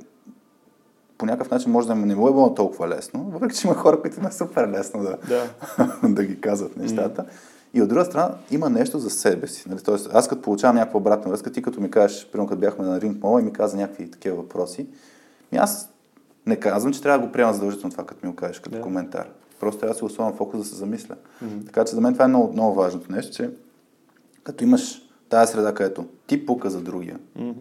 по 1.18 1.26
някакъв 1.26 1.50
начин 1.50 1.72
може 1.72 1.88
да 1.88 1.94
не 1.94 2.14
му 2.14 2.28
е 2.28 2.32
било 2.32 2.54
толкова 2.54 2.88
лесно, 2.88 3.24
въпреки 3.32 3.56
че 3.56 3.66
има 3.66 3.76
хора, 3.76 4.00
които 4.00 4.20
не 4.20 4.28
е 4.28 4.32
супер 4.32 4.68
лесно 4.68 5.02
да, 5.02 5.16
Да. 5.28 5.48
да 6.08 6.24
ги 6.24 6.40
казват 6.40 6.76
нещата. 6.76 7.24
И 7.74 7.82
от 7.82 7.88
друга 7.88 8.04
страна 8.04 8.34
има 8.50 8.70
нещо 8.70 8.98
за 8.98 9.10
себе 9.10 9.46
си. 9.46 9.68
Нали? 9.68 9.80
Тоест, 9.82 10.10
аз 10.12 10.28
като 10.28 10.42
получавам 10.42 10.76
някаква 10.76 11.00
обратна 11.00 11.30
връзка, 11.30 11.52
ти 11.52 11.62
като 11.62 11.80
ми 11.80 11.90
кажеш, 11.90 12.28
примерно 12.32 12.48
като 12.48 12.60
бяхме 12.60 12.84
на 12.84 13.00
Ринг 13.00 13.22
Мола 13.22 13.40
и 13.40 13.44
ми 13.44 13.52
каза 13.52 13.76
някакви 13.76 14.10
такива 14.10 14.36
въпроси, 14.36 14.86
ми 15.52 15.58
аз 15.58 15.90
не 16.46 16.56
казвам, 16.56 16.92
че 16.92 17.02
трябва 17.02 17.18
да 17.18 17.26
го 17.26 17.32
приема 17.32 17.52
задължително 17.52 17.90
това, 17.90 18.06
като 18.06 18.26
ми 18.26 18.32
го 18.32 18.36
кажеш 18.36 18.58
като 18.60 18.76
Да. 18.76 18.82
коментар. 18.82 19.28
Просто 19.60 19.80
трябва 19.80 19.92
да 19.94 19.98
си 19.98 20.04
особен 20.04 20.36
фокус 20.36 20.60
да 20.60 20.66
се 20.66 20.74
замисля. 20.74 21.14
Така 21.66 21.84
че 21.84 21.94
за 21.94 22.00
мен 22.00 22.12
това 22.12 22.24
е 22.24 22.28
много, 22.28 22.52
много 22.52 22.74
важното 22.74 23.12
нещо, 23.12 23.36
че 23.36 23.50
като 24.42 24.64
имаш 24.64 25.02
тази 25.28 25.52
среда, 25.52 25.74
където 25.74 26.06
ти 26.26 26.46
пука 26.46 26.70
за 26.70 26.80
другия 26.80 27.18
Мгм. 27.36 27.60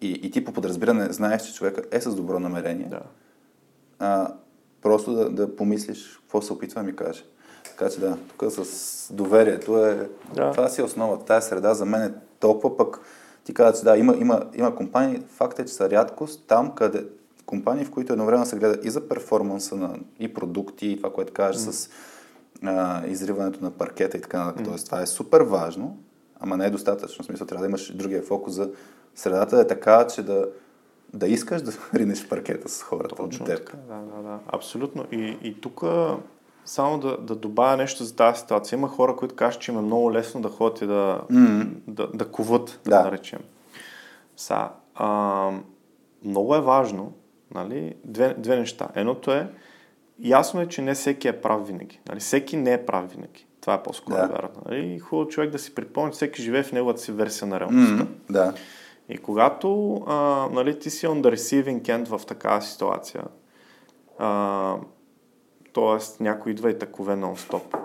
и, 0.00 0.10
и 0.10 0.30
ти 0.30 0.44
по 0.44 0.52
подразбиране 0.52 1.12
знаеш, 1.12 1.42
че 1.42 1.54
човека 1.54 1.82
е 1.90 2.00
с 2.00 2.14
добро 2.14 2.40
намерение, 2.40 2.86
Да. 2.90 3.00
а, 3.98 4.32
просто 4.82 5.12
да, 5.14 5.30
да 5.30 5.56
помислиш 5.56 6.18
какво 6.22 6.42
се 6.42 6.52
опитва 6.52 6.80
да 6.80 6.86
ми 6.86 6.96
каже. 6.96 7.24
Така 7.64 7.90
че 7.90 8.00
да, 8.00 8.16
тук 8.28 8.52
с 8.52 9.12
доверието 9.12 9.84
е, 9.86 10.08
Да. 10.34 10.50
това 10.50 10.68
си 10.68 10.80
е 10.80 10.84
основата. 10.84 11.24
Тая 11.24 11.42
среда 11.42 11.74
за 11.74 11.84
мен 11.84 12.02
е 12.02 12.12
толкова 12.40 12.76
пък, 12.76 13.00
ти 13.44 13.54
каза, 13.54 13.78
че 13.78 13.84
да, 13.84 13.96
има, 13.98 14.16
има, 14.16 14.42
има 14.54 14.74
компании, 14.74 15.22
факт 15.28 15.58
е, 15.58 15.64
че 15.64 15.72
са 15.72 15.90
рядкост 15.90 16.44
там, 16.46 16.74
къде 16.74 17.04
компании, 17.46 17.84
в 17.84 17.90
които 17.90 18.12
едновременно 18.12 18.46
се 18.46 18.56
гледа 18.56 18.78
и 18.82 18.90
за 18.90 19.08
перформанса 19.08 19.76
на 19.76 19.96
и 20.18 20.34
продукти, 20.34 20.86
и 20.86 20.96
това, 20.96 21.12
което 21.12 21.32
кажеш 21.32 21.60
с 21.62 21.90
а, 22.64 23.06
изриването 23.06 23.64
на 23.64 23.70
паркета 23.70 24.16
и 24.16 24.20
така 24.20 24.44
нататък. 24.44 24.66
Тоест, 24.66 24.86
това 24.86 25.02
е 25.02 25.06
супер 25.06 25.40
важно, 25.40 25.98
ама 26.40 26.56
не 26.56 26.66
е 26.66 26.70
достатъчно. 26.70 27.22
В 27.22 27.26
смисъл, 27.26 27.46
трябва 27.46 27.62
да 27.62 27.68
имаш 27.68 27.96
другия 27.96 28.22
фокус 28.22 28.52
за 28.52 28.70
средата 29.14 29.56
да 29.56 29.62
е 29.62 29.66
така, 29.66 30.06
че 30.06 30.22
да, 30.22 30.48
да 31.14 31.28
искаш 31.28 31.62
да 31.62 31.72
ринеш 31.94 32.28
паркета 32.28 32.68
с 32.68 32.82
хората. 32.82 33.14
Точно 33.14 33.44
от 33.44 33.50
теб. 33.50 33.66
така, 33.66 33.78
да, 33.88 33.94
да, 33.94 34.22
да. 34.22 34.38
Абсолютно. 34.46 35.06
И, 35.12 35.38
и 35.42 35.60
тук 35.60 35.82
само 36.64 36.98
да, 36.98 37.16
да 37.18 37.34
добавя 37.34 37.76
нещо 37.76 38.04
за 38.04 38.16
тази 38.16 38.40
ситуация. 38.40 38.76
Има 38.76 38.88
хора, 38.88 39.16
които 39.16 39.34
кажат, 39.34 39.60
че 39.60 39.72
им 39.72 39.78
е 39.78 39.82
много 39.82 40.12
лесно 40.12 40.40
да 40.40 40.48
ходят 40.48 40.82
и 40.82 40.86
да, 40.86 41.20
Мгм. 41.30 41.62
да, 41.86 42.08
да 42.14 42.28
куват, 42.28 42.80
да, 42.84 42.90
Да. 42.90 42.98
да 42.98 43.04
наречем. 43.04 43.40
Са, 44.36 44.68
а, 44.94 45.50
много 46.24 46.54
е 46.54 46.60
важно 46.60 47.12
Нали? 47.54 47.94
Две, 48.04 48.34
две 48.38 48.56
неща. 48.56 48.88
Едното 48.94 49.32
е, 49.32 49.50
ясно 50.20 50.60
е, 50.60 50.66
че 50.66 50.82
не 50.82 50.94
всеки 50.94 51.28
е 51.28 51.40
прав 51.40 51.66
винаги. 51.66 52.00
Нали? 52.08 52.20
Всеки 52.20 52.56
не 52.56 52.72
е 52.72 52.86
прав 52.86 53.10
винаги. 53.10 53.46
Това 53.60 53.74
е 53.74 53.82
по-скоро 53.82 54.16
Да. 54.16 54.26
вярно. 54.26 54.62
Нали? 54.66 54.98
Хубаво 54.98 55.28
човек 55.28 55.50
да 55.50 55.58
си 55.58 55.74
припомни, 55.74 56.12
всеки 56.12 56.42
живее 56.42 56.62
в 56.62 56.72
неговата 56.72 57.00
си 57.00 57.12
версия 57.12 57.48
на 57.48 57.60
реалността. 57.60 57.94
М, 57.94 58.06
Да. 58.30 58.54
И 59.08 59.18
когато 59.18 59.94
а, 60.06 60.14
нали, 60.52 60.78
ти 60.78 60.90
си 60.90 61.06
on 61.06 61.20
the 61.20 61.34
receiving 61.34 61.82
end 61.82 62.18
в 62.18 62.26
такава 62.26 62.62
ситуация, 62.62 63.24
а, 64.18 64.76
т.е. 65.74 66.22
някой 66.22 66.52
идва 66.52 66.70
и 66.70 66.78
такове 66.78 67.14
нон-стоп, 67.14 67.78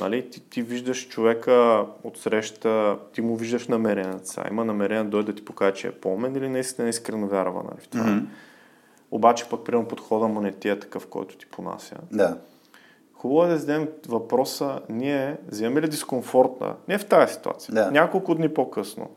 нали, 0.00 0.30
ти, 0.30 0.40
ти 0.50 0.62
виждаш 0.62 1.08
човека 1.08 1.86
от 2.04 2.18
среща, 2.18 2.98
ти 3.12 3.20
му 3.20 3.36
виждаш 3.36 3.68
намеренията 3.68 4.26
са, 4.28 4.44
има 4.50 4.64
намерение 4.64 5.04
да 5.04 5.10
дойде 5.10 5.32
да 5.32 5.36
ти 5.36 5.44
покаже, 5.44 5.74
че 5.74 5.86
е 5.88 5.92
по-умен 5.92 6.36
или 6.36 6.48
наистина 6.48 6.88
искрено 6.88 7.26
вярва 7.26 7.62
нали, 7.62 7.80
в 7.80 7.88
това. 7.88 8.04
Мгм. 8.04 8.26
Обаче 9.10 9.48
пък, 9.48 9.64
примерно, 9.64 9.88
подхода 9.88 10.26
му 10.28 10.40
не 10.40 10.52
ти 10.52 10.68
е 10.68 10.80
такъв, 10.80 11.06
който 11.06 11.36
ти 11.36 11.46
понася. 11.46 11.96
Да. 12.12 12.36
Хубаво 13.14 13.44
е 13.44 13.48
да 13.48 13.58
зададем 13.58 13.88
въпроса, 14.08 14.80
ние 14.88 15.36
вземем 15.48 15.78
ли 15.84 15.88
дискомфорта, 15.88 16.74
не 16.88 16.98
в 16.98 17.06
тази 17.06 17.34
ситуация, 17.34 17.74
Да. 17.74 17.90
няколко 17.90 18.34
дни 18.34 18.48
по-късно, 18.48 19.10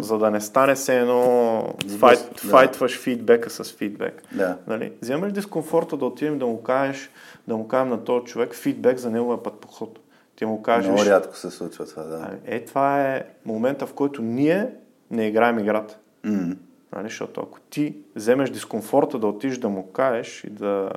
за 0.00 0.18
да 0.18 0.30
не 0.30 0.40
стане 0.40 0.76
се 0.76 0.98
едно 0.98 1.62
файт, 1.98 2.30
да. 2.42 2.48
файтваш 2.50 3.00
фидбека 3.00 3.50
с 3.50 3.64
фидбек. 3.72 4.22
Да. 4.32 4.56
Нали? 4.66 4.92
Вземаш 5.02 5.32
дискомфорта 5.32 5.96
да 5.96 6.04
отидем 6.06 6.38
да 6.38 6.46
му 6.46 6.62
кажеш, 6.62 7.10
да 7.48 7.56
му 7.56 7.68
кажем 7.68 7.88
на 7.88 8.04
този 8.04 8.24
човек 8.24 8.54
фидбек 8.54 8.98
за 8.98 9.10
неговия 9.10 9.42
път 9.42 9.54
подход. 9.54 9.98
Ти 10.36 10.44
му 10.44 10.62
кажеш, 10.62 10.86
Много 10.86 11.00
«Виж, 11.02 11.10
рядко 11.10 11.36
се 11.36 11.50
случва 11.50 11.86
това, 11.86 12.02
да. 12.02 12.24
ами, 12.28 12.38
е, 12.46 12.64
това 12.64 13.02
е 13.02 13.24
момента, 13.44 13.86
в 13.86 13.92
който 13.94 14.22
ние 14.22 14.70
не 15.10 15.26
играем 15.26 15.58
играта. 15.58 15.98
М, 16.24 16.56
Нали? 16.92 17.04
Защото 17.04 17.40
ако 17.40 17.60
ти 17.60 17.96
вземеш 18.16 18.50
дискомфорта 18.50 19.18
да 19.18 19.26
отидеш 19.26 19.58
да 19.58 19.68
му 19.68 19.92
кажеш 19.92 20.44
и 20.44 20.50
да 20.50 20.90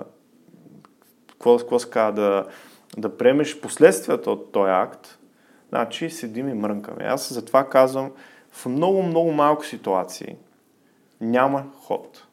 какво, 1.29 1.57
какво 1.57 1.77
казва, 1.89 2.11
да, 2.11 2.45
да 2.97 3.17
приемеш 3.17 3.59
последствията 3.59 4.31
от 4.31 4.51
този 4.51 4.71
акт, 4.71 5.19
значи 5.69 6.09
седим 6.09 6.49
и 6.49 6.53
мрънкаме. 6.53 7.03
Аз 7.03 7.33
затова 7.33 7.69
казвам, 7.69 8.11
в 8.51 8.65
много, 8.65 9.03
много 9.03 9.31
малко 9.31 9.65
ситуации 9.65 10.35
няма 11.21 11.63
ход. 11.79 12.27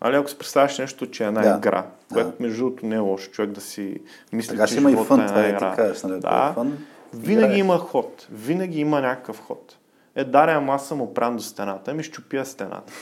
Али 0.00 0.16
ако 0.16 0.30
си 0.30 0.38
представяш 0.38 0.78
нещо, 0.78 1.06
че 1.06 1.24
е 1.24 1.26
една 1.26 1.40
Да. 1.42 1.56
игра, 1.58 1.86
Да. 2.08 2.14
което 2.14 2.42
между 2.42 2.58
другото 2.58 2.86
не 2.86 2.94
е 2.94 2.98
лошо 2.98 3.30
човек 3.30 3.50
да 3.50 3.60
си 3.60 4.00
мисли, 4.32 4.56
Така 4.56 4.66
че 4.66 4.76
има 4.76 4.90
и 4.90 4.92
живота 4.92 5.06
фън, 5.08 5.20
е 5.20 5.26
това 5.26 5.40
една 5.40 5.48
е 5.48 5.58
ти 5.58 5.64
игра. 5.64 5.76
кажеш, 5.76 6.02
нали? 6.02 6.14
е 6.14 6.18
Да, 6.18 6.52
фън, 6.54 6.78
винаги 7.14 7.44
играеш. 7.44 7.58
има 7.58 7.78
ход. 7.78 8.26
Винаги 8.30 8.80
има 8.80 9.00
някакъв 9.00 9.40
ход. 9.40 9.77
Е, 10.18 10.24
Даря, 10.24 10.52
ама 10.52 10.74
аз 10.74 10.88
съм 10.88 11.00
опран 11.00 11.36
до 11.36 11.42
стената. 11.42 11.90
Ами 11.90 12.02
щупя 12.02 12.44
стената. 12.44 12.92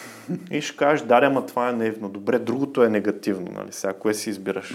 И 0.50 0.60
ще 0.60 0.76
кажеш, 0.76 1.06
Даря, 1.06 1.26
ама 1.26 1.46
това 1.46 1.68
е 1.68 1.72
наивно. 1.72 2.08
Добре, 2.08 2.38
другото 2.38 2.84
е 2.84 2.88
негативно, 2.88 3.52
нали? 3.52 3.72
Сега, 3.72 3.92
кое 3.92 4.14
си 4.14 4.30
избираш? 4.30 4.74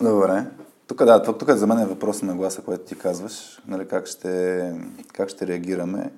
Добре. 0.00 0.44
Тук, 0.86 1.04
да, 1.04 1.22
тук, 1.22 1.38
тук 1.38 1.50
за 1.50 1.66
мен 1.66 1.78
е 1.78 1.86
въпрос 1.86 2.22
на 2.22 2.34
гласа, 2.36 2.62
което 2.62 2.84
ти 2.84 2.98
казваш. 2.98 3.60
Нали, 3.66 3.88
как, 3.88 4.06
ще, 4.06 4.72
как 5.12 5.28
ще 5.28 5.46
реагираме. 5.46 6.10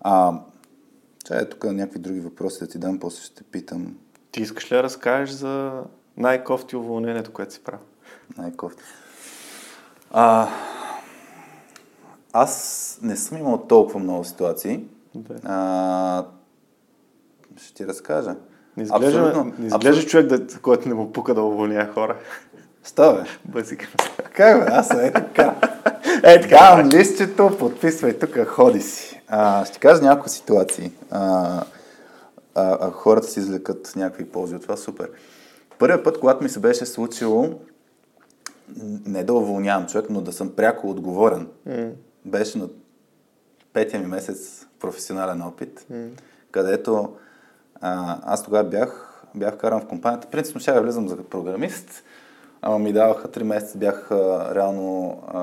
А, 0.00 0.32
чай, 1.24 1.48
тук 1.48 1.64
някакви 1.64 1.98
други 1.98 2.20
въпроси 2.20 2.58
да 2.60 2.66
ти 2.66 2.78
дам, 2.78 2.98
после 2.98 3.22
ще 3.22 3.34
те 3.34 3.42
питам 3.42 3.96
Ти 4.32 4.42
искаш 4.42 4.72
ли 4.72 4.76
да 4.76 4.82
разкажеш 4.82 5.30
за 5.30 5.82
най-кофти 6.16 6.76
уволнението, 6.76 7.32
което 7.32 7.54
си 7.54 7.60
правил? 7.64 7.80
най-кофти. 8.38 8.82
А, 10.10 10.48
аз 12.36 12.98
не 13.02 13.16
съм 13.16 13.38
имал 13.38 13.58
толкова 13.58 14.00
много 14.00 14.24
ситуации. 14.24 14.84
Да. 15.14 15.34
А, 15.44 16.24
ще 17.56 17.74
ти 17.74 17.86
разкажа. 17.86 18.36
Не 18.76 18.82
изглежда, 18.82 19.06
Абсолютно- 19.20 19.52
не 19.58 19.66
изглежда 19.66 20.02
човек, 20.06 20.26
да, 20.26 20.58
който 20.58 20.88
не 20.88 20.94
му 20.94 21.12
пука 21.12 21.34
да 21.34 21.42
уволня 21.42 21.88
хора. 21.94 22.16
Бе? 22.96 23.24
Бъзика. 23.44 23.86
Как 24.32 24.64
бе? 24.64 24.72
Аз 24.72 24.90
е 24.90 25.12
така. 25.12 25.54
Е, 26.24 26.40
така. 26.40 26.56
Давам 26.56 26.88
листчето, 26.88 27.56
подписвай 27.58 28.18
тук, 28.18 28.46
ходи 28.46 28.80
си. 28.80 29.22
А, 29.28 29.64
ще 29.64 29.78
кажа 29.78 30.02
няколко 30.02 30.28
ситуации. 30.28 30.92
А, 31.10 31.20
а, 32.54 32.78
а 32.80 32.90
хората 32.90 33.26
си 33.26 33.40
извлекат 33.40 33.92
някакви 33.96 34.24
ползи 34.24 34.54
от 34.54 34.62
това, 34.62 34.76
супер. 34.76 35.10
Първият 35.78 36.04
път, 36.04 36.20
когато 36.20 36.42
ми 36.42 36.48
се 36.48 36.60
беше 36.60 36.86
случило 36.86 37.50
не 39.06 39.24
да 39.24 39.32
уволнявам 39.34 39.86
човек, 39.86 40.06
но 40.10 40.20
да 40.20 40.32
съм 40.32 40.50
пряко 40.50 40.90
отговорен, 40.90 41.48
М. 41.66 41.88
беше 42.26 42.58
на 42.58 42.68
петия 43.72 44.00
ми 44.00 44.06
месец 44.06 44.66
професионален 44.80 45.42
опит, 45.42 45.86
М. 45.90 46.06
където 46.50 47.12
а, 47.80 48.18
аз 48.22 48.44
тогава 48.44 48.68
бях, 48.68 49.22
бях 49.34 49.56
каран 49.58 49.80
в 49.80 49.86
компанията. 49.86 50.30
Принципно 50.30 50.60
ще 50.60 50.70
я 50.70 50.82
влизам 50.82 51.08
за 51.08 51.16
програмист, 51.24 52.02
ама 52.62 52.78
ми 52.78 52.92
даваха 52.92 53.28
3 53.28 53.42
месеца, 53.42 53.78
бях 53.78 54.10
а, 54.10 54.54
реално 54.54 55.22
а, 55.28 55.38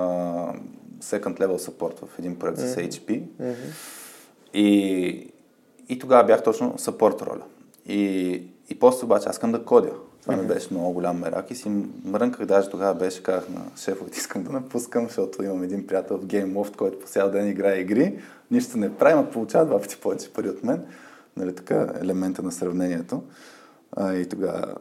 second 1.00 1.40
level 1.40 1.58
support 1.70 2.06
в 2.06 2.20
един 2.20 2.40
проект 2.40 2.60
с 2.60 2.76
HP. 2.76 3.24
И, 4.54 5.32
и 5.90 6.00
тогава 6.00 6.24
бях 6.24 6.44
точно 6.44 6.78
съпорт 6.78 7.22
роля. 7.22 7.44
И, 7.86 8.32
и 8.70 8.80
после 8.80 9.06
обаче 9.06 9.30
аз 9.30 9.36
искам 9.36 9.52
да 9.52 9.66
кодя. 9.66 9.94
Това 10.24 10.36
ми 10.36 10.48
беше 10.48 10.68
много 10.72 10.94
голям 10.94 11.20
мерак 11.20 11.52
и 11.52 11.56
си 11.56 11.70
мрънках, 12.06 12.46
даже 12.46 12.70
тогава 12.70 12.96
беше, 12.96 13.24
казах 13.24 13.50
на 13.50 13.62
шефът, 13.78 14.18
искам 14.18 14.44
да 14.44 14.52
напускам, 14.52 15.04
защото 15.04 15.44
имам 15.44 15.64
един 15.64 15.88
приятел 15.88 16.18
в 16.18 16.26
GameLoft, 16.26 16.76
който 16.76 17.00
по 17.00 17.08
цял 17.08 17.32
ден 17.32 17.50
играе 17.50 17.80
игри, 17.80 18.20
нищо 18.52 18.78
не 18.78 18.96
прави, 18.96 19.16
но 19.16 19.30
получава 19.30 19.66
два 19.66 19.82
пъти 19.82 19.98
повече 19.98 20.34
пари 20.34 20.50
от 20.50 20.64
мен. 20.64 20.86
Нали, 21.38 21.56
така, 21.56 21.94
елемента 22.02 22.44
на 22.44 22.52
сравнението. 22.52 23.24
А, 23.92 24.14
и 24.14 24.30
тогава 24.30 24.76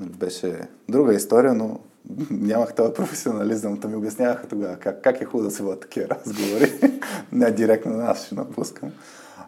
нали, 0.00 0.10
беше 0.10 0.60
друга 0.88 1.14
история, 1.14 1.54
но 1.54 1.80
нямах 2.30 2.74
този 2.74 2.92
професионализъм. 2.92 3.80
Та 3.80 3.88
ми 3.88 3.96
обясняваха 3.96 4.46
тогава 4.46 4.76
как, 4.76 5.02
как 5.02 5.20
е 5.20 5.24
хубаво 5.24 5.48
да 5.48 5.54
се 5.54 5.62
водят 5.62 5.80
такива 5.80 6.08
разговори. 6.08 6.72
не 7.32 7.50
директно 7.50 7.92
на 7.92 8.04
аз 8.04 8.26
ще 8.26 8.34
напускам. 8.34 8.90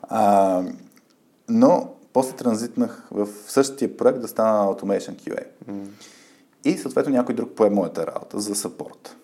А, 0.03 0.62
но 1.49 1.95
после 2.12 2.36
транзитнах 2.36 3.09
в 3.11 3.28
същия 3.46 3.96
проект 3.96 4.20
да 4.20 4.28
стана 4.28 4.74
Automation 4.74 5.14
QA. 5.14 5.44
И 6.64 6.78
съответно 6.78 7.12
някой 7.12 7.34
друг 7.34 7.50
пое 7.50 7.70
моята 7.70 8.06
работа 8.06 8.40
за 8.40 8.54
саппорт. 8.54 9.16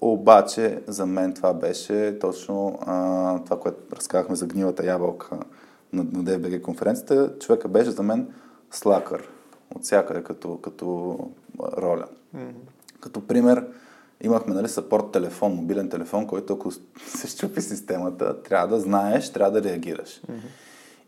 Обаче 0.00 0.82
за 0.86 1.06
мен 1.06 1.34
това 1.34 1.54
беше 1.54 2.18
точно 2.20 2.78
а, 2.86 3.38
това, 3.44 3.60
което 3.60 3.96
разказахме 3.96 4.36
за 4.36 4.46
гнилата 4.46 4.86
ябълка 4.86 5.36
на, 5.92 6.02
на 6.02 6.24
DFBG 6.24 6.62
конференцията. 6.62 7.38
Човека 7.38 7.68
беше 7.68 7.90
за 7.90 8.02
мен 8.02 8.28
слакър 8.70 9.28
от 9.74 9.82
всякъде 9.82 10.22
като, 10.22 10.56
като 10.56 11.18
роля. 11.76 12.06
Като 13.00 13.26
пример, 13.26 13.66
имахме 14.20 14.54
нали, 14.54 14.68
саппорт 14.68 15.12
телефон, 15.12 15.54
мобилен 15.54 15.90
телефон, 15.90 16.26
който 16.26 16.52
ако 16.52 16.70
се 17.06 17.26
щупи 17.28 17.60
системата, 17.60 18.42
трябва 18.42 18.68
да 18.68 18.80
знаеш, 18.80 19.32
трябва 19.32 19.60
да 19.60 19.68
реагираш. 19.68 20.22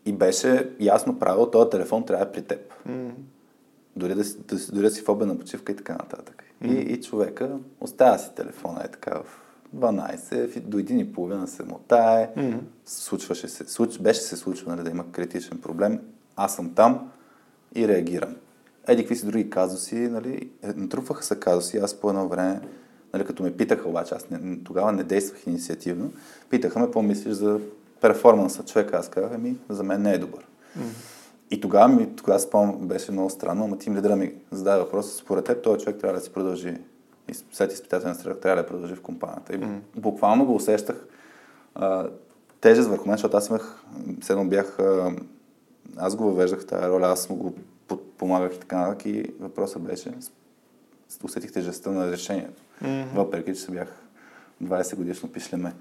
И 0.05 0.13
беше 0.13 0.69
ясно 0.79 1.19
правило, 1.19 1.51
този 1.51 1.69
телефон 1.69 2.05
трябва 2.05 2.25
да 2.25 2.29
е 2.29 2.33
при 2.33 2.41
теб. 2.41 2.73
Дори 3.95 4.15
да, 4.15 4.23
си, 4.23 4.37
да, 4.47 4.55
дори 4.71 4.81
да 4.83 4.89
си 4.91 5.01
в 5.01 5.09
обедна 5.09 5.37
почивка 5.37 5.71
и 5.71 5.75
така 5.75 5.93
нататък. 5.93 6.43
И, 6.63 6.73
и 6.73 7.01
човека 7.01 7.49
оставя 7.81 8.19
си 8.19 8.29
телефона 8.35 8.81
е 8.85 8.91
така 8.91 9.19
в 9.23 9.41
12, 9.75 10.47
в- 10.47 10.69
до 10.69 10.77
един 10.77 10.99
и 10.99 11.13
половина 11.13 11.47
се 11.47 11.63
мотае, 11.63 12.29
случваше 12.85 13.47
се, 13.47 13.63
случ, 13.67 13.99
беше 13.99 14.21
се 14.21 14.37
случва 14.37 14.75
нали, 14.75 14.83
да 14.83 14.89
има 14.89 15.11
критичен 15.11 15.57
проблем, 15.57 15.99
аз 16.35 16.55
съм 16.55 16.73
там 16.73 17.11
и 17.75 17.87
реагирам. 17.87 18.35
Еди, 18.87 19.01
какви 19.01 19.15
си 19.15 19.25
други 19.25 19.49
казуси, 19.49 19.95
нали, 19.95 20.49
е, 20.63 20.67
натрупваха 20.67 21.23
се 21.23 21.39
казуси, 21.39 21.77
аз 21.77 21.93
по 21.93 22.09
едно 22.09 22.27
време, 22.27 22.61
нали, 23.13 23.25
като 23.25 23.43
ме 23.43 23.57
питаха 23.57 23.89
обаче, 23.89 24.15
аз 24.15 24.29
не, 24.29 24.59
тогава 24.63 24.91
не 24.91 25.03
действах 25.03 25.47
инициативно, 25.47 26.11
питаха 26.49 26.79
ме, 26.79 26.85
какво 26.85 27.01
мислиш 27.01 27.33
за 27.33 27.59
перформанса 28.01 28.63
човека, 28.63 28.97
аз 28.97 29.09
казах, 29.09 29.31
ами, 29.33 29.57
за 29.69 29.83
мен 29.83 30.01
не 30.01 30.13
е 30.13 30.17
добър. 30.17 30.47
И 31.51 31.61
тогава 31.61 31.87
ми, 31.87 32.15
тогава 32.15 32.39
спомням, 32.39 32.87
беше 32.87 33.11
много 33.11 33.29
странно, 33.29 33.63
ама 33.63 33.77
тим 33.77 33.95
лидера 33.95 34.15
ми 34.15 34.33
зададе 34.51 34.79
въпроса, 34.79 35.17
според 35.17 35.45
теб 35.45 35.63
този 35.63 35.83
човек 35.83 35.99
трябва 35.99 36.19
да 36.19 36.25
си 36.25 36.33
продължи, 36.33 36.77
след 37.51 37.73
изпитателен 37.73 38.15
срок 38.15 38.39
трябва 38.39 38.63
да 38.63 38.67
продължи 38.67 38.95
в 38.95 39.01
компанията. 39.01 39.55
И 39.55 39.59
буквално 39.99 40.45
го 40.45 40.55
усещах 40.55 41.05
а, 41.75 42.09
тежест 42.61 42.89
върху 42.89 43.07
мен, 43.07 43.17
защото 43.17 43.37
аз 43.37 43.49
имах, 43.49 43.83
седно 44.21 44.49
бях, 44.49 44.79
а, 44.79 45.11
аз 45.97 46.15
го 46.15 46.23
въвеждах 46.23 46.65
тази 46.65 46.87
роля, 46.87 47.07
аз 47.07 47.29
му 47.29 47.35
го 47.35 47.53
подпомагах 47.87 48.55
и 48.55 48.59
така 48.59 48.77
нататък 48.77 49.05
и 49.05 49.33
въпросът 49.39 49.81
беше, 49.81 50.13
усетих 51.23 51.51
тежестта 51.51 51.91
на 51.91 52.11
решението, 52.11 52.61
въпреки 53.13 53.53
че 53.53 53.61
се 53.61 53.71
бях 53.71 54.03
20 54.63 54.95
годишно 54.95 55.31
пишлеме. 55.31 55.73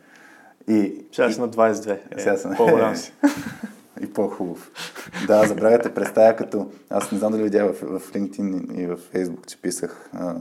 И, 0.68 1.04
Сега 1.12 1.30
си 1.30 1.40
на 1.40 1.48
22. 1.48 1.98
Е, 2.10 2.20
сега 2.20 2.36
съм. 2.36 2.56
По-голям 2.56 2.96
си. 2.96 3.12
и 4.00 4.12
по-хубав. 4.12 4.70
Да, 5.26 5.46
забравя 5.46 5.78
те 5.78 5.94
представя 5.94 6.36
като... 6.36 6.70
Аз 6.90 7.12
не 7.12 7.18
знам 7.18 7.32
дали 7.32 7.42
видя 7.42 7.64
в, 7.64 8.00
в 8.00 8.12
LinkedIn 8.12 8.74
и 8.74 8.86
в 8.86 8.98
Facebook, 9.14 9.46
че 9.46 9.62
писах, 9.62 10.10
а, 10.12 10.34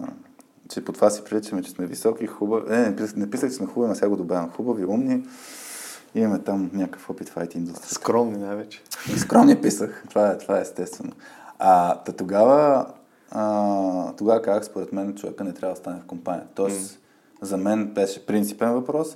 че 0.69 0.85
по 0.85 0.91
това 0.91 1.09
си 1.09 1.23
приличаме, 1.23 1.63
че 1.63 1.71
сме 1.71 1.85
високи, 1.85 2.27
хубави. 2.27 2.69
Не, 2.69 2.89
не, 2.89 2.95
писах, 2.95 3.15
не 3.15 3.29
писах, 3.29 3.49
че 3.49 3.55
сме 3.55 3.67
хубави, 3.67 3.89
но 3.89 3.95
сега 3.95 4.09
го 4.09 4.15
добавям. 4.15 4.49
Хубави, 4.49 4.85
умни 4.85 5.23
Имаме 6.15 6.39
там 6.39 6.69
някакъв 6.73 7.09
опит 7.09 7.29
в 7.29 7.35
IT 7.35 7.55
индустрията. 7.55 7.93
Скромни 7.93 8.37
най-вече. 8.37 8.81
И 9.15 9.19
скромни 9.19 9.61
писах. 9.61 10.03
Това 10.09 10.29
е, 10.29 10.37
това 10.37 10.57
е 10.57 10.61
естествено. 10.61 11.11
А, 11.59 11.95
та 11.95 12.11
тогава, 12.11 12.85
а, 13.31 14.13
тогава 14.13 14.41
казах, 14.41 14.65
според 14.65 14.93
мен, 14.93 15.15
човека 15.15 15.43
не 15.43 15.53
трябва 15.53 15.73
да 15.73 15.79
стане 15.79 15.99
в 15.99 16.05
компания. 16.05 16.47
Тоест, 16.55 16.91
mm. 16.91 16.97
за 17.41 17.57
мен 17.57 17.87
беше 17.87 18.25
принципен 18.25 18.71
въпрос 18.71 19.15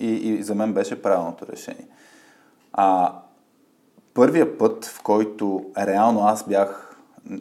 и, 0.00 0.10
и 0.10 0.42
за 0.42 0.54
мен 0.54 0.72
беше 0.72 1.02
правилното 1.02 1.46
решение. 1.46 1.86
А 2.72 3.14
първия 4.14 4.58
път, 4.58 4.84
в 4.84 5.02
който 5.02 5.66
реално 5.78 6.20
аз 6.26 6.48
бях, 6.48 6.96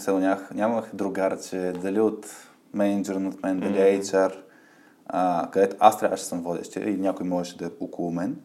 нямах, 0.07 0.51
нямах 0.53 0.89
другарче, 0.93 1.73
дали 1.81 1.99
от 1.99 2.25
менеджер 2.73 3.15
от 3.15 3.43
мен, 3.43 3.59
дали 3.59 3.73
mm-hmm. 3.73 4.01
HR, 4.01 4.33
а, 5.07 5.49
където 5.51 5.75
аз 5.79 5.99
трябваше 5.99 6.23
да 6.23 6.27
съм 6.27 6.41
водещия 6.41 6.89
и 6.89 6.97
някой 6.97 7.27
можеше 7.27 7.57
да 7.57 7.65
е 7.65 7.69
около 7.79 8.11
мен, 8.11 8.37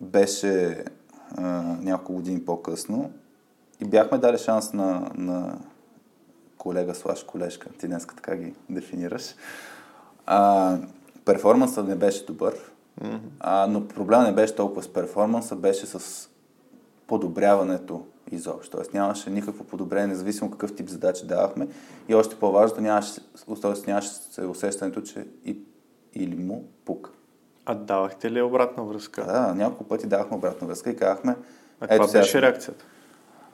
беше 0.00 0.84
а, 1.36 1.42
няколко 1.80 2.12
години 2.12 2.44
по-късно 2.44 3.10
и 3.80 3.84
бяхме 3.84 4.18
дали 4.18 4.38
шанс 4.38 4.72
на, 4.72 5.10
на 5.14 5.58
колега 6.58 6.94
слаш 6.94 7.24
колежка, 7.24 7.68
ти 7.70 7.88
днес 7.88 8.06
така 8.06 8.36
ги 8.36 8.54
дефинираш. 8.70 9.34
А, 10.26 10.76
перформансът 11.24 11.88
не 11.88 11.94
беше 11.94 12.26
добър, 12.26 12.54
mm-hmm. 13.00 13.20
а, 13.40 13.66
но 13.66 13.88
проблема 13.88 14.24
не 14.24 14.32
беше 14.32 14.54
толкова 14.54 14.82
с 14.82 14.92
перформанса, 14.92 15.56
беше 15.56 15.86
с 15.86 16.28
подобряването 17.06 18.06
изобщо. 18.30 18.76
Тоест 18.76 18.94
нямаше 18.94 19.30
никакво 19.30 19.64
подобрение, 19.64 20.06
независимо 20.06 20.50
какъв 20.50 20.74
тип 20.74 20.88
задачи 20.88 21.26
давахме. 21.26 21.68
И 22.08 22.14
още 22.14 22.36
по-важното, 22.36 22.80
нямаше, 22.80 23.20
нямаше 23.86 24.10
усещането, 24.48 25.00
че 25.00 25.26
и, 25.44 25.58
или 26.14 26.36
му 26.36 26.64
пука. 26.84 27.10
А 27.66 27.74
давахте 27.74 28.30
ли 28.30 28.42
обратна 28.42 28.84
връзка? 28.84 29.24
Да, 29.24 29.54
няколко 29.54 29.84
пъти 29.84 30.06
давахме 30.06 30.36
обратна 30.36 30.66
връзка 30.66 30.90
и 30.90 30.96
казахме... 30.96 31.36
А 31.80 31.88
каква 31.88 32.06
беше 32.06 32.30
сега... 32.30 32.42
реакцията? 32.42 32.84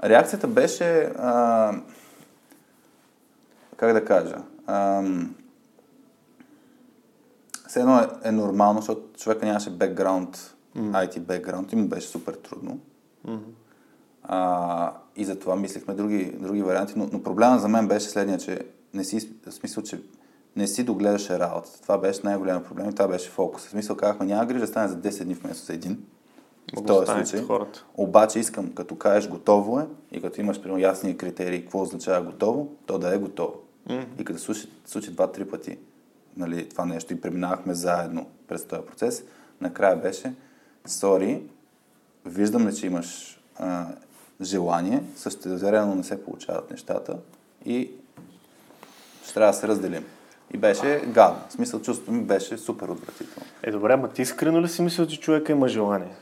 Реакцията 0.05 0.47
беше... 0.47 1.13
А, 1.19 1.73
как 3.77 3.93
да 3.93 4.05
кажа? 4.05 4.37
А, 4.67 5.03
все 7.71 7.81
едно 7.81 7.99
е, 7.99 8.09
е 8.25 8.33
нормално, 8.33 8.81
защото 8.81 9.03
човека 9.17 9.47
нямаше 9.47 9.71
бекграунд, 9.71 10.57
mm. 10.77 10.91
IT 10.91 11.21
бекграунд 11.21 11.73
и 11.73 11.77
му 11.77 11.89
беше 11.89 12.09
супер 12.09 12.35
трудно. 12.35 12.79
Mm-hmm. 13.27 13.39
А, 14.23 14.93
и 15.17 15.25
затова 15.25 15.57
мислихме 15.57 15.95
други, 15.95 16.37
други 16.41 16.63
варианти, 16.63 16.93
но, 16.97 17.09
но 17.13 17.23
проблема 17.23 17.59
за 17.59 17.69
мен 17.69 17.89
беше 17.89 18.09
следния, 18.09 18.39
че 18.39 18.59
не 18.95 19.05
си, 19.05 19.31
в 19.47 19.53
смисъл, 19.53 19.83
че 19.83 20.03
не 20.57 20.67
си 20.67 20.85
догледаше 20.85 21.39
работата. 21.39 21.83
Това 21.83 21.99
беше 21.99 22.21
най-голям 22.25 22.65
проблем 22.65 22.91
и 22.91 22.95
това 22.95 23.09
беше 23.09 23.31
фокус. 23.31 23.67
В 23.67 23.71
смисъл 23.71 23.97
казахме, 23.97 24.27
няма 24.27 24.47
грижа 24.47 24.67
стане 24.67 24.89
за 24.89 24.97
10 24.97 25.25
дни 25.25 25.35
вместо 25.35 25.67
за 25.67 25.73
един. 25.73 26.05
В 26.77 26.85
този 26.87 27.07
случай. 27.07 27.43
Хората. 27.47 27.85
Обаче 27.97 28.39
искам, 28.39 28.73
като 28.73 28.99
кажеш 28.99 29.31
готово 29.31 29.81
е 29.81 29.87
и 30.13 30.21
като 30.21 30.41
имаш 30.41 30.61
примерно 30.61 30.81
ясни 30.81 31.17
критерии 31.17 31.63
какво 31.63 31.83
означава 31.83 32.25
готово, 32.25 32.73
то 32.87 32.99
да 32.99 33.15
е 33.15 33.19
готово. 33.19 33.55
Mm-hmm. 33.89 34.21
И 34.21 34.25
като 34.25 34.39
случи, 34.39 34.69
случи 34.87 35.11
два-три 35.11 35.45
пъти 35.45 35.79
нали, 36.37 36.69
това 36.69 36.85
нещо 36.85 37.13
и 37.13 37.21
преминавахме 37.21 37.75
заедно 37.75 38.27
през 38.49 38.65
този 38.65 38.83
процес, 38.83 39.25
накрая 39.61 39.97
беше, 39.97 40.35
сори, 40.87 41.43
виждаме, 42.27 42.73
че 42.73 42.87
имаш 42.87 43.41
а, 43.59 43.87
желание, 44.41 45.03
същевременно 45.17 45.95
не 45.95 46.05
се 46.05 46.25
получават 46.25 46.71
нещата 46.71 47.19
и 47.65 47.91
ще 49.25 49.35
трябва 49.35 49.53
да 49.53 49.59
се 49.59 49.69
разделим. 49.69 50.05
И 50.55 50.59
беше 50.59 51.03
гадно. 51.07 51.41
В 51.49 51.53
смисъл, 51.53 51.83
чувството 51.83 52.13
ми 52.13 52.23
беше 52.23 52.59
супер 52.59 52.89
отвратително. 52.89 53.49
Е, 53.63 53.71
добре, 53.71 53.93
ама 53.93 54.09
ти 54.09 54.23
искрено 54.23 54.63
ли 54.63 54.69
си 54.69 54.83
мислил, 54.83 55.07
че 55.07 55.21
човека 55.21 55.53
има 55.53 55.69
желание? 55.69 56.15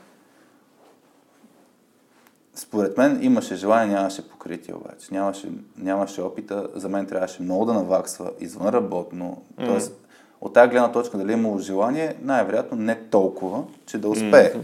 Според 2.59 2.97
мен 2.97 3.19
имаше 3.21 3.55
желание, 3.55 3.95
нямаше 3.95 4.29
покритие 4.29 4.75
обаче. 4.75 5.07
Нямаше, 5.11 5.47
нямаше 5.77 6.21
опита. 6.21 6.67
За 6.75 6.89
мен 6.89 7.05
трябваше 7.05 7.41
много 7.41 7.65
да 7.65 7.73
наваксва 7.73 8.31
извънработно. 8.39 9.41
Mm. 9.59 9.65
Тоест, 9.65 9.93
от 10.41 10.53
тази 10.53 10.69
гледна 10.69 10.91
точка 10.91 11.17
дали 11.17 11.33
има 11.33 11.59
желание, 11.59 12.15
най-вероятно 12.21 12.77
не 12.77 12.95
толкова, 12.95 13.63
че 13.85 13.97
да 13.97 14.09
успее. 14.09 14.53
Mm. 14.53 14.61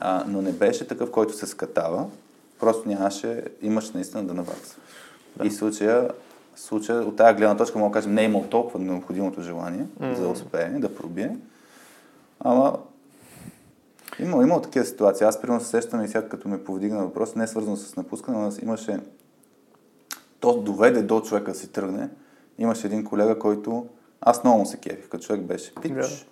А, 0.00 0.24
но 0.28 0.42
не 0.42 0.52
беше 0.52 0.88
такъв, 0.88 1.10
който 1.10 1.36
се 1.36 1.46
скатава. 1.46 2.06
Просто 2.60 2.88
нямаше, 2.88 3.44
имаше 3.62 3.90
наистина 3.94 4.24
да 4.24 4.34
наваксва. 4.34 4.82
Да. 5.36 5.46
И 5.46 5.50
случая, 5.50 6.10
случая, 6.56 7.02
от 7.02 7.16
тази 7.16 7.36
гледна 7.36 7.56
точка 7.56 7.78
мога 7.78 7.90
да 7.90 7.94
кажем, 7.94 8.14
не 8.14 8.22
е 8.22 8.24
имал 8.24 8.42
толкова 8.42 8.78
необходимото 8.78 9.42
желание 9.42 9.86
mm. 10.00 10.14
за 10.14 10.22
да 10.22 10.28
успее, 10.28 10.68
да 10.68 10.94
пробие. 10.94 11.36
Ама 12.40 12.78
има, 14.18 14.42
има 14.42 14.62
такива 14.62 14.84
ситуации. 14.84 15.26
Аз 15.26 15.40
примерно 15.40 15.60
се 15.60 15.70
сещам 15.70 16.04
и 16.04 16.08
сега 16.08 16.28
като 16.28 16.48
ме 16.48 16.64
повдигна 16.64 17.02
въпрос, 17.02 17.34
не 17.34 17.44
е 17.44 17.46
свързано 17.46 17.76
с 17.76 17.96
напускане, 17.96 18.38
но 18.38 18.52
имаше... 18.62 19.00
То 20.40 20.62
доведе 20.62 21.02
до 21.02 21.20
човека 21.20 21.52
да 21.52 21.58
си 21.58 21.72
тръгне. 21.72 22.10
Имаше 22.58 22.86
един 22.86 23.04
колега, 23.04 23.38
който... 23.38 23.86
Аз 24.20 24.44
много 24.44 24.58
му 24.58 24.66
се 24.66 24.76
кефих, 24.76 25.08
като 25.08 25.24
човек 25.24 25.42
беше 25.42 25.74
пич. 25.74 25.92
Yeah. 25.92 26.26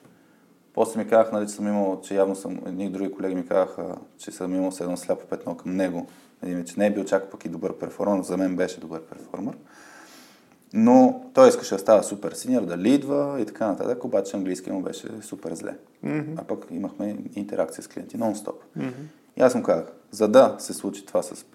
После 0.74 1.04
ми 1.04 1.08
казах, 1.08 1.32
нали, 1.32 1.46
че 1.46 1.54
съм 1.54 1.66
имал, 1.66 2.00
че 2.00 2.14
явно 2.14 2.36
съм, 2.36 2.60
едни 2.66 2.90
други 2.90 3.12
колеги 3.12 3.34
ми 3.34 3.46
казаха, 3.46 3.96
че 4.18 4.30
съм 4.30 4.54
имал 4.54 4.72
едно 4.80 4.96
сляпо 4.96 5.26
петно 5.26 5.56
към 5.56 5.76
него. 5.76 6.06
Един, 6.42 6.64
че 6.64 6.74
не 6.78 6.86
е 6.86 6.90
бил 6.90 7.04
чак 7.04 7.30
пък 7.30 7.44
и 7.44 7.48
добър 7.48 7.78
перформер, 7.78 8.22
за 8.22 8.36
мен 8.36 8.56
беше 8.56 8.80
добър 8.80 9.02
перформер. 9.02 9.54
Но 10.74 11.24
той 11.34 11.48
искаше 11.48 11.74
да 11.74 11.78
става 11.78 12.02
супер 12.02 12.32
синьор, 12.32 12.62
да 12.62 12.78
лидва 12.78 13.40
и 13.40 13.46
така 13.46 13.66
нататък, 13.66 14.04
обаче 14.04 14.36
английски 14.36 14.72
му 14.72 14.82
беше 14.82 15.08
супер 15.22 15.54
зле. 15.54 15.76
Mm-hmm. 16.04 16.34
А 16.36 16.44
пък 16.44 16.66
имахме 16.70 17.16
интеракция 17.34 17.84
с 17.84 17.88
клиенти 17.88 18.18
нон-стоп. 18.18 18.54
Mm-hmm. 18.78 18.92
И 19.36 19.42
аз 19.42 19.54
му 19.54 19.62
казах, 19.62 19.92
за 20.10 20.28
да 20.28 20.56
се 20.58 20.72
случи 20.72 21.06
това 21.06 21.22
с 21.22 21.46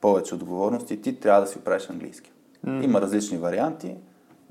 повече 0.00 0.34
отговорности, 0.34 1.02
ти 1.02 1.20
трябва 1.20 1.40
да 1.40 1.46
си 1.46 1.58
оправиш 1.58 1.90
английски. 1.90 2.32
Mm-hmm. 2.66 2.84
Има 2.84 3.00
различни 3.00 3.38
варианти. 3.38 3.96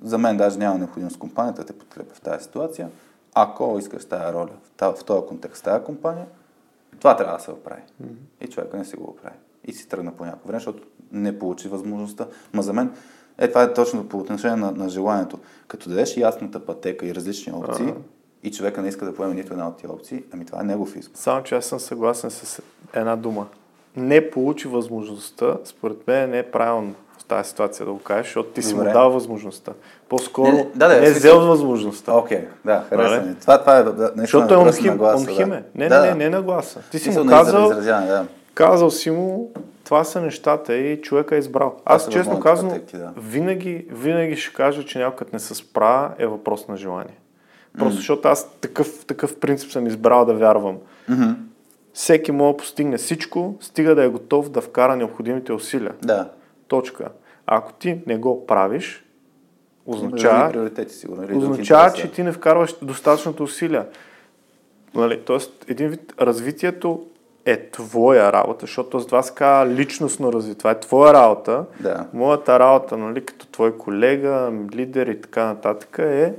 За 0.02 0.18
мен 0.18 0.38
даже 0.38 0.60
няма 0.60 0.78
необходимост 0.78 1.20
компанията 1.20 1.62
да 1.62 1.68
те 1.68 1.80
подкрепя 1.80 2.16
в 2.16 2.22
тази 2.22 2.44
ситуация. 2.44 2.90
Ако 3.34 3.78
искаш 3.80 4.06
тази 4.06 4.34
роля 4.34 4.50
в 4.82 5.04
този 5.06 5.28
контекст, 5.28 5.64
тази 5.64 5.84
компания, 5.84 6.26
това 7.00 7.16
трябва 7.16 7.38
да 7.38 7.44
се 7.44 7.52
оправи. 7.52 7.82
Mm-hmm. 8.04 8.46
И 8.46 8.48
човека 8.48 8.78
не 8.78 8.86
си 8.86 8.96
го 8.96 9.04
оправи. 9.04 9.36
И 9.66 9.74
си 9.74 9.88
тръгна 9.88 10.12
по 10.12 10.26
някакво 10.26 10.48
време, 10.48 10.60
защото 10.60 10.84
не 11.12 11.40
получи 11.40 11.68
възможността. 11.68 12.28
Ма 12.54 12.62
за 12.62 12.74
мен 12.74 12.92
е, 13.38 13.48
това 13.48 13.64
е 13.64 13.74
точно 13.74 14.08
по 14.08 14.18
отношение 14.18 14.56
на, 14.56 14.72
на 14.72 14.90
желанието. 14.90 15.40
Като 15.68 15.90
дадеш 15.90 16.18
ясната 16.18 16.66
пътека 16.66 17.06
и 17.06 17.16
различни 17.16 17.54
опции, 17.54 17.86
ага. 17.86 17.94
и 18.44 18.52
човека 18.52 18.82
не 18.82 18.88
иска 18.88 19.06
да 19.06 19.16
поеме 19.16 19.34
нито 19.34 19.54
една 19.54 19.68
от 19.68 19.78
тези 19.78 19.94
опции, 19.94 20.24
ами 20.34 20.46
това 20.46 20.62
е 20.62 20.64
негов 20.64 20.96
избор. 20.96 21.18
Само, 21.18 21.44
че 21.44 21.56
аз 21.56 21.66
съм 21.66 21.80
съгласен 21.80 22.32
с 22.32 22.62
една 22.94 23.16
дума. 23.16 23.48
Не 23.96 24.30
получи 24.30 24.68
възможността, 24.68 25.58
според 25.66 26.08
мен 26.08 26.30
не 26.30 26.40
е 26.40 26.44
правилно 26.44 26.94
в 27.20 27.26
тази 27.26 27.50
ситуация 27.50 27.86
да 27.86 27.92
го 27.92 28.00
кажеш, 28.00 28.26
защото 28.26 28.50
ти 28.50 28.62
си 28.62 28.74
Добре. 28.74 28.88
му 28.88 28.94
дал 28.94 29.12
възможността. 29.12 29.72
По-скоро 30.10 30.52
не, 30.52 30.68
да, 30.76 30.88
да, 30.88 31.02
не 31.02 31.08
е 31.08 31.12
взел 31.12 31.40
възможността. 31.40 32.14
Окей, 32.14 32.38
okay, 32.38 32.48
да, 32.66 32.86
харесва 32.90 33.22
ми. 33.22 33.36
Това, 33.36 33.60
това 33.60 33.78
е 33.78 33.84
да, 33.84 33.92
нещо 33.92 34.14
Защото 34.18 34.54
е 34.54 34.58
онхим, 34.58 35.02
онхиме. 35.02 35.64
Да. 35.76 35.84
Не, 35.84 35.90
да, 35.90 36.02
не, 36.02 36.08
не, 36.08 36.16
не 36.16 36.30
нагласа. 36.30 36.80
Ти 36.92 37.00
си 37.00 37.10
му 37.10 37.26
казал, 37.26 37.70
да. 37.70 38.26
Казал 38.58 38.92
си 38.92 39.12
му, 39.12 39.52
това 39.84 40.04
са 40.04 40.22
нещата 40.22 40.76
и 40.76 41.02
човека 41.02 41.36
е 41.36 41.40
избрал. 41.40 41.76
Аз 41.86 42.10
честно 42.10 42.40
казвам, 42.40 42.72
пътеки, 42.72 42.98
да. 42.98 43.14
винаги, 43.18 43.86
винаги 43.90 44.36
ще 44.36 44.54
кажа, 44.54 44.86
че 44.86 45.00
някой 45.00 45.28
не 45.34 45.40
се 45.40 45.56
справя 45.56 46.14
е 46.18 46.28
въпрос 46.28 46.68
на 46.68 46.78
желание. 46.78 47.18
Просто 47.78 47.94
mm. 47.94 47.98
защото 47.98 48.28
аз 48.28 48.52
такъв, 48.62 49.06
такъв 49.06 49.40
принцип 49.40 49.72
съм 49.72 49.88
избрал 49.88 50.26
да 50.26 50.34
вярвам. 50.34 50.78
Mm-hmm. 51.10 51.36
Всеки 51.94 52.32
може 52.32 52.54
да 52.54 52.58
постигне 52.58 52.98
всичко, 52.98 53.56
стига 53.60 53.96
да 53.96 54.04
е 54.04 54.10
готов 54.10 54.50
да 54.50 54.62
вкара 54.62 54.96
необходимите 54.96 55.54
усилия. 55.54 55.94
Да. 56.02 56.30
Точка. 56.68 57.10
А 57.48 57.58
ако 57.58 57.74
ти 57.74 58.00
не 58.08 58.18
го 58.18 58.46
правиш, 58.46 59.06
означава, 59.86 60.52
приоритети, 60.52 60.94
сигурно, 60.94 61.38
означава 61.38 61.94
че 61.94 62.12
ти 62.12 62.24
не 62.24 62.32
вкарваш 62.32 62.76
достатъчното 62.82 63.44
усилия. 63.44 63.86
Нали? 64.96 65.22
Тоест, 65.26 65.66
един 65.68 65.90
вид 65.90 66.14
развитието 66.22 67.06
е 67.48 67.70
твоя 67.70 68.34
работа, 68.34 68.66
защото 68.66 69.06
това 69.06 69.24
се 69.24 69.34
казва 69.34 69.74
личностно 69.74 70.34
развитие. 70.34 70.58
Това 70.58 70.72
е 70.72 70.80
твоя 70.80 71.14
работа. 71.14 71.64
Да. 71.80 72.06
Моята 72.14 72.60
работа, 72.60 72.98
нали, 72.98 73.26
като 73.26 73.48
твой 73.48 73.78
колега, 73.78 74.52
лидер 74.74 75.08
и 75.08 75.22
така 75.22 75.46
нататък 75.46 76.00
е 76.00 76.34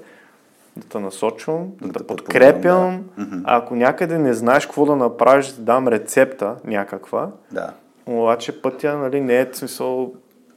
да 0.77 0.89
те 0.89 0.99
насочвам, 0.99 1.69
да, 1.81 1.89
да 1.89 1.99
те 1.99 2.07
подкрепям. 2.07 3.05
Да. 3.19 3.41
Ако 3.45 3.77
някъде 3.77 4.19
не 4.19 4.33
знаеш 4.33 4.67
какво 4.67 4.87
да 4.87 4.97
направиш, 4.97 5.47
да 5.49 5.63
дам 5.63 5.89
рецепта 5.89 6.55
някаква. 6.65 7.29
Да. 7.53 7.73
Обаче 8.07 8.63
пътя 8.63 8.97
нали, 8.97 9.21
не 9.21 9.41
е 9.41 9.49
смисъл, 9.53 10.13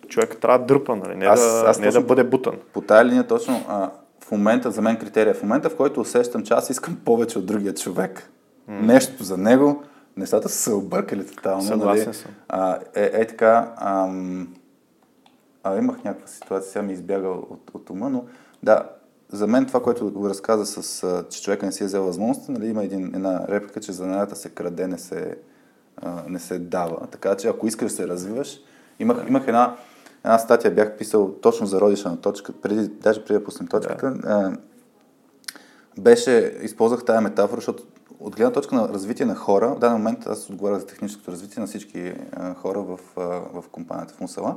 човек 0.08 0.38
трябва 0.42 0.60
да 0.60 0.66
дърпа, 0.66 0.96
нали, 0.96 1.16
не, 1.16 1.26
аз, 1.26 1.62
да, 1.62 1.70
аз 1.70 1.80
не 1.80 1.92
да 1.92 2.02
бъде 2.02 2.24
бутан. 2.24 2.56
По 2.74 2.82
тая 2.82 3.06
линия 3.06 3.28
точно, 3.28 3.64
а, 3.68 3.90
в 4.24 4.32
момента, 4.32 4.72
за 4.72 4.82
мен 4.82 4.98
критерия, 4.98 5.34
в 5.34 5.44
момента, 5.44 5.70
в 5.70 5.76
който 5.76 6.02
усещам, 6.02 6.44
че 6.44 6.54
аз 6.54 6.70
искам 6.70 6.98
повече 7.06 7.40
от 7.40 7.46
другия 7.46 7.74
човек, 7.74 8.30
mm. 8.70 8.82
нещо 8.82 9.24
за 9.24 9.38
него, 9.38 9.84
нещата 10.18 10.50
са 10.50 10.58
се 10.58 10.74
объркали 10.74 11.28
тотално. 11.28 11.62
Съгласен 11.62 12.06
нали? 12.06 12.16
съм. 12.16 12.32
А, 12.50 12.80
е, 12.96 13.12
е 13.14 13.28
така, 13.28 13.74
ам, 13.78 14.56
а, 15.64 15.78
имах 15.78 16.04
някаква 16.04 16.28
ситуация, 16.28 16.72
сега 16.72 16.84
ми 16.84 16.94
избяга 16.94 17.28
от, 17.28 17.72
от 17.74 17.90
ума, 17.90 18.10
но 18.10 18.24
да, 18.64 18.90
за 19.30 19.48
мен 19.48 19.66
това, 19.66 19.84
което 19.84 20.12
го 20.12 20.30
разказа 20.30 20.66
с, 20.66 21.04
а, 21.04 21.30
че 21.30 21.44
човека 21.44 21.66
не 21.66 21.72
си 21.72 21.84
е 21.84 21.86
взел 21.86 22.04
възможност, 22.04 22.50
нали, 22.50 22.68
има 22.68 22.84
един, 22.84 23.06
една 23.16 23.48
реплика, 23.48 23.80
че 23.80 23.92
занаята 23.92 24.36
се 24.36 24.50
краде, 24.50 24.88
не 24.88 24.98
се, 24.98 25.36
а, 25.98 26.24
не 26.28 26.40
се 26.40 26.60
дава. 26.60 27.08
Така 27.08 27.36
че 27.36 27.48
ако 27.48 27.68
искаш 27.68 27.92
да 27.92 27.96
се 27.96 28.08
развиваш, 28.08 28.60
имах, 29.00 29.18
имах 29.28 29.44
една, 29.48 29.76
една 30.26 30.38
статия, 30.38 30.72
бях 30.72 30.98
писал 30.98 31.32
точно 31.42 31.66
за 31.66 31.82
родиша 31.82 32.10
на 32.10 32.22
точка, 32.22 32.54
преди, 32.62 32.88
даже 32.88 33.26
преди 33.26 33.40
да 33.40 33.46
пуснем 33.46 33.68
точката. 33.68 34.12
Да. 34.12 34.58
беше, 35.98 36.58
използвах 36.62 37.06
тази 37.06 37.24
метафора, 37.24 37.58
защото 37.58 37.84
от 38.22 38.36
гледна 38.36 38.52
точка 38.52 38.76
на 38.76 38.90
развитие 38.90 39.26
на 39.26 39.36
хора, 39.36 39.68
в 39.68 39.80
даден 39.80 39.98
момент 39.98 40.28
аз 40.28 40.50
отговарях 40.50 40.80
за 40.80 40.86
техническото 40.86 41.32
развитие 41.32 41.62
на 41.62 41.68
всички 41.68 42.14
а, 42.34 42.54
хора 42.54 42.82
в, 42.82 43.00
а, 43.18 43.22
в 43.62 43.64
компанията 43.72 44.14
в 44.14 44.22
Мусала. 44.22 44.56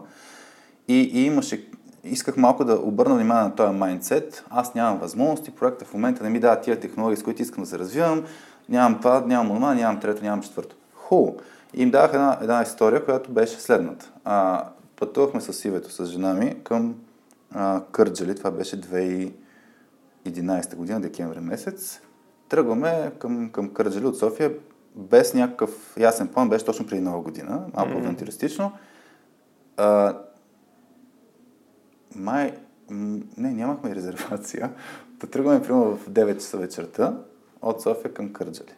И, 0.88 1.00
и 1.00 1.24
имаше, 1.24 1.68
исках 2.04 2.36
малко 2.36 2.64
да 2.64 2.74
обърна 2.74 3.14
внимание 3.14 3.44
на 3.44 3.54
този 3.54 3.78
майндсет. 3.78 4.44
Аз 4.50 4.74
нямам 4.74 4.98
възможности, 4.98 5.50
проекта 5.50 5.84
в 5.84 5.94
момента 5.94 6.24
не 6.24 6.30
ми 6.30 6.40
дава 6.40 6.60
тия 6.60 6.80
технологии, 6.80 7.16
с 7.16 7.22
които 7.22 7.42
искам 7.42 7.64
да 7.64 7.70
се 7.70 7.78
развивам. 7.78 8.24
Нямам 8.68 8.98
това, 8.98 9.20
нямам 9.26 9.56
това, 9.56 9.74
нямам 9.74 10.00
трето, 10.00 10.24
нямам 10.24 10.42
четвърто. 10.42 10.76
Ху! 10.94 11.28
И 11.74 11.82
им 11.82 11.90
давах 11.90 12.14
една, 12.14 12.38
една 12.40 12.62
история, 12.62 13.04
която 13.04 13.30
беше 13.30 13.60
следната. 13.60 14.12
А, 14.24 14.64
пътувахме 14.96 15.40
с 15.40 15.64
Ивето, 15.64 15.90
с 15.90 16.06
жена 16.06 16.34
ми, 16.34 16.56
към 16.64 16.94
а, 17.54 17.82
Кърджали. 17.92 18.34
Това 18.34 18.50
беше 18.50 18.80
2011 18.80 20.76
година, 20.76 21.00
декември 21.00 21.40
месец. 21.40 22.00
Тръгваме 22.48 23.12
към, 23.18 23.50
към 23.50 23.74
Кърджали 23.74 24.06
от 24.06 24.18
София 24.18 24.52
без 24.96 25.34
някакъв 25.34 25.96
ясен 25.96 26.28
план, 26.28 26.48
беше 26.48 26.64
точно 26.64 26.86
преди 26.86 27.02
нова 27.02 27.20
година, 27.20 27.66
малко 27.74 27.92
mm-hmm. 27.92 27.98
авантюристично. 27.98 28.72
А, 29.76 30.18
май, 32.16 32.54
не, 32.90 33.52
нямахме 33.52 33.94
резервация. 33.94 34.72
Да 35.20 35.26
тръгваме 35.26 35.62
примерно 35.62 35.96
в 35.96 36.10
9 36.10 36.34
часа 36.34 36.58
вечерта 36.58 37.18
от 37.62 37.82
София 37.82 38.14
към 38.14 38.32
Кърджали. 38.32 38.72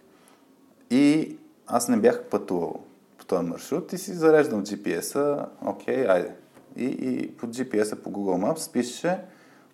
И 0.90 1.36
аз 1.66 1.88
не 1.88 1.96
бях 1.96 2.24
пътувал 2.24 2.80
по 3.18 3.24
този 3.24 3.46
маршрут 3.46 3.92
и 3.92 3.98
си 3.98 4.12
зареждам 4.12 4.64
GPS-а, 4.64 5.46
окей, 5.66 6.08
айде. 6.08 6.34
И, 6.76 6.84
и 6.84 7.36
по 7.36 7.46
GPS-а 7.46 7.96
по 7.96 8.12
Google 8.12 8.52
Maps 8.52 8.72
пише, 8.72 9.18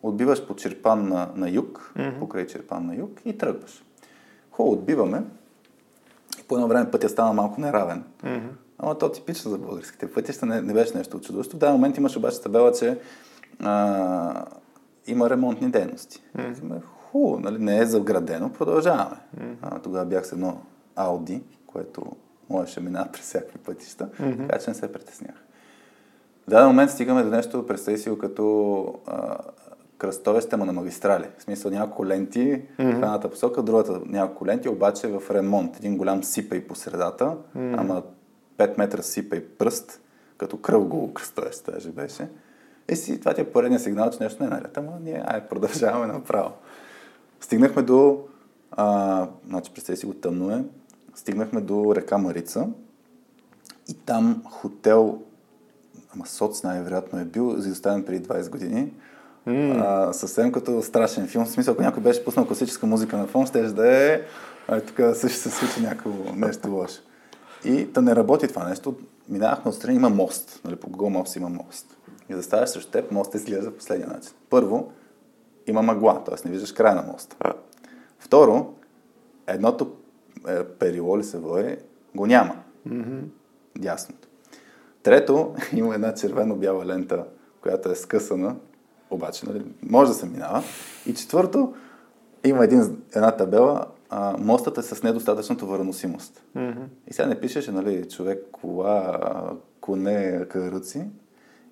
отбиваш 0.03 0.46
по 0.46 0.57
Черпан 0.57 1.09
на, 1.09 1.28
на 1.34 1.50
юг, 1.50 1.92
mm-hmm. 1.96 2.18
покрай 2.18 2.46
Черпан 2.46 2.86
на 2.86 2.96
юг 2.96 3.20
и 3.24 3.38
тръгваш. 3.38 3.84
Хубаво, 4.50 4.72
отбиваме. 4.72 5.22
И 6.40 6.42
по 6.42 6.55
едно 6.55 6.68
време 6.68 6.90
пътя 6.90 7.09
стана 7.09 7.32
малко 7.32 7.61
неравен. 7.61 8.05
Mm-hmm. 8.24 8.48
Ама 8.78 8.98
то 8.98 9.12
типично 9.12 9.50
за 9.50 9.59
българските 9.59 10.12
пътища 10.12 10.46
не, 10.46 10.62
не 10.62 10.72
беше 10.72 10.96
нещо 10.96 11.20
чудоващо. 11.20 11.57
В 11.57 11.59
даден 11.59 11.74
момент 11.74 11.96
имаше 11.96 12.18
обаче 12.18 12.42
табела, 12.42 12.72
че 12.72 12.98
а, 13.61 14.44
има 15.07 15.30
ремонтни 15.30 15.70
дейности. 15.70 16.22
Mm-hmm. 16.36 16.82
Хубаво, 16.82 17.40
нали, 17.40 17.59
не 17.59 17.78
е 17.78 17.86
заградено, 17.86 18.53
продължаваме. 18.53 19.16
Mm-hmm. 19.36 19.55
А, 19.62 19.78
тогава 19.78 20.07
бях 20.07 20.26
с 20.26 20.32
едно 20.32 20.61
Ауди, 20.96 21.42
което 21.66 22.03
можеше 22.50 22.80
да 22.80 22.86
минава 22.86 23.09
през 23.12 23.22
всякакви 23.22 23.59
пътища, 23.59 24.09
mm-hmm. 24.20 24.48
така 24.48 24.59
че 24.59 24.70
не 24.70 24.74
се 24.74 24.92
притеснях. 24.92 25.34
В 26.46 26.50
даден 26.50 26.66
момент 26.66 26.90
стигаме 26.90 27.22
до 27.22 27.30
нещо, 27.30 27.66
представи 27.66 27.98
си 27.98 28.11
като 28.20 28.84
а, 29.07 29.36
кръстове 30.03 30.40
стема 30.40 30.64
на 30.66 30.72
магистрали. 30.72 31.24
В 31.38 31.42
смисъл 31.42 31.70
няколко 31.70 32.07
ленти 32.07 32.38
mm-hmm. 32.38 32.92
в 32.92 32.94
едната 32.94 33.30
посока, 33.30 33.62
другата 33.62 34.00
няколко 34.07 34.46
ленти, 34.46 34.68
обаче 34.68 35.07
в 35.07 35.22
ремонт. 35.30 35.76
Един 35.76 35.96
голям 35.96 36.24
сипа 36.24 36.57
и 36.57 36.66
по 36.66 36.74
средата, 36.74 37.24
mm-hmm. 37.24 37.74
ама 37.78 38.03
5 38.59 38.78
метра 38.78 39.03
сипа 39.03 39.36
и 39.36 39.48
пръст, 39.48 40.00
като 40.38 40.57
кръвго 40.57 41.14
кръстове 41.14 41.50
даже 41.72 41.90
беше. 41.90 42.28
И 42.88 42.96
си, 42.96 43.20
това 43.20 43.34
ти 43.34 43.40
е 43.40 43.53
поредния 43.53 43.80
сигнал, 43.80 44.11
че 44.11 44.22
нещо 44.22 44.42
не 44.42 44.46
е 44.46 44.50
наред, 44.50 44.78
ама 44.78 44.92
ние 45.00 45.22
ай, 45.26 45.48
продължаваме 45.48 46.12
направо. 46.12 46.53
Стигнахме 47.40 47.82
до, 47.82 48.20
а, 48.70 49.28
значи 49.48 49.72
представи 49.74 49.96
си 49.96 50.07
го 50.07 50.14
тъмно 50.14 50.50
е, 50.50 50.64
стигнахме 51.14 51.61
до 51.61 51.94
река 51.94 52.18
Марица 52.18 52.68
и 53.88 53.94
там 53.94 54.42
хотел, 54.44 55.22
ама 56.14 56.26
соц 56.26 56.62
най-вероятно 56.62 57.18
е 57.18 57.24
бил, 57.24 57.55
изоставен 57.59 58.05
преди 58.05 58.24
20 58.24 58.50
години, 58.50 58.92
Mm. 59.49 59.82
А, 59.84 60.12
съвсем 60.12 60.53
като 60.53 60.82
страшен 60.82 61.28
филм. 61.28 61.45
В 61.45 61.51
смисъл, 61.51 61.72
ако 61.72 61.82
някой 61.82 62.03
беше 62.03 62.24
пуснал 62.24 62.47
класическа 62.47 62.86
музика 62.86 63.16
на 63.16 63.26
фон, 63.26 63.47
ще 63.47 63.62
да 63.62 64.12
е 64.12 64.22
а, 64.68 64.80
тук 64.80 64.97
също 65.14 65.38
се 65.38 65.51
случи 65.51 65.80
някакво 65.80 66.11
нещо 66.34 66.70
лошо. 66.70 67.03
И 67.64 67.84
да 67.84 68.03
не 68.03 68.16
работи 68.16 68.49
това 68.49 68.68
нещо. 68.68 68.95
Минавахме 69.28 69.68
отстрани, 69.68 69.97
има 69.97 70.11
мост. 70.11 70.61
Нали, 70.64 70.76
по 70.76 70.88
Google 70.90 71.22
Maps 71.22 71.36
има 71.36 71.49
мост. 71.49 71.97
И 72.28 72.34
да 72.34 72.43
ставаш 72.43 72.70
срещу 72.70 72.90
теб, 72.90 73.11
мостът 73.11 73.34
изглежда 73.34 73.70
по 73.70 73.76
последния 73.76 74.09
начин. 74.09 74.32
Първо, 74.51 74.93
има 75.66 75.82
мъгла, 75.82 76.24
т.е. 76.24 76.34
не 76.49 76.51
виждаш 76.51 76.72
края 76.72 76.95
на 76.95 77.03
моста. 77.03 77.36
Второ, 78.18 78.74
едното 79.47 79.97
е, 80.49 80.64
перило 80.64 81.18
ли 81.18 81.24
се 81.24 81.38
води, 81.38 81.76
го 82.14 82.26
няма. 82.26 82.57
Mm-hmm. 82.88 83.22
Дясното. 83.78 84.28
Трето, 85.03 85.55
има 85.72 85.95
една 85.95 86.14
червено-бяла 86.14 86.86
лента, 86.86 87.24
която 87.62 87.90
е 87.90 87.95
скъсана 87.95 88.57
обаче 89.15 89.47
нали, 89.47 89.63
може 89.83 90.11
да 90.11 90.15
се 90.15 90.27
минава. 90.27 90.63
И 91.07 91.15
четвърто, 91.15 91.75
има 92.45 92.65
един, 92.65 92.97
една 93.15 93.31
табела, 93.31 93.87
а, 94.11 94.37
мостът 94.39 94.79
е 94.79 94.83
с 94.83 95.03
недостатъчната 95.03 95.67
върносимост. 95.67 96.43
Mm-hmm. 96.57 96.85
И 97.09 97.13
сега 97.13 97.29
не 97.29 97.41
пишеше, 97.41 97.73
нали, 97.73 98.09
човек, 98.09 98.45
кола, 98.53 99.19
коне, 99.81 100.45
каруци. 100.49 101.05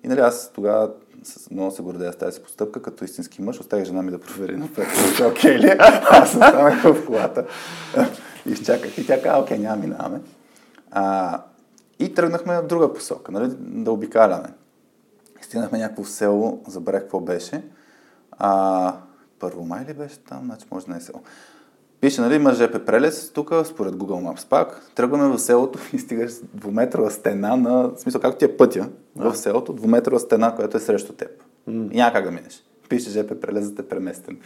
И 0.03 0.07
нали, 0.07 0.19
аз 0.19 0.51
тогава 0.53 0.91
много 1.51 1.71
се 1.71 1.81
гордея 1.81 2.13
с 2.13 2.15
тази 2.15 2.41
постъпка, 2.41 2.81
като 2.81 3.05
истински 3.05 3.41
мъж, 3.41 3.59
оставих 3.59 3.85
жена 3.85 4.01
ми 4.01 4.11
да 4.11 4.19
провери 4.19 4.57
напред. 4.57 4.87
Окей 5.31 5.59
ли? 5.59 5.75
Аз 6.09 6.33
останах 6.33 6.83
в 6.83 7.05
колата. 7.05 7.45
Изчаках 8.45 8.97
и 8.97 9.07
тя 9.07 9.21
каза, 9.21 9.41
окей, 9.41 9.57
няма 9.57 9.81
минаваме. 9.81 10.21
А, 10.91 11.37
и 11.99 12.13
тръгнахме 12.13 12.61
в 12.61 12.67
друга 12.67 12.93
посока, 12.93 13.31
нали, 13.31 13.51
да 13.59 13.91
обикаляме 13.91 14.49
стигнахме 15.51 15.77
някакво 15.77 16.03
село, 16.03 16.61
забравях 16.67 17.01
какво 17.01 17.19
беше. 17.19 17.63
А, 18.31 18.95
първо 19.39 19.65
май 19.65 19.85
ли 19.85 19.93
беше 19.93 20.19
там? 20.19 20.41
Значи 20.45 20.65
може 20.71 20.85
да 20.85 20.91
не 20.91 20.97
е 20.97 21.01
село. 21.01 21.21
Пише, 22.01 22.21
нали, 22.21 22.35
има 22.35 22.53
ЖП 22.53 22.85
прелез, 22.85 23.31
тук 23.31 23.53
според 23.65 23.93
Google 23.95 24.33
Maps 24.33 24.47
пак. 24.47 24.91
Тръгваме 24.95 25.27
в 25.27 25.39
селото 25.39 25.79
и 25.93 25.99
стигаш 25.99 26.31
двуметрова 26.53 27.11
стена 27.11 27.55
на, 27.55 27.87
в 27.87 27.97
смисъл, 27.97 28.21
както 28.21 28.37
ти 28.37 28.45
е 28.45 28.57
пътя 28.57 28.89
а. 29.19 29.31
в 29.31 29.37
селото, 29.37 29.73
двуметрова 29.73 30.19
стена, 30.19 30.55
която 30.55 30.77
е 30.77 30.79
срещу 30.79 31.13
теб. 31.13 31.43
Mm. 31.69 31.91
И 31.91 31.95
няма 31.95 32.13
как 32.13 32.23
да 32.23 32.31
минеш. 32.31 32.63
Пише 32.89 33.09
ЖП 33.09 33.39
прелезът 33.39 33.79
е 33.79 33.87
преместен. 33.87 34.37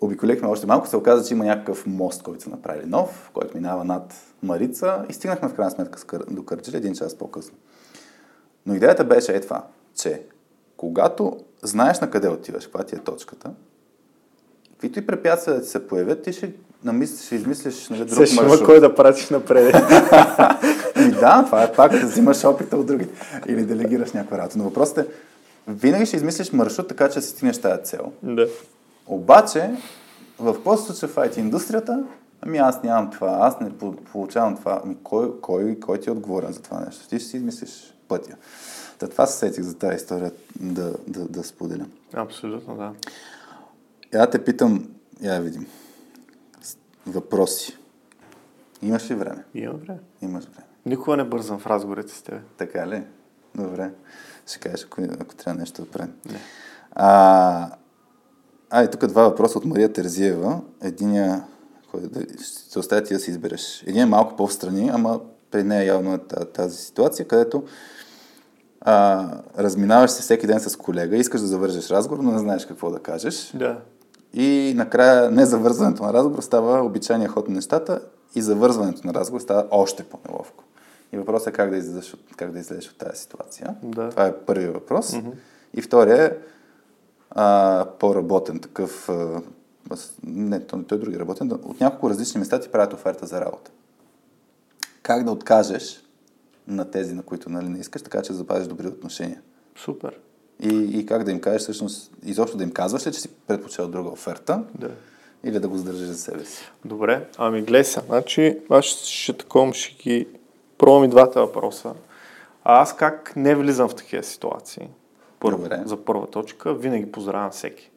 Обиколихме 0.00 0.48
още 0.48 0.66
малко, 0.66 0.88
се 0.88 0.96
оказа, 0.96 1.28
че 1.28 1.34
има 1.34 1.44
някакъв 1.44 1.86
мост, 1.86 2.22
който 2.22 2.42
са 2.42 2.50
направили 2.50 2.86
нов, 2.86 3.30
който 3.34 3.56
минава 3.56 3.84
над 3.84 4.14
Марица 4.42 5.04
и 5.08 5.12
стигнахме 5.12 5.48
в 5.48 5.54
крайна 5.54 5.70
сметка 5.70 6.18
до 6.30 6.44
Кърджали 6.44 6.76
един 6.76 6.94
час 6.94 7.14
по-късно. 7.14 7.56
Но 8.68 8.74
идеята 8.74 9.04
беше 9.04 9.32
е 9.32 9.40
това, 9.40 9.64
че 9.94 10.22
когато 10.76 11.36
знаеш 11.62 12.00
на 12.00 12.10
къде 12.10 12.28
отиваш, 12.28 12.64
каква 12.64 12.84
ти 12.84 12.94
е 12.94 12.98
точката, 12.98 13.50
каквито 14.70 14.98
и 14.98 15.06
препятствия 15.06 15.56
да 15.56 15.62
ти 15.62 15.68
се 15.68 15.88
появят, 15.88 16.22
ти 16.22 16.32
ще, 16.32 16.52
намислиш, 16.84 17.26
ще 17.26 17.34
измислиш 17.34 17.88
нали, 17.88 18.04
друг 18.04 18.26
Ще 18.26 18.44
има 18.44 18.64
кой 18.64 18.80
да 18.80 18.94
пратиш 18.94 19.30
напред. 19.30 19.74
и 20.96 21.10
да, 21.10 21.42
това 21.46 21.62
е 21.62 21.72
пак 21.72 21.92
да 21.92 22.06
взимаш 22.06 22.44
опита 22.44 22.76
от 22.76 22.86
другите. 22.86 23.20
Или 23.46 23.62
делегираш 23.62 24.12
някаква 24.12 24.38
работа. 24.38 24.58
Но 24.58 24.64
въпросът 24.64 24.98
е, 24.98 25.06
винаги 25.68 26.06
ще 26.06 26.16
измислиш 26.16 26.52
маршрут, 26.52 26.88
така 26.88 27.10
че 27.10 27.20
си 27.20 27.30
стигнеш 27.30 27.58
тази 27.58 27.82
цел. 27.82 28.12
Да. 28.22 28.48
Обаче, 29.06 29.70
в 30.38 30.54
какво 30.54 30.76
се 30.76 30.84
случва 30.84 31.08
в 31.08 31.14
IT 31.14 31.38
индустрията? 31.38 32.04
Ами 32.40 32.58
аз 32.58 32.82
нямам 32.82 33.10
това, 33.10 33.38
аз 33.40 33.60
не 33.60 33.70
получавам 34.12 34.56
това. 34.56 34.80
Ами 34.84 34.96
кой, 35.02 35.40
кой, 35.40 35.80
кой 35.80 36.00
ти 36.00 36.08
е 36.08 36.12
отговорен 36.12 36.52
за 36.52 36.62
това 36.62 36.80
нещо? 36.80 37.08
Ти 37.08 37.18
ще 37.18 37.28
си 37.28 37.36
измислиш 37.36 37.97
пътя. 38.08 38.36
Та 38.98 39.08
това 39.08 39.26
се 39.26 39.38
сетих 39.38 39.64
за 39.64 39.74
тази 39.74 39.96
история 39.96 40.32
да, 40.60 40.94
да, 41.06 41.28
да 41.28 41.44
споделя. 41.44 41.86
Абсолютно, 42.14 42.76
да. 42.76 42.92
Я 44.14 44.30
те 44.30 44.44
питам, 44.44 44.88
я 45.22 45.40
видим. 45.40 45.66
Въпроси. 47.06 47.78
Имаш 48.82 49.10
ли 49.10 49.14
време? 49.14 49.44
Имам 49.54 49.76
време. 49.76 50.00
Имаш 50.22 50.44
време. 50.44 50.66
Никога 50.86 51.16
не 51.16 51.24
бързам 51.24 51.58
в 51.58 51.66
разговорите 51.66 52.14
с 52.14 52.22
тебе. 52.22 52.40
Така 52.56 52.86
ли? 52.86 53.02
Добре. 53.54 53.90
Ще 54.46 54.58
кажеш, 54.58 54.84
ако, 54.84 55.02
ако 55.20 55.34
трябва 55.34 55.60
нещо 55.60 55.82
да 55.82 55.90
правим. 55.90 56.14
Не. 56.26 56.40
А, 56.92 57.70
а, 58.70 58.84
и 58.84 58.90
тук 58.90 59.06
два 59.06 59.22
въпроса 59.22 59.58
от 59.58 59.64
Мария 59.64 59.92
Терзиева. 59.92 60.60
Единия, 60.82 61.44
който 61.90 62.20
ще 62.20 62.72
се 62.72 62.78
оставя 62.78 63.02
ти 63.02 63.14
да 63.14 63.20
си 63.20 63.30
избереш. 63.30 63.82
Един 63.86 64.02
е 64.02 64.06
малко 64.06 64.36
по-встрани, 64.36 64.90
ама 64.92 65.20
при 65.50 65.62
нея 65.62 65.84
явно 65.84 66.14
е 66.14 66.18
тази 66.54 66.76
ситуация, 66.76 67.28
където 67.28 67.64
а, 68.80 69.26
разминаваш 69.58 70.10
се 70.10 70.22
всеки 70.22 70.46
ден 70.46 70.60
с 70.60 70.76
колега, 70.76 71.16
искаш 71.16 71.40
да 71.40 71.46
завържеш 71.46 71.90
разговор, 71.90 72.22
но 72.22 72.32
не 72.32 72.38
знаеш 72.38 72.66
какво 72.66 72.90
да 72.90 72.98
кажеш. 72.98 73.52
Да. 73.54 73.78
И 74.34 74.72
накрая 74.76 75.30
не 75.30 75.46
завързването 75.46 76.02
на 76.02 76.12
разговор 76.12 76.42
става 76.42 76.84
обичайния 76.84 77.28
ход 77.28 77.48
на 77.48 77.54
нещата 77.54 78.00
и 78.34 78.42
завързването 78.42 79.06
на 79.06 79.14
разговор 79.14 79.40
става 79.40 79.66
още 79.70 80.04
по-неловко. 80.04 80.64
И 81.12 81.18
въпросът 81.18 81.48
е 81.48 81.52
как 81.52 81.70
да 81.70 81.76
излезеш 81.76 82.14
от, 82.14 82.20
как 82.36 82.52
да 82.52 82.58
излезеш 82.58 82.90
от 82.90 82.98
тази 82.98 83.20
ситуация. 83.20 83.74
Да. 83.82 84.10
Това 84.10 84.26
е 84.26 84.36
първият 84.36 84.74
въпрос. 84.74 85.10
Mm-hmm. 85.10 85.32
И 85.74 85.82
втория 85.82 86.24
е 86.24 86.32
а, 87.30 87.86
по-работен 87.98 88.58
такъв, 88.58 89.08
а, 89.08 89.42
не, 90.24 90.60
той, 90.60 90.84
той 90.84 90.98
е 90.98 91.00
други 91.00 91.18
работен, 91.18 91.52
от 91.52 91.80
няколко 91.80 92.10
различни 92.10 92.38
места 92.38 92.60
ти 92.60 92.68
правят 92.68 92.92
оферта 92.92 93.26
за 93.26 93.40
работа. 93.40 93.70
Как 95.02 95.24
да 95.24 95.30
откажеш 95.30 96.07
на 96.68 96.90
тези, 96.90 97.14
на 97.14 97.22
които 97.22 97.50
нали, 97.50 97.68
не 97.68 97.78
искаш, 97.78 98.02
така 98.02 98.22
че 98.22 98.32
запазиш 98.32 98.68
добри 98.68 98.86
отношения. 98.86 99.40
Супер. 99.76 100.18
И, 100.62 100.98
и 100.98 101.06
как 101.06 101.24
да 101.24 101.30
им 101.30 101.40
кажеш 101.40 101.62
всъщност, 101.62 102.12
изобщо 102.24 102.56
да 102.56 102.64
им 102.64 102.70
казваш 102.70 103.06
ли, 103.06 103.12
че 103.12 103.20
си 103.20 103.28
предпочел 103.46 103.88
друга 103.88 104.10
оферта 104.10 104.64
Да. 104.74 104.90
или 105.44 105.60
да 105.60 105.68
го 105.68 105.76
задържиш 105.76 106.06
за 106.06 106.18
себе 106.18 106.44
си. 106.44 106.70
Добре, 106.84 107.26
ами 107.38 107.62
гледай 107.62 107.84
сега, 107.84 108.06
значи 108.06 108.58
аз 108.70 108.84
ще 108.84 109.32
таком, 109.32 109.72
ще 109.72 109.94
ги 110.02 110.28
пробвам 110.78 111.04
и 111.04 111.08
двата 111.08 111.40
въпроса. 111.40 111.94
А 112.64 112.80
аз 112.82 112.96
как 112.96 113.32
не 113.36 113.54
влизам 113.54 113.88
в 113.88 113.94
такива 113.94 114.22
ситуации? 114.22 114.88
Първо, 115.40 115.62
Добре. 115.62 115.82
за 115.84 115.96
първа 116.04 116.26
точка, 116.26 116.74
винаги 116.74 117.12
поздравям 117.12 117.50
всеки. 117.50 117.90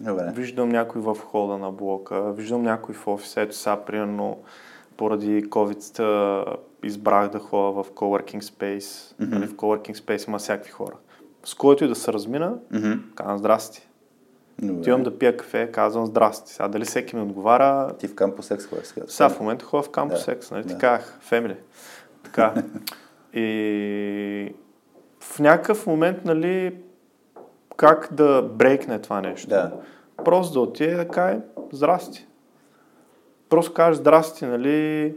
Добре. 0.00 0.32
Виждам 0.34 0.68
някой 0.68 1.02
в 1.02 1.16
хода 1.30 1.58
на 1.58 1.70
блока, 1.70 2.32
виждам 2.32 2.62
някой 2.62 2.94
в 2.94 3.08
офиса, 3.08 3.40
ето 3.40 3.56
сега, 3.56 3.76
примерно, 3.76 4.38
поради 4.96 5.44
COVID 5.44 6.56
избрах 6.82 7.28
да 7.28 7.38
ходя 7.38 7.82
в 7.82 7.90
coworking 7.90 8.40
space. 8.40 8.78
Mm-hmm. 8.80 9.28
Нали, 9.28 9.46
в 9.46 9.54
coworking 9.54 9.94
space 9.96 10.28
има 10.28 10.38
всякакви 10.38 10.70
хора. 10.70 10.96
С 11.44 11.54
който 11.54 11.84
и 11.84 11.88
да 11.88 11.94
се 11.94 12.12
размина, 12.12 12.54
Мгм. 12.70 12.92
казвам 13.14 13.38
здрасти. 13.38 13.88
Добре. 14.62 14.80
Отивам 14.80 15.02
да 15.02 15.18
пия 15.18 15.36
кафе, 15.36 15.70
казвам 15.72 16.06
здрасти. 16.06 16.52
Сега 16.52 16.68
дали 16.68 16.84
всеки 16.84 17.16
ми 17.16 17.22
отговаря, 17.22 17.92
Ти 17.98 18.08
в 18.08 18.14
кампус 18.14 18.46
секс 18.46 18.66
ходиш 18.66 18.86
сега. 18.86 19.06
сега 19.08 19.28
в 19.28 19.40
момента 19.40 19.64
ходя 19.64 19.82
в 19.82 19.90
кампус 19.90 20.18
Да, 20.18 20.24
секс, 20.24 20.50
нали 20.50 20.62
да. 20.62 20.68
ти 20.68 20.78
казах, 20.78 21.18
фемили. 21.20 21.56
Така. 22.22 22.54
И 23.34 24.54
в 25.20 25.38
някакъв 25.38 25.86
момент, 25.86 26.24
нали, 26.24 26.76
как 27.76 28.08
да 28.12 28.42
брейкне 28.42 28.98
това 28.98 29.20
нещо? 29.20 29.48
Да. 29.48 29.72
Просто 30.24 30.52
да 30.52 30.60
отиде 30.60 30.94
да 30.96 31.08
каже 31.08 31.38
здрасти. 31.72 32.26
Просто 33.48 33.74
кажеш 33.74 33.96
здрасти, 33.98 34.44
нали, 34.46 35.14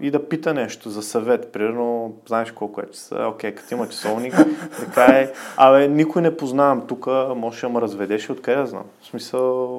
и 0.00 0.10
да 0.10 0.28
пита 0.28 0.54
нещо 0.54 0.90
за 0.90 1.02
съвет. 1.02 1.52
Примерно, 1.52 2.14
знаеш 2.28 2.52
колко 2.52 2.80
е 2.80 2.86
часа, 2.92 3.30
окей, 3.34 3.54
като 3.54 3.74
има 3.74 3.88
часовник, 3.88 4.36
да 4.80 4.86
каже, 4.94 5.32
абе, 5.56 5.88
никой 5.88 6.22
не 6.22 6.36
познавам 6.36 6.86
тук, 6.86 7.06
може 7.36 7.60
да 7.60 7.68
ме 7.68 7.80
разведеш 7.80 8.28
и 8.28 8.32
откъде 8.32 8.60
да 8.60 8.66
знам. 8.66 8.84
В 9.02 9.06
смисъл, 9.06 9.76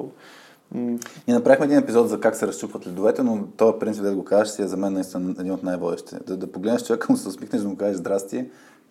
м, 0.74 0.98
Ние 1.28 1.36
направихме 1.36 1.66
един 1.66 1.78
епизод 1.78 2.08
за 2.08 2.20
как 2.20 2.36
се 2.36 2.46
разчупват 2.46 2.86
ледовете, 2.86 3.22
но 3.22 3.44
този 3.56 3.78
принцип 3.80 4.02
да 4.02 4.14
го 4.14 4.24
кажеш 4.24 4.52
си 4.52 4.62
е 4.62 4.66
за 4.66 4.76
мен 4.76 4.92
наистина 4.92 5.34
един 5.40 5.52
от 5.52 5.62
най-водещите. 5.62 6.18
Да, 6.26 6.36
да 6.36 6.52
погледнеш 6.52 6.84
човека, 6.84 7.12
му 7.12 7.16
се 7.16 7.28
усмихнеш, 7.28 7.62
да 7.62 7.68
му 7.68 7.76
кажеш 7.76 7.96
здрасти, 7.96 8.44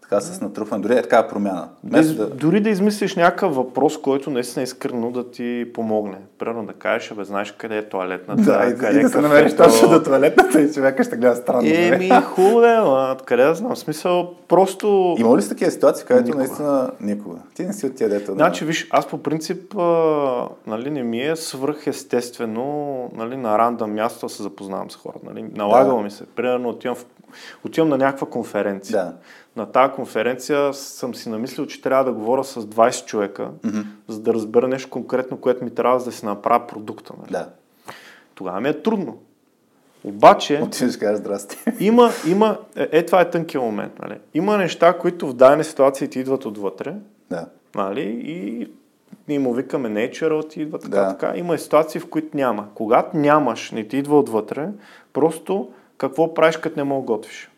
така 0.10 0.22
с 0.22 0.42
натрупване, 0.42 0.82
дори 0.82 0.94
е 0.94 1.02
такава 1.02 1.28
промяна. 1.28 1.70
Вместо 1.84 2.16
да, 2.16 2.30
Дори 2.30 2.60
да 2.60 2.70
измислиш 2.70 3.16
някакъв 3.16 3.56
въпрос, 3.56 3.98
който 3.98 4.30
наистина 4.30 4.64
искрено 4.64 5.12
да 5.12 5.32
ти 5.32 5.66
помогне. 5.74 6.18
Примерно 6.40 6.66
да 6.66 6.74
кажеш, 6.74 7.14
бе, 7.14 7.24
знаеш 7.24 7.52
къде 7.52 7.78
е 7.78 7.82
туалетната, 7.82 8.42
да, 8.44 8.76
къде 8.78 8.98
и 8.98 9.00
е 9.00 9.04
да 9.04 9.10
се 9.10 9.22
намериш 9.22 9.56
точно 9.56 9.90
до 9.90 10.04
туалетната 10.04 10.62
и 10.62 10.72
човека 10.74 11.04
ще 11.04 11.18
гледа 11.18 11.36
странно. 11.36 11.62
нали? 11.62 11.76
Еми, 11.86 12.10
хубаво 12.26 12.64
е, 12.66 12.80
ма, 12.80 13.18
къде 13.26 13.44
да 13.44 13.56
знам. 13.56 13.76
Смисъл, 13.76 14.34
просто... 14.48 15.16
Има 15.20 15.38
ли 15.38 15.42
са 15.42 15.50
такива 15.50 15.72
ситуации, 15.72 16.06
където 16.06 16.26
Никога. 16.26 16.40
наистина 16.40 16.92
никога? 17.02 17.36
Ти 17.56 17.66
не 17.66 17.74
си 17.74 17.86
от 17.86 17.96
тия 17.96 18.10
дето. 18.10 18.26
да- 18.26 18.34
Значи, 18.34 18.66
виж, 18.66 18.88
аз 18.92 19.08
по 19.08 19.18
принцип 19.18 19.78
а, 19.78 19.84
нали, 20.68 20.90
не 20.90 21.04
ми 21.04 21.22
е 21.22 21.36
свръх 21.36 21.88
естествено 21.88 22.64
нали, 23.16 23.38
на 23.38 23.58
рандъм 23.58 23.94
място 23.94 24.26
да 24.26 24.30
се 24.30 24.44
запознавам 24.44 24.92
с 24.92 24.96
хората. 24.96 25.20
Нали. 25.26 25.46
Налагало 25.56 25.98
Да. 25.98 26.04
ми 26.04 26.12
се. 26.12 26.24
Примерно 26.26 26.70
отивам, 26.70 26.96
в, 26.96 27.06
отивам 27.66 27.90
на 27.90 27.98
някаква 27.98 28.28
конференция. 28.28 28.98
Да. 28.98 29.14
На 29.60 29.66
тази 29.66 29.94
конференция 29.94 30.74
съм 30.74 31.16
си 31.16 31.30
намислил, 31.30 31.66
че 31.66 31.82
трябва 31.82 32.04
да 32.04 32.12
говоря 32.14 32.44
с 32.44 32.62
20 32.62 33.06
човека, 33.06 33.50
Мгм. 33.64 33.80
за 34.08 34.20
да 34.20 34.34
разбера 34.34 34.68
нещо 34.68 34.90
конкретно, 34.90 35.38
което 35.38 35.64
ми 35.64 35.76
трябва, 35.76 36.00
за 36.00 36.06
да 36.06 36.12
си 36.12 36.26
направя 36.26 36.68
продукта. 36.68 37.14
Нали. 37.20 37.32
Да. 37.32 37.50
Тогава 38.36 38.62
ми 38.62 38.70
е 38.70 38.82
трудно. 38.82 39.18
Обаче, 40.04 40.62
има, 41.80 42.12
има, 42.28 42.58
е, 42.76 42.90
е, 42.92 43.06
това 43.06 43.22
е 43.22 43.30
тънкият 43.30 43.64
момент. 43.64 44.00
Нали. 44.00 44.18
Има 44.34 44.58
неща, 44.58 44.98
които 44.98 45.28
в 45.28 45.34
дадени 45.34 45.64
ситуации 45.64 46.08
ти 46.08 46.20
идват 46.20 46.46
отвътре, 46.46 46.96
да. 47.30 47.46
нали? 47.76 48.22
И 48.24 48.68
ние 49.28 49.40
му 49.40 49.54
викаме 49.54 49.90
natural, 49.90 50.50
ти 50.50 50.62
идва 50.62 50.80
така, 50.80 51.02
Да. 51.02 51.18
така. 51.18 51.38
Има 51.38 51.56
и 51.56 51.60
ситуации, 51.60 52.02
в 52.02 52.10
които 52.10 52.38
няма. 52.38 52.68
Когато 52.76 53.18
нямаш, 53.18 53.72
не 53.72 53.88
ти 53.88 53.98
идва 53.98 54.20
отвътре, 54.20 54.70
просто 55.14 55.72
какво 55.98 56.34
правиш, 56.34 56.58
като 56.58 56.80
не 56.80 56.84
мога 56.84 57.02
да 57.02 57.14
готвиш? 57.14 57.50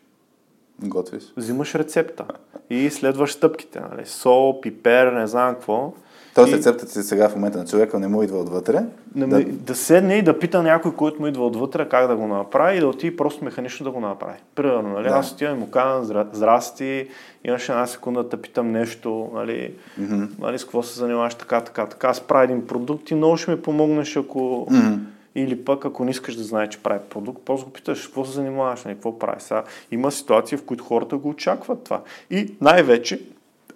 Готвиш. 0.84 1.22
Взимаш 1.36 1.74
рецепта 1.74 2.24
и 2.70 2.90
следваш 2.90 3.32
стъпките, 3.32 3.80
нали? 3.80 4.06
Сол, 4.06 4.60
пипер, 4.60 5.12
не 5.12 5.26
знам 5.26 5.54
какво. 5.54 5.92
Тоест 6.34 6.52
И- 6.52 6.56
рецептът 6.56 6.88
си 6.90 7.02
сега 7.02 7.28
в 7.28 7.34
момента 7.34 7.58
на 7.58 7.64
човека 7.64 7.98
не 7.98 8.08
му 8.08 8.22
идва 8.22 8.38
отвътре. 8.38 8.84
да, 9.14 9.26
да, 9.26 9.44
да 9.44 9.74
седне 9.74 10.14
и 10.14 10.22
да 10.22 10.38
пита 10.38 10.62
някой, 10.62 10.94
който 10.94 11.20
му 11.20 11.26
идва 11.26 11.46
отвътре 11.46 11.88
как 11.88 12.06
да 12.08 12.16
го 12.16 12.26
направи 12.26 12.76
и 12.76 12.80
да 12.80 12.88
отиде 12.88 13.16
просто 13.16 13.44
механично 13.44 13.84
да 13.84 13.90
го 13.90 14.00
направи. 14.00 14.38
Примерно, 14.54 14.88
нали? 14.88 15.08
Да. 15.08 15.14
Аз 15.14 15.32
отивам 15.32 15.56
и 15.56 15.60
му 15.60 15.70
казвам 15.70 16.04
«Зра- 16.04 16.28
здрасти, 16.32 17.08
имаш 17.44 17.68
една 17.68 17.86
секунда 17.86 18.22
да 18.24 18.36
питам 18.36 18.70
нещо, 18.72 19.30
нали? 19.34 19.74
Мгм. 19.98 20.24
нали, 20.38 20.58
с 20.58 20.64
какво 20.64 20.82
се 20.82 20.98
занимаваш 20.98 21.34
така, 21.34 21.60
така, 21.60 21.86
така. 21.86 22.08
Аз 22.08 22.20
правя 22.20 22.44
един 22.44 22.66
продукт 22.66 23.10
и 23.10 23.14
много 23.14 23.36
ще 23.36 23.50
ми 23.50 23.62
помогнеш, 23.62 24.16
ако... 24.16 24.66
Мгм. 24.70 24.94
Или 25.34 25.64
пък, 25.64 25.84
ако 25.84 26.04
не 26.04 26.10
искаш 26.10 26.36
да 26.36 26.42
знаеш, 26.42 26.68
че 26.68 26.82
прави 26.82 27.00
продукт, 27.10 27.44
просто 27.44 27.66
го 27.66 27.72
питаш, 27.72 28.06
какво 28.06 28.24
се 28.24 28.32
занимаваш, 28.32 28.84
нали, 28.84 28.94
какво 28.94 29.18
правиш. 29.18 29.42
Сега, 29.42 29.64
има 29.90 30.12
ситуации, 30.12 30.58
в 30.58 30.64
които 30.64 30.84
хората 30.84 31.16
го 31.16 31.28
очакват 31.28 31.84
това. 31.84 32.00
И 32.30 32.54
най-вече, 32.60 33.20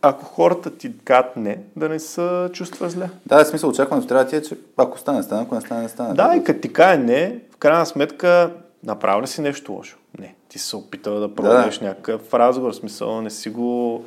ако 0.03 0.25
хората 0.25 0.71
ти 0.71 0.93
кажат 1.05 1.37
не, 1.37 1.59
да 1.77 1.89
не 1.89 1.99
се 1.99 2.49
чувства 2.53 2.91
зле. 2.91 3.09
Да, 3.27 3.45
в 3.45 3.49
смисъл 3.49 3.71
очакването 3.71 4.09
трябва 4.09 4.25
да 4.25 4.31
ти 4.31 4.37
е, 4.37 4.43
че 4.43 4.57
ако 4.77 4.99
стане, 4.99 5.23
стане, 5.23 5.43
ако 5.43 5.55
не 5.55 5.61
стане, 5.61 5.83
не 5.83 5.89
стане. 5.89 6.15
Да, 6.15 6.37
и 6.37 6.45
като 6.45 6.61
ти 6.61 6.73
каже 6.73 6.99
не, 6.99 7.39
в 7.51 7.57
крайна 7.57 7.87
сметка, 7.87 8.51
направи 8.85 9.23
ли 9.23 9.27
си 9.27 9.41
нещо 9.41 9.73
лошо? 9.73 9.99
Не. 10.19 10.35
Ти 10.49 10.59
се 10.59 10.77
опитал 10.77 11.21
да 11.21 11.35
проведеш 11.35 11.81
някакъв 11.81 12.35
разговор, 12.35 12.73
смисъл, 12.73 13.23
не 13.23 13.31
си 13.31 13.51
го... 13.51 14.05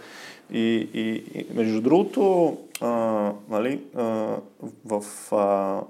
И, 0.54 0.89
и, 0.93 1.24
и 1.36 1.45
между 1.54 1.82
другото, 1.82 2.58
а, 2.82 3.32
нали, 3.50 3.82
а, 3.95 4.04
в 4.86 5.04
а, 5.32 5.82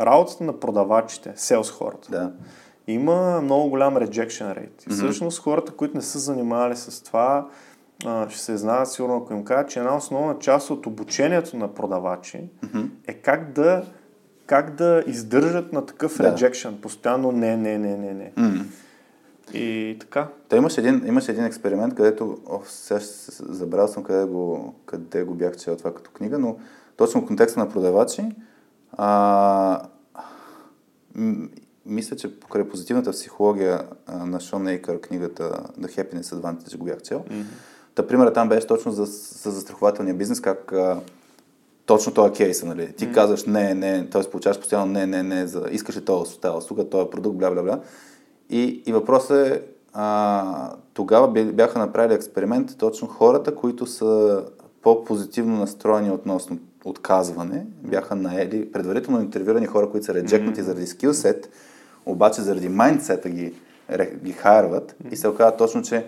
работата 0.00 0.44
на 0.44 0.60
продавачите, 0.60 1.32
селс 1.36 1.70
хората, 1.70 2.10
Да. 2.10 2.32
има 2.86 3.40
много 3.40 3.68
голям 3.70 3.94
rejection 3.96 4.58
rate. 4.58 4.86
И 4.86 4.90
всъщност 4.90 5.38
хората, 5.38 5.72
които 5.72 5.96
не 5.96 6.02
са 6.02 6.18
занимавали 6.18 6.76
с 6.76 7.02
това, 7.04 7.46
ще 8.28 8.40
се 8.40 8.56
знаят 8.56 8.90
сигурно, 8.90 9.16
ако 9.16 9.32
им 9.32 9.44
кажа, 9.44 9.66
че 9.66 9.78
една 9.78 9.96
основна 9.96 10.38
част 10.38 10.70
от 10.70 10.86
обучението 10.86 11.56
на 11.56 11.74
продавачи 11.74 12.40
е 13.06 13.14
как 13.14 13.52
да, 13.52 13.84
как 14.46 14.74
да 14.74 15.04
издържат 15.06 15.72
на 15.72 15.86
такъв 15.86 16.16
Да. 16.16 16.34
rejection. 16.34 16.80
Постоянно 16.80 17.32
не, 17.32 17.56
не, 17.56 17.78
не, 17.78 17.96
не, 17.96 18.14
не. 18.14 18.32
И 19.54 19.96
така. 20.00 20.28
Та 20.48 20.56
имаше 20.56 20.80
един, 20.80 21.02
имаше 21.06 21.32
един 21.32 21.44
експеримент, 21.44 21.94
където, 21.94 22.38
о, 22.46 22.60
сега 22.64 23.00
ще 23.00 23.88
съм 23.92 24.02
къде 24.02 24.24
го, 24.24 24.74
къде 24.86 25.22
го 25.22 25.34
бях 25.34 25.56
чел 25.56 25.76
това 25.76 25.94
като 25.94 26.10
книга, 26.10 26.38
но 26.38 26.56
точно 26.96 27.20
в 27.20 27.26
контекста 27.26 27.60
на 27.60 27.68
продавачи, 27.68 28.24
а, 28.92 29.82
мисля, 31.86 32.16
че 32.16 32.40
покрай 32.40 32.68
позитивната 32.68 33.10
психология 33.10 33.82
на 34.08 34.40
Шон 34.40 34.62
Нейкър, 34.62 35.00
книгата 35.00 35.62
The 35.80 35.86
Happiness 35.86 36.22
Advantage, 36.22 36.76
го 36.76 36.84
бях 36.84 37.02
чел. 37.02 37.24
Та 37.94 38.06
примерът 38.06 38.34
там 38.34 38.48
беше 38.48 38.66
точно 38.66 38.92
за, 38.92 39.04
за 39.04 39.50
застрахователния 39.50 40.14
бизнес, 40.14 40.40
как 40.40 40.72
а, 40.72 41.00
точно 41.86 42.14
този 42.14 42.32
кейс, 42.32 42.62
нали? 42.62 42.92
Ти 42.92 43.12
казваш 43.12 43.44
не, 43.44 43.74
не, 43.74 44.06
т.е. 44.10 44.30
получаваш 44.30 44.58
постоянно 44.58 44.92
не, 44.92 45.06
не, 45.06 45.22
не, 45.22 45.46
за 45.46 45.66
искаш 45.70 45.96
ли 45.96 46.04
този, 46.04 46.40
тази 46.40 46.56
услуга, 46.56 46.88
този 46.88 47.10
продукт, 47.10 47.38
бля, 47.38 47.50
бля, 47.50 47.62
бля. 47.62 47.80
И, 48.50 48.82
и 48.86 48.92
въпросът 48.92 49.46
е, 49.46 49.62
а, 49.92 50.72
тогава 50.94 51.28
бяха 51.44 51.78
направили 51.78 52.14
експеримент, 52.14 52.78
точно 52.78 53.08
хората, 53.08 53.54
които 53.54 53.86
са 53.86 54.44
по-позитивно 54.82 55.56
настроени 55.56 56.10
относно 56.10 56.58
отказване, 56.84 57.66
бяха 57.82 58.16
наели 58.16 58.72
предварително 58.72 59.20
интервюрани 59.20 59.66
хора, 59.66 59.90
които 59.90 60.06
са 60.06 60.14
реджекнати 60.14 60.62
заради 60.62 60.86
скилсет, 60.86 61.50
обаче 62.06 62.42
заради 62.42 62.68
майндсета 62.68 63.30
ги, 63.30 63.54
ги 64.22 64.32
хайрват 64.32 64.96
и 65.10 65.16
се 65.16 65.28
оказа 65.28 65.56
точно, 65.56 65.82
че 65.82 66.06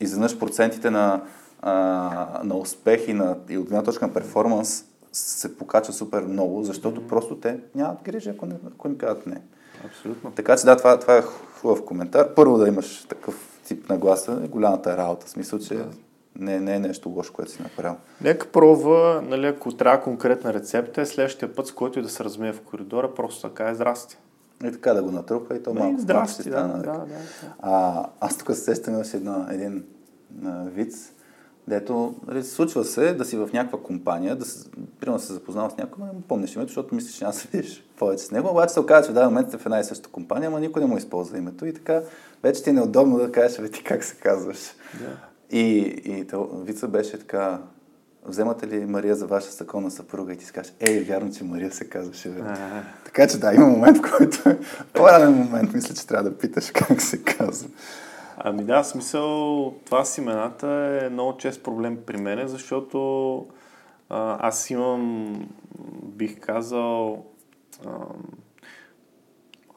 изведнъж 0.00 0.38
процентите 0.38 0.90
на, 0.90 1.22
а, 1.62 2.40
на 2.44 2.56
успех 2.56 3.08
и, 3.08 3.12
на, 3.12 3.36
и 3.48 3.58
от 3.58 3.64
гледна 3.68 3.82
точка 3.82 4.06
на 4.06 4.12
перформанс 4.12 4.84
се 5.12 5.58
покачва 5.58 5.92
супер 5.92 6.22
много, 6.22 6.62
защото 6.62 7.06
просто 7.06 7.36
те 7.36 7.58
нямат 7.74 8.02
грижа, 8.04 8.30
ако 8.30 8.46
не, 8.46 8.54
ако 8.74 8.88
не 8.88 8.98
кажат 8.98 9.26
не. 9.26 9.40
Абсолютно. 9.84 10.30
Така 10.30 10.56
че 10.56 10.64
да, 10.64 10.76
това, 10.76 10.98
това 10.98 11.16
е 11.16 11.22
хубав 11.60 11.84
коментар. 11.84 12.34
Първо 12.34 12.58
да 12.58 12.68
имаш 12.68 13.04
такъв 13.08 13.60
тип 13.64 13.88
нагласа 13.88 14.40
е 14.44 14.48
голямата 14.48 14.96
работа. 14.96 15.26
В 15.26 15.30
смисъл, 15.30 15.58
че 15.58 15.84
не, 16.38 16.60
не 16.60 16.74
е 16.74 16.78
нещо 16.78 17.08
лошо, 17.08 17.32
което 17.32 17.52
си 17.52 17.62
направил. 17.62 17.96
Нека 18.20 18.46
пробва, 18.46 19.22
нали, 19.28 19.46
ако 19.46 19.72
трябва 19.72 20.00
конкретна 20.00 20.54
рецепта, 20.54 21.00
е 21.00 21.06
следващия 21.06 21.54
път, 21.54 21.66
с 21.66 21.72
който 21.72 21.98
и 21.98 22.02
да 22.02 22.08
се 22.08 22.24
размие 22.24 22.52
в 22.52 22.60
коридора, 22.60 23.14
просто 23.14 23.48
така 23.48 23.68
е 23.68 23.74
здрасти. 23.74 24.18
И 24.64 24.72
така 24.72 24.94
да 24.94 25.02
го 25.02 25.10
натрупа 25.10 25.56
и 25.56 25.62
то 25.62 25.70
Ами, 25.70 25.80
малко, 25.80 26.00
здрасти, 26.00 26.42
ще 26.42 26.50
да, 26.50 26.56
стане. 26.56 26.72
да, 26.72 26.92
да, 26.92 26.98
да. 26.98 27.06
А, 27.58 28.06
аз 28.20 28.38
тук 28.38 28.54
се 28.54 28.60
сещам 28.60 28.94
имаше 28.94 29.16
една, 29.16 29.48
един 29.50 29.84
а, 30.44 30.64
виц 30.64 31.14
Дето, 31.68 32.14
нали, 32.26 32.42
случва 32.42 32.84
се 32.84 33.14
да 33.14 33.24
си 33.24 33.36
в 33.36 33.50
някаква 33.52 33.78
компания, 33.82 34.36
да 34.36 34.44
се, 34.44 34.70
примерно 35.00 35.20
се 35.20 35.32
запознава 35.32 35.70
с 35.70 35.76
някой, 35.76 36.04
не 36.04 36.22
помниш 36.28 36.54
името, 36.54 36.68
защото 36.68 36.94
мислиш, 36.94 37.14
че 37.14 37.24
няма 37.24 37.34
се 37.34 37.48
видиш 37.52 37.84
повече 37.96 38.24
с 38.24 38.30
него, 38.30 38.48
обаче 38.50 38.72
се 38.72 38.80
оказа, 38.80 39.06
че 39.06 39.10
в 39.10 39.14
даден 39.14 39.28
момент 39.28 39.48
сте 39.48 39.58
в 39.58 39.66
една 39.66 39.80
и 39.80 39.84
съща 39.84 40.08
компания, 40.08 40.48
ама 40.48 40.60
никой 40.60 40.82
не 40.82 40.88
му 40.88 40.96
използва 40.96 41.38
името 41.38 41.66
и 41.66 41.74
така 41.74 42.02
вече 42.42 42.62
ти 42.62 42.70
е 42.70 42.72
неудобно 42.72 43.18
да 43.18 43.32
кажеш, 43.32 43.60
бе 43.60 43.70
ти 43.70 43.84
как 43.84 44.04
се 44.04 44.16
казваш. 44.16 44.58
Да. 45.00 45.16
И, 45.54 45.78
и 46.04 46.26
вица 46.54 46.88
беше 46.88 47.18
така, 47.18 47.60
вземате 48.24 48.68
ли 48.68 48.86
Мария 48.86 49.14
за 49.14 49.26
ваша 49.26 49.50
законна 49.50 49.90
съпруга 49.90 50.32
и 50.32 50.36
ти 50.36 50.44
скажеш, 50.44 50.72
ей, 50.80 51.00
вярно, 51.00 51.32
че 51.32 51.44
Мария 51.44 51.72
се 51.72 51.88
казваше. 51.88 52.32
Така 53.04 53.26
че 53.26 53.38
да, 53.38 53.54
има 53.54 53.66
момент, 53.66 53.98
в 53.98 54.10
който 54.18 54.38
по-ранен 54.92 55.32
момент 55.32 55.74
мисля, 55.74 55.94
че 55.94 56.06
трябва 56.06 56.30
да 56.30 56.38
питаш 56.38 56.70
как 56.70 57.02
се 57.02 57.22
казва. 57.22 57.68
Ами 58.36 58.64
да, 58.64 58.84
смисъл, 58.84 59.74
това 59.84 60.04
с 60.04 60.18
имената 60.18 60.98
е 61.02 61.08
много 61.08 61.36
чест 61.36 61.62
проблем 61.62 61.98
при 62.06 62.16
мен, 62.16 62.48
защото 62.48 63.38
а, 64.08 64.48
аз 64.48 64.70
имам, 64.70 65.34
бих 66.02 66.40
казал, 66.40 67.24
а, 67.86 67.90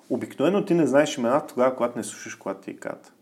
обикновено 0.09 0.65
ти 0.65 0.73
не 0.73 0.87
знаеш 0.87 1.17
имената 1.17 1.47
тогава, 1.47 1.75
когато 1.75 1.97
не 1.97 2.03
слушаш, 2.03 2.35
когато 2.35 2.61
ти 2.61 2.77
кат. 2.77 3.13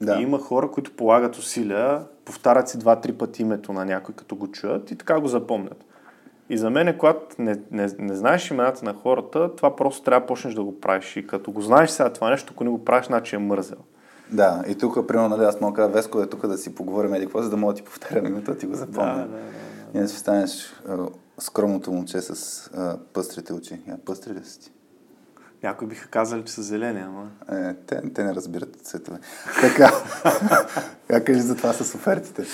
Да. 0.00 0.18
И 0.18 0.22
има 0.22 0.38
хора, 0.38 0.70
които 0.70 0.92
полагат 0.92 1.36
усилия, 1.36 2.04
повтарят 2.24 2.68
си 2.68 2.78
два-три 2.78 3.12
пъти 3.12 3.42
името 3.42 3.72
на 3.72 3.84
някой, 3.84 4.14
като 4.14 4.36
го 4.36 4.50
чуят 4.50 4.90
и 4.90 4.96
така 4.96 5.20
го 5.20 5.28
запомнят. 5.28 5.84
И 6.50 6.58
за 6.58 6.70
мен, 6.70 6.98
когато 6.98 7.42
не, 7.42 7.60
не, 7.70 7.88
не 7.98 8.14
знаеш 8.14 8.50
имената 8.50 8.84
на 8.84 8.94
хората, 8.94 9.56
това 9.56 9.76
просто 9.76 10.02
трябва 10.02 10.20
да 10.20 10.26
почнеш 10.26 10.54
да 10.54 10.64
го 10.64 10.80
правиш. 10.80 11.16
И 11.16 11.26
като 11.26 11.52
го 11.52 11.60
знаеш 11.60 11.90
сега 11.90 12.12
това 12.12 12.30
нещо, 12.30 12.52
ако 12.54 12.64
не 12.64 12.70
го 12.70 12.84
правиш, 12.84 13.06
значи 13.06 13.36
е 13.36 13.38
мързел. 13.38 13.78
Да, 14.32 14.64
и 14.68 14.74
тук, 14.74 15.06
примерно, 15.08 15.28
нали, 15.28 15.44
аз 15.44 15.60
мога 15.60 15.72
да 15.72 15.76
кажа, 15.76 15.92
Веско 15.92 16.20
е 16.20 16.26
тук 16.26 16.46
да 16.46 16.58
си 16.58 16.74
поговорим 16.74 17.14
еди 17.14 17.24
какво, 17.24 17.42
за 17.42 17.50
да 17.50 17.56
мога 17.56 17.72
да 17.72 17.76
ти 17.76 17.84
повтарям 17.84 18.26
името, 18.26 18.54
ти 18.54 18.66
го 18.66 18.74
запомня. 18.74 19.14
Да, 19.14 19.20
да, 19.20 19.26
да, 19.26 19.98
да. 19.98 20.04
И 20.04 20.08
ще 20.08 20.18
станеш 20.18 20.74
скромното 21.38 21.92
момче 21.92 22.20
с 22.20 22.70
а, 22.74 22.98
пъстрите 23.12 23.52
очи. 23.52 23.80
Я 23.88 23.98
пъстри 24.04 24.32
да 24.32 24.44
си 24.44 24.60
ти. 24.60 24.72
Някои 25.66 25.88
биха 25.88 26.08
казали, 26.08 26.44
че 26.44 26.52
са 26.52 26.62
зелени, 26.62 27.00
ама... 27.00 27.28
Е, 27.52 27.74
те, 27.74 28.02
те 28.14 28.24
не 28.24 28.34
разбират 28.34 28.76
цветове. 28.76 29.18
Така, 29.60 29.92
как 31.08 31.26
кажи 31.26 31.40
за 31.40 31.56
това 31.56 31.72
с 31.72 31.94
офертите? 31.94 32.44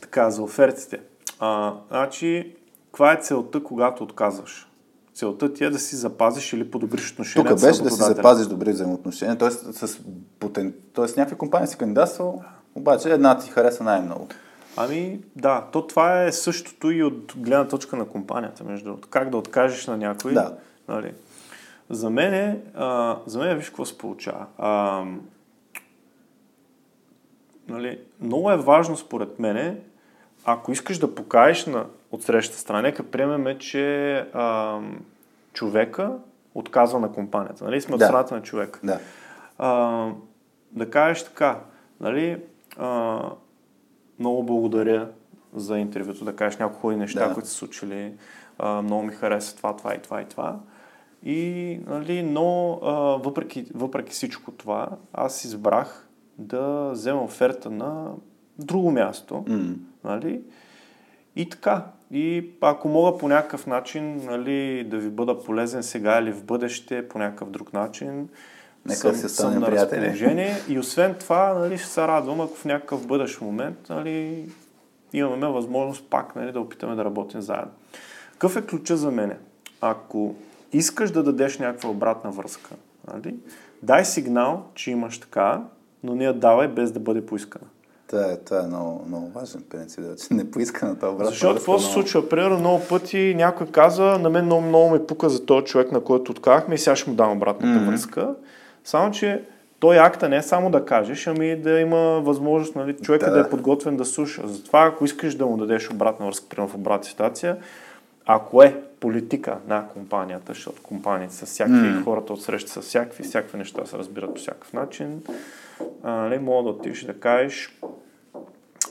Така, 0.00 0.30
за 0.30 0.42
офертите. 0.42 1.00
А, 1.40 1.74
значи, 1.88 2.56
каква 2.86 3.12
е 3.12 3.20
целта, 3.22 3.62
когато 3.62 4.04
отказваш? 4.04 4.70
Целта 5.14 5.52
ти 5.52 5.64
е 5.64 5.70
да 5.70 5.78
си 5.78 5.96
запазиш 5.96 6.52
или 6.52 6.70
подобриш 6.70 7.12
отношения. 7.12 7.50
Тук 7.50 7.60
беше 7.60 7.82
да 7.82 7.90
си 7.90 8.02
запазиш 8.02 8.46
добри 8.46 8.72
взаимоотношения, 8.72 9.38
т.е. 9.38 9.50
с, 9.50 9.98
потен... 10.40 10.74
Тоест, 10.92 11.16
някакви 11.16 11.38
компании 11.38 11.68
си 11.68 11.76
кандидатствал, 11.76 12.42
обаче 12.74 13.10
една 13.10 13.38
ти 13.38 13.50
хареса 13.50 13.84
най-много. 13.84 14.28
Ами 14.76 15.20
да, 15.36 15.68
то 15.72 15.86
това 15.86 16.24
е 16.24 16.32
същото 16.32 16.90
и 16.90 17.02
от 17.02 17.32
гледна 17.36 17.68
точка 17.68 17.96
на 17.96 18.04
компанията, 18.04 18.64
между. 18.64 18.96
Как 19.10 19.30
да 19.30 19.36
откажеш 19.36 19.86
на 19.86 19.96
някой. 19.96 20.34
Да. 20.34 20.56
Нали? 20.88 21.14
За 21.90 22.10
мен, 22.10 22.34
е, 22.34 22.60
а, 22.74 23.18
за 23.26 23.38
мен 23.38 23.56
виж 23.56 23.66
какво 23.66 23.84
се 23.84 23.98
получава. 23.98 24.46
А, 24.58 25.04
нали, 27.68 28.00
много 28.20 28.50
е 28.50 28.56
важно 28.56 28.96
според 28.96 29.38
мене, 29.38 29.76
ако 30.44 30.72
искаш 30.72 30.98
да 30.98 31.14
покажеш 31.14 31.66
на 31.66 31.86
от 32.12 32.22
срещата 32.22 32.58
страна, 32.58 32.82
нека 32.82 33.02
приемеме, 33.02 33.58
че 33.58 34.16
а, 34.32 34.78
човека 35.52 36.12
отказва 36.54 37.00
на 37.00 37.12
компанията. 37.12 37.64
Нали? 37.64 37.80
Сме 37.80 37.96
да. 37.96 38.04
от 38.04 38.08
страната 38.08 38.34
на 38.34 38.42
човека. 38.42 38.80
Да. 38.82 39.00
А, 39.58 40.10
да 40.72 40.90
кажеш 40.90 41.24
така, 41.24 41.60
нали, 42.00 42.42
а, 42.78 43.20
много 44.18 44.42
благодаря 44.42 45.08
за 45.54 45.78
интервюто, 45.78 46.24
да 46.24 46.36
кажеш 46.36 46.58
някои 46.58 46.80
хубави 46.80 46.96
неща, 46.96 47.28
да. 47.28 47.34
които 47.34 47.48
са 47.48 47.54
случили, 47.54 48.12
а, 48.58 48.82
много 48.82 49.02
ми 49.02 49.12
хареса 49.12 49.56
това, 49.56 49.76
това 49.76 49.94
и 49.94 50.02
това 50.02 50.22
и 50.22 50.24
това. 50.24 50.56
И, 50.56 50.58
нали, 51.86 52.22
но 52.22 52.80
а, 52.82 52.92
въпреки, 53.24 53.66
въпреки 53.74 54.12
всичко 54.12 54.50
това, 54.50 54.88
аз 55.12 55.44
избрах 55.44 56.08
да 56.38 56.90
взема 56.92 57.22
оферта 57.22 57.70
на 57.70 58.10
друго 58.58 58.90
място. 58.90 59.34
Mm. 59.34 59.74
Нали? 60.04 60.40
И 61.36 61.48
така. 61.48 61.84
И 62.10 62.50
ако 62.60 62.88
мога 62.88 63.18
по 63.18 63.28
някакъв 63.28 63.66
начин 63.66 64.16
нали, 64.24 64.84
да 64.84 64.98
ви 64.98 65.10
бъда 65.10 65.42
полезен 65.42 65.82
сега 65.82 66.18
или 66.18 66.32
в 66.32 66.44
бъдеще, 66.44 67.08
по 67.08 67.18
някакъв 67.18 67.50
друг 67.50 67.72
начин, 67.72 68.28
Нека 68.86 69.00
съм, 69.00 69.14
се 69.14 69.28
съм 69.28 69.58
на 69.58 69.70
разположение. 69.70 70.56
И 70.68 70.78
освен 70.78 71.14
това, 71.14 71.54
нали, 71.54 71.78
ще 71.78 71.86
се 71.88 72.00
радвам, 72.00 72.40
ако 72.40 72.54
в 72.54 72.64
някакъв 72.64 73.06
бъдещ 73.06 73.40
момент 73.40 73.86
нали, 73.88 74.48
имаме 75.12 75.46
възможност 75.46 76.04
пак 76.10 76.36
нали, 76.36 76.52
да 76.52 76.60
опитаме 76.60 76.94
да 76.94 77.04
работим 77.04 77.40
заедно. 77.40 77.72
Какъв 78.32 78.56
е 78.56 78.66
ключа 78.66 78.96
за 78.96 79.10
мене? 79.10 79.36
Ако 79.80 80.34
искаш 80.72 81.10
да 81.10 81.22
дадеш 81.22 81.58
някаква 81.58 81.90
обратна 81.90 82.30
връзка, 82.30 82.70
нали, 83.14 83.34
дай 83.82 84.04
сигнал, 84.04 84.62
че 84.74 84.90
имаш 84.90 85.18
така, 85.18 85.62
но 86.04 86.14
не 86.14 86.24
я 86.24 86.32
давай 86.32 86.68
без 86.68 86.92
да 86.92 87.00
бъде 87.00 87.26
поискана. 87.26 87.64
Това 88.08 88.32
е, 88.32 88.36
това 88.36 88.60
е 88.60 88.66
много, 88.66 89.04
много 89.06 89.30
важен 89.30 89.62
принцип, 89.70 90.00
да, 90.00 90.16
че 90.16 90.34
не 90.34 90.50
поиска 90.50 90.86
на 90.86 90.96
това 90.96 91.08
обратно. 91.08 91.30
Защото 91.30 91.54
какво 91.54 91.78
се 91.78 91.92
случва? 91.92 92.28
Примерно 92.28 92.58
много 92.58 92.82
пъти 92.88 93.34
някой 93.36 93.66
каза, 93.66 94.04
на 94.04 94.30
мен 94.30 94.44
много, 94.44 94.62
много 94.62 94.90
ме 94.90 95.06
пука 95.06 95.28
за 95.28 95.46
този 95.46 95.66
човек, 95.66 95.92
на 95.92 96.00
който 96.00 96.32
отказахме 96.32 96.74
и 96.74 96.78
сега 96.78 96.96
ще 96.96 97.10
му 97.10 97.16
дам 97.16 97.32
обратната 97.32 97.78
mm-hmm. 97.78 97.86
връзка. 97.86 98.34
Само, 98.84 99.10
че 99.10 99.44
той 99.80 99.98
акта 99.98 100.28
не 100.28 100.36
е 100.36 100.42
само 100.42 100.70
да 100.70 100.84
кажеш, 100.84 101.26
ами 101.26 101.56
да 101.56 101.80
има 101.80 102.20
възможност 102.20 102.76
нали, 102.76 102.96
човека 102.96 103.30
да. 103.30 103.32
да 103.32 103.40
е 103.40 103.50
подготвен 103.50 103.96
да 103.96 104.04
слуша. 104.04 104.42
Затова, 104.44 104.86
ако 104.86 105.04
искаш 105.04 105.34
да 105.34 105.46
му 105.46 105.56
дадеш 105.56 105.90
обратна 105.90 106.26
връзка, 106.26 106.46
примерно 106.48 106.68
в 106.68 106.74
обратна 106.74 107.04
ситуация, 107.04 107.56
ако 108.26 108.62
е 108.62 108.82
политика 109.00 109.58
на 109.68 109.88
компанията, 109.88 110.52
защото 110.52 110.82
компаниите 110.82 111.34
са 111.34 111.46
всякакви, 111.46 111.88
mm. 111.88 112.04
хората 112.04 112.32
отсреща 112.32 112.70
са 112.70 112.80
всякакви, 112.80 113.22
всякакви 113.22 113.58
неща 113.58 113.86
се 113.86 113.98
разбират 113.98 114.34
по 114.34 114.40
всякакъв 114.40 114.72
начин, 114.72 115.22
а, 116.02 116.10
нали, 116.12 116.38
мога 116.38 116.62
да 116.62 116.78
отидеш 116.78 117.02
да 117.04 117.20
кажеш, 117.20 117.78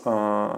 а, 0.05 0.49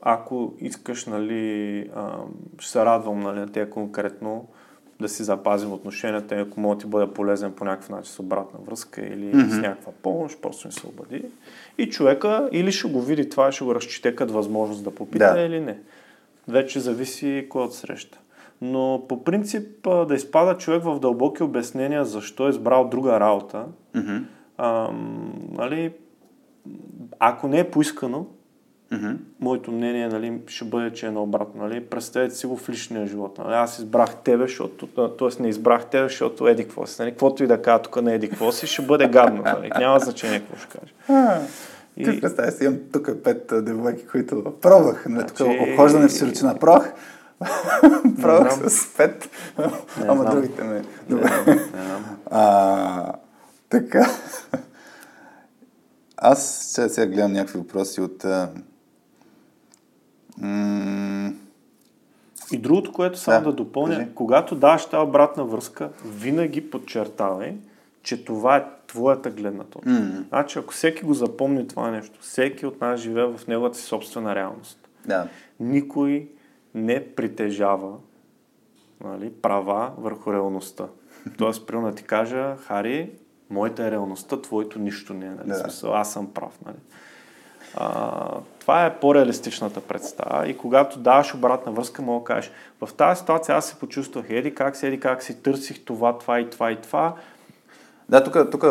ако 0.00 0.54
искаш, 0.60 1.06
нали, 1.06 1.80
а, 1.96 2.12
ще 2.58 2.70
се 2.70 2.84
радвам 2.84 3.20
нали, 3.20 3.38
на 3.38 3.52
те 3.52 3.70
конкретно 3.70 4.48
да 5.00 5.08
си 5.08 5.24
запазим 5.24 5.72
отношенията, 5.72 6.34
ако 6.34 6.60
мога 6.60 6.74
да 6.74 6.80
ти 6.80 6.86
бъда 6.86 7.14
полезен 7.14 7.52
по 7.52 7.64
някакъв 7.64 7.88
начин 7.88 8.12
с 8.12 8.18
обратна 8.18 8.60
връзка 8.66 9.00
или 9.00 9.32
mm-hmm. 9.34 9.50
с 9.50 9.58
някаква 9.58 9.92
помощ, 10.02 10.40
просто 10.42 10.68
не 10.68 10.72
се 10.72 10.86
обади. 10.86 11.24
И 11.78 11.90
човека 11.90 12.48
или 12.52 12.72
ще 12.72 12.88
го 12.88 13.02
види 13.02 13.28
това, 13.28 13.52
ще 13.52 13.64
го 13.64 13.74
разчете 13.74 14.16
като 14.16 14.32
възможност 14.32 14.84
да 14.84 14.94
попита 14.94 15.34
да. 15.34 15.40
или 15.40 15.60
не. 15.60 15.78
Вече 16.48 16.80
зависи 16.80 17.46
кой 17.48 17.62
от 17.62 17.74
среща. 17.74 18.18
Но 18.64 19.04
по 19.08 19.24
принцип 19.24 19.88
да 20.08 20.14
изпада 20.14 20.58
човек 20.58 20.82
в 20.82 20.98
дълбоки 21.00 21.42
обяснения 21.42 22.04
защо 22.04 22.46
е 22.46 22.50
избрал 22.50 22.88
друга 22.88 23.20
работа, 23.20 23.64
mm-hmm. 23.94 24.22
а, 24.58 24.90
нали, 25.50 25.92
ако 27.18 27.48
не 27.48 27.58
е 27.58 27.70
поискано, 27.70 28.26
mm-hmm. 28.92 29.16
моето 29.40 29.72
мнение 29.72 30.08
нали, 30.08 30.40
ще 30.46 30.64
бъде, 30.64 30.92
че 30.92 31.06
е 31.06 31.10
наобратно. 31.10 31.62
Нали. 31.62 31.84
Представете 31.84 32.34
си 32.34 32.46
го 32.46 32.56
в 32.56 32.68
личния 32.68 33.06
живот. 33.06 33.38
Нали. 33.38 33.54
Аз 33.54 33.78
избрах 33.78 34.16
тебе, 34.16 34.42
защото, 34.42 34.86
т.е. 34.86 35.42
не 35.42 35.48
избрах 35.48 35.86
тебе, 35.86 36.08
защото 36.08 36.48
еди 36.48 36.62
какво 36.64 36.86
си. 36.86 36.96
Нали. 37.02 37.10
Каквото 37.10 37.44
и 37.44 37.46
да 37.46 37.62
кажа 37.62 37.82
тук 37.82 38.02
не 38.02 38.14
еди 38.14 38.28
какво 38.28 38.52
си, 38.52 38.66
ще 38.66 38.82
бъде 38.82 39.08
гадно. 39.08 39.42
Нали. 39.46 39.70
Няма 39.78 39.98
значение 39.98 40.40
какво 40.40 40.56
ще 40.56 40.78
кажа. 40.78 41.40
И... 41.96 42.04
Ти 42.04 42.20
представя 42.20 42.50
си, 42.50 42.64
имам 42.64 42.78
тук 42.92 43.10
пет 43.24 43.52
девойки, 43.64 44.06
които 44.06 44.54
пробвах. 44.60 45.06
Нали, 45.08 45.26
тук 45.26 45.36
значи... 45.36 45.70
обхождане 45.70 46.08
в 46.08 46.12
широчина. 46.12 46.54
Пробвах. 46.54 46.94
Пробвах 48.22 48.70
с 48.70 48.96
пет. 48.96 49.30
Ама 50.08 50.30
другите 50.30 50.64
не. 50.64 50.82
Добре. 51.08 51.30
Не, 51.46 51.54
не, 51.54 51.60
а, 52.30 53.12
така. 53.68 54.10
Аз 56.16 56.46
сега, 56.46 56.88
сега 56.88 57.06
гледам 57.06 57.32
някакви 57.32 57.58
въпроси 57.58 58.00
от... 58.00 58.24
м- 60.38 61.32
и 62.52 62.58
другото, 62.58 62.92
което 62.92 63.18
само 63.18 63.44
да, 63.44 63.50
да 63.50 63.56
допълня, 63.56 63.96
кажи. 63.96 64.08
когато 64.14 64.54
даваш 64.54 64.86
тази 64.86 65.08
обратна 65.08 65.44
връзка, 65.44 65.90
винаги 66.04 66.70
подчертавай, 66.70 67.56
че 68.02 68.24
това 68.24 68.56
е 68.56 68.64
твоята 68.86 69.30
гледна 69.30 69.64
точка. 69.64 69.90
Mm-hmm. 69.90 70.28
Значи, 70.28 70.58
ако 70.58 70.74
всеки 70.74 71.04
го 71.04 71.14
запомни 71.14 71.68
това 71.68 71.90
нещо, 71.90 72.18
всеки 72.20 72.66
от 72.66 72.80
нас 72.80 73.00
живее 73.00 73.24
в 73.24 73.40
неговата 73.48 73.78
си 73.78 73.84
собствена 73.84 74.34
реалност. 74.34 74.88
Да. 75.06 75.28
Никой 75.60 76.28
не 76.74 77.14
притежава 77.14 77.96
нали, 79.04 79.32
права 79.32 79.92
върху 79.98 80.32
реалността. 80.32 80.86
Тоест, 81.38 81.66
примерно 81.66 81.90
да 81.90 81.94
ти 81.94 82.02
кажа, 82.02 82.56
Хари, 82.56 83.10
моята 83.50 83.86
е 83.86 83.90
реалността, 83.90 84.42
твоето 84.42 84.78
нищо 84.78 85.14
не 85.14 85.26
е. 85.26 85.30
Нали? 85.30 85.48
Да. 85.48 85.54
Смисъл, 85.54 85.94
аз 85.94 86.12
съм 86.12 86.32
прав. 86.34 86.58
Нали? 86.66 86.76
А, 87.74 88.40
това 88.60 88.86
е 88.86 89.00
по-реалистичната 89.00 89.80
представа 89.80 90.48
и 90.48 90.56
когато 90.56 90.98
даваш 90.98 91.34
обратна 91.34 91.72
връзка, 91.72 92.02
мога 92.02 92.20
да 92.20 92.24
кажеш, 92.24 92.52
в 92.80 92.94
тази 92.94 93.20
ситуация 93.20 93.56
аз 93.56 93.66
се 93.66 93.78
почувствах 93.78 94.26
еди 94.28 94.54
как 94.54 94.76
си, 94.76 94.86
еди 94.86 95.00
как 95.00 95.22
си, 95.22 95.42
търсих 95.42 95.84
това, 95.84 96.18
това 96.18 96.40
и 96.40 96.50
това 96.50 96.72
и 96.72 96.80
това. 96.80 97.14
Да, 98.08 98.24
тук, 98.24 98.64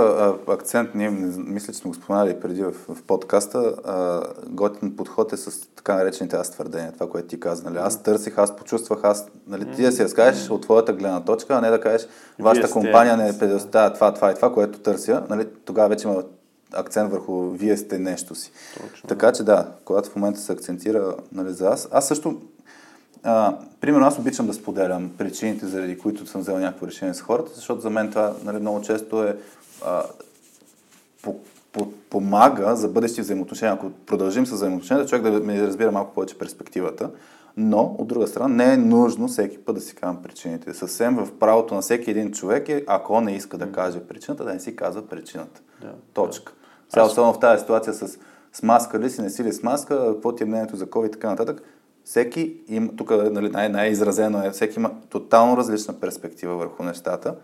акцент, 0.48 0.95
ние 0.95 1.10
мисля, 1.38 1.74
че 1.74 1.80
сме 1.80 1.90
го 1.90 1.95
споменали 1.95 2.40
преди 2.40 2.64
в, 2.64 2.72
в 2.90 3.03
подкаста, 3.03 3.76
а, 3.86 4.24
готин 4.48 4.95
подход 4.95 5.34
е 5.34 5.38
с 5.38 5.70
така 5.76 5.95
наречените 5.95 6.36
аз 6.36 6.52
твърдения, 6.52 6.91
това, 6.91 7.10
което 7.10 7.28
ти 7.28 7.40
каза. 7.40 7.64
Нали? 7.64 7.78
Аз 7.78 8.03
търсих, 8.03 8.38
аз 8.38 8.56
почувствах, 8.56 8.99
аз, 9.03 9.28
нали, 9.48 9.72
ти 9.76 9.82
да 9.82 9.91
си 9.91 10.03
разкажеш 10.03 10.49
от 10.49 10.62
твоята 10.62 10.94
гледна 10.94 11.24
точка, 11.24 11.53
а 11.56 11.62
не 11.62 11.70
да 11.70 11.82
кажеш, 11.82 12.08
вашата 12.40 12.68
сте- 12.68 12.74
компания 12.74 13.18
не 13.18 13.40
предоставя 13.40 13.94
това, 13.94 14.14
това 14.14 14.32
и 14.32 14.36
това, 14.36 14.53
което 14.53 14.80
търся. 14.80 15.24
Нали? 15.30 15.48
Тогава 15.66 15.90
вече 15.90 16.08
има 16.08 16.24
акцент 16.74 17.12
върху 17.12 17.49
вие 17.49 17.78
сте 17.78 17.99
нещо 17.99 18.36
си. 18.36 18.52
Точно. 18.82 19.08
Така 19.08 19.32
че 19.32 19.44
да, 19.44 19.68
когато 19.86 20.10
в 20.10 20.16
момента 20.16 20.40
се 20.40 20.53
акцентира 20.53 21.16
нали, 21.32 21.53
за 21.53 21.68
аз, 21.68 21.88
аз 21.91 22.08
също 22.08 22.41
а, 23.23 23.56
примерно 23.81 24.06
аз 24.06 24.19
обичам 24.19 24.48
да 24.48 24.53
споделям 24.53 25.11
причините, 25.18 25.65
заради 25.65 25.98
които 25.98 26.26
съм 26.26 26.41
взел 26.41 26.60
някакво 26.60 26.88
решение 26.88 27.14
с 27.14 27.22
хората, 27.22 27.52
защото 27.56 27.81
за 27.81 27.89
мен 27.89 28.10
това 28.10 28.34
нали, 28.43 28.57
много 28.57 28.81
често 28.81 29.23
е 29.23 29.38
а, 29.85 30.03
по, 31.22 31.35
по, 31.72 31.91
помага 31.91 32.76
за 32.76 32.88
бъдещи 32.88 33.22
взаимоотношения. 33.22 33.73
Ако 33.73 33.89
продължим 33.89 34.45
с 34.45 34.52
взаимоотношенията, 34.52 35.10
човек 35.10 35.23
да 35.23 35.39
ми 35.39 35.61
разбира 35.61 35.91
малко 35.91 36.14
повече 36.14 36.38
перспективата. 36.38 37.10
Но, 37.57 37.95
от 37.98 38.07
друга 38.07 38.27
страна, 38.27 38.48
не 38.48 38.73
е 38.73 38.77
нужно 38.77 39.27
всеки 39.27 39.57
път 39.57 39.76
да 39.76 39.81
си 39.81 39.95
казвам 39.95 40.23
причините. 40.23 40.73
Съвсем 40.73 41.15
в 41.15 41.39
правото 41.39 41.76
на 41.76 41.81
всеки 41.81 42.11
един 42.11 42.31
човек 42.31 42.69
е, 42.69 42.84
ако 42.88 43.22
не 43.22 43.35
иска 43.35 43.57
да 43.57 43.72
каже 43.72 43.99
причината, 43.99 44.43
да 44.43 44.53
не 44.53 44.60
си 44.60 44.76
казва 44.76 45.07
причината. 45.07 45.61
Да. 45.81 45.93
Точка. 46.14 46.53
Сега, 46.89 47.06
особено 47.06 47.34
в 47.34 47.39
тази 47.39 47.61
ситуация 47.61 47.93
с, 47.93 48.18
с 48.53 48.64
маска 48.64 48.99
ли 48.99 49.10
си, 49.10 49.22
не 49.22 49.30
си 49.30 49.43
ли 49.43 49.53
с 49.53 49.64
маска, 49.64 50.14
какво 50.14 50.35
ти 50.35 50.43
е 50.43 50.45
мнението 50.45 50.76
за 50.76 50.85
COVID 50.85 51.07
и 51.07 51.11
така 51.11 51.30
нататък. 51.30 51.61
Всеки 52.06 52.57
има, 52.68 52.95
тук 52.95 53.10
нали, 53.10 53.49
най- 53.49 53.69
най-изразено 53.69 54.44
е, 54.44 54.52
всеки 54.52 54.80
има 54.80 54.91
тотално 55.10 55.57
различна 55.57 55.99
перспектива 55.99 56.57
върху 56.57 56.84
нещата 56.84 57.36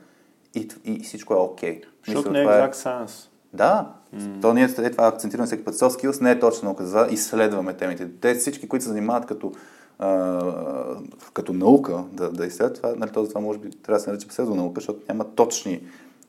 и, 0.55 0.67
и 0.85 0.99
всичко 0.99 1.33
е 1.33 1.37
окей. 1.37 1.81
Защото 2.07 2.29
Мисля, 2.29 2.31
не 2.31 2.39
е 2.39 2.43
това 2.43 2.69
exact 2.69 2.75
science. 2.75 3.27
Да, 3.53 3.93
mm. 4.15 4.41
то 4.41 4.53
ние 4.53 4.63
е, 4.77 4.91
това 4.91 5.07
акцентираме 5.07 5.47
всеки 5.47 5.65
път. 5.65 5.75
Soft 5.75 6.01
skills 6.01 6.21
не 6.21 6.31
е 6.31 6.39
точно 6.39 6.65
наука, 6.65 6.85
за 6.85 7.07
изследваме 7.11 7.73
темите. 7.73 8.07
Те 8.21 8.35
всички, 8.35 8.67
които 8.67 8.83
се 8.83 8.89
занимават 8.89 9.25
като, 9.25 9.51
а, 9.99 10.41
като 11.33 11.53
наука 11.53 12.03
да, 12.13 12.31
да 12.31 12.45
изследват, 12.45 12.75
това, 12.77 12.95
нали, 12.95 13.11
това, 13.11 13.27
това 13.27 13.41
може 13.41 13.59
би 13.59 13.69
трябва 13.69 13.97
да 13.97 14.03
се 14.03 14.09
нарича 14.09 14.27
псевдонаука, 14.27 14.81
защото 14.81 14.99
няма 15.09 15.25
точни 15.35 15.81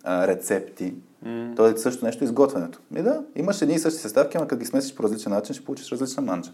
а, 0.04 0.26
рецепти. 0.26 0.94
Mm. 1.26 1.56
То 1.56 1.66
е 1.66 1.76
също 1.76 2.04
нещо 2.04 2.24
изготвянето. 2.24 2.80
И 2.96 3.02
да, 3.02 3.22
имаш 3.36 3.62
едни 3.62 3.74
и 3.74 3.78
същи 3.78 4.00
съставки, 4.00 4.36
ама 4.36 4.48
като 4.48 4.60
ги 4.60 4.66
смесиш 4.66 4.94
по 4.94 5.02
различен 5.02 5.32
начин, 5.32 5.54
ще 5.54 5.64
получиш 5.64 5.92
различна 5.92 6.22
манджа. 6.22 6.52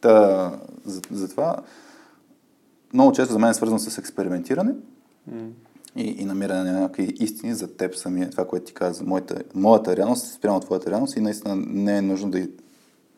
Та, 0.00 0.52
за, 0.84 1.00
затова 1.10 1.56
много 2.92 3.12
често 3.12 3.32
за 3.32 3.38
мен 3.38 3.50
е 3.50 3.54
свързано 3.54 3.78
с 3.78 3.98
експериментиране 3.98 4.74
М. 5.26 5.48
и, 5.96 6.02
и 6.02 6.24
намиране 6.24 6.72
на 6.72 6.80
някакви 6.80 7.14
истини 7.20 7.54
за 7.54 7.76
теб 7.76 7.94
самия, 7.94 8.30
това, 8.30 8.46
което 8.46 8.66
ти 8.66 8.74
каза, 8.74 9.04
моята, 9.04 9.42
моята 9.54 9.96
реалност 9.96 10.32
спрямо 10.32 10.60
твоята 10.60 10.90
реалност 10.90 11.16
и 11.16 11.20
наистина 11.20 11.56
не 11.56 11.96
е 11.96 12.02
нужно 12.02 12.30
да 12.30 12.48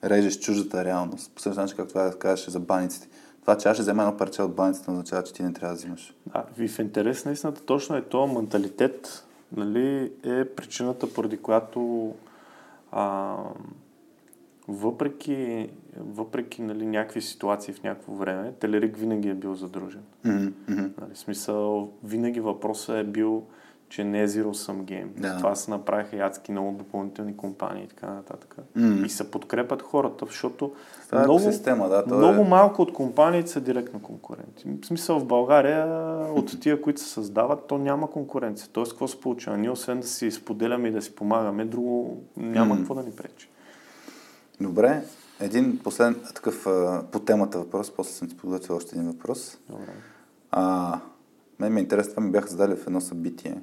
режеш 0.04 0.38
чуждата 0.38 0.84
реалност. 0.84 1.32
По 1.34 1.42
същия 1.42 1.62
начин, 1.62 1.76
както 1.76 1.92
това 1.92 2.04
да 2.04 2.18
кажеш 2.18 2.48
за 2.48 2.60
баниците. 2.60 3.08
Това, 3.40 3.58
че 3.58 3.68
аз 3.68 3.76
ще 3.76 3.82
взема 3.82 4.02
едно 4.02 4.16
парче 4.16 4.42
от 4.42 4.54
баницата, 4.54 4.90
означава, 4.90 5.22
че 5.22 5.32
ти 5.32 5.42
не 5.42 5.52
трябва 5.52 5.74
да 5.74 5.78
взимаш. 5.78 6.14
Да, 6.26 6.44
и 6.58 6.68
в 6.68 6.78
интерес 6.78 7.24
на 7.24 7.32
истината 7.32 7.60
точно 7.60 7.96
е 7.96 8.02
този 8.02 8.34
менталитет, 8.34 9.24
нали, 9.56 10.12
е 10.24 10.44
причината, 10.44 11.12
поради 11.12 11.36
която 11.36 12.12
а, 12.92 13.36
въпреки, 14.68 15.68
въпреки 15.96 16.62
нали, 16.62 16.86
някакви 16.86 17.20
ситуации 17.22 17.74
в 17.74 17.82
някакво 17.82 18.12
време, 18.12 18.52
Телерик 18.52 18.96
винаги 18.96 19.28
е 19.28 19.34
бил 19.34 19.54
задружен. 19.54 20.02
Мгм. 20.24 20.46
Нали, 20.68 21.14
смисъл, 21.14 21.90
винаги 22.04 22.40
въпросът 22.40 22.96
е 22.96 23.04
бил, 23.04 23.42
че 23.88 24.04
не 24.04 24.22
е 24.22 24.28
Zero 24.28 24.44
Sum 24.44 24.82
Game. 24.82 25.20
Да. 25.20 25.36
Това 25.36 25.54
се 25.54 25.70
направиха 25.70 26.16
и 26.16 26.20
адски 26.20 26.52
много 26.52 26.78
допълнителни 26.78 27.36
компании 27.36 27.84
и 27.84 27.88
така 27.88 28.06
нататък. 28.06 28.56
М. 28.76 29.06
И 29.06 29.08
се 29.08 29.30
подкрепят 29.30 29.82
хората, 29.82 30.26
защото 30.26 30.72
Това 31.06 31.20
е 31.20 31.24
много, 31.24 31.40
екосистема, 31.40 31.88
да, 31.88 32.04
то 32.04 32.14
е- 32.14 32.18
много 32.18 32.44
малко 32.44 32.82
от 32.82 32.92
компаниите 32.92 33.50
са 33.50 33.60
директно 33.60 34.00
конкуренти. 34.02 34.68
В 34.82 34.86
смисъл 34.86 35.18
в 35.18 35.24
България 35.24 35.86
от 36.34 36.60
тия, 36.60 36.82
които 36.82 37.00
се 37.00 37.08
създават, 37.08 37.66
то 37.66 37.78
няма 37.78 38.10
конкуренция. 38.10 38.68
Тоест, 38.72 38.92
какво 38.92 39.08
се 39.08 39.20
получава? 39.20 39.56
Ние 39.58 39.70
освен 39.70 40.00
да 40.00 40.06
си 40.06 40.30
споделяме 40.30 40.88
и 40.88 40.92
да 40.92 41.02
си 41.02 41.14
помагаме, 41.14 41.64
друго 41.64 42.22
няма 42.36 42.74
М. 42.74 42.78
какво 42.80 42.94
да 42.94 43.02
ни 43.02 43.10
пречи. 43.10 43.48
Добре, 44.60 45.04
един 45.40 45.78
последен 45.78 46.20
такъв 46.34 46.66
по 47.12 47.20
темата 47.20 47.58
въпрос, 47.58 47.90
после 47.90 48.12
съм 48.12 48.28
ти 48.28 48.36
подготвил 48.36 48.76
още 48.76 48.96
един 48.96 49.10
въпрос. 49.10 49.58
Добре. 49.68 49.92
А, 50.50 51.00
мен 51.58 51.72
ми 51.72 51.80
е 51.80 51.82
интересно, 51.82 52.10
това 52.10 52.22
ми 52.22 52.30
бяха 52.30 52.48
задали 52.48 52.76
в 52.76 52.86
едно 52.86 53.00
събитие, 53.00 53.62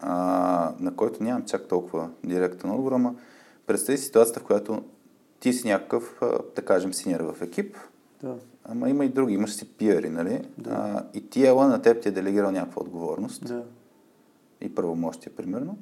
а, 0.00 0.74
на 0.80 0.96
който 0.96 1.22
нямам 1.22 1.44
чак 1.44 1.68
толкова 1.68 2.10
директен 2.24 2.70
отговор, 2.70 2.92
ама 2.92 3.14
представи 3.66 3.98
си 3.98 4.04
ситуацията, 4.04 4.40
в 4.40 4.44
която 4.44 4.82
ти 5.40 5.52
си 5.52 5.68
някакъв, 5.68 6.20
да 6.56 6.62
кажем, 6.64 6.94
синьор 6.94 7.20
в 7.20 7.42
екип, 7.42 7.76
Да. 8.22 8.34
ама 8.64 8.88
има 8.88 9.04
и 9.04 9.08
други, 9.08 9.34
имаш 9.34 9.54
си 9.54 9.68
пиари, 9.68 10.10
нали? 10.10 10.48
А, 10.70 11.04
и 11.14 11.30
ти 11.30 11.46
ела 11.46 11.66
на 11.66 11.82
теб 11.82 12.02
ти 12.02 12.08
е 12.08 12.12
делегирал 12.12 12.50
някаква 12.50 12.82
отговорност 12.82 13.46
да. 13.46 13.64
и 14.60 14.74
правомощие, 14.74 15.32
примерно, 15.32 15.78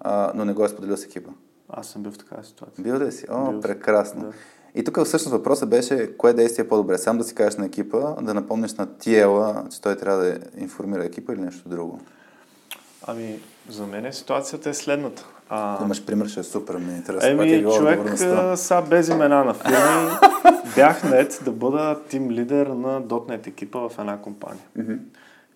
а, 0.00 0.32
но 0.34 0.44
не 0.44 0.52
го 0.52 0.64
е 0.64 0.68
споделил 0.68 0.96
с 0.96 1.04
екипа. 1.04 1.30
Аз 1.72 1.86
съм 1.86 2.02
бил 2.02 2.12
в 2.12 2.18
такава 2.18 2.44
ситуация. 2.44 2.82
Бил 2.82 2.98
ли 2.98 3.12
си? 3.12 3.26
О, 3.30 3.50
Бил 3.50 3.60
прекрасно. 3.60 4.22
Да. 4.22 4.32
И 4.74 4.84
тук 4.84 5.04
всъщност 5.04 5.32
въпросът 5.36 5.68
беше, 5.68 6.16
кое 6.16 6.32
действие 6.32 6.64
е 6.64 6.68
по-добре? 6.68 6.98
Сам 6.98 7.18
да 7.18 7.24
си 7.24 7.34
кажеш 7.34 7.56
на 7.56 7.66
екипа, 7.66 7.98
да 8.22 8.34
напомниш 8.34 8.74
на 8.74 8.98
Тиела, 8.98 9.64
че 9.70 9.80
той 9.80 9.96
трябва 9.96 10.24
да 10.24 10.38
информира 10.58 11.04
екипа 11.04 11.32
или 11.32 11.40
нещо 11.40 11.68
друго. 11.68 12.00
Ами, 13.06 13.40
за 13.68 13.86
мен 13.86 14.12
ситуацията 14.12 14.70
е 14.70 14.74
следната. 14.74 15.26
А, 15.48 15.74
Ако 15.74 15.84
имаш 15.84 16.04
пример, 16.04 16.26
ще 16.26 16.40
е 16.40 16.42
супер, 16.42 16.76
ми 16.76 16.92
е 16.92 16.96
интересно. 16.96 17.28
е 17.28 17.32
Еми, 17.32 17.58
била 17.58 17.76
човек, 17.76 18.18
са 18.56 18.84
без 18.90 19.08
имена 19.08 19.44
на 19.44 19.54
фирми, 19.54 20.10
бях 20.76 21.04
нет 21.04 21.40
да 21.44 21.50
бъда 21.50 22.00
тим 22.08 22.30
лидер 22.30 22.66
на 22.66 23.02
.NET 23.02 23.46
екипа 23.46 23.78
в 23.88 23.98
една 23.98 24.18
компания. 24.18 24.64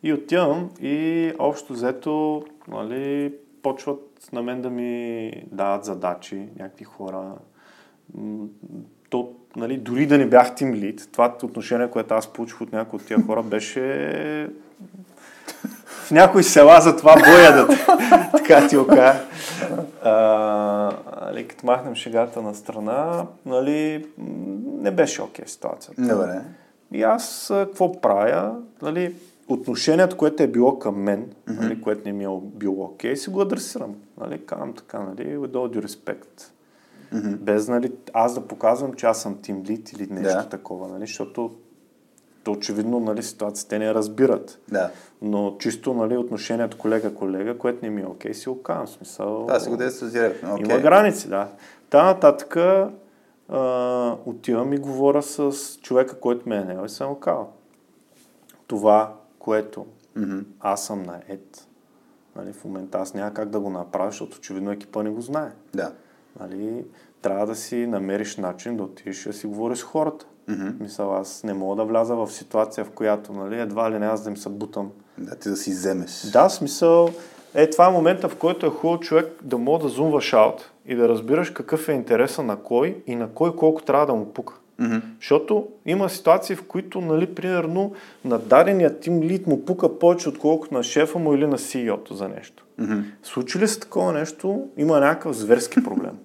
И 0.02 0.12
отивам 0.12 0.70
и 0.80 1.32
общо 1.38 1.72
взето, 1.72 2.44
нали, 2.68 3.34
почват 3.66 4.28
на 4.32 4.43
мен 4.43 4.62
да 4.62 4.70
ми 4.70 5.30
дават 5.52 5.84
задачи, 5.84 6.48
някакви 6.59 6.84
хора. 6.84 7.32
То, 9.10 9.32
нали, 9.56 9.76
дори 9.76 10.06
да 10.06 10.18
не 10.18 10.26
бях 10.26 10.55
тим 10.55 10.74
лид, 10.74 11.09
това 11.12 11.36
отношение, 11.43 11.90
което 11.90 12.14
аз 12.14 12.26
получих 12.26 12.60
от 12.60 12.72
някои 12.72 12.97
от 12.97 13.06
тия 13.06 13.22
хора, 13.22 13.43
беше 13.55 14.51
в 15.86 16.10
някои 16.10 16.43
села 16.43 16.80
за 16.80 16.97
това 16.97 17.14
боядат. 17.14 17.70
така 18.32 18.68
ти 18.68 18.76
ока. 18.76 19.22
Нали, 21.22 21.48
като 21.48 21.66
махнем 21.66 21.94
шегата 21.94 22.43
на 22.43 22.55
страна, 22.55 23.26
нали, 23.47 24.06
не 24.80 24.90
беше 24.90 25.22
окей 25.22 25.47
ситуацията. 25.47 26.02
Добре. 26.02 26.40
И 26.93 27.02
аз 27.02 27.47
какво 27.55 28.01
правя? 28.01 28.55
Нали, 28.82 29.14
отношението, 29.48 30.16
което 30.16 30.43
е 30.43 30.47
било 30.47 30.78
към 30.78 31.02
мен, 31.02 31.32
нали, 31.47 31.81
което 31.81 32.02
не 32.05 32.12
ми 32.12 32.24
е 32.24 32.28
било 32.43 32.85
окей, 32.85 33.16
си 33.16 33.31
го 33.31 33.40
адресирам. 33.40 33.94
Нали, 34.20 34.47
казвам 34.47 34.73
така, 34.73 35.01
нали, 35.01 35.36
with 35.36 35.52
all 35.52 35.78
due 35.78 35.86
respect. 35.86 36.51
Без 37.36 37.68
нали, 37.68 37.93
аз 38.12 38.35
да 38.35 38.40
показвам, 38.40 38.94
че 38.94 39.06
аз 39.06 39.23
съм 39.23 39.35
team 39.36 39.62
lead 39.62 39.97
или 39.97 40.12
нещо 40.12 40.39
Да. 40.43 40.48
такова, 40.48 40.89
нали, 40.89 41.01
защото 41.06 41.51
то 42.44 42.52
очевидно 42.52 43.01
нали, 43.01 43.23
ситуацията 43.23 43.68
те 43.68 43.78
не 43.78 43.94
разбират. 43.94 44.60
Да. 44.68 44.90
Но 45.23 45.56
чисто 45.59 45.94
нали, 45.94 46.16
отношението 46.16 46.78
колега-колега, 46.78 47.59
което 47.59 47.78
не 47.82 47.90
ми 47.90 48.01
е 48.02 48.06
окей, 48.06 48.35
си 48.35 48.48
го 48.48 48.62
казвам. 48.62 48.86
В 48.86 48.90
Смисъл, 48.90 49.47
Това 49.47 49.60
си 49.60 49.68
го 49.68 49.77
действа 49.77 50.09
директно. 50.09 50.55
Окей. 50.55 50.64
има 50.64 50.78
граници, 50.78 51.28
да. 51.28 51.48
Та 51.90 52.05
нататък 52.05 52.56
а, 53.48 54.16
отивам 54.27 54.73
и 54.73 54.78
говоря 54.78 55.23
с 55.23 55.52
човека, 55.82 56.20
който 56.20 56.48
ме 56.48 56.56
е 56.56 56.64
наел 56.64 56.85
и 56.86 56.89
съм 56.89 57.20
казал. 57.20 57.52
Това, 58.66 59.14
което 59.47 59.86
Мгм. 60.16 60.39
аз 60.60 60.86
съм 60.86 61.02
на 61.02 61.20
ед, 61.28 61.68
нали, 62.36 62.52
в 62.52 62.64
момента 62.64 62.98
аз 62.98 63.14
няма 63.14 63.35
как 63.35 63.48
да 63.48 63.60
го 63.60 63.70
направя, 63.70 64.10
защото 64.10 64.36
очевидно 64.39 64.70
екипа 64.70 65.02
не 65.02 65.10
го 65.10 65.20
знае. 65.20 65.51
Да. 65.74 65.93
Нали, 66.40 66.85
трябва 67.23 67.47
да 67.47 67.55
си 67.55 67.86
намериш 67.86 68.36
начин 68.36 68.77
да 68.77 68.82
отидеш 68.82 69.27
и 69.27 69.28
да 69.28 69.32
си 69.32 69.47
говориш 69.47 69.78
с 69.78 69.82
хората. 69.82 70.27
Мгм. 70.48 70.68
Мисъл, 70.81 71.16
аз 71.16 71.44
не 71.44 71.55
мога 71.55 71.77
да 71.77 71.85
вляза 71.85 72.16
в 72.16 72.31
ситуация, 72.31 72.85
в 72.85 72.90
която 72.90 73.32
нали, 73.32 73.60
едва 73.60 73.90
ли 73.90 73.98
не 73.98 74.06
аз 74.06 74.23
да 74.24 74.31
им 74.31 74.36
се 74.36 74.48
бутам 74.48 74.90
Да, 75.18 75.36
ти 75.36 75.48
да 75.48 75.56
си 75.56 75.70
вземеш. 75.70 76.23
да, 76.32 76.48
смисъл, 76.48 77.09
е 77.55 77.70
това 77.70 77.86
е 77.89 77.93
момента, 77.93 78.28
в 78.28 78.36
който 78.36 78.66
е 78.66 78.70
хубаво 78.70 79.01
човек 79.01 79.32
да 79.43 79.59
може 79.59 79.82
да 79.82 79.89
зумваш 79.89 80.32
аут 80.32 80.70
и 80.86 80.94
да 80.94 81.09
разбираш 81.09 81.51
какъв 81.51 81.89
е 81.89 81.93
интереса 81.93 82.43
на 82.43 82.56
кой 82.56 83.02
и 83.06 83.16
на 83.16 83.28
кой 83.28 83.56
колко 83.56 83.82
трябва 83.82 84.06
да 84.06 84.14
му 84.14 84.32
пука. 84.32 84.55
Мгм. 84.78 84.97
Защото 85.20 85.69
има 85.86 86.09
ситуации, 86.09 86.57
в 86.57 86.62
които, 86.62 87.01
нали, 87.01 87.35
примерно, 87.35 87.93
на 88.24 88.39
дадения 88.39 89.01
тим 89.01 89.23
лид 89.23 89.47
му 89.47 89.65
пука 89.65 89.98
повече, 89.98 90.28
отколкото 90.28 90.74
на 90.74 90.82
шефа 90.82 91.19
му 91.19 91.35
или 91.35 91.47
на 91.47 91.59
CEO-то 91.59 92.15
за 92.15 92.28
нещо. 92.28 92.65
Мгм. 92.78 93.01
Случи 93.23 93.59
ли 93.59 93.69
се 93.69 93.81
такова 93.81 94.12
нещо, 94.12 94.69
има 94.77 95.01
някакъв 95.01 95.36
зверски 95.36 95.85
проблем. 95.85 96.19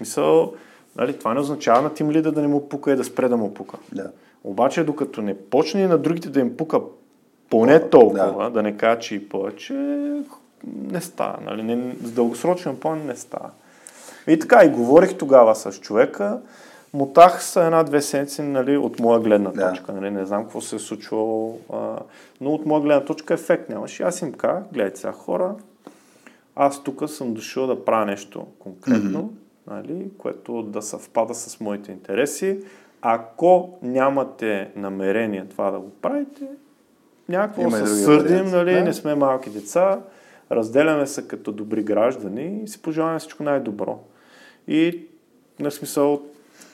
Мисъл, 0.00 0.52
нали, 0.96 1.18
това 1.18 1.34
не 1.34 1.40
означава 1.40 1.82
на 1.82 1.94
тим 1.94 2.10
лида 2.10 2.32
да 2.32 2.40
не 2.40 2.48
му 2.48 2.68
пука 2.68 2.92
и 2.92 2.96
да 2.96 3.04
спре 3.04 3.28
да 3.28 3.36
му 3.36 3.54
пука. 3.54 3.76
Да. 3.92 4.10
Обаче, 4.44 4.84
докато 4.84 5.22
не 5.22 5.38
почне 5.38 5.82
и 5.82 5.86
на 5.86 5.98
другите 5.98 6.28
да 6.28 6.40
им 6.40 6.56
пука 6.56 6.80
поне 7.50 7.90
толкова, 7.90 8.26
Да. 8.26 8.44
да, 8.44 8.50
да 8.50 8.62
не 8.62 8.76
кажа, 8.76 8.98
че 8.98 9.14
и 9.14 9.28
повече, 9.28 9.72
не 10.66 11.00
става. 11.00 11.38
Нали? 11.44 11.62
Не, 11.62 11.94
с 12.02 12.10
дългосрочен 12.10 12.76
план 12.76 13.06
не 13.06 13.16
става. 13.16 13.50
И 14.28 14.38
така, 14.38 14.64
и 14.64 14.68
говорих 14.68 15.16
тогава 15.16 15.54
с 15.54 15.72
човека, 15.80 16.40
Мотах 16.94 17.44
са 17.44 17.62
една-две 17.62 18.02
седмици 18.02 18.42
нали, 18.42 18.76
от 18.76 19.00
моя 19.00 19.20
гледна 19.20 19.52
точка. 19.52 19.92
Да. 19.92 20.00
Нали, 20.00 20.10
не 20.10 20.26
знам 20.26 20.42
какво 20.42 20.60
се 20.60 20.76
е 20.76 20.78
случвало, 20.78 21.58
а, 21.72 21.98
но 22.40 22.50
от 22.50 22.66
моя 22.66 22.82
гледна 22.82 23.04
точка 23.04 23.34
ефект 23.34 23.68
нямаше. 23.68 24.02
Аз 24.02 24.22
им 24.22 24.32
казах, 24.32 24.62
гледайте 24.72 25.00
сега 25.00 25.12
хора, 25.12 25.54
аз 26.56 26.84
тук 26.84 27.08
съм 27.10 27.34
дошъл 27.34 27.66
да 27.66 27.84
правя 27.84 28.06
нещо 28.06 28.46
конкретно, 28.58 29.22
mm-hmm. 29.22 29.70
нали, 29.70 30.10
което 30.18 30.62
да 30.62 30.82
съвпада 30.82 31.34
с 31.34 31.60
моите 31.60 31.92
интереси. 31.92 32.60
Ако 33.02 33.78
нямате 33.82 34.70
намерение 34.76 35.46
това 35.50 35.70
да 35.70 35.78
го 35.78 35.90
правите, 35.90 36.48
някакво 37.28 37.70
се 37.70 37.86
сърдим, 37.86 38.44
нали, 38.44 38.74
да? 38.74 38.84
не 38.84 38.92
сме 38.92 39.14
малки 39.14 39.50
деца, 39.50 40.00
разделяме 40.50 41.06
се 41.06 41.28
като 41.28 41.52
добри 41.52 41.82
граждани 41.82 42.60
и 42.64 42.68
си 42.68 42.82
пожелаваме 42.82 43.18
всичко 43.18 43.42
най-добро. 43.42 43.98
И 44.68 45.06
на 45.60 45.70
смисъл, 45.70 46.22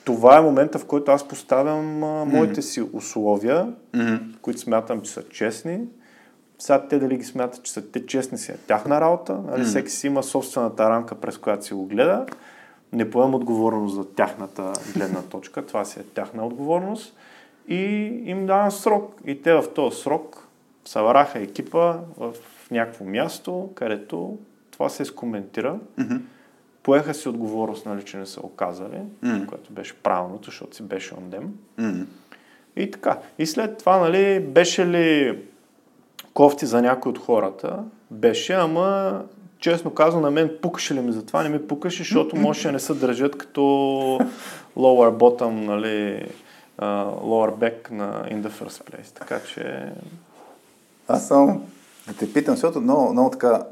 това 0.05 0.37
е 0.37 0.41
момента, 0.41 0.79
в 0.79 0.85
който 0.85 1.11
аз 1.11 1.27
поставям 1.27 2.03
а, 2.03 2.25
моите 2.25 2.61
си 2.61 2.81
условия, 2.93 3.73
mm-hmm. 3.93 4.19
които 4.41 4.59
смятам, 4.59 5.01
че 5.01 5.11
са 5.11 5.23
честни. 5.29 5.79
Сега 6.59 6.87
те 6.87 6.99
дали 6.99 7.17
ги 7.17 7.23
смятат, 7.23 7.63
че 7.63 7.71
са 7.71 7.91
те 7.91 8.05
честни 8.05 8.37
си 8.37 8.51
е 8.51 8.55
тяхна 8.67 9.01
работа. 9.01 9.33
Нали? 9.33 9.61
Mm-hmm. 9.61 9.65
Всеки 9.65 9.89
си 9.89 10.07
има 10.07 10.23
собствената 10.23 10.89
рамка, 10.89 11.15
през 11.15 11.37
която 11.37 11.65
си 11.65 11.73
го 11.73 11.85
гледа. 11.85 12.25
Не 12.93 13.09
поемам 13.09 13.35
отговорност 13.35 13.95
за 13.95 14.05
тяхната 14.05 14.73
гледна 14.95 15.21
точка. 15.21 15.65
Това 15.67 15.85
си 15.85 15.99
е 15.99 16.03
тяхна 16.03 16.45
отговорност. 16.45 17.15
И 17.67 17.75
им 18.25 18.45
давам 18.45 18.71
срок. 18.71 19.13
И 19.25 19.41
те 19.41 19.53
в 19.53 19.63
този 19.75 20.01
срок 20.01 20.47
събраха 20.85 21.39
екипа 21.39 21.97
в 22.17 22.33
някакво 22.71 23.05
място, 23.05 23.69
където 23.75 24.37
това 24.71 24.89
се 24.89 25.03
изкоментира. 25.03 25.79
Mm-hmm 25.99 26.21
поеха 26.83 27.13
си 27.13 27.29
отговорност, 27.29 27.85
нали, 27.85 28.03
че 28.03 28.17
не 28.17 28.25
са 28.25 28.39
оказали, 28.39 28.99
mm. 29.23 29.45
което 29.45 29.73
беше 29.73 29.93
правилното, 29.93 30.45
защото 30.45 30.75
си 30.75 30.83
беше 30.83 31.15
on 31.15 31.37
them. 31.37 31.47
Mm. 31.79 32.05
И 32.75 32.91
така. 32.91 33.17
И 33.39 33.45
след 33.45 33.77
това, 33.77 33.97
нали, 33.97 34.39
беше 34.39 34.87
ли 34.87 35.39
кофти 36.33 36.65
за 36.65 36.81
някой 36.81 37.09
от 37.09 37.19
хората? 37.19 37.83
Беше, 38.11 38.53
ама 38.53 39.21
честно 39.59 39.93
казано, 39.93 40.21
на 40.21 40.31
мен 40.31 40.51
пукаше 40.61 40.93
ли 40.93 40.99
ми 40.99 41.11
за 41.11 41.25
това? 41.25 41.43
Не 41.43 41.49
ми 41.49 41.67
пукаше, 41.67 41.97
защото 41.97 42.35
може 42.35 42.63
да 42.63 42.71
не 42.71 42.79
се 42.79 42.93
държат 42.93 43.37
като 43.37 43.61
lower 44.77 45.17
bottom, 45.17 45.49
нали, 45.49 46.25
uh, 46.79 47.19
lower 47.19 47.55
back 47.55 47.91
на 47.91 48.25
in 48.29 48.41
the 48.41 48.49
first 48.49 48.91
place. 48.91 49.15
Така 49.19 49.39
че... 49.53 49.91
Аз 51.07 51.27
само 51.27 51.67
да 52.07 52.13
те 52.13 52.33
питам, 52.33 52.55
защото 52.55 52.81
много, 52.81 53.11
много 53.11 53.29
така 53.29 53.63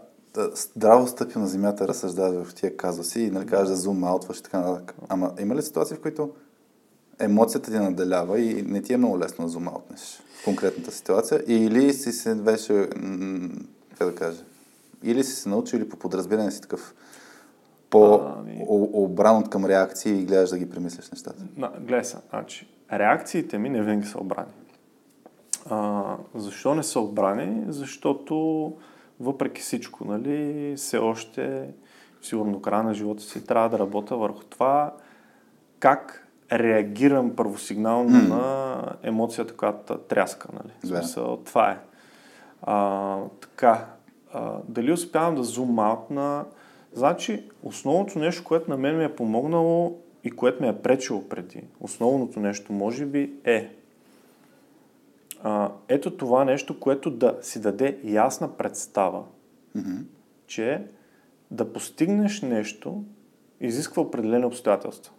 здраво 0.54 1.08
стъпи 1.08 1.40
на 1.40 1.48
земята, 1.48 1.88
разсъждаваш 1.88 2.48
в 2.48 2.56
тия 2.56 2.78
казуси 2.78 3.22
и 3.22 3.32
нали, 3.32 3.46
кажеш 3.46 3.70
да 3.70 3.76
зум 3.76 4.04
аутваш 4.04 4.38
и 4.38 4.44
така 4.44 4.60
нататък. 4.60 4.96
Ама 5.10 5.34
има 5.40 5.56
ли 5.56 5.62
ситуации, 5.62 5.98
в 5.98 6.02
които 6.02 6.32
емоцията 7.20 7.72
ти 7.72 7.78
наделява 7.78 8.40
и 8.40 8.62
не 8.62 8.82
ти 8.82 8.94
е 8.94 8.98
много 8.98 9.20
лесно 9.20 9.46
да 9.46 9.50
зум 9.50 9.68
аутнеш 9.68 10.22
в 10.42 10.44
конкретната 10.46 10.92
ситуация? 10.92 11.44
Или 11.48 11.94
си 11.94 12.12
се 12.12 12.36
беше, 12.36 12.90
как 13.98 14.08
да 14.08 14.16
кажа, 14.16 14.44
или 15.04 15.24
си 15.24 15.34
се 15.34 15.50
научил, 15.50 15.78
или 15.78 15.90
по 15.90 15.98
подразбиране 15.98 16.52
си 16.52 16.62
такъв 16.62 16.96
по-обран 17.90 19.38
от 19.38 19.50
към 19.50 19.66
реакции 19.66 20.20
и 20.20 20.26
гледаш 20.26 20.50
да 20.50 20.58
ги 20.58 20.70
премислиш 20.70 21.10
нещата? 21.12 21.44
Гледай 21.80 22.04
са, 22.04 22.22
значи, 22.30 22.68
реакциите 22.92 23.58
ми 23.58 23.70
не 23.70 23.82
винаги 23.84 24.08
са 24.08 24.20
обрани. 24.20 24.52
А, 25.70 26.16
защо 26.36 26.76
не 26.76 26.84
са 26.84 27.00
обрани? 27.00 27.66
Защото 27.68 28.74
въпреки 29.20 29.62
всичко, 29.62 30.06
нали, 30.06 30.74
все 30.78 30.98
още, 30.98 31.70
сигурно 32.22 32.62
края 32.62 32.84
на 32.84 32.94
живота 32.94 33.24
си, 33.24 33.46
трябва 33.46 33.70
да 33.70 33.80
работя 33.80 34.18
върху 34.18 34.44
това 34.44 34.94
как 35.80 36.28
реагирам 36.52 37.36
първосигнално 37.36 38.10
mm. 38.10 38.30
на 38.30 38.82
емоцията, 39.04 39.56
която 39.56 39.98
тряска. 39.98 40.50
Нали. 40.54 40.74
Yeah. 40.86 41.00
Смисъл, 41.00 41.38
това 41.38 41.72
е. 41.72 41.78
А, 42.62 43.18
така, 43.42 43.86
а, 44.34 44.54
дали 44.68 44.92
успявам 44.92 45.36
да 45.36 45.44
зум 45.44 45.80
аут 45.80 46.10
на... 46.10 46.46
Значи, 46.94 47.44
основното 47.64 48.20
нещо, 48.20 48.44
което 48.44 48.70
на 48.70 48.78
мен 48.78 48.98
ми 48.98 49.04
е 49.04 49.16
помогнало 49.16 49.98
и 50.24 50.32
което 50.32 50.64
ми 50.64 50.70
е 50.70 50.82
пречило 50.82 51.30
преди, 51.30 51.64
основното 51.80 52.40
нещо, 52.40 52.74
може 52.74 53.06
би, 53.06 53.34
е 53.44 53.72
а, 55.44 55.72
ето 55.88 56.18
това 56.18 56.46
нещо, 56.46 56.80
което 56.80 57.12
да 57.12 57.38
си 57.42 57.62
даде 57.62 58.00
ясна 58.04 58.58
представа, 58.58 59.24
mm-hmm. 59.78 60.04
че 60.48 60.86
да 61.52 61.74
постигнеш 61.74 62.42
нещо 62.42 63.04
изисква 63.62 64.02
определени 64.02 64.46
обстоятелства. 64.46 65.14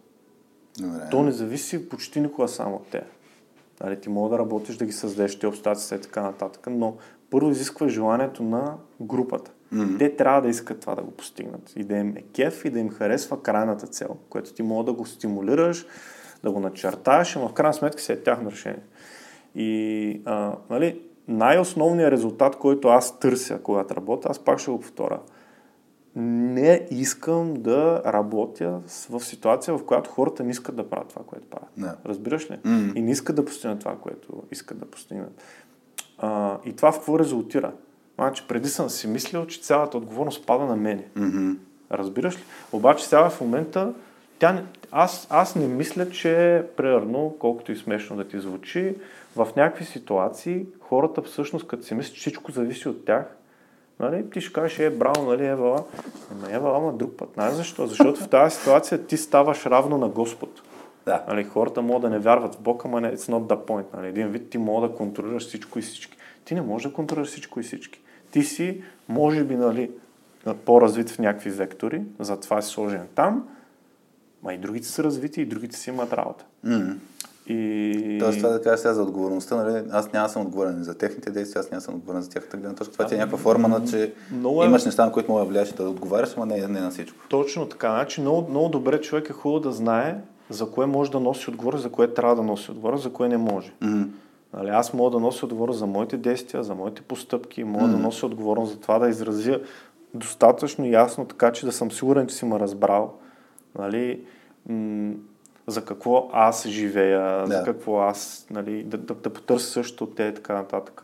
Добре. 0.79 1.07
То 1.11 1.23
не 1.23 1.31
зависи 1.31 1.89
почти 1.89 2.21
никога 2.21 2.47
само 2.47 2.75
от 2.75 2.87
те. 2.91 3.03
Нали, 3.83 3.99
ти 3.99 4.09
мога 4.09 4.29
да 4.29 4.39
работиш, 4.39 4.75
да 4.75 4.85
ги 4.85 4.91
създадеш 4.91 5.35
тези 5.35 5.47
обстоятелства 5.47 5.95
и 5.95 6.01
така 6.01 6.21
нататък, 6.21 6.67
но 6.71 6.95
първо 7.29 7.49
изисква 7.49 7.87
желанието 7.87 8.43
на 8.43 8.77
групата. 9.01 9.51
Mm-hmm. 9.73 9.99
Те 9.99 10.15
трябва 10.15 10.41
да 10.41 10.49
искат 10.49 10.79
това 10.79 10.95
да 10.95 11.01
го 11.01 11.11
постигнат. 11.11 11.73
И 11.75 11.83
да 11.83 11.95
им 11.95 12.17
е 12.17 12.21
кеф 12.21 12.65
и 12.65 12.69
да 12.69 12.79
им 12.79 12.89
харесва 12.89 13.43
крайната 13.43 13.87
цел, 13.87 14.17
което 14.29 14.53
ти 14.53 14.63
мога 14.63 14.83
да 14.83 14.93
го 14.93 15.05
стимулираш, 15.05 15.85
да 16.43 16.51
го 16.51 16.59
начертаеш, 16.59 17.35
но 17.35 17.47
в 17.47 17.53
крайна 17.53 17.73
сметка 17.73 18.01
си 18.01 18.11
е 18.11 18.23
тяхно 18.23 18.51
решение. 18.51 18.83
И 19.55 20.21
а, 20.25 20.55
нали, 20.69 21.01
най-основният 21.27 22.11
резултат, 22.11 22.55
който 22.55 22.87
аз 22.87 23.19
търся, 23.19 23.59
когато 23.63 23.95
работя, 23.95 24.29
аз 24.31 24.39
пак 24.39 24.59
ще 24.59 24.71
го 24.71 24.79
повторя. 24.79 25.19
Не 26.15 26.87
искам 26.91 27.53
да 27.53 28.01
работя 28.05 28.81
в 29.09 29.19
ситуация, 29.19 29.77
в 29.77 29.85
която 29.85 30.09
хората 30.09 30.43
не 30.43 30.51
искат 30.51 30.75
да 30.75 30.89
правят 30.89 31.07
това, 31.07 31.21
което 31.25 31.47
правят. 31.47 31.77
Не. 31.77 31.87
Разбираш 32.05 32.51
ли? 32.51 32.55
Mm-hmm. 32.55 32.93
И 32.95 33.01
не 33.01 33.11
искат 33.11 33.35
да 33.35 33.45
постигнат 33.45 33.79
това, 33.79 33.95
което 33.95 34.43
искат 34.51 34.79
да 34.79 34.85
постигнат. 34.85 35.43
А, 36.17 36.57
и 36.65 36.75
това 36.75 36.91
в 36.91 36.95
какво 36.95 37.19
резултира? 37.19 37.71
Значи, 38.15 38.43
преди 38.47 38.69
съм 38.69 38.89
си 38.89 39.07
мислил, 39.07 39.45
че 39.45 39.61
цялата 39.61 39.97
отговорност 39.97 40.45
пада 40.45 40.65
на 40.65 40.75
мене. 40.75 41.07
Mm-hmm. 41.17 41.57
Разбираш 41.91 42.37
ли? 42.37 42.41
Обаче 42.71 43.05
сега 43.05 43.29
в 43.29 43.41
момента 43.41 43.93
тя, 44.41 44.63
аз, 44.91 45.27
аз 45.29 45.55
не 45.55 45.67
мисля, 45.67 46.09
че, 46.09 46.63
примерно, 46.77 47.35
колкото 47.39 47.71
и 47.71 47.75
смешно 47.75 48.15
да 48.15 48.27
ти 48.27 48.39
звучи, 48.39 48.95
в 49.35 49.47
някакви 49.55 49.85
ситуации 49.85 50.65
хората 50.79 51.21
всъщност, 51.21 51.67
като 51.67 51.83
си 51.83 51.93
мислят, 51.93 52.15
че 52.15 52.19
всичко 52.19 52.51
зависи 52.51 52.89
от 52.89 53.05
тях, 53.05 53.25
нали, 53.99 54.29
ти 54.29 54.41
ще 54.41 54.53
кажеш, 54.53 54.79
е, 54.79 54.89
браво, 54.89 55.25
нали, 55.25 55.45
Евала, 55.45 55.83
ама 56.31 56.55
Евала, 56.55 56.77
ама 56.77 56.93
друг 56.93 57.17
път. 57.17 57.29
Знаеш 57.33 57.53
защо? 57.53 57.87
Защото 57.87 58.21
в 58.21 58.29
тази 58.29 58.55
ситуация 58.55 59.05
ти 59.05 59.17
ставаш 59.17 59.65
равно 59.65 59.97
на 59.97 60.09
Господ. 60.09 60.61
Да. 61.05 61.23
Нали, 61.27 61.43
хората 61.43 61.81
могат 61.81 62.01
да 62.01 62.09
не 62.09 62.19
вярват 62.19 62.55
в 62.55 62.61
Бог, 62.61 62.85
ама 62.85 63.01
не, 63.01 63.15
it's 63.15 63.31
not 63.31 63.47
the 63.47 63.65
point. 63.65 63.85
Нали. 63.93 64.07
Един 64.07 64.27
вид 64.27 64.49
ти 64.49 64.57
мога 64.57 64.87
да 64.87 64.95
контролираш 64.95 65.47
всичко 65.47 65.79
и 65.79 65.81
всички. 65.81 66.17
Ти 66.45 66.55
не 66.55 66.61
можеш 66.61 66.87
да 66.87 66.93
контролираш 66.93 67.27
всичко 67.27 67.59
и 67.59 67.63
всички. 67.63 68.01
Ти 68.31 68.43
си, 68.43 68.83
може 69.09 69.43
би, 69.43 69.55
нали, 69.55 69.91
по-развит 70.65 71.09
в 71.09 71.19
някакви 71.19 71.49
вектори, 71.49 72.01
затова 72.19 72.61
си 72.61 72.69
сложен 72.69 73.07
там, 73.15 73.47
ма 74.43 74.53
и 74.53 74.57
другите 74.57 74.87
са 74.87 75.03
развити 75.03 75.41
и 75.41 75.45
другите 75.45 75.77
си 75.77 75.89
имат 75.89 76.13
работа. 76.13 76.45
Mm. 76.65 76.95
И... 77.47 78.17
Тоест 78.19 78.37
това 78.37 78.49
да 78.49 78.61
кажа 78.61 78.77
сега 78.77 78.93
за 78.93 79.03
отговорността, 79.03 79.55
нали? 79.55 79.83
аз 79.91 80.13
няма 80.13 80.29
съм 80.29 80.41
отговорен 80.41 80.83
за 80.83 80.97
техните 80.97 81.31
действия, 81.31 81.59
аз 81.59 81.71
няма 81.71 81.81
съм 81.81 81.95
отговорен 81.95 82.21
за 82.21 82.29
тяхната 82.29 82.57
гледна 82.57 82.75
точка. 82.75 82.93
Това 82.93 83.05
ти 83.05 83.15
е 83.15 83.17
някаква 83.17 83.37
форма 83.37 83.67
на, 83.67 83.85
че 83.85 84.13
много 84.31 84.63
е... 84.63 84.65
имаш 84.65 84.85
неща, 84.85 85.05
на 85.05 85.11
които 85.11 85.31
мога 85.31 85.43
да 85.43 85.49
влияеш 85.49 85.69
да 85.69 85.89
отговаряш, 85.89 86.33
ама 86.37 86.45
не, 86.45 86.67
не 86.67 86.79
на 86.79 86.91
всичко. 86.91 87.17
Точно 87.29 87.65
така. 87.65 87.89
Значи 87.89 88.21
много, 88.21 88.49
много 88.49 88.69
добре 88.69 89.01
човек 89.01 89.29
е 89.29 89.33
хубаво 89.33 89.59
да 89.59 89.71
знае 89.71 90.17
за 90.49 90.71
кое 90.71 90.85
може 90.85 91.11
да 91.11 91.19
носи 91.19 91.49
отговорност, 91.49 91.83
за 91.83 91.89
кое 91.89 92.13
трябва 92.13 92.35
да 92.35 92.43
носи 92.43 92.71
отговорност, 92.71 93.03
за 93.03 93.13
кое 93.13 93.27
не 93.27 93.37
може. 93.37 93.73
Mm-hmm. 93.81 94.07
Нали, 94.53 94.69
аз 94.69 94.93
мога 94.93 95.11
да 95.11 95.19
нося 95.19 95.45
отговорност 95.45 95.79
за 95.79 95.85
моите 95.85 96.17
действия, 96.17 96.63
за 96.63 96.75
моите 96.75 97.01
постъпки, 97.01 97.63
мога 97.63 97.85
mm-hmm. 97.85 97.91
да 97.91 97.97
нося 97.97 98.25
отговорност 98.25 98.73
за 98.73 98.79
това 98.79 98.99
да 98.99 99.09
изразя 99.09 99.59
достатъчно 100.13 100.85
ясно, 100.85 101.25
така 101.25 101.51
че 101.51 101.65
да 101.65 101.71
съм 101.71 101.91
сигурен, 101.91 102.27
че 102.27 102.35
си 102.35 102.45
ме 102.45 102.59
разбрал. 102.59 103.13
Нали, 103.79 104.21
м- 104.69 105.13
за 105.67 105.85
какво 105.85 106.29
аз 106.33 106.67
живея, 106.67 107.47
да. 107.47 107.57
за 107.57 107.63
какво 107.63 107.99
аз, 107.99 108.47
нали, 108.51 108.83
да, 108.83 108.97
да, 108.97 109.13
да 109.13 109.29
потърся 109.29 109.67
също 109.67 110.05
те 110.05 110.23
и 110.23 110.33
така 110.33 110.53
нататък. 110.53 111.01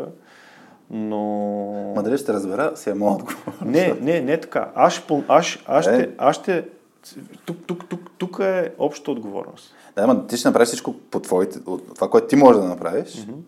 Но... 0.90 1.94
Ма 1.96 2.04
дали 2.04 2.18
ще 2.18 2.34
разбера, 2.34 2.78
си 2.78 2.90
е 2.90 2.94
моят 2.94 3.22
отговор. 3.22 3.54
Не, 3.66 3.94
не, 4.02 4.22
не 4.22 4.40
така. 4.40 4.72
Аз 4.76 4.94
ще, 4.94 5.24
аз, 5.28 5.58
аз, 5.68 5.86
ще, 5.86 6.02
е. 6.02 6.10
аз 6.18 6.36
ще 6.36 6.66
тук, 7.46 7.58
тук, 7.68 7.90
тук, 7.90 8.10
тук 8.18 8.40
е 8.40 8.74
обща 8.78 9.12
отговорност. 9.12 9.76
Да, 9.96 10.02
ама 10.04 10.28
ти 10.28 10.38
ще 10.38 10.48
направиш 10.48 10.68
всичко 10.68 10.94
по 10.94 11.20
твоите, 11.20 11.60
от 11.66 11.96
това, 11.96 12.10
което 12.10 12.28
ти 12.28 12.36
можеш 12.36 12.62
да 12.62 12.68
направиш, 12.68 13.10
mm-hmm. 13.10 13.40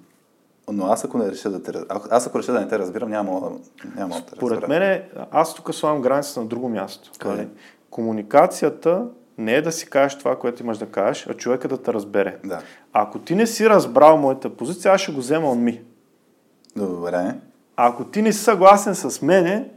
но 0.72 0.86
аз 0.86 1.06
ако 1.06 1.18
не 1.18 1.32
реша 1.32 1.50
да 1.50 1.64
те, 1.64 1.72
аз 2.10 2.28
ако 2.28 2.40
реша 2.40 2.52
да 2.52 2.60
не 2.60 2.68
те 2.68 2.80
разбирам, 2.80 3.10
няма, 3.10 3.52
няма 3.96 4.16
да 4.16 4.22
те 4.26 4.36
Според 4.36 4.68
мен, 4.68 5.04
аз 5.32 5.56
тук 5.56 5.76
слагам 5.76 6.02
границата 6.02 6.40
на 6.40 6.46
друго 6.46 6.70
място. 6.70 7.12
Okay. 7.12 7.48
Комуникацията 7.90 9.06
не 9.38 9.54
е 9.54 9.62
да 9.62 9.72
си 9.72 9.90
кажеш 9.90 10.18
това, 10.18 10.36
което 10.36 10.64
имаш 10.64 10.78
да 10.78 10.86
кажеш, 10.86 11.28
а 11.28 11.34
човека 11.34 11.68
да 11.68 11.78
те 11.78 11.94
разбере. 11.94 12.38
Да. 12.44 12.62
Ако 12.94 13.20
ти 13.20 13.36
не 13.36 13.48
си 13.48 13.70
разбрал 13.70 14.18
моята 14.18 14.50
позиция, 14.50 14.94
аз 14.94 15.02
ще 15.02 15.12
го 15.12 15.20
взема 15.20 15.52
от 15.52 15.60
ми. 15.60 15.82
Добре. 16.76 17.36
Ако 17.76 18.04
ти 18.04 18.22
не 18.22 18.34
си 18.34 18.40
съгласен 18.40 18.96
с 18.96 19.22
мене, 19.22 19.70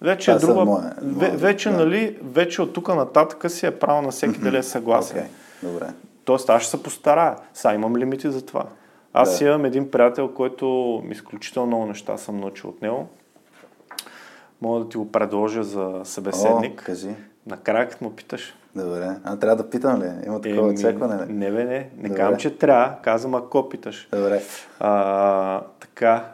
Вече 0.00 0.30
е 0.30 0.34
Това 0.34 0.40
са 0.40 0.54
друга. 0.54 0.92
ве, 1.02 1.26
мое- 1.26 1.36
вече, 1.36 1.70
да. 1.70 1.76
нали, 1.76 2.18
вече 2.24 2.62
от 2.62 2.72
тук 2.72 2.88
нататък 2.88 3.50
си 3.50 3.66
е 3.66 3.70
право 3.70 4.02
на 4.02 4.10
всеки 4.10 4.38
дали 4.38 4.56
е 4.56 4.62
съгласен. 4.62 5.18
Окей, 5.18 5.30
добре. 5.62 5.86
Тоест 6.24 6.50
аз 6.50 6.62
ще 6.62 6.70
се 6.70 6.82
постарая. 6.82 7.36
Сега 7.54 7.74
имам 7.74 7.96
лимити 7.96 8.30
за 8.30 8.46
това. 8.46 8.64
Аз 9.12 9.38
Да. 9.38 9.44
имам 9.44 9.64
един 9.64 9.90
приятел, 9.90 10.28
който 10.28 10.66
изключително 11.10 11.66
много 11.66 11.86
неща 11.86 12.16
съм 12.16 12.36
научил 12.36 12.70
от 12.70 12.82
него. 12.82 13.08
Мога 14.62 14.80
да 14.80 14.88
ти 14.88 14.96
го 14.96 15.12
предложа 15.12 15.64
за 15.64 16.00
събеседник. 16.04 16.80
О, 16.80 16.84
кажи. 16.84 17.10
Накрая, 17.46 17.88
като 17.88 18.04
му 18.04 18.10
питаш. 18.10 18.54
Добре. 18.76 19.16
А 19.24 19.36
трябва 19.36 19.56
да 19.56 19.70
питам 19.70 20.02
ли? 20.02 20.10
Има 20.26 20.40
такова 20.40 20.68
Еми, 20.68 20.78
очакване 20.78 21.26
ли? 21.26 21.32
Не, 21.32 21.50
бе, 21.50 21.64
не. 21.64 21.90
Не 21.96 22.08
Добре. 22.08 22.14
казвам, 22.14 22.38
че 22.38 22.58
трябва. 22.58 22.94
Казвам, 23.02 23.34
ако 23.34 23.68
питаш. 23.68 24.08
Добре. 24.12 24.42
А, 24.80 25.60
така. 25.80 26.24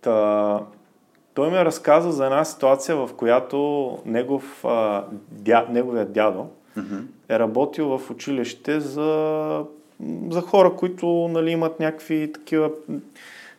Та, 0.00 0.60
той 1.34 1.50
ми 1.50 1.56
разказа 1.56 2.12
за 2.12 2.24
една 2.24 2.44
ситуация, 2.44 2.96
в 2.96 3.10
която 3.16 3.98
негов, 4.06 4.64
а, 4.64 5.04
дя, 5.30 5.66
неговият 5.70 6.12
дядо 6.12 6.46
е 7.28 7.38
работил 7.38 7.98
в 7.98 8.10
училище 8.10 8.80
за, 8.80 9.64
за 10.30 10.40
хора, 10.40 10.72
които 10.76 11.06
нали, 11.06 11.50
имат 11.50 11.80
някакви 11.80 12.32
такива, 12.32 12.70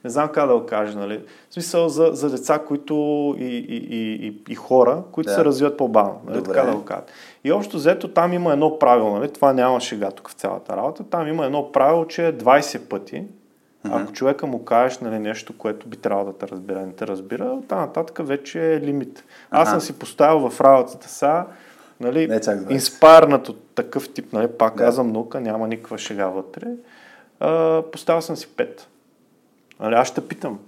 не 0.03 0.09
знам 0.09 0.29
как 0.29 0.47
да 0.47 0.59
го 0.59 0.65
кажа, 0.65 0.97
нали, 0.99 1.21
в 1.49 1.53
смисъл 1.53 1.89
за, 1.89 2.09
за 2.13 2.29
деца, 2.29 2.59
които 2.59 2.93
и, 3.39 3.43
и, 3.45 3.75
и, 3.77 4.27
и, 4.27 4.41
и 4.49 4.55
хора, 4.55 5.03
които 5.11 5.27
Да. 5.29 5.33
се 5.35 5.45
развиват 5.45 5.77
по-бавно, 5.77 6.21
нали, 6.25 6.37
Добре. 6.37 6.53
така 6.53 6.65
да 6.71 6.75
го 6.77 6.85
кажа. 6.85 7.01
И 7.43 7.51
общо 7.51 7.77
взето 7.77 8.07
там 8.07 8.33
има 8.33 8.53
едно 8.53 8.79
правило, 8.79 9.15
нали, 9.15 9.29
това 9.33 9.53
няма 9.53 9.81
шега 9.81 10.11
тук 10.11 10.29
в 10.29 10.33
цялата 10.33 10.77
работа, 10.77 11.03
там 11.03 11.27
има 11.27 11.45
едно 11.45 11.71
правило, 11.71 12.05
че 12.05 12.21
20 12.21 12.79
пъти 12.79 13.23
ако 13.83 14.11
човека 14.13 14.47
му 14.47 14.65
кажеш 14.65 14.99
нали, 14.99 15.19
нещо, 15.19 15.57
което 15.57 15.87
би 15.87 15.97
трябвало 15.97 16.31
да 16.31 16.37
те 16.37 16.47
разбира, 16.47 16.85
не 16.85 16.93
те 16.93 17.07
разбира, 17.07 17.45
оттам 17.45 17.79
нататък 17.79 18.27
вече 18.27 18.73
е 18.75 18.81
лимит. 18.81 19.23
Аз 19.51 19.61
Аха. 19.67 19.71
съм 19.71 19.81
си 19.81 19.99
поставил 19.99 20.49
в 20.49 20.61
работата 20.61 21.07
са, 21.09 21.43
нали, 21.99 22.27
Не 22.27 22.41
чак 22.41 22.59
20. 22.59 22.71
инспарнат 22.71 23.49
от 23.49 23.63
такъв 23.75 24.13
тип, 24.13 24.33
нали, 24.33 24.47
пак 24.47 24.75
Да. 24.75 24.83
казвам 24.83 25.11
наука, 25.11 25.41
няма 25.41 25.67
никаква 25.67 25.97
шега 25.97 26.27
вътре. 26.27 26.67
А, 27.39 27.81
поставил 27.91 28.21
съм 28.21 28.35
си 28.35 28.47
5. 28.47 28.81
Нали, 29.81 29.95
аз 29.95 30.07
ще 30.07 30.27
питам, 30.27 30.59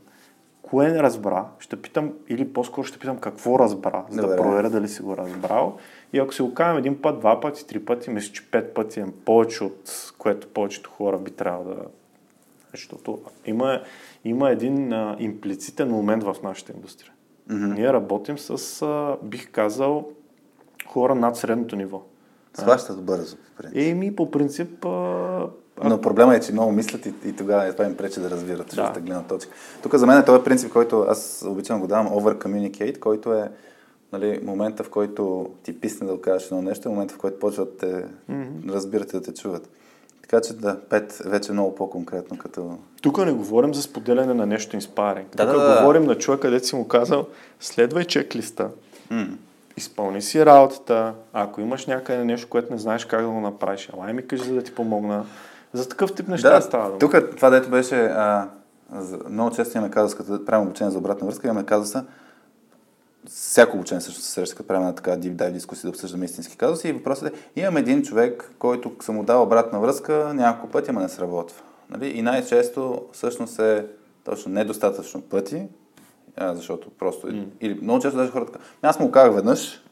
кое 0.62 0.92
не 0.92 1.04
разбра, 1.04 1.46
ще 1.60 1.82
питам, 1.82 2.14
или 2.30 2.54
по-скоро 2.54 2.88
ще 2.88 3.00
питам 3.00 3.18
какво 3.18 3.60
разбра, 3.60 4.04
за 4.10 4.22
Добре. 4.22 4.36
да 4.36 4.42
проверя 4.42 4.70
дали 4.70 4.88
си 4.88 5.02
го 5.02 5.18
разбрал. 5.18 5.78
И 6.14 6.20
ако 6.20 6.34
си 6.34 6.42
го 6.42 6.54
кажем 6.54 6.78
един 6.78 7.02
път, 7.02 7.20
два 7.20 7.40
пъти, 7.40 7.68
три 7.68 7.86
пъти, 7.86 8.10
мисля, 8.10 8.34
че 8.34 8.52
пет 8.52 8.74
пъти 8.74 9.00
е 9.00 9.06
повече 9.26 9.64
от 9.64 10.14
което 10.18 10.48
повечето 10.48 10.90
хора 10.90 11.18
би 11.18 11.32
трябвало 11.32 11.66
да... 11.66 11.82
Защото 12.72 13.20
има, 13.46 13.82
има 14.26 14.50
един 14.50 14.94
а, 14.94 15.16
имплицитен 15.20 15.90
момент 15.90 16.24
в 16.24 16.36
нашата 16.44 16.72
индустрия. 16.76 17.12
Mm-hmm. 17.50 17.74
Ние 17.74 17.94
работим 17.94 18.38
с, 18.38 18.82
а, 18.82 19.18
бих 19.24 19.52
казал, 19.52 20.10
хора 20.88 21.16
над 21.16 21.38
средното 21.38 21.76
ниво. 21.76 22.02
Схващат 22.54 23.04
бързо. 23.04 23.38
по 23.38 23.62
принцип. 23.62 23.78
Еми, 23.78 24.16
по 24.16 24.32
принцип, 24.32 24.86
а, 24.86 25.48
Но 25.84 26.02
проблема 26.02 26.36
е, 26.36 26.40
че 26.40 26.52
много 26.52 26.72
мислят 26.72 27.06
и, 27.06 27.14
и 27.26 27.36
тогава 27.36 27.72
това 27.72 27.86
им 27.86 27.98
пречи 27.98 28.20
да 28.20 28.30
разбират 28.30 28.68
Да. 28.68 28.70
чуждата 28.70 29.00
гледна 29.00 29.24
точка. 29.24 29.52
Тук 29.84 29.96
за 29.96 30.06
мен 30.06 30.18
е 30.18 30.26
този 30.26 30.44
принцип, 30.44 30.74
който 30.74 31.06
аз 31.10 31.46
обичам 31.48 31.80
го 31.80 31.88
давам 31.88 32.08
over 32.08 32.46
communicate, 32.46 33.00
който 33.00 33.34
е 33.34 33.52
нали, 34.14 34.40
момента, 34.44 34.84
в 34.84 34.90
който 34.90 35.50
ти 35.64 35.80
писне 35.80 36.08
да 36.08 36.22
кажеш 36.22 36.48
едно 36.48 36.62
нещо, 36.62 36.90
е 36.90 36.92
момента, 36.92 37.14
в 37.14 37.18
който 37.18 37.40
почват 37.40 37.70
да 37.70 37.78
те 37.78 38.06
mm-hmm. 38.32 38.74
разбират 38.74 39.14
и 39.14 39.16
да 39.16 39.22
те 39.22 39.34
чуват. 39.34 39.70
Така 40.22 40.42
че 40.42 40.54
да, 40.54 40.80
пет 40.90 41.22
вече 41.26 41.52
е 41.52 41.54
много 41.54 41.76
по-конкретно 41.76 42.38
като... 42.38 42.78
тук 43.02 43.26
не 43.26 43.32
говорим 43.32 43.74
за 43.74 43.82
споделяне 43.82 44.34
на 44.34 44.46
нещо 44.46 44.76
инспаринг. 44.76 45.36
Да, 45.36 45.54
тук 45.54 45.62
да, 45.62 45.68
да. 45.68 45.80
говорим 45.82 46.04
на 46.04 46.18
човека, 46.18 46.42
където 46.42 46.68
си 46.68 46.76
му 46.76 46.88
казал, 46.88 47.28
следвай 47.60 48.06
чеклиста, 48.06 48.70
М. 49.10 49.28
изпълни 49.78 50.22
си 50.22 50.46
работата, 50.46 51.14
ако 51.34 51.62
имаш 51.62 51.86
някъде 51.86 52.24
нещо, 52.24 52.48
което 52.50 52.74
не 52.74 52.80
знаеш 52.80 53.06
как 53.06 53.22
да 53.22 53.28
го 53.28 53.40
направиш, 53.40 53.90
ела 53.94 54.14
ми 54.14 54.28
кажи, 54.28 54.44
за 54.44 54.54
да 54.54 54.64
ти 54.64 54.76
помогна. 54.76 55.26
За 55.74 55.90
такъв 55.90 56.16
тип 56.16 56.28
неща 56.28 56.50
Да, 56.50 56.62
става 56.62 56.86
дума. 56.86 57.00
тук 57.00 57.16
това, 57.36 57.50
дето 57.50 57.70
беше... 57.70 58.06
А, 58.06 58.50
много 59.30 59.56
често 59.56 59.78
имаме 59.78 59.92
казус, 59.94 60.16
като 60.16 60.46
правим 60.46 60.68
обучение 60.68 60.92
за 60.92 60.98
обратна 60.98 61.28
връзка, 61.28 61.48
имаме 61.48 61.66
казуса, 61.66 62.06
всяко 63.28 63.78
обучение 63.78 64.02
също 64.02 64.22
се 64.22 64.32
среща, 64.32 64.56
като 64.56 64.68
правим 64.68 64.82
една 64.82 64.96
така 64.96 65.12
deep 65.12 65.36
dive 65.36 65.52
дискусия 65.52 65.82
да 65.84 65.90
обсъждаме 65.90 66.26
истински 66.26 66.58
казуси. 66.58 66.88
И 66.90 66.92
въпросът 66.92 67.34
е, 67.56 67.62
имам 67.62 67.78
един 67.78 68.04
човек, 68.04 68.52
който 68.60 68.92
съм 69.02 69.16
му 69.16 69.24
дал 69.24 69.44
обратна 69.44 69.80
връзка 69.80 70.32
няколко 70.34 70.72
пъти, 70.72 70.90
ама 70.90 71.02
не 71.02 71.10
сработва. 71.10 71.62
Нали? 71.90 72.08
И 72.08 72.22
най-често 72.22 73.06
всъщност 73.12 73.60
е 73.60 73.86
точно 74.24 74.52
недостатъчно 74.52 75.22
пъти, 75.22 75.68
защото 76.42 76.90
просто... 76.90 77.28
Mm. 77.28 77.46
Или 77.62 77.80
много 77.82 78.02
често 78.02 78.18
даже 78.18 78.32
хората 78.32 78.52
казват, 78.52 78.70
аз 78.82 79.00
му 79.00 79.12
казах 79.12 79.36
веднъж, 79.36 79.84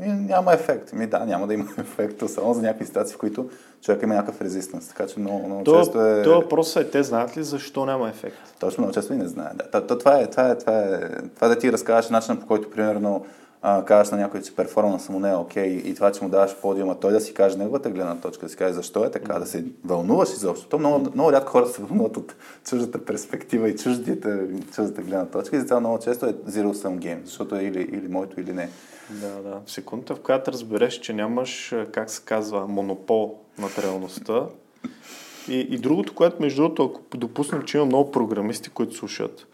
и 0.00 0.08
няма 0.08 0.52
ефект. 0.52 0.92
Ми 0.92 1.06
да, 1.06 1.18
няма 1.18 1.46
да 1.46 1.54
има 1.54 1.64
ефект, 1.78 2.22
само 2.28 2.54
за 2.54 2.62
някакви 2.62 2.86
ситуации, 2.86 3.14
в 3.14 3.18
които 3.18 3.50
човек 3.82 4.02
има 4.02 4.14
някакъв 4.14 4.40
резистанс. 4.40 4.88
Така 4.88 5.06
че 5.06 5.20
много, 5.20 5.46
много 5.46 5.64
То, 5.64 5.78
често 5.78 6.06
е... 6.06 6.22
то 6.22 6.40
въпросът 6.40 6.86
е, 6.86 6.90
те 6.90 7.02
знаят 7.02 7.36
ли 7.36 7.42
защо 7.42 7.86
няма 7.86 8.08
ефект? 8.08 8.36
Точно 8.60 8.82
много 8.82 8.94
често 8.94 9.12
и 9.12 9.16
не 9.16 9.28
знае. 9.28 9.50
Да. 9.54 9.70
То, 9.70 9.86
то, 9.86 9.98
това, 9.98 10.20
е, 10.20 10.26
това, 10.26 10.50
е, 10.50 10.58
това, 10.58 10.78
е, 10.78 11.00
това 11.34 11.48
да 11.48 11.58
ти 11.58 11.72
разказваш 11.72 12.10
начина 12.10 12.40
по 12.40 12.46
който, 12.46 12.70
примерно, 12.70 13.26
а, 13.68 13.84
казваш 13.84 14.10
на 14.10 14.18
някой, 14.18 14.42
че 14.42 14.56
перформанса 14.56 15.12
му 15.12 15.20
не 15.20 15.30
е 15.30 15.34
окей 15.34 15.66
и 15.66 15.94
това, 15.94 16.12
че 16.12 16.24
му 16.24 16.30
даваш 16.30 16.56
подиума, 16.56 17.00
той 17.00 17.12
да 17.12 17.20
си 17.20 17.34
каже 17.34 17.58
неговата 17.58 17.90
гледна 17.90 18.16
точка, 18.20 18.46
да 18.46 18.50
си 18.50 18.56
каже 18.56 18.74
защо 18.74 19.04
е 19.04 19.10
така, 19.10 19.38
да 19.38 19.46
се 19.46 19.64
вълнуваш 19.84 20.32
изобщо. 20.32 20.68
То 20.68 20.78
много, 20.78 21.10
много 21.14 21.32
рядко 21.32 21.50
хората 21.50 21.72
се 21.72 21.82
вълнуват 21.82 22.16
от 22.16 22.34
чуждата 22.64 23.04
перспектива 23.04 23.68
и 23.68 23.76
чуждите, 23.76 24.38
чуждата 24.74 25.02
гледна 25.02 25.26
точка 25.26 25.56
и 25.56 25.60
затова 25.60 25.80
много 25.80 25.98
често 25.98 26.26
е 26.26 26.32
zero 26.32 26.72
sum 26.72 26.98
game, 26.98 27.24
защото 27.24 27.56
е 27.56 27.62
или, 27.62 27.80
или 27.80 28.08
моето, 28.08 28.40
или 28.40 28.52
не. 28.52 28.68
Да, 29.10 29.42
да. 29.42 29.60
В 29.66 29.70
секундата, 29.70 30.14
в 30.14 30.20
която 30.20 30.52
разбереш, 30.52 30.94
че 30.94 31.12
нямаш, 31.12 31.74
как 31.92 32.10
се 32.10 32.22
казва, 32.24 32.66
монопол 32.68 33.38
над 33.58 33.78
реалността. 33.78 34.42
И, 35.48 35.60
и 35.60 35.78
другото, 35.78 36.14
което 36.14 36.42
между 36.42 36.62
другото, 36.62 36.84
ако 36.84 37.16
допуснем, 37.16 37.62
че 37.62 37.76
има 37.76 37.86
много 37.86 38.10
програмисти, 38.10 38.70
които 38.70 38.94
слушат, 38.94 39.46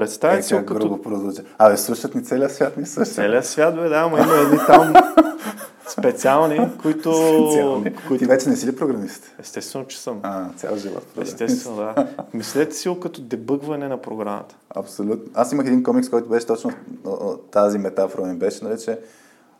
представете 0.00 0.38
Е, 0.38 0.42
си, 0.42 0.54
как 0.54 0.66
като 0.66 0.80
грубо 0.80 1.02
продължа. 1.02 1.42
Абе, 1.58 1.76
слушат 1.76 2.14
ни 2.14 2.24
целия 2.24 2.50
свят, 2.50 2.76
ни 2.76 2.86
слушат. 2.86 3.14
целият 3.14 3.46
свят, 3.46 3.74
бе, 3.74 3.88
да, 3.88 3.96
ама 3.96 4.20
има 4.20 4.34
едни 4.34 4.58
там 4.66 4.94
специални, 5.88 6.70
които... 6.82 7.12
Специални. 7.12 7.94
които... 8.08 8.18
Ти 8.18 8.26
вече 8.26 8.48
не 8.48 8.56
си 8.56 8.66
ли 8.66 8.76
програмист? 8.76 9.34
Естествено, 9.38 9.86
че 9.86 9.98
съм. 9.98 10.20
А, 10.22 10.48
цял 10.56 10.76
живот. 10.76 11.06
програмист. 11.14 11.40
Естествено, 11.40 11.76
да. 11.76 12.06
Мислете 12.34 12.74
си 12.74 12.88
го 12.88 13.00
като 13.00 13.20
дебъгване 13.20 13.88
на 13.88 14.02
програмата. 14.02 14.56
Абсолютно. 14.74 15.30
Аз 15.34 15.52
имах 15.52 15.66
един 15.66 15.82
комикс, 15.82 16.10
който 16.10 16.28
беше 16.28 16.46
точно 16.46 16.70
тази 17.50 17.78
метафора 17.78 18.26
ми 18.26 18.38
беше, 18.38 18.64
нали, 18.64 18.78
че 18.78 18.98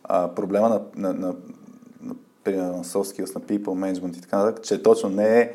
а, 0.03 0.27
проблема 0.27 0.69
на, 0.69 0.81
на, 0.95 1.13
на, 1.13 1.35
на, 2.01 2.15
примерно, 2.43 2.83
soft 2.83 3.21
skills, 3.21 3.35
на 3.35 3.41
people 3.41 3.93
management 3.93 4.17
и 4.17 4.21
така 4.21 4.37
нататък, 4.37 4.63
че 4.63 4.83
точно 4.83 5.09
не 5.09 5.39
е, 5.39 5.51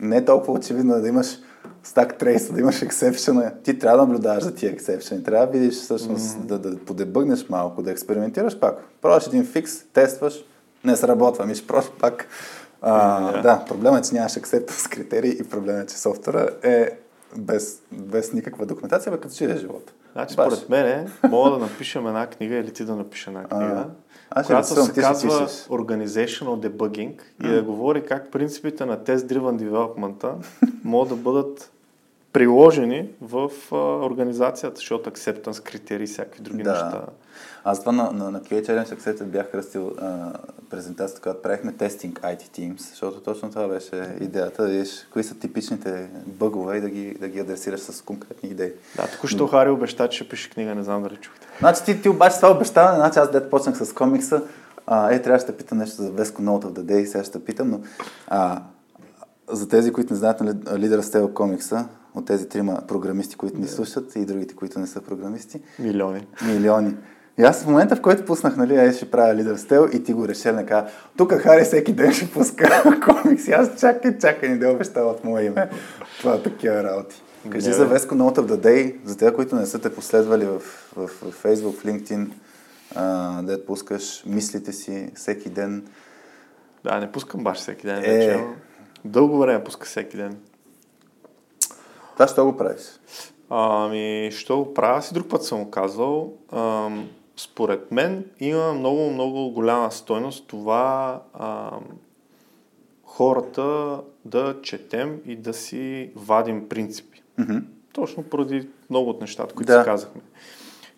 не 0.00 0.16
е 0.16 0.24
толкова 0.24 0.52
очевидно 0.52 1.00
да 1.00 1.08
имаш 1.08 1.38
stack 1.84 2.22
trace, 2.22 2.52
да 2.52 2.60
имаш 2.60 2.80
exception. 2.80 3.52
Ти 3.62 3.78
трябва 3.78 3.98
да 3.98 4.06
наблюдаваш 4.06 4.42
за 4.42 4.54
тия 4.54 4.76
exception. 4.76 5.24
Трябва 5.24 5.46
да 5.46 5.52
видиш 5.52 5.74
всъщност, 5.74 6.24
mm-hmm. 6.24 6.44
да, 6.44 6.58
да 6.58 6.78
подебъгнеш 6.78 7.48
малко, 7.48 7.82
да 7.82 7.90
експериментираш 7.90 8.58
пак. 8.58 8.84
Пробваш 9.02 9.26
един 9.26 9.46
фикс, 9.46 9.72
тестваш, 9.92 10.44
не 10.84 10.96
сработва, 10.96 11.46
ми 11.46 11.54
ще 11.54 11.66
пробваш 11.66 11.90
пак. 12.00 12.26
А, 12.82 13.32
Да. 13.32 13.42
да, 13.42 13.64
проблемът 13.68 14.04
е, 14.04 14.08
че 14.08 14.14
нямаш 14.14 14.32
acceptance 14.32 14.90
критерии 14.90 15.36
и 15.40 15.44
проблемът 15.44 15.84
е, 15.84 15.92
че 15.92 15.98
софтуера 15.98 16.48
е 16.62 16.90
без, 17.36 17.82
без 17.92 18.32
никаква 18.32 18.66
документация, 18.66 19.12
бе 19.12 19.20
като 19.20 19.34
живе 19.34 19.56
живот. 19.56 19.92
Значи, 20.12 20.36
Баш. 20.36 20.52
според 20.52 20.68
мен, 20.68 21.12
мога 21.28 21.50
да 21.50 21.58
напишем 21.58 22.06
една 22.06 22.26
книга 22.26 22.54
или 22.54 22.72
ти 22.72 22.84
да 22.84 22.96
напишеш 22.96 23.26
една 23.26 23.44
книга, 23.44 23.86
аз 24.34 24.46
която 24.46 24.62
рисувам, 24.62 24.86
се 24.86 24.92
ти 24.92 25.00
казва. 25.00 25.48
Organizational 25.48 26.68
Debugging 26.68 27.12
и 27.44 27.48
да 27.48 27.62
говори 27.62 28.02
как 28.04 28.30
принципите 28.30 28.84
на 28.84 28.98
Test-Driven 28.98 29.62
Development 29.62 30.34
могат 30.84 31.08
да 31.08 31.16
бъдат 31.16 31.72
приложени 32.32 33.08
в 33.20 33.50
а, 33.72 33.76
организацията, 34.06 34.76
защото 34.76 35.10
acceptance 35.10 35.62
критерии 35.62 36.04
и 36.04 36.06
всякакви 36.06 36.42
други 36.42 36.62
Да. 36.62 36.72
неща. 36.72 37.02
Аз 37.64 37.80
това 37.80 37.92
на, 37.92 38.10
на, 38.12 38.30
на 38.30 38.40
QA 38.40 38.66
Challenge 38.66 38.96
Accepted 38.96 39.24
бях 39.24 39.50
кръстил 39.50 39.92
а, 40.00 40.32
презентацията, 40.70 41.22
когато 41.22 41.42
правихме 41.42 41.72
тестинг 41.72 42.20
IT 42.20 42.58
Teams, 42.58 42.78
защото 42.90 43.20
точно 43.20 43.50
това 43.50 43.68
беше 43.68 44.16
идеята, 44.20 44.62
да 44.62 44.68
видиш 44.68 45.06
кои 45.12 45.24
са 45.24 45.34
типичните 45.34 46.10
бъгове 46.26 46.76
и 46.76 46.80
да 46.80 46.88
ги, 46.90 47.14
да 47.20 47.28
ги 47.28 47.40
адресираш 47.40 47.80
с 47.80 48.02
конкретни 48.02 48.48
идеи. 48.48 48.72
Да, 48.96 49.06
току-що 49.06 49.46
Хари 49.46 49.70
обеща, 49.70 50.08
че 50.08 50.16
ще 50.16 50.28
пише 50.28 50.50
книга, 50.50 50.74
не 50.74 50.82
знам 50.82 51.02
дали 51.02 51.16
чухте. 51.16 51.46
Значи 51.58 51.84
ти, 51.84 52.02
ти 52.02 52.08
обаче 52.08 52.36
това 52.36 52.50
обещаване, 52.50 52.96
значи 52.96 53.18
аз 53.18 53.30
дет 53.30 53.50
почнах 53.50 53.76
с 53.76 53.92
комикса, 53.92 54.42
а, 54.86 55.14
е, 55.14 55.22
трябваше 55.22 55.46
да 55.46 55.56
питам 55.56 55.78
нещо 55.78 56.02
за 56.02 56.12
Vesco 56.12 56.40
Note 56.40 56.64
of 56.64 56.72
the 56.72 56.82
Day, 56.82 57.04
сега 57.04 57.24
ще 57.24 57.44
питам, 57.44 57.70
но 57.70 57.80
а, 58.28 58.62
за 59.48 59.68
тези, 59.68 59.92
които 59.92 60.12
не 60.12 60.18
знаят, 60.18 60.40
нали, 60.40 60.52
Leader 60.52 61.00
Style 61.00 61.32
комикса, 61.32 61.88
от 62.14 62.26
тези 62.26 62.48
трима 62.48 62.82
програмисти, 62.88 63.36
които 63.36 63.58
ни 63.58 63.66
слушат 63.68 64.16
и 64.16 64.24
другите, 64.24 64.54
които 64.54 64.78
не 64.78 64.86
са 64.86 65.00
програмисти, 65.00 65.60
Милиони. 65.78 66.26
милиони. 66.46 66.94
И 67.38 67.42
аз 67.42 67.62
в 67.62 67.66
момента, 67.66 67.96
в 67.96 68.00
който 68.00 68.24
пуснах, 68.24 68.56
нали, 68.56 68.76
аз 68.76 68.96
ще 68.96 69.10
правя 69.10 69.34
лидер 69.34 69.56
стел 69.56 69.88
и 69.92 70.04
ти 70.04 70.12
го 70.12 70.28
решил, 70.28 70.54
не 70.54 70.66
каза, 70.66 70.86
тук 71.16 71.32
Хари 71.32 71.64
всеки 71.64 71.92
ден 71.92 72.12
ще 72.12 72.30
пуска 72.30 72.82
комикси, 73.22 73.52
аз 73.52 73.80
чакай, 73.80 74.18
чакай, 74.18 74.48
не 74.48 74.56
да 74.56 74.68
обещава 74.68 75.10
от 75.10 75.24
мое 75.24 75.42
име. 75.42 75.70
Това 76.20 76.42
такива 76.42 76.82
работи. 76.82 77.22
Кажи 77.50 77.68
Не, 77.68 77.74
за. 77.74 77.86
Веско 77.86 78.14
Note 78.14 78.38
of 78.38 78.46
the 78.46 78.56
Day, 78.56 78.96
за 79.04 79.16
тези, 79.16 79.34
които 79.34 79.56
не 79.56 79.66
са 79.66 79.78
те 79.78 79.94
последвали 79.94 80.44
в, 80.44 80.58
в, 80.96 81.08
в 81.08 81.42
Facebook, 81.44 81.72
в 81.72 81.84
LinkedIn, 81.84 82.28
а, 82.94 83.42
да 83.42 83.66
пускаш 83.66 84.24
мислите 84.26 84.72
си 84.72 85.10
всеки 85.14 85.50
ден. 85.50 85.86
Да, 86.84 86.98
не 87.00 87.12
пускам 87.12 87.44
баш 87.44 87.58
всеки 87.58 87.86
ден. 87.86 87.98
Е. 87.98 88.00
Вече, 88.00 88.44
дълго 89.04 89.38
време 89.38 89.64
пуска 89.64 89.86
всеки 89.86 90.16
ден. 90.16 90.36
Това 92.14 92.28
ще 92.28 92.40
го 92.40 92.56
правиш. 92.56 92.82
Ами, 93.50 94.30
що 94.32 94.58
го 94.58 94.74
правя? 94.74 94.98
Аз 94.98 95.10
и 95.10 95.14
друг 95.14 95.28
път 95.28 95.44
съм 95.44 95.64
го 95.64 95.70
казвал. 95.70 96.32
Ам, 96.52 97.08
според 97.36 97.92
мен 97.92 98.24
има 98.40 98.72
много, 98.72 99.10
много 99.10 99.50
голяма 99.50 99.90
стойност 99.92 100.46
това 100.46 101.22
ам, 101.34 101.80
хората 103.04 103.98
да 104.24 104.56
четем 104.62 105.20
и 105.26 105.36
да 105.36 105.54
си 105.54 106.10
вадим 106.16 106.68
принципи. 106.68 107.22
Мгм. 107.38 107.56
Точно 107.92 108.22
поради 108.22 108.68
много 108.90 109.10
от 109.10 109.20
нещата, 109.20 109.54
които 109.54 109.72
Да. 109.72 109.80
си 109.80 109.84
казахме. 109.84 110.20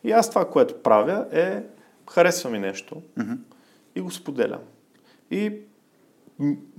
И 0.05 0.13
аз 0.13 0.31
това, 0.31 0.45
което 0.45 0.83
правя 0.83 1.27
е, 1.33 1.63
харесва 2.11 2.51
ми 2.51 2.59
нещо 2.59 3.03
Мгм. 3.17 3.33
и 3.95 4.01
го 4.01 4.11
споделям. 4.11 4.61
И 5.31 5.53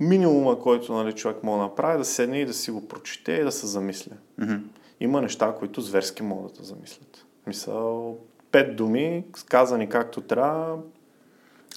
минимума, 0.00 0.58
който 0.58 0.92
нали, 0.94 1.12
човек 1.12 1.42
може 1.42 1.58
да 1.58 1.62
направи, 1.62 1.98
да 1.98 2.04
седне 2.04 2.40
и 2.40 2.46
да 2.46 2.54
си 2.54 2.70
го 2.70 2.88
прочете 2.88 3.32
и 3.32 3.44
да 3.44 3.52
се 3.52 3.66
замисля. 3.66 4.12
Мгм. 4.38 4.54
Има 5.00 5.22
неща, 5.22 5.54
които 5.58 5.80
зверски 5.80 6.22
могат 6.22 6.54
да 6.54 6.64
замислят. 6.64 7.24
Мисъл, 7.46 8.16
пет 8.52 8.76
думи, 8.76 9.24
сказани 9.36 9.88
както 9.88 10.20
трябва, 10.20 10.76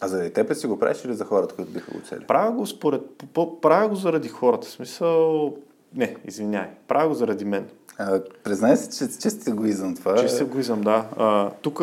А 0.02 0.08
заради 0.08 0.34
теб 0.34 0.54
си 0.54 0.68
го 0.68 0.80
правиш 0.80 1.06
или 1.06 1.14
за 1.14 1.26
хората, 1.26 1.56
които 1.56 1.72
биха 1.72 1.92
го 1.92 2.00
цели? 2.02 2.26
правя 2.28 2.52
го 2.52 2.66
според, 2.68 3.02
по- 3.34 3.62
правя 3.62 3.90
го 3.90 3.96
заради 3.96 4.28
хората. 4.30 4.68
В 4.68 4.72
смисъл, 4.72 5.54
не, 5.96 6.16
извиняй, 6.26 6.68
правя 6.88 7.08
го 7.08 7.14
заради 7.14 7.46
мен. 7.46 7.70
А, 7.98 8.22
признай 8.44 8.78
се, 8.78 8.98
че 9.08 9.20
чист 9.20 9.48
егоизъм 9.48 9.96
това. 9.96 10.28
Се 10.28 10.44
егоизъм, 10.44 10.82
да. 10.82 11.06
Тук 11.62 11.82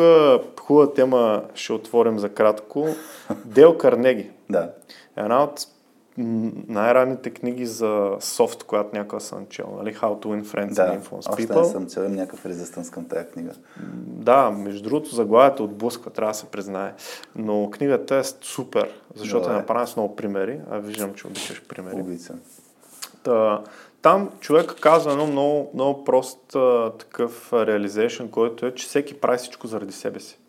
хубава 0.59 0.93
тема 0.93 1.43
ще 1.53 1.73
отворим 1.73 2.19
за 2.19 2.29
кратко. 2.29 2.87
Дел 3.45 3.77
Карнеги. 3.77 4.31
Да. 4.49 4.73
Една 5.15 5.43
от 5.43 5.67
най-ранните 6.17 7.29
книги 7.29 7.65
за 7.65 8.11
софт, 8.19 8.63
която 8.63 8.89
някога 8.93 9.21
съм 9.21 9.45
чел, 9.49 9.73
нали? 9.77 9.95
How 9.95 9.99
to 10.01 10.25
win 10.25 10.43
friends 10.43 10.73
Да, 10.73 10.81
and 10.81 11.01
influence 11.01 11.29
още 11.29 11.47
people. 11.47 11.61
не 11.61 11.67
съм 11.69 11.87
чел, 11.89 12.09
някакъв 12.09 12.45
резистанс 12.45 12.89
към 12.89 13.05
тази 13.05 13.27
книга. 13.27 13.51
Да, 14.05 14.51
между 14.51 14.83
другото, 14.83 15.15
заглавието 15.15 15.63
отблъсква, 15.63 16.11
трябва 16.11 16.31
да 16.31 16.37
се 16.37 16.45
признае. 16.45 16.93
Но 17.35 17.69
книгата 17.71 18.15
е 18.15 18.23
супер, 18.41 18.89
защото 19.15 19.43
Добре. 19.43 19.53
е 19.53 19.57
направена 19.57 19.87
с 19.87 19.95
много 19.95 20.15
примери, 20.15 20.59
а 20.71 20.77
виждам, 20.77 21.13
че 21.13 21.27
обичаш 21.27 21.63
примери. 21.67 21.95
Убийца. 22.01 22.35
Та, 23.23 23.63
там 24.01 24.29
човек 24.39 24.75
казва 24.81 25.11
едно 25.11 25.27
много, 25.27 25.71
много 25.73 26.03
прост 26.03 26.55
а, 26.55 26.91
такъв 26.99 27.53
реализейшн, 27.53 28.25
който 28.25 28.65
е, 28.65 28.75
че 28.75 28.87
всеки 28.87 29.19
прави 29.19 29.37
всичко 29.37 29.67
заради 29.67 29.93
себе 29.93 30.19
си. 30.19 30.39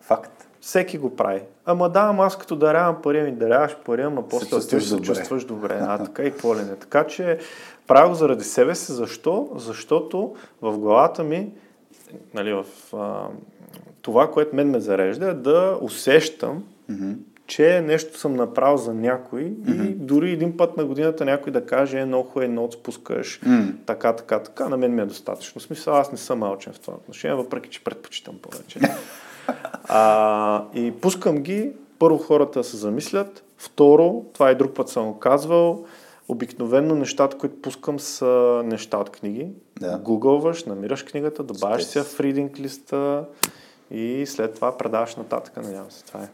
Факт. 0.00 0.48
Всеки 0.62 0.98
го 0.98 1.16
прави. 1.16 1.40
Ама 1.64 1.88
да, 1.90 2.00
ама 2.00 2.24
аз 2.24 2.38
като 2.38 2.56
дарявам 2.56 3.02
пари, 3.02 3.22
ми 3.22 3.32
даряваш 3.32 3.76
пари, 3.84 4.02
ама 4.02 4.28
после 4.28 4.48
чувстваш 4.48 4.92
отиваш 4.92 5.06
се 5.06 5.14
чувстваш 5.14 5.44
добре. 5.44 5.78
А 5.80 5.98
така 6.04 6.22
и 6.22 6.30
какво 6.30 6.56
ли 6.56 6.58
не. 6.58 6.76
Така 6.76 7.04
че 7.06 7.38
правя 7.86 8.08
го 8.08 8.14
заради 8.14 8.44
себе 8.44 8.74
си. 8.74 8.92
Защо? 8.92 9.50
Защото 9.56 10.34
в 10.62 10.78
главата 10.78 11.24
ми, 11.24 11.50
нали, 12.34 12.52
в 12.52 12.64
а, 12.96 13.26
това, 14.02 14.30
което 14.30 14.56
мен 14.56 14.70
ме 14.70 14.80
зарежда, 14.80 15.26
е 15.28 15.34
да 15.34 15.78
усещам, 15.80 16.64
Мгм. 16.88 17.12
че 17.46 17.80
нещо 17.80 18.18
съм 18.18 18.34
направил 18.34 18.76
за 18.76 18.94
някой 18.94 19.42
и 19.42 19.94
дори 19.94 20.32
един 20.32 20.56
път 20.56 20.76
на 20.76 20.84
годината 20.84 21.24
някой 21.24 21.52
да 21.52 21.66
каже, 21.66 21.98
е, 22.00 22.04
много 22.04 22.28
хубаво, 22.28 22.44
едно 22.44 22.72
спускаш, 22.72 23.40
М. 23.46 23.72
така, 23.86 24.12
така, 24.12 24.38
така, 24.38 24.68
на 24.68 24.76
мен 24.76 24.94
ми 24.94 25.02
е 25.02 25.06
достатъчно. 25.06 25.60
В 25.60 25.62
смисъл, 25.62 25.94
аз 25.94 26.12
не 26.12 26.18
съм 26.18 26.38
малчен 26.38 26.72
в 26.72 26.78
това 26.80 26.94
отношение, 26.94 27.36
въпреки, 27.36 27.70
че 27.70 27.84
предпочитам 27.84 28.38
повече. 28.42 28.80
А, 29.88 30.64
и 30.74 30.92
пускам 30.92 31.36
ги, 31.36 31.72
първо 31.98 32.18
хората 32.18 32.64
се 32.64 32.76
замислят, 32.76 33.44
второ, 33.58 34.24
това 34.32 34.50
и 34.50 34.54
друг 34.54 34.74
път 34.74 34.88
съм 34.88 35.14
казвал, 35.20 35.84
обикновено 36.28 36.94
нещата, 36.94 37.38
които 37.38 37.62
пускам 37.62 38.00
са 38.00 38.62
неща 38.64 38.98
от 38.98 39.10
книги. 39.10 39.48
Да. 39.80 39.98
Гугълваш, 39.98 40.64
намираш 40.64 41.02
книгата, 41.02 41.42
добавяш 41.42 41.84
Спец. 41.84 42.04
в 42.04 42.20
ридинг 42.20 42.58
листа 42.58 43.24
и 43.90 44.24
след 44.26 44.54
това 44.54 44.78
предаваш 44.78 45.16
нататък, 45.16 45.56
надявам 45.56 45.90
се. 45.90 46.04
Това 46.04 46.22
е. 46.22 46.28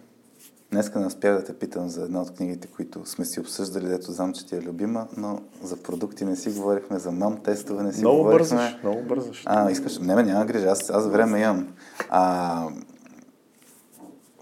Днеска 0.70 1.00
не 1.00 1.06
успях 1.06 1.34
да 1.34 1.44
те 1.44 1.58
питам 1.58 1.88
за 1.88 2.02
една 2.02 2.22
от 2.22 2.30
книгите, 2.30 2.68
които 2.68 3.06
сме 3.06 3.24
си 3.24 3.40
обсъждали, 3.40 3.86
дето 3.88 4.12
знам, 4.12 4.32
че 4.32 4.46
ти 4.46 4.56
е 4.56 4.60
любима, 4.62 5.06
но 5.16 5.40
за 5.62 5.76
продукти 5.76 6.24
не 6.24 6.36
си 6.36 6.50
говорихме, 6.50 6.98
за 6.98 7.12
мам 7.12 7.36
тестове 7.36 7.82
не 7.82 7.92
си 7.92 8.00
Много 8.00 8.16
говорихме. 8.18 8.56
бързаш, 8.56 8.76
много 8.82 9.02
бързаш. 9.02 9.42
А, 9.46 9.70
искаш? 9.70 9.98
Не, 9.98 10.14
бе, 10.14 10.22
няма 10.22 10.44
грижа, 10.44 10.66
аз, 10.66 10.90
аз 10.90 11.08
време 11.08 11.40
имам. 11.40 11.68
А, 12.10 12.68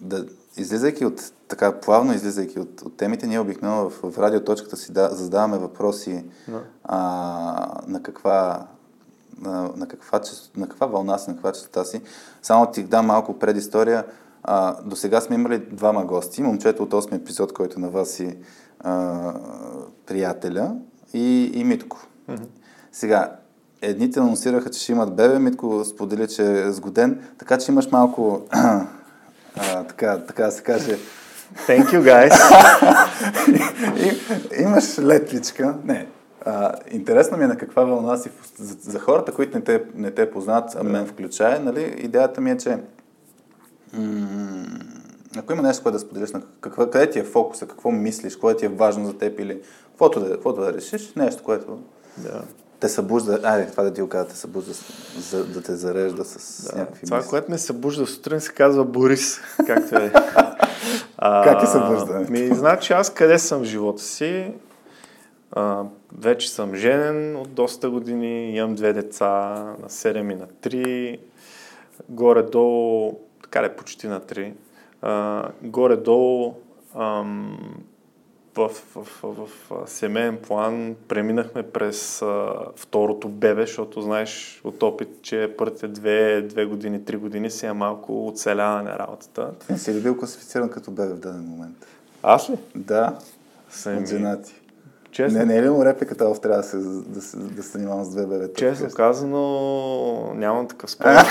да, 0.01 0.27
излизайки 0.56 1.06
от, 1.06 1.32
така 1.48 1.81
плавно 1.81 2.14
излизайки 2.14 2.60
от, 2.60 2.82
от 2.82 2.97
темите, 2.97 3.27
ние 3.27 3.40
обикновено 3.40 3.90
в, 3.90 4.10
в 4.10 4.18
радиоточката 4.18 4.77
си 4.77 4.93
да, 4.93 5.09
задаваме 5.09 5.59
въпроси 5.59 6.24
Да. 6.48 6.62
а, 6.85 7.82
на 7.86 8.02
каква 8.02 8.66
на, 9.40 9.70
на, 9.77 9.89
каква, 9.89 10.20
на 10.56 10.68
каква 10.68 10.86
вълна 10.86 11.18
си, 11.18 11.31
на 11.31 11.36
каква 11.36 11.52
частота 11.52 11.85
си. 11.85 12.01
Само 12.43 12.66
ти 12.66 12.82
дам 12.82 13.06
малко 13.06 13.39
предистория. 13.39 14.05
А, 14.43 14.82
до 14.82 14.97
сега 14.97 15.20
сме 15.20 15.36
имали 15.36 15.59
двама 15.59 16.05
гости. 16.05 16.43
Момчето 16.43 16.82
от 16.82 16.90
8 16.90 17.14
епизод, 17.14 17.52
който 17.52 17.81
на 17.81 17.89
вас 17.89 18.10
си 18.10 18.39
а, 18.81 19.32
приятеля 20.06 20.74
и, 21.14 21.51
и 21.55 21.64
Митко. 21.64 22.06
Сега, 22.93 23.36
едните 23.82 24.20
анонсираха, 24.20 24.70
че 24.70 24.81
ще 24.81 24.93
имат 24.93 25.16
бебе, 25.16 25.39
Митко 25.39 25.85
сподели, 25.85 26.28
че 26.28 26.62
е 26.62 26.73
сгоден, 26.73 27.23
така 27.39 27.59
че 27.59 27.73
имаш 27.73 27.90
малко, 27.90 28.43
а, 29.56 29.84
така, 29.84 30.18
така 30.18 30.44
да 30.44 30.52
се 30.52 30.62
каже, 30.62 30.98
Thank 31.68 31.84
you, 31.84 32.02
guys. 32.02 32.34
и, 33.96 34.62
имаш 34.62 34.98
летвичка. 34.98 35.74
Не. 35.84 36.06
А, 36.44 36.72
интересно 36.90 37.36
ми 37.36 37.44
е 37.44 37.48
на 37.48 37.56
каква 37.56 37.84
вълна 37.84 38.16
си 38.16 38.30
за, 38.58 38.76
за 38.90 38.98
хората, 38.98 39.32
които 39.32 39.58
не 39.58 39.64
те, 39.64 39.82
не 39.94 40.10
те 40.10 40.30
познат, 40.30 40.76
а 40.80 40.82
мен 40.82 41.06
включая, 41.06 41.60
нали, 41.60 41.94
идеята 41.98 42.40
ми 42.40 42.50
е, 42.50 42.56
че 42.56 42.78
м- 43.92 44.66
ако 45.38 45.52
има 45.52 45.62
нещо, 45.62 45.82
което 45.82 45.98
да 45.98 46.00
споделиш, 46.00 46.30
на 46.32 46.42
каква, 46.60 46.90
къде 46.90 47.10
ти 47.10 47.18
е 47.18 47.24
фокуса, 47.24 47.66
какво 47.66 47.90
мислиш, 47.90 48.32
какво 48.32 48.54
ти 48.54 48.64
е 48.64 48.68
важно 48.68 49.06
за 49.06 49.18
теб 49.18 49.40
или 49.40 49.60
каквото 49.90 50.20
да, 50.20 50.30
каквото 50.30 50.60
да 50.60 50.72
решиш, 50.72 51.12
нещо, 51.16 51.42
което 51.42 51.78
да. 52.16 52.42
Те 52.81 52.89
събужда, 52.89 53.40
айде, 53.43 53.70
това 53.70 53.82
да 53.82 53.93
ти 53.93 54.01
го 54.01 54.09
кажа, 54.09 54.28
те 54.28 54.36
събужда, 54.36 54.73
за, 55.19 55.44
да 55.44 55.62
те 55.62 55.77
зарежда 55.77 56.24
с 56.24 56.66
Да, 56.66 56.78
някакви 56.78 57.07
това, 57.07 57.16
мисли. 57.16 57.31
което 57.31 57.51
ме 57.51 57.59
събужда 57.59 58.07
сутрин, 58.07 58.40
се 58.40 58.53
казва 58.53 58.85
Борис. 58.85 59.40
Както 59.66 59.97
е. 59.97 60.12
А, 61.19 61.44
Как 61.44 61.62
е 61.62 61.66
събуждането? 61.66 62.32
Ми, 62.32 62.47
значи 62.47 62.93
аз 62.93 63.11
къде 63.15 63.39
съм 63.39 63.61
в 63.61 63.65
живота 63.65 64.03
си? 64.03 64.53
А, 65.53 65.82
вече 66.19 66.51
съм 66.51 66.74
женен 66.74 67.36
от 67.36 67.53
доста 67.53 67.90
години, 67.90 68.57
имам 68.57 68.74
две 68.74 68.93
деца, 68.93 69.27
на 69.82 69.89
7 69.89 70.32
и 70.32 70.35
на 70.35 70.47
3. 70.47 71.19
Горе-долу, 72.09 73.19
така 73.43 73.62
ли, 73.62 73.69
почти 73.69 74.09
на 74.09 74.20
3. 74.20 74.53
А, 75.03 75.48
горе-долу 75.62 76.55
ам, 76.94 77.59
в, 78.56 78.68
в, 78.94 79.22
в, 79.22 79.48
в, 79.70 79.88
семейен 79.88 80.38
план 80.48 80.96
преминахме 81.08 81.62
през 81.62 82.22
а, 82.22 82.54
второто 82.76 83.28
бебе, 83.28 83.60
защото 83.60 84.00
знаеш 84.00 84.60
от 84.64 84.82
опит, 84.82 85.08
че 85.22 85.54
първите 85.58 85.88
две, 85.88 86.42
две 86.42 86.64
години, 86.64 87.04
три 87.04 87.16
години 87.16 87.50
си 87.50 87.66
е 87.66 87.72
малко 87.72 88.26
оцеляване 88.28 88.90
работата. 88.90 89.50
Ти 89.66 89.72
не 89.72 89.78
си 89.78 89.94
ли 89.94 90.00
бил 90.00 90.16
класифициран 90.18 90.68
като 90.68 90.90
бебе 90.90 91.14
в 91.14 91.18
даден 91.18 91.44
момент? 91.44 91.86
Аз 92.22 92.50
ли? 92.50 92.58
Да, 92.74 93.18
Съм 93.70 93.98
от 93.98 94.08
жена 94.08 94.42
ти. 94.42 94.54
Честно, 95.10 95.38
Не, 95.38 95.44
не 95.44 95.56
е 95.56 95.62
ли 95.62 95.70
му 95.70 95.84
репликата, 95.84 96.34
в 96.34 96.40
трябва 96.40 96.62
да 96.62 96.68
се, 96.68 96.76
да 97.06 97.20
се, 97.22 97.36
да 97.36 97.62
се 97.62 97.70
занимавам 97.70 98.04
с 98.04 98.10
две 98.10 98.26
бебета? 98.26 98.54
честно 98.54 98.90
казано, 98.90 100.34
нямам 100.34 100.68
такъв 100.68 100.90
спомен. 100.90 101.16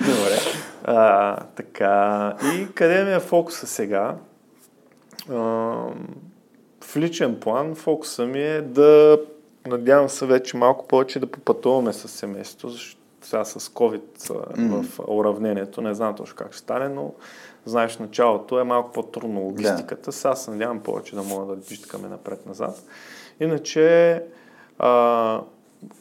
Добре. 0.00 0.38
А, 0.84 1.36
така. 1.56 2.34
И 2.54 2.68
къде 2.74 3.04
ми 3.04 3.12
е 3.12 3.20
фокуса 3.20 3.66
сега? 3.66 4.16
В 5.28 6.96
личен 6.96 7.40
план 7.40 7.74
фокуса 7.74 8.26
ми 8.26 8.42
е 8.42 8.62
да, 8.62 9.18
надявам 9.66 10.08
се 10.08 10.26
вече 10.26 10.56
малко 10.56 10.86
повече 10.86 11.20
да 11.20 11.26
попътуваме 11.26 11.92
с 11.92 12.08
семейството, 12.08 12.68
защото 12.68 13.02
сега 13.22 13.44
с 13.44 13.60
COVID 13.60 14.16
mm. 14.16 14.82
в 14.82 15.00
уравнението, 15.08 15.80
не 15.80 15.94
знам 15.94 16.14
точно 16.14 16.36
как 16.36 16.52
ще 16.52 16.58
стане, 16.58 16.88
но 16.88 17.14
знаеш, 17.64 17.98
началото 17.98 18.60
е 18.60 18.64
малко 18.64 18.92
по-трудно 18.92 19.40
логистиката. 19.40 20.12
Сега 20.12 20.34
се 20.34 20.50
надявам 20.50 20.80
повече 20.80 21.14
да 21.14 21.22
мога 21.22 21.54
да 21.54 21.60
движкаме 21.60 22.08
напред-назад. 22.08 22.82
Иначе, 23.40 24.22
а, 24.78 25.40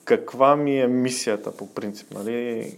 каква 0.06 0.56
ми 0.56 0.82
е 0.82 0.88
мисията 0.88 1.58
по 1.58 1.74
принцип, 1.74 2.14
нали? 2.14 2.74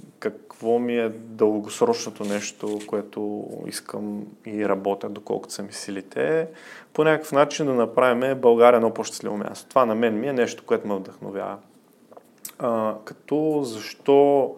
Какво 0.64 0.80
ми 0.80 0.98
е 0.98 1.10
дългосрочното 1.10 2.24
нещо, 2.24 2.80
което 2.88 3.48
искам 3.68 4.24
и 4.46 4.70
работя, 4.70 5.10
доколкото 5.10 5.54
са 5.54 5.64
ми 5.64 5.74
силите, 5.74 6.48
по 6.94 7.04
някакъв 7.04 7.32
начин 7.32 7.66
да 7.66 7.74
направим 7.74 8.40
България 8.40 8.78
едно 8.78 8.94
по-щастливо 8.94 9.38
място. 9.38 9.70
Това 9.70 9.86
на 9.86 9.96
мен 9.96 10.20
ми 10.20 10.28
е 10.28 10.34
нещо, 10.34 10.64
което 10.66 10.88
ме 10.88 10.96
вдъхновява. 10.96 11.58
А, 12.60 12.96
като 13.06 13.62
защо, 13.64 14.52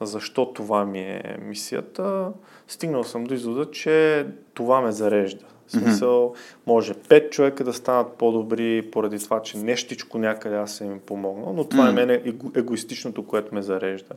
защо 0.00 0.52
това 0.52 0.84
ми 0.84 1.00
е 1.00 1.36
мисията, 1.42 2.32
стигнал 2.66 3.04
съм 3.04 3.24
до 3.24 3.34
извода, 3.34 3.70
че 3.70 4.26
това 4.54 4.80
ме 4.80 4.92
зарежда. 4.92 5.44
В 5.66 5.70
смисъл, 5.72 6.34
може 6.66 6.94
пет 6.94 7.32
човека 7.32 7.64
да 7.64 7.72
станат 7.72 8.12
по-добри 8.12 8.90
поради 8.92 9.18
това, 9.18 9.42
че 9.42 9.58
нещичко 9.58 10.18
някъде 10.18 10.56
аз 10.56 10.72
съм 10.72 10.92
им 10.92 11.00
помогнал, 11.00 11.52
но 11.52 11.64
това 11.64 11.84
mm. 11.84 11.90
е 11.90 11.92
мене 11.92 12.22
его, 12.24 12.50
егоистичното, 12.56 13.26
което 13.26 13.54
ме 13.54 13.62
зарежда. 13.62 14.14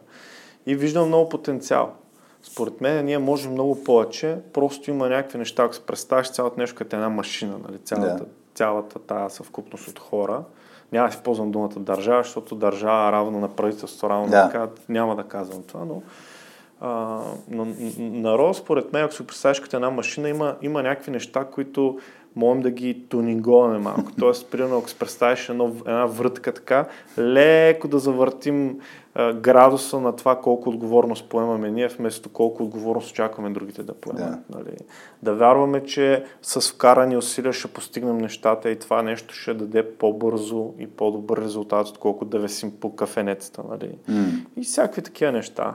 И 0.65 0.75
виждам 0.75 1.07
много 1.07 1.29
потенциал. 1.29 1.93
Според 2.43 2.81
мен 2.81 3.05
ние 3.05 3.17
можем 3.17 3.51
много 3.51 3.83
повече, 3.83 4.37
просто 4.53 4.89
има 4.89 5.09
някакви 5.09 5.37
неща, 5.37 5.63
ако 5.63 5.75
се 5.75 5.85
представиш 5.85 6.31
цялото 6.31 6.59
нещо 6.59 6.75
като 6.75 6.95
една 6.95 7.09
машина, 7.09 7.57
нали? 7.67 7.77
цялата, 7.77 8.23
yeah. 8.23 8.27
цялата 8.55 8.99
тази 8.99 9.35
съвкупност 9.35 9.87
от 9.87 9.99
хора. 9.99 10.43
Няма 10.91 11.07
да 11.07 11.13
си 11.13 11.19
ползвам 11.23 11.51
думата 11.51 11.69
държава, 11.77 12.23
защото 12.23 12.55
държава 12.55 13.11
равно 13.11 13.39
на 13.39 13.47
правителство, 13.55 14.09
равно 14.09 14.27
yeah. 14.27 14.43
на 14.43 14.51
така, 14.51 14.67
няма 14.89 15.15
да 15.15 15.23
казвам 15.23 15.63
това, 15.63 15.85
но 15.85 16.01
а, 16.81 17.19
но 17.49 17.67
народ, 17.99 18.57
според 18.57 18.93
мен, 18.93 19.03
ако 19.03 19.13
се 19.13 19.27
представиш 19.27 19.59
като 19.59 19.75
една 19.75 19.89
машина, 19.89 20.29
има, 20.29 20.55
има 20.61 20.83
някакви 20.83 21.11
неща, 21.11 21.45
които 21.45 21.97
можем 22.35 22.61
да 22.61 22.71
ги 22.71 23.05
тунинговаме 23.09 23.77
малко. 23.77 24.11
Тоест, 24.19 24.51
примерно, 24.51 24.77
ако 24.77 24.89
се 24.89 24.99
представиш 24.99 25.49
едно, 25.49 25.75
една 25.87 26.05
врътка 26.05 26.53
така, 26.53 26.87
леко 27.17 27.87
да 27.87 27.99
завъртим 27.99 28.79
градуса 29.15 29.99
на 29.99 30.15
това 30.15 30.39
колко 30.39 30.69
отговорност 30.69 31.29
поемаме 31.29 31.71
ние, 31.71 31.87
вместо 31.87 32.29
колко 32.29 32.63
отговорност 32.63 33.11
очакваме 33.11 33.49
другите 33.49 33.83
да 33.83 33.93
поемат. 33.93 34.23
Да. 34.49 34.57
Нали? 34.57 34.77
да 35.23 35.33
вярваме, 35.33 35.83
че 35.83 36.25
с 36.41 36.73
вкарани 36.73 37.17
усилия 37.17 37.53
ще 37.53 37.67
постигнем 37.67 38.17
нещата 38.17 38.69
и 38.69 38.79
това 38.79 39.01
нещо 39.01 39.33
ще 39.33 39.53
даде 39.53 39.91
по-бързо 39.91 40.73
и 40.79 40.87
по-добър 40.87 41.41
резултат, 41.41 41.87
отколкото 41.87 42.31
да 42.31 42.39
весим 42.39 42.71
по 42.79 42.95
кафенецата. 42.95 43.61
Нали? 43.69 43.97
Mm. 44.09 44.45
И 44.57 44.63
всякакви 44.63 45.01
такива 45.01 45.31
неща. 45.31 45.73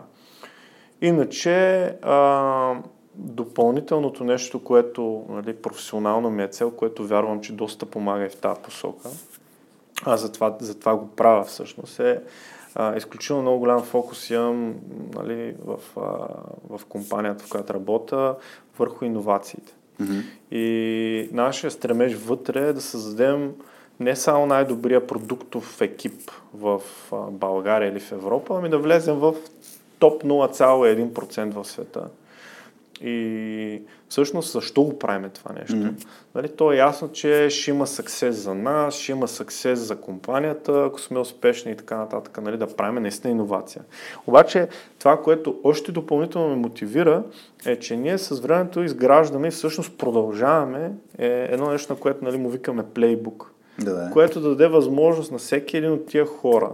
Иначе, 1.01 1.85
а, 2.03 2.75
допълнителното 3.15 4.25
нещо, 4.25 4.65
което 4.65 5.25
нали, 5.29 5.57
професионално 5.57 6.31
ми 6.31 6.43
е 6.43 6.49
цел, 6.49 6.71
което 6.71 7.07
вярвам, 7.07 7.41
че 7.41 7.53
доста 7.53 7.87
помага 7.87 8.25
и 8.25 8.29
в 8.29 8.37
тази 8.37 8.61
посока, 8.61 9.09
а 10.05 10.17
затова, 10.17 10.57
затова 10.61 10.97
го 10.97 11.09
правя 11.09 11.45
всъщност, 11.45 12.01
е 12.01 12.21
а, 12.79 12.97
изключително 12.97 13.43
много 13.43 13.59
голям 13.59 13.83
фокус 13.83 14.31
имам 14.31 14.75
нали, 15.15 15.55
в, 15.65 15.79
а, 15.97 16.01
в 16.77 16.85
компанията, 16.89 17.45
в 17.45 17.51
която 17.51 17.75
работя, 17.75 18.35
върху 18.79 19.05
иновациите. 19.05 19.73
Mm-hmm. 20.01 20.23
И 20.51 21.29
нашия 21.33 21.71
стремеж 21.71 22.15
вътре 22.15 22.69
е 22.69 22.73
да 22.73 22.81
създадем 22.81 23.53
не 24.01 24.17
само 24.17 24.47
най-добрия 24.47 25.07
продуктов 25.07 25.81
екип 25.81 26.31
в 26.55 26.81
България 27.31 27.89
или 27.89 28.01
в 28.01 28.13
Европа, 28.13 28.55
ами 28.59 28.69
да 28.69 28.79
влезем 28.79 29.15
в 29.15 29.35
топ 29.99 30.23
0,1% 30.23 31.51
в 31.51 31.65
света. 31.65 32.09
И 33.01 33.83
всъщност 34.09 34.53
защо 34.53 34.83
го 34.83 34.99
правим 34.99 35.31
това 35.31 35.53
нещо? 35.53 35.75
Mm-hmm. 35.75 36.07
Нали, 36.35 36.49
то 36.49 36.73
е 36.73 36.77
ясно, 36.77 37.13
че 37.13 37.51
ще 37.51 37.71
има 37.71 37.87
съксес 37.87 38.37
за 38.37 38.55
нас, 38.55 38.95
ще 38.95 39.13
има 39.13 39.29
съксес 39.29 39.79
за 39.79 39.97
компанията, 39.97 40.85
ако 40.85 41.01
сме 41.01 41.19
успешни 41.19 41.73
и 41.73 41.77
така 41.77 41.97
нататък, 41.97 42.43
нали, 42.43 42.57
да 42.57 42.77
правим 42.77 43.03
наистина 43.03 43.31
иновация. 43.31 43.83
Обаче 44.27 44.69
това, 44.99 45.23
което 45.23 45.61
още 45.65 45.93
допълнително 45.93 46.49
ме 46.49 46.57
мотивира, 46.57 47.23
е, 47.67 47.79
че 47.79 47.97
ние 47.97 48.19
с 48.19 48.41
времето 48.41 48.83
изграждаме 48.83 49.49
и 49.49 49.51
всъщност 49.51 49.99
продължаваме 49.99 50.93
е 51.19 51.49
едно 51.51 51.71
нещо, 51.71 51.93
на 51.93 51.99
което 51.99 52.25
нали, 52.25 52.37
му 52.37 52.51
викаме 52.51 52.83
плейбук, 52.95 53.53
да, 53.79 54.11
което 54.13 54.41
да 54.41 54.49
даде 54.49 54.69
възможност 54.69 55.33
на 55.33 55.39
всеки 55.39 55.77
един 55.77 55.93
от 55.93 56.07
тия 56.07 56.27
хора, 56.27 56.71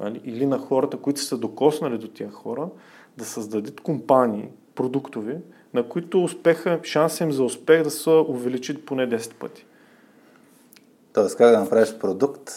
нали, 0.00 0.20
или 0.24 0.46
на 0.46 0.58
хората, 0.58 0.96
които 0.96 1.20
са 1.20 1.38
докоснали 1.38 1.98
до 1.98 2.08
тия 2.08 2.30
хора, 2.30 2.68
да 3.16 3.24
създадат 3.24 3.80
компании, 3.80 4.48
продуктови, 4.74 5.36
на 5.74 5.88
които 5.88 6.24
успеха, 6.24 6.80
шанса 6.82 7.24
им 7.24 7.32
за 7.32 7.44
успех 7.44 7.82
да 7.82 7.90
се 7.90 8.10
увеличи 8.10 8.84
поне 8.84 9.08
10 9.08 9.34
пъти. 9.34 9.66
Тоест, 11.12 11.36
как 11.36 11.50
да 11.50 11.60
направиш 11.60 11.94
продукт, 11.98 12.50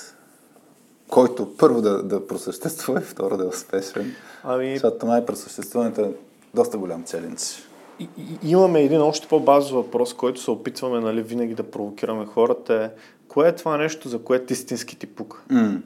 който 1.10 1.58
първо 1.58 1.82
да, 1.82 2.04
да 2.04 2.28
просъществува 2.28 3.00
и 3.00 3.04
второ 3.04 3.38
да 3.38 3.44
е 3.44 3.48
успешен. 3.48 4.16
Ами... 4.44 4.72
Защото 4.72 5.06
май 5.06 5.26
просъществуването 5.26 6.02
е 6.02 6.12
доста 6.54 6.78
голям 6.78 7.04
челендж. 7.04 7.64
И, 8.00 8.10
и, 8.18 8.50
имаме 8.52 8.82
един 8.82 9.02
още 9.02 9.28
по-базов 9.28 9.86
въпрос, 9.86 10.14
който 10.14 10.42
се 10.42 10.52
опитваме 10.52 11.00
нали, 11.00 11.22
винаги 11.22 11.56
да 11.56 11.64
провокираме 11.64 12.26
хората 12.26 12.74
е 12.74 12.90
кое 13.28 13.48
е 13.48 13.56
това 13.56 13.78
нещо, 13.78 14.10
за 14.10 14.24
което 14.24 14.54
истински 14.54 15.00
ти 15.00 15.08
пука? 15.08 15.44
Mm. 15.52 15.82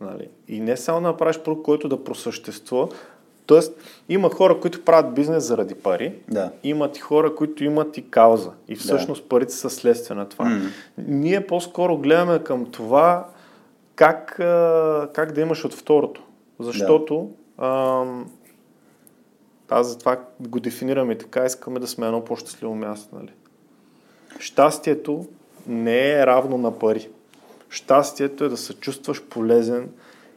Нали? 0.00 0.28
И 0.48 0.60
не 0.60 0.76
само 0.76 1.00
да 1.00 1.06
направиш 1.06 1.38
продукт, 1.38 1.64
който 1.64 1.88
да 1.88 2.04
просъществува, 2.04 2.88
Тоест, 3.46 3.76
има 4.08 4.30
хора, 4.30 4.60
които 4.60 4.84
правят 4.84 5.14
бизнес 5.14 5.44
заради 5.44 5.74
пари, 5.74 6.14
да. 6.28 6.50
имат 6.62 6.96
и 6.96 7.00
хора, 7.00 7.34
които 7.34 7.64
имат 7.64 7.96
и 7.96 8.10
кауза. 8.10 8.50
И 8.68 8.76
всъщност 8.76 9.22
да. 9.22 9.28
парите 9.28 9.52
са 9.52 9.70
следствие 9.70 10.16
на 10.16 10.28
това. 10.28 10.44
Mm. 10.44 10.70
Ние 10.98 11.46
по-скоро 11.46 11.98
гледаме 11.98 12.38
към 12.38 12.70
това 12.70 13.26
как, 13.94 14.34
как 15.12 15.32
да 15.32 15.40
имаш 15.40 15.64
от 15.64 15.74
второто. 15.74 16.22
Защото 16.58 17.30
да. 17.58 17.66
ам, 17.66 18.30
аз 19.68 19.88
затова 19.88 20.20
го 20.40 20.60
дефинираме 20.60 21.18
така, 21.18 21.44
искаме 21.44 21.80
да 21.80 21.86
сме 21.86 22.06
едно 22.06 22.24
по-щастливо 22.24 22.74
място. 22.74 23.16
Нали? 23.16 23.32
Щастието 24.38 25.26
не 25.66 26.10
е 26.10 26.26
равно 26.26 26.58
на 26.58 26.78
пари. 26.78 27.08
Щастието 27.68 28.44
е 28.44 28.48
да 28.48 28.56
се 28.56 28.74
чувстваш 28.74 29.22
полезен, 29.22 29.88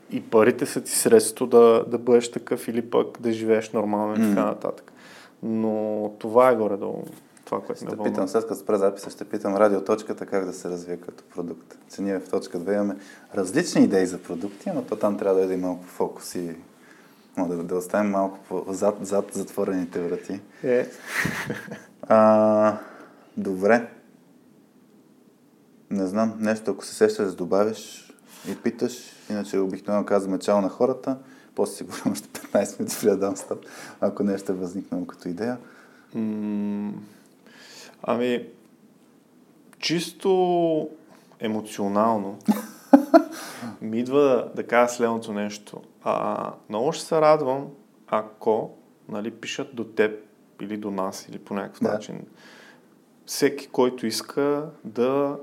и 0.10 0.22
парите 0.22 0.65
са 0.65 0.82
ти 0.82 0.91
средство 0.91 1.48
да, 1.48 1.86
да 1.88 1.98
бъдеш 1.98 2.32
такъв 2.32 2.68
или 2.68 2.90
пък 2.90 3.22
да 3.22 3.32
живееш 3.32 3.72
нормално 3.72 4.14
и 4.14 4.30
така 4.30 4.45
нататък. 4.45 4.91
Но 5.44 6.11
това 6.19 6.49
е 6.49 6.56
горе-долу 6.56 7.03
това, 7.45 7.61
което 7.61 7.86
ще 7.86 7.95
ме 7.95 8.03
питам, 8.03 8.27
след 8.27 8.48
като 8.48 8.56
спра 8.56 8.77
записа, 8.77 9.10
ще 9.10 9.26
питам 9.26 9.56
радиоточката 9.56 10.26
как 10.26 10.45
да 10.45 10.53
се 10.53 10.69
развие 10.69 10.98
като 10.98 11.23
продукт. 11.23 11.77
Че 11.95 12.02
ние 12.02 12.19
в 12.19 12.30
точка 12.30 12.60
2 12.60 12.73
имаме 12.73 12.95
различни 13.36 13.84
идеи 13.84 14.06
за 14.06 14.18
продукти, 14.18 14.72
но 14.76 14.82
то 14.82 14.95
там 14.95 15.18
трябва 15.18 15.48
да 15.48 15.53
е 15.53 15.57
малко 15.57 15.84
фокус 15.84 16.36
и 16.36 16.56
да, 17.38 17.64
да 17.64 17.76
оставим 17.76 18.11
малко 18.11 18.40
по, 18.49 18.65
зад, 18.68 18.95
зад 19.02 19.26
затворените 19.34 20.02
врати. 20.02 20.40
Е. 20.64 20.88
А, 22.07 22.77
добре. 23.38 23.88
Не 25.90 26.07
знам, 26.07 26.34
нещо, 26.40 26.72
ако 26.72 26.86
се 26.86 26.95
сещаш 26.95 27.26
да 27.26 27.36
добавиш 27.36 28.14
и 28.49 28.56
питаш, 28.56 29.14
Иначе 29.30 29.60
обикновено 29.60 30.06
казваме 30.06 30.39
чао 30.39 30.61
на 30.61 30.69
хората, 30.69 31.18
после 31.56 31.76
си 31.76 31.84
говорим 31.84 32.11
още 32.11 32.27
15 32.27 32.80
минути 32.80 32.95
преди 33.02 33.11
да 33.11 33.18
дам 33.18 33.38
стоп, 33.38 33.65
ако 34.02 34.23
нещо 34.23 34.52
е 34.52 34.56
възникнало 34.56 35.06
като 35.06 35.30
идея. 35.30 35.57
ами, 38.03 38.47
чисто 39.80 40.89
емоционално 41.39 42.39
ми 43.81 43.99
идва 43.99 44.22
да, 44.22 44.52
да 44.56 44.68
кажа 44.68 44.93
следното 44.93 45.34
нещо. 45.34 45.81
А, 46.03 46.52
много 46.69 46.91
ще 46.91 47.06
се 47.06 47.22
радвам, 47.22 47.68
ако 48.07 48.72
нали, 49.10 49.31
пишат 49.31 49.76
до 49.76 49.84
теб 49.84 50.19
или 50.61 50.77
до 50.77 50.91
нас, 50.91 51.27
или 51.30 51.39
по 51.39 51.53
някакъв 51.53 51.84
да. 51.84 51.93
начин, 51.93 52.22
всеки, 53.26 53.68
който 53.68 54.07
иска 54.07 54.69
да 54.84 55.38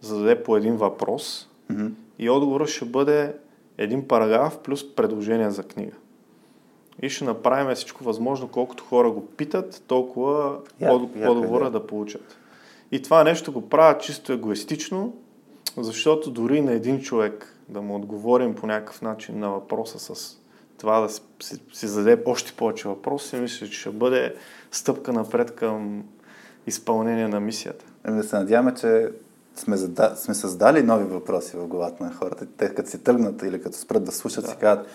зададе 0.00 0.42
по 0.42 0.56
един 0.56 0.76
въпрос, 0.76 1.50
mm-hmm 1.70 1.92
и 2.18 2.30
отговорът 2.30 2.68
ще 2.68 2.84
бъде 2.84 3.34
един 3.78 4.08
параграф 4.08 4.58
плюс 4.58 4.94
предложение 4.94 5.50
за 5.50 5.62
книга. 5.62 5.92
И 7.02 7.10
ще 7.10 7.24
направим 7.24 7.74
всичко 7.74 8.04
възможно, 8.04 8.48
колкото 8.48 8.84
хора 8.84 9.10
го 9.10 9.26
питат, 9.26 9.82
толкова 9.86 10.58
yeah, 10.82 11.28
отговора 11.28 11.70
да 11.70 11.86
получат. 11.86 12.38
И 12.92 13.02
това 13.02 13.24
нещо 13.24 13.52
го 13.52 13.68
правя 13.68 13.98
чисто 13.98 14.32
егоистично, 14.32 15.14
защото 15.76 16.30
дори 16.30 16.60
на 16.60 16.72
един 16.72 17.00
човек 17.00 17.58
да 17.68 17.82
му 17.82 17.96
отговорим 17.96 18.54
по 18.54 18.66
някакъв 18.66 19.02
начин 19.02 19.38
на 19.38 19.50
въпроса 19.50 20.14
с 20.14 20.38
това 20.78 21.00
да 21.00 21.08
си, 21.08 21.22
си 21.72 21.86
зададе 21.86 22.22
още 22.26 22.52
повече 22.52 22.88
въпроси, 22.88 23.36
мисля, 23.36 23.66
че 23.66 23.80
ще 23.80 23.90
бъде 23.90 24.34
стъпка 24.70 25.12
напред 25.12 25.54
към 25.54 26.04
изпълнение 26.66 27.28
на 27.28 27.40
мисията. 27.40 27.84
Ами 28.04 28.16
да 28.16 28.22
се 28.22 28.36
надяваме, 28.36 28.74
че 28.74 29.08
сме, 29.56 29.76
зада, 29.76 30.12
сме 30.16 30.34
създали 30.34 30.82
нови 30.82 31.04
въпроси 31.04 31.56
в 31.56 31.66
главата 31.66 32.04
на 32.04 32.12
хората. 32.12 32.46
Те 32.56 32.74
като 32.74 32.90
си 32.90 32.98
тръгнат 32.98 33.42
или 33.42 33.62
като 33.62 33.76
спрат 33.78 34.04
да 34.04 34.12
слушат, 34.12 34.44
да. 34.44 34.50
си 34.50 34.56
казват, 34.56 34.86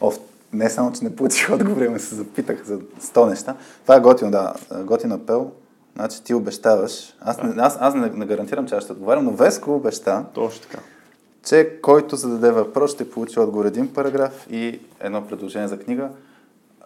Оф, 0.00 0.18
не 0.52 0.70
само, 0.70 0.92
че 0.92 1.04
не 1.04 1.16
получих 1.16 1.50
отговори, 1.50 1.86
ами 1.86 1.98
се 1.98 2.14
запитах 2.14 2.64
за 2.64 2.78
сто 3.00 3.26
неща. 3.26 3.56
Това 3.82 3.96
е 3.96 4.00
готино, 4.00 4.30
да. 4.30 4.54
Готин 4.84 5.12
апел. 5.12 5.50
Значи 5.96 6.24
ти 6.24 6.34
обещаваш. 6.34 7.14
Аз, 7.20 7.36
да. 7.36 7.44
не, 7.44 7.62
аз, 7.62 7.76
аз 7.80 7.94
не, 7.94 8.10
не 8.10 8.26
гарантирам, 8.26 8.66
че 8.66 8.74
аз 8.74 8.84
ще 8.84 8.92
отговарям, 8.92 9.24
но 9.24 9.30
Веско 9.30 9.74
обеща. 9.74 10.24
Точно 10.34 10.62
така. 10.62 10.78
Че 11.46 11.78
който 11.82 12.16
зададе 12.16 12.50
въпрос, 12.50 12.92
ще 12.92 13.10
получи 13.10 13.40
отговор 13.40 13.64
един 13.64 13.92
параграф 13.92 14.46
и 14.50 14.80
едно 15.00 15.26
предложение 15.26 15.68
за 15.68 15.78
книга. 15.78 16.10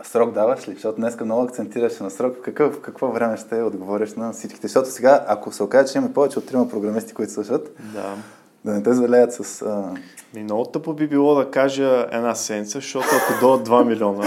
Срок 0.02 0.32
даваш 0.32 0.68
ли? 0.68 0.72
Защото 0.72 0.96
днес 0.96 1.20
много 1.20 1.42
акцентираш 1.42 1.98
на 1.98 2.10
срок. 2.10 2.36
В 2.36 2.40
какъв, 2.40 2.74
в 2.74 2.80
какво 2.80 3.08
време 3.08 3.36
ще 3.36 3.62
отговориш 3.62 4.14
на 4.14 4.32
всичките? 4.32 4.66
Защото 4.66 4.90
сега, 4.90 5.24
ако 5.28 5.52
се 5.52 5.62
окаже, 5.62 5.92
че 5.92 5.98
има 5.98 6.12
повече 6.12 6.38
от 6.38 6.46
трима 6.46 6.68
програмисти, 6.68 7.14
които 7.14 7.32
слушат, 7.32 7.76
да. 7.94 8.14
да 8.64 8.72
не 8.72 8.82
те 8.82 8.92
залеят 8.92 9.32
с... 9.32 9.62
А... 9.62 9.94
Ми 10.34 10.42
много 10.42 10.64
тъпо 10.64 10.92
би 10.92 11.06
било 11.06 11.34
да 11.34 11.50
кажа 11.50 12.06
една 12.12 12.34
седмица, 12.34 12.78
защото 12.78 13.06
ако 13.16 13.46
до 13.46 13.70
2 13.70 13.84
милиона, 13.86 14.24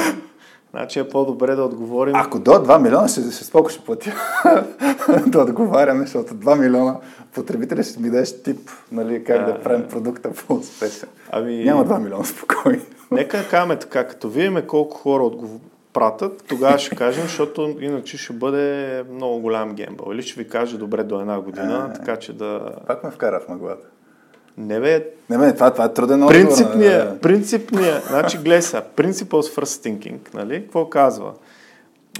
значи 0.71 0.99
е 0.99 1.09
по-добре 1.09 1.55
да 1.55 1.63
отговорим... 1.63 2.15
Ако 2.15 2.39
до 2.39 2.51
2 2.51 2.81
милиона, 2.81 3.07
ще, 3.07 3.21
ще 3.21 3.43
споко 3.43 3.69
ще 3.69 3.85
платя 3.85 4.13
да 5.27 5.41
отговаряме, 5.41 6.01
защото 6.01 6.33
2 6.33 6.59
милиона 6.59 6.95
потребители 7.33 7.83
ще 7.83 7.99
ми 7.99 8.09
дадеш 8.09 8.43
тип, 8.43 8.69
нали, 8.91 9.23
как 9.23 9.45
да, 9.45 9.53
да 9.53 9.61
правим 9.61 9.87
продукта 9.87 10.31
по-успешен. 10.47 11.09
Ами... 11.31 11.63
Няма 11.63 11.85
2 11.85 11.99
милиона 11.99 12.23
спокойно. 12.23 12.81
Нека 13.11 13.47
кажем 13.49 13.77
така, 13.79 14.07
като 14.07 14.29
видим 14.29 14.63
колко 14.67 14.97
хора 14.97 15.23
отговор... 15.23 15.59
пратят, 15.93 16.43
тогава 16.47 16.79
ще 16.79 16.95
кажем, 16.95 17.23
защото 17.23 17.77
иначе 17.79 18.17
ще 18.17 18.33
бъде 18.33 19.03
много 19.11 19.39
голям 19.39 19.73
гембъл. 19.73 20.13
Или 20.13 20.23
ще 20.23 20.43
ви 20.43 20.49
каже 20.49 20.77
добре 20.77 21.03
до 21.03 21.21
една 21.21 21.41
година, 21.41 21.89
а, 21.89 21.93
така 21.93 22.15
че 22.17 22.33
да... 22.33 22.71
Пак 22.87 23.03
ме 23.03 23.11
вкара 23.11 23.39
в 23.39 23.49
мъглата. 23.49 23.87
Не 24.57 24.79
бе. 24.79 25.07
Не 25.29 25.37
бе, 25.37 25.53
това, 25.53 25.71
това 25.71 25.85
е 25.85 25.93
труден 25.93 26.23
отговор. 26.23 26.33
Принципния, 26.33 27.19
принципния, 27.19 28.01
значи 28.09 28.37
гледай 28.37 28.61
сега, 28.61 28.83
principles 28.95 29.59
first 29.59 29.63
thinking, 29.63 30.33
нали? 30.33 30.61
Какво 30.63 30.89
казва? 30.89 31.33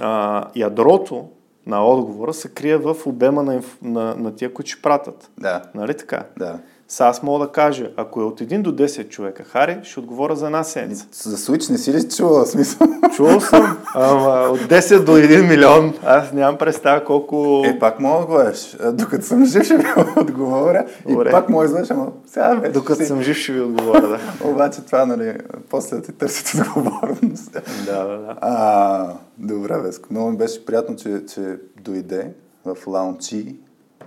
А, 0.00 0.44
ядрото 0.56 1.28
на 1.66 1.86
отговора 1.86 2.34
се 2.34 2.48
крие 2.48 2.76
в 2.76 2.96
обема 3.06 3.42
на, 3.42 3.62
на, 3.82 4.14
на 4.14 4.36
тия, 4.36 4.52
които 4.54 4.70
ще 4.70 4.82
пратят. 4.82 5.30
Да. 5.38 5.62
Нали 5.74 5.94
така? 5.94 6.24
Да. 6.38 6.58
Сега 6.92 7.08
аз 7.08 7.22
мога 7.22 7.46
да 7.46 7.52
кажа, 7.52 7.90
ако 7.96 8.20
е 8.20 8.24
от 8.24 8.40
1 8.40 8.62
до 8.62 8.72
10 8.72 9.08
човека, 9.08 9.44
Хари, 9.44 9.78
ще 9.82 10.00
отговоря 10.00 10.36
за 10.36 10.46
една 10.46 10.64
седмица. 10.64 11.06
За 11.12 11.36
Switch 11.36 11.70
не 11.70 11.78
си 11.78 11.92
ли 11.92 12.08
чувал 12.08 12.46
смисъл? 12.46 12.86
Чувал 13.16 13.40
съм, 13.40 13.78
ама 13.94 14.48
от 14.50 14.60
10 14.60 15.04
до 15.04 15.12
1 15.12 15.48
милион, 15.48 15.94
аз 16.04 16.32
нямам 16.32 16.58
представа 16.58 17.04
колко... 17.04 17.62
Е, 17.66 17.78
пак 17.78 18.00
мога 18.00 18.16
да 18.16 18.22
отговориш. 18.22 18.76
Докато 18.92 19.26
съм 19.26 19.44
жив 19.44 19.64
ще 19.64 19.76
ви 19.76 19.84
отговоря 20.16 20.86
Добре. 21.08 21.28
и 21.28 21.32
пак 21.32 21.48
мога 21.48 21.68
да 21.68 21.86
ама 21.90 22.12
сега 22.26 22.54
вече 22.54 22.72
Докато 22.72 23.00
си... 23.00 23.06
съм 23.06 23.22
жив 23.22 23.36
ще 23.36 23.52
ви 23.52 23.60
отговоря, 23.60 24.08
да. 24.08 24.18
Обаче 24.48 24.80
това, 24.80 25.06
нали, 25.06 25.36
после 25.70 25.96
да 25.96 26.02
ти 26.02 26.12
търсите 26.12 26.62
отговорност. 26.76 27.52
да, 27.86 28.04
да, 28.04 28.18
да. 28.18 28.36
А, 28.40 29.14
добре, 29.38 29.78
Веско. 29.78 30.08
Много 30.10 30.30
ми 30.30 30.36
беше 30.36 30.66
приятно, 30.66 30.96
че, 30.96 31.22
че 31.34 31.56
дойде 31.84 32.32
в 32.64 32.76
лаунчи 32.86 33.56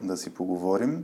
да 0.04 0.18
си 0.18 0.30
поговорим. 0.30 1.04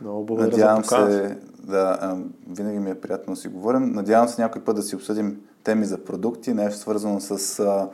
Много 0.00 0.24
благодаря 0.24 0.50
Надявам 0.50 0.84
за 0.84 1.10
се, 1.10 1.38
да, 1.62 1.98
а, 2.00 2.16
винаги 2.48 2.78
ми 2.78 2.90
е 2.90 3.00
приятно 3.00 3.34
да 3.34 3.40
си 3.40 3.48
говорим. 3.48 3.92
Надявам 3.92 4.28
се 4.28 4.42
някой 4.42 4.64
път 4.64 4.76
да 4.76 4.82
си 4.82 4.96
обсъдим 4.96 5.40
теми 5.64 5.84
за 5.84 6.04
продукти, 6.04 6.54
нещо 6.54 6.78
свързано 6.78 7.20
с 7.20 7.60
а, 7.60 7.88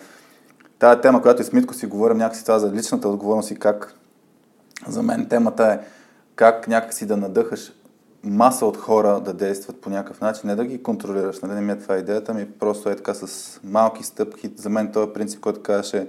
тая 0.79 1.01
тема, 1.01 1.23
която 1.23 1.43
и 1.43 1.45
с 1.45 1.53
Митко 1.53 1.75
си 1.75 1.87
говорим, 1.87 2.17
някакси 2.17 2.45
това 2.45 2.59
за 2.59 2.73
личната 2.73 3.09
отговорност 3.09 3.51
и 3.51 3.59
как 3.59 3.95
за 4.89 5.03
мен 5.03 5.27
темата 5.29 5.65
е 5.67 5.87
как 6.35 6.69
някакси 6.69 7.07
да 7.07 7.17
надъхаш 7.17 7.73
маса 8.25 8.67
от 8.67 8.77
хора 8.77 9.21
да 9.21 9.33
действат 9.33 9.81
по 9.81 9.91
някакъв 9.91 10.21
начин, 10.21 10.43
не 10.45 10.57
да 10.57 10.65
ги 10.65 10.83
контролираш, 10.83 11.41
нали? 11.41 11.55
не 11.55 11.61
ми 11.61 11.73
е 11.73 11.79
това 11.79 11.97
идеята 11.97 12.35
ми, 12.35 12.51
просто 12.51 12.91
е 12.91 12.97
така 12.97 13.15
с 13.15 13.61
малки 13.65 14.05
стъпки. 14.05 14.51
За 14.57 14.69
мен 14.69 14.93
този 14.93 15.13
принцип, 15.13 15.41
който 15.41 15.63
казваше, 15.63 16.09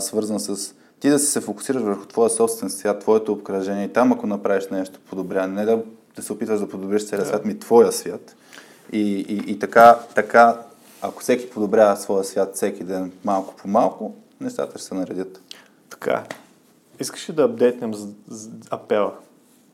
свързан 0.00 0.40
с 0.40 0.74
ти 1.00 1.10
да 1.10 1.18
си 1.18 1.26
се 1.26 1.40
фокусираш 1.40 1.82
върху 1.82 2.06
твоя 2.06 2.30
собствен 2.30 2.70
свят, 2.70 3.00
твоето 3.00 3.32
обкръжение 3.32 3.84
и 3.84 3.92
там 3.92 4.12
ако 4.12 4.26
направиш 4.26 4.68
нещо 4.70 5.00
подобряване, 5.10 5.54
не 5.54 5.64
да, 5.64 5.82
да 6.16 6.22
се 6.22 6.32
опитваш 6.32 6.60
да 6.60 6.68
подобриш 6.68 7.08
целия 7.08 7.26
свят, 7.26 7.44
ми 7.44 7.58
твоя 7.58 7.92
свят. 7.92 8.36
И, 8.92 9.00
и, 9.00 9.52
и 9.52 9.58
така, 9.58 9.98
така, 10.14 10.60
ако 11.02 11.22
всеки 11.22 11.50
подобрява 11.50 11.96
своя 11.96 12.24
свят 12.24 12.54
всеки 12.54 12.84
ден 12.84 13.12
малко 13.24 13.54
по 13.56 13.68
малко, 13.68 14.14
нещата 14.40 14.78
ще 14.78 14.88
се 14.88 14.94
наредят. 14.94 15.40
Така. 15.90 16.24
Искаш 17.00 17.30
ли 17.30 17.34
да 17.34 17.42
апдейтнем 17.42 17.94
с, 17.94 18.06
с 18.28 18.48
апела? 18.70 19.12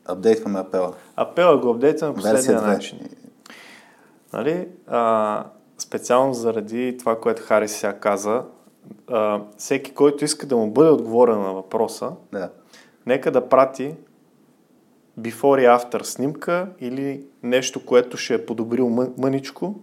Апдейтваме 0.05 0.59
апела. 0.59 0.93
Апела 1.15 1.57
го 1.57 1.69
апдейтваме 1.69 2.13
по 2.13 2.21
последния 2.21 2.61
начин. 2.61 2.99
Нали? 4.33 4.67
А, 4.87 5.43
специално 5.77 6.33
заради 6.33 6.95
това, 6.99 7.19
което 7.19 7.43
Хари 7.43 7.67
сега 7.67 7.93
каза, 7.93 8.41
а, 9.07 9.41
всеки, 9.57 9.93
който 9.93 10.25
иска 10.25 10.45
да 10.45 10.57
му 10.57 10.71
бъде 10.71 10.89
отговорен 10.89 11.41
на 11.41 11.53
въпроса, 11.53 12.11
да. 12.31 12.49
нека 13.05 13.31
да 13.31 13.49
прати 13.49 13.95
before 15.19 15.61
и 15.61 15.65
after 15.65 16.03
снимка 16.03 16.67
или 16.79 17.23
нещо, 17.43 17.85
което 17.85 18.17
ще 18.17 18.33
е 18.33 18.45
подобрил 18.45 19.11
мъничко, 19.17 19.75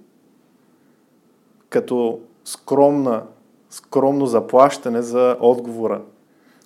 като 1.68 2.20
скромна, 2.44 3.22
скромно 3.70 4.26
заплащане 4.26 5.02
за 5.02 5.36
отговора. 5.40 6.02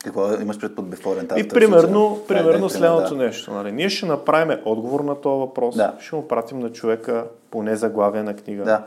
Какво 0.04 0.40
имаш 0.40 0.60
пред 0.60 0.76
под 0.76 0.84
before 0.84 1.26
and 1.26 1.44
И 1.44 1.48
примерно, 1.48 2.18
примерно 2.28 2.70
следното 2.70 3.14
да. 3.14 3.24
нещо. 3.24 3.50
Нали? 3.50 3.72
Ние 3.72 3.88
ще 3.88 4.06
направим 4.06 4.58
отговор 4.64 5.00
на 5.00 5.20
този 5.20 5.40
въпрос, 5.40 5.76
да. 5.76 5.94
ще 6.00 6.16
му 6.16 6.28
пратим 6.28 6.58
на 6.58 6.72
човека 6.72 7.26
поне 7.50 7.76
заглавие 7.76 8.22
на 8.22 8.36
книга. 8.36 8.64
Да 8.64 8.84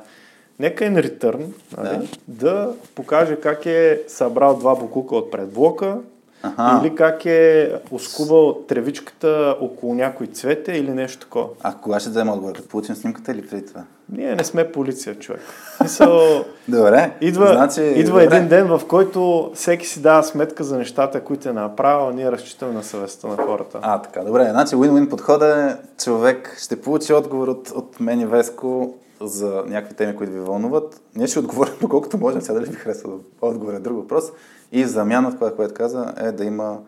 нека 0.59 0.83
in 0.85 1.07
return 1.07 1.45
нали, 1.77 2.09
да. 2.27 2.49
да 2.49 2.73
покаже 2.95 3.35
как 3.35 3.65
е 3.65 4.01
събрал 4.07 4.55
два 4.55 4.75
букука 4.75 5.15
от 5.15 5.31
предблока, 5.31 5.97
Аха. 6.43 6.81
Или 6.81 6.95
как 6.95 7.25
е 7.25 7.73
оскубал 7.91 8.53
тревичката 8.53 9.57
около 9.61 9.93
някой 9.93 10.27
цвете 10.27 10.71
или 10.71 10.91
нещо 10.91 11.19
такова. 11.19 11.47
А 11.63 11.73
кога 11.73 11.99
ще 11.99 12.09
взема 12.09 12.33
отговор? 12.33 12.53
Като 12.55 12.67
получим 12.67 12.95
снимката 12.95 13.31
или 13.31 13.47
преди 13.47 13.65
това? 13.65 13.83
Ние 14.11 14.35
не 14.35 14.43
сме 14.43 14.71
полиция, 14.71 15.19
човек. 15.19 15.41
Мисъл, 15.83 16.45
добре. 16.67 17.11
Идва, 17.21 17.47
значи, 17.47 17.81
идва 17.81 18.21
добре. 18.21 18.35
един 18.35 18.47
ден, 18.47 18.67
в 18.67 18.81
който 18.87 19.51
всеки 19.53 19.87
си 19.87 20.01
дава 20.01 20.23
сметка 20.23 20.63
за 20.63 20.77
нещата, 20.77 21.21
които 21.21 21.49
е 21.49 21.53
направил, 21.53 22.07
а 22.07 22.13
ние 22.13 22.31
разчитаме 22.31 22.73
на 22.73 22.83
съвестта 22.83 23.27
на 23.27 23.37
хората. 23.37 23.79
А, 23.81 24.01
така, 24.01 24.23
добре. 24.23 24.47
Значи 24.51 24.75
win-win 24.75 25.09
подхода 25.09 25.69
е 25.69 26.01
човек 26.03 26.57
ще 26.63 26.81
получи 26.81 27.13
отговор 27.13 27.47
от, 27.47 27.69
от 27.69 27.99
мен 27.99 28.21
и 28.21 28.25
Веско 28.25 28.95
за 29.21 29.63
някакви 29.67 29.95
теми, 29.95 30.15
които 30.15 30.33
ви 30.33 30.39
вълнуват. 30.39 31.01
Ние 31.15 31.27
ще 31.27 31.39
отговорим 31.39 31.73
доколкото 31.81 32.17
можем, 32.17 32.41
сега 32.41 32.53
дали 32.59 32.69
ви 32.69 32.75
харесва 32.75 33.11
отговор 33.41 33.73
е 33.73 33.79
друг 33.79 33.97
въпрос. 33.97 34.23
И 34.71 34.85
замяна, 34.85 35.35
това, 35.35 35.55
което 35.55 35.73
каза, 35.73 36.13
е 36.17 36.31
да 36.31 36.45
има 36.45 36.79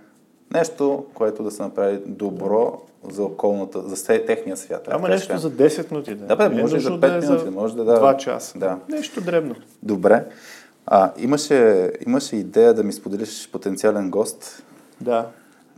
нещо, 0.53 1.05
което 1.13 1.43
да 1.43 1.51
се 1.51 1.61
направи 1.61 1.99
добро 2.05 2.81
за 3.11 3.23
околната, 3.23 3.81
за 3.81 4.05
техния 4.05 4.57
свят. 4.57 4.87
Ама 4.91 5.09
нещо 5.09 5.37
за 5.37 5.51
10 5.51 5.91
минути. 5.91 6.15
Да, 6.15 6.25
да 6.25 6.35
бе, 6.35 6.61
може 6.61 6.79
за 6.79 6.89
5 6.89 6.99
да 6.99 7.07
е 7.07 7.19
минути, 7.19 7.49
може 7.49 7.75
да 7.75 7.83
да. 7.83 7.99
2 7.99 8.17
часа. 8.17 8.59
Да. 8.59 8.77
Нещо 8.89 9.21
дребно. 9.21 9.55
Добре. 9.83 10.25
А, 10.85 11.11
имаше, 11.17 11.91
имаше 12.05 12.35
идея 12.35 12.73
да 12.73 12.83
ми 12.83 12.93
споделиш 12.93 13.49
потенциален 13.51 14.09
гост. 14.09 14.63
Да. 15.01 15.27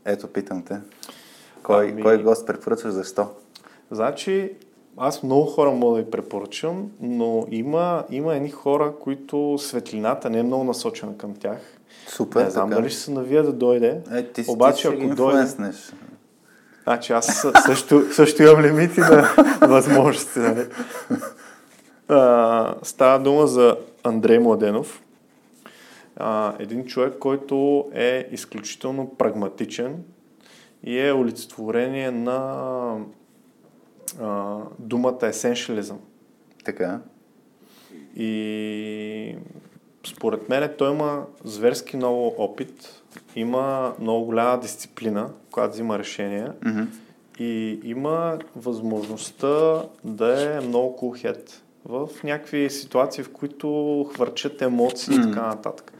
Ето, 0.05 0.27
питам 0.27 0.63
те. 0.63 0.77
Кой, 1.63 1.89
ами... 1.89 2.01
кой 2.01 2.23
гост 2.23 2.47
препоръчваш, 2.47 2.93
защо? 2.93 3.27
Значи, 3.91 4.53
аз 4.97 5.23
много 5.23 5.45
хора 5.45 5.71
мога 5.71 5.97
да 5.97 6.03
ви 6.03 6.11
препоръчам, 6.11 6.91
но 7.01 7.47
има, 7.51 8.03
има 8.09 8.35
едни 8.35 8.49
хора, 8.49 8.93
които 9.01 9.57
светлината 9.59 10.29
не 10.29 10.39
е 10.39 10.43
много 10.43 10.63
насочена 10.63 11.17
към 11.17 11.35
тях. 11.35 11.77
Супер. 12.07 12.43
Не 12.43 12.49
знам 12.49 12.69
така. 12.69 12.81
дали 12.81 12.89
ще 12.89 12.99
се 12.99 13.11
навия 13.11 13.43
да 13.43 13.53
дойде. 13.53 14.01
Е, 14.11 14.23
ти, 14.23 14.45
Обаче, 14.47 14.89
ти 14.89 14.95
ако 14.95 15.15
дойде. 15.15 15.45
Значи 16.83 17.13
аз 17.13 17.45
също, 17.65 18.03
също 18.11 18.43
имам 18.43 18.61
лимити 18.61 18.99
на 18.99 19.29
възможности. 19.67 20.39
Нали? 20.39 20.65
А, 22.07 22.75
става 22.83 23.19
дума 23.19 23.47
за 23.47 23.77
Андрей 24.03 24.39
Младенов. 24.39 25.01
А, 26.15 26.53
един 26.59 26.85
човек, 26.85 27.13
който 27.19 27.85
е 27.93 28.27
изключително 28.31 29.09
прагматичен 29.17 30.03
и 30.83 30.99
е 30.99 31.13
олицетворение 31.13 32.11
на 32.11 32.97
а, 34.21 34.57
думата 34.79 35.19
есеншализъм. 35.23 35.99
Така. 36.65 36.99
И 38.15 39.35
според 40.07 40.49
мен 40.49 40.69
той 40.77 40.91
има 40.91 41.25
зверски 41.43 41.97
много 41.97 42.35
опит, 42.37 43.03
има 43.35 43.93
много 43.99 44.25
голяма 44.25 44.59
дисциплина, 44.59 45.29
която 45.51 45.73
взима 45.73 45.99
решения 45.99 46.53
mm-hmm. 46.59 46.87
и 47.39 47.79
има 47.83 48.39
възможността 48.55 49.81
да 50.03 50.55
е 50.55 50.59
много 50.59 50.97
cool 51.01 51.25
head 51.25 51.51
в 51.85 52.23
някакви 52.23 52.69
ситуации, 52.69 53.23
в 53.23 53.31
които 53.31 54.09
хвърчат 54.13 54.61
емоции 54.61 55.13
mm-hmm. 55.13 55.29
и 55.29 55.33
така 55.33 55.47
нататък. 55.47 55.93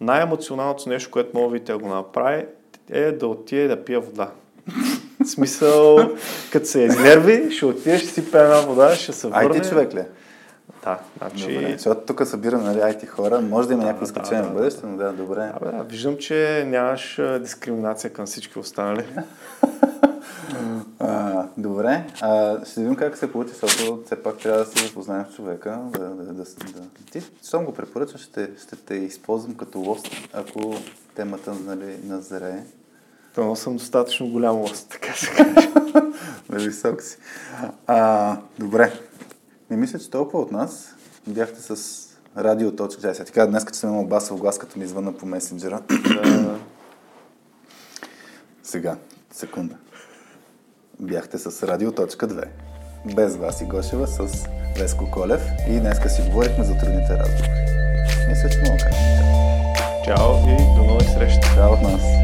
Най-емоционалното 0.00 0.88
нещо, 0.88 1.10
което 1.10 1.38
мога 1.38 1.60
да 1.60 1.78
го 1.78 1.88
направи, 1.88 2.46
е 2.90 3.12
да 3.12 3.26
отиде 3.26 3.68
да 3.68 3.84
пие 3.84 3.98
вода. 3.98 4.30
В 5.24 5.30
смисъл, 5.30 5.98
като 6.52 6.66
се 6.66 6.80
изнерви, 6.80 7.50
ще 7.50 7.66
отидеш, 7.66 8.02
ще 8.02 8.10
си 8.10 8.30
пе 8.30 8.38
една 8.38 8.60
вода, 8.60 8.94
ще 8.94 9.12
се 9.12 9.28
върне. 9.28 9.60
IT 9.60 9.68
човек 9.68 9.94
ли? 9.94 10.02
Да, 10.84 10.98
значи... 11.18 11.54
Добре, 11.54 11.72
защото 11.72 12.00
тук 12.00 12.26
събираме 12.26 12.64
нали, 12.64 12.78
IT 12.78 13.06
хора, 13.06 13.40
може 13.40 13.68
да 13.68 13.74
има 13.74 13.82
да, 13.82 13.86
някакви 13.86 14.04
изключения 14.04 14.42
да, 14.42 14.50
в 14.50 14.52
бъдеще, 14.52 14.86
но 14.86 14.96
да, 14.96 15.12
добре. 15.12 15.52
Да, 15.62 15.72
да, 15.72 15.82
виждам, 15.84 16.16
че 16.18 16.64
нямаш 16.66 17.20
дискриминация 17.40 18.12
към 18.12 18.26
всички 18.26 18.58
останали. 18.58 19.04
а, 20.98 21.44
добре, 21.56 22.04
а, 22.20 22.64
ще 22.64 22.80
видим 22.80 22.96
как 22.96 23.16
се 23.16 23.32
получи, 23.32 23.50
защото 23.50 24.02
все 24.06 24.22
пак 24.22 24.38
трябва 24.38 24.58
да 24.58 24.66
се 24.66 24.86
запознаем 24.86 25.24
с 25.30 25.36
човека. 25.36 25.78
Да, 25.90 25.98
да, 25.98 26.24
да, 26.24 26.32
да. 26.32 26.44
Ти, 27.12 27.22
щом 27.46 27.64
го 27.64 27.74
препоръчваш, 27.74 28.20
ще, 28.20 28.50
ще 28.62 28.76
те 28.76 28.94
използвам 28.94 29.54
като 29.54 29.78
лост, 29.78 30.06
ако 30.32 30.74
темата 31.14 31.54
нали, 31.66 31.96
назрее. 32.04 32.62
То 33.34 33.56
съм 33.56 33.76
достатъчно 33.76 34.28
голям 34.28 34.56
лост, 34.56 34.88
така 34.90 35.12
се 35.12 35.26
каже. 35.26 35.68
Висок 36.68 37.02
си. 37.02 37.16
А, 37.86 38.36
добре. 38.58 38.92
Не 39.70 39.76
мисля, 39.76 39.98
че 39.98 40.10
толкова 40.10 40.42
от 40.42 40.52
нас 40.52 40.94
бяхте 41.26 41.60
с 41.60 42.02
радио 42.36 42.76
точка. 42.76 43.14
Сега 43.14 43.24
ти 43.24 43.32
кажа 43.32 43.50
днес, 43.50 43.64
че 43.72 43.78
съм 43.78 43.90
имал 43.90 44.04
басов 44.04 44.40
глас, 44.40 44.58
като 44.58 44.78
ми 44.78 44.84
извънна 44.84 45.12
по 45.12 45.26
месенджера. 45.26 45.82
Сега, 48.62 48.96
секунда. 49.32 49.74
Бяхте 51.00 51.38
с 51.38 51.66
радио 51.66 51.92
точка 51.92 52.28
2. 52.28 52.44
Без 53.14 53.36
вас 53.36 53.60
и 53.60 53.64
Гошева, 53.64 54.06
с 54.06 54.46
Веско 54.78 55.10
Колев. 55.10 55.42
И 55.68 55.80
днеска 55.80 56.08
си 56.08 56.22
говорихме 56.22 56.64
за 56.64 56.78
трудните 56.78 57.12
разговори. 57.18 57.50
Мисля, 58.28 58.48
че 58.50 58.58
мога 58.58 58.82
кажа. 58.82 59.22
Чао 60.04 60.48
и 60.48 60.76
до 60.76 60.84
нови 60.84 61.04
срещи. 61.04 61.48
Чао 61.54 61.72
от 61.72 61.82
нас. 61.82 62.21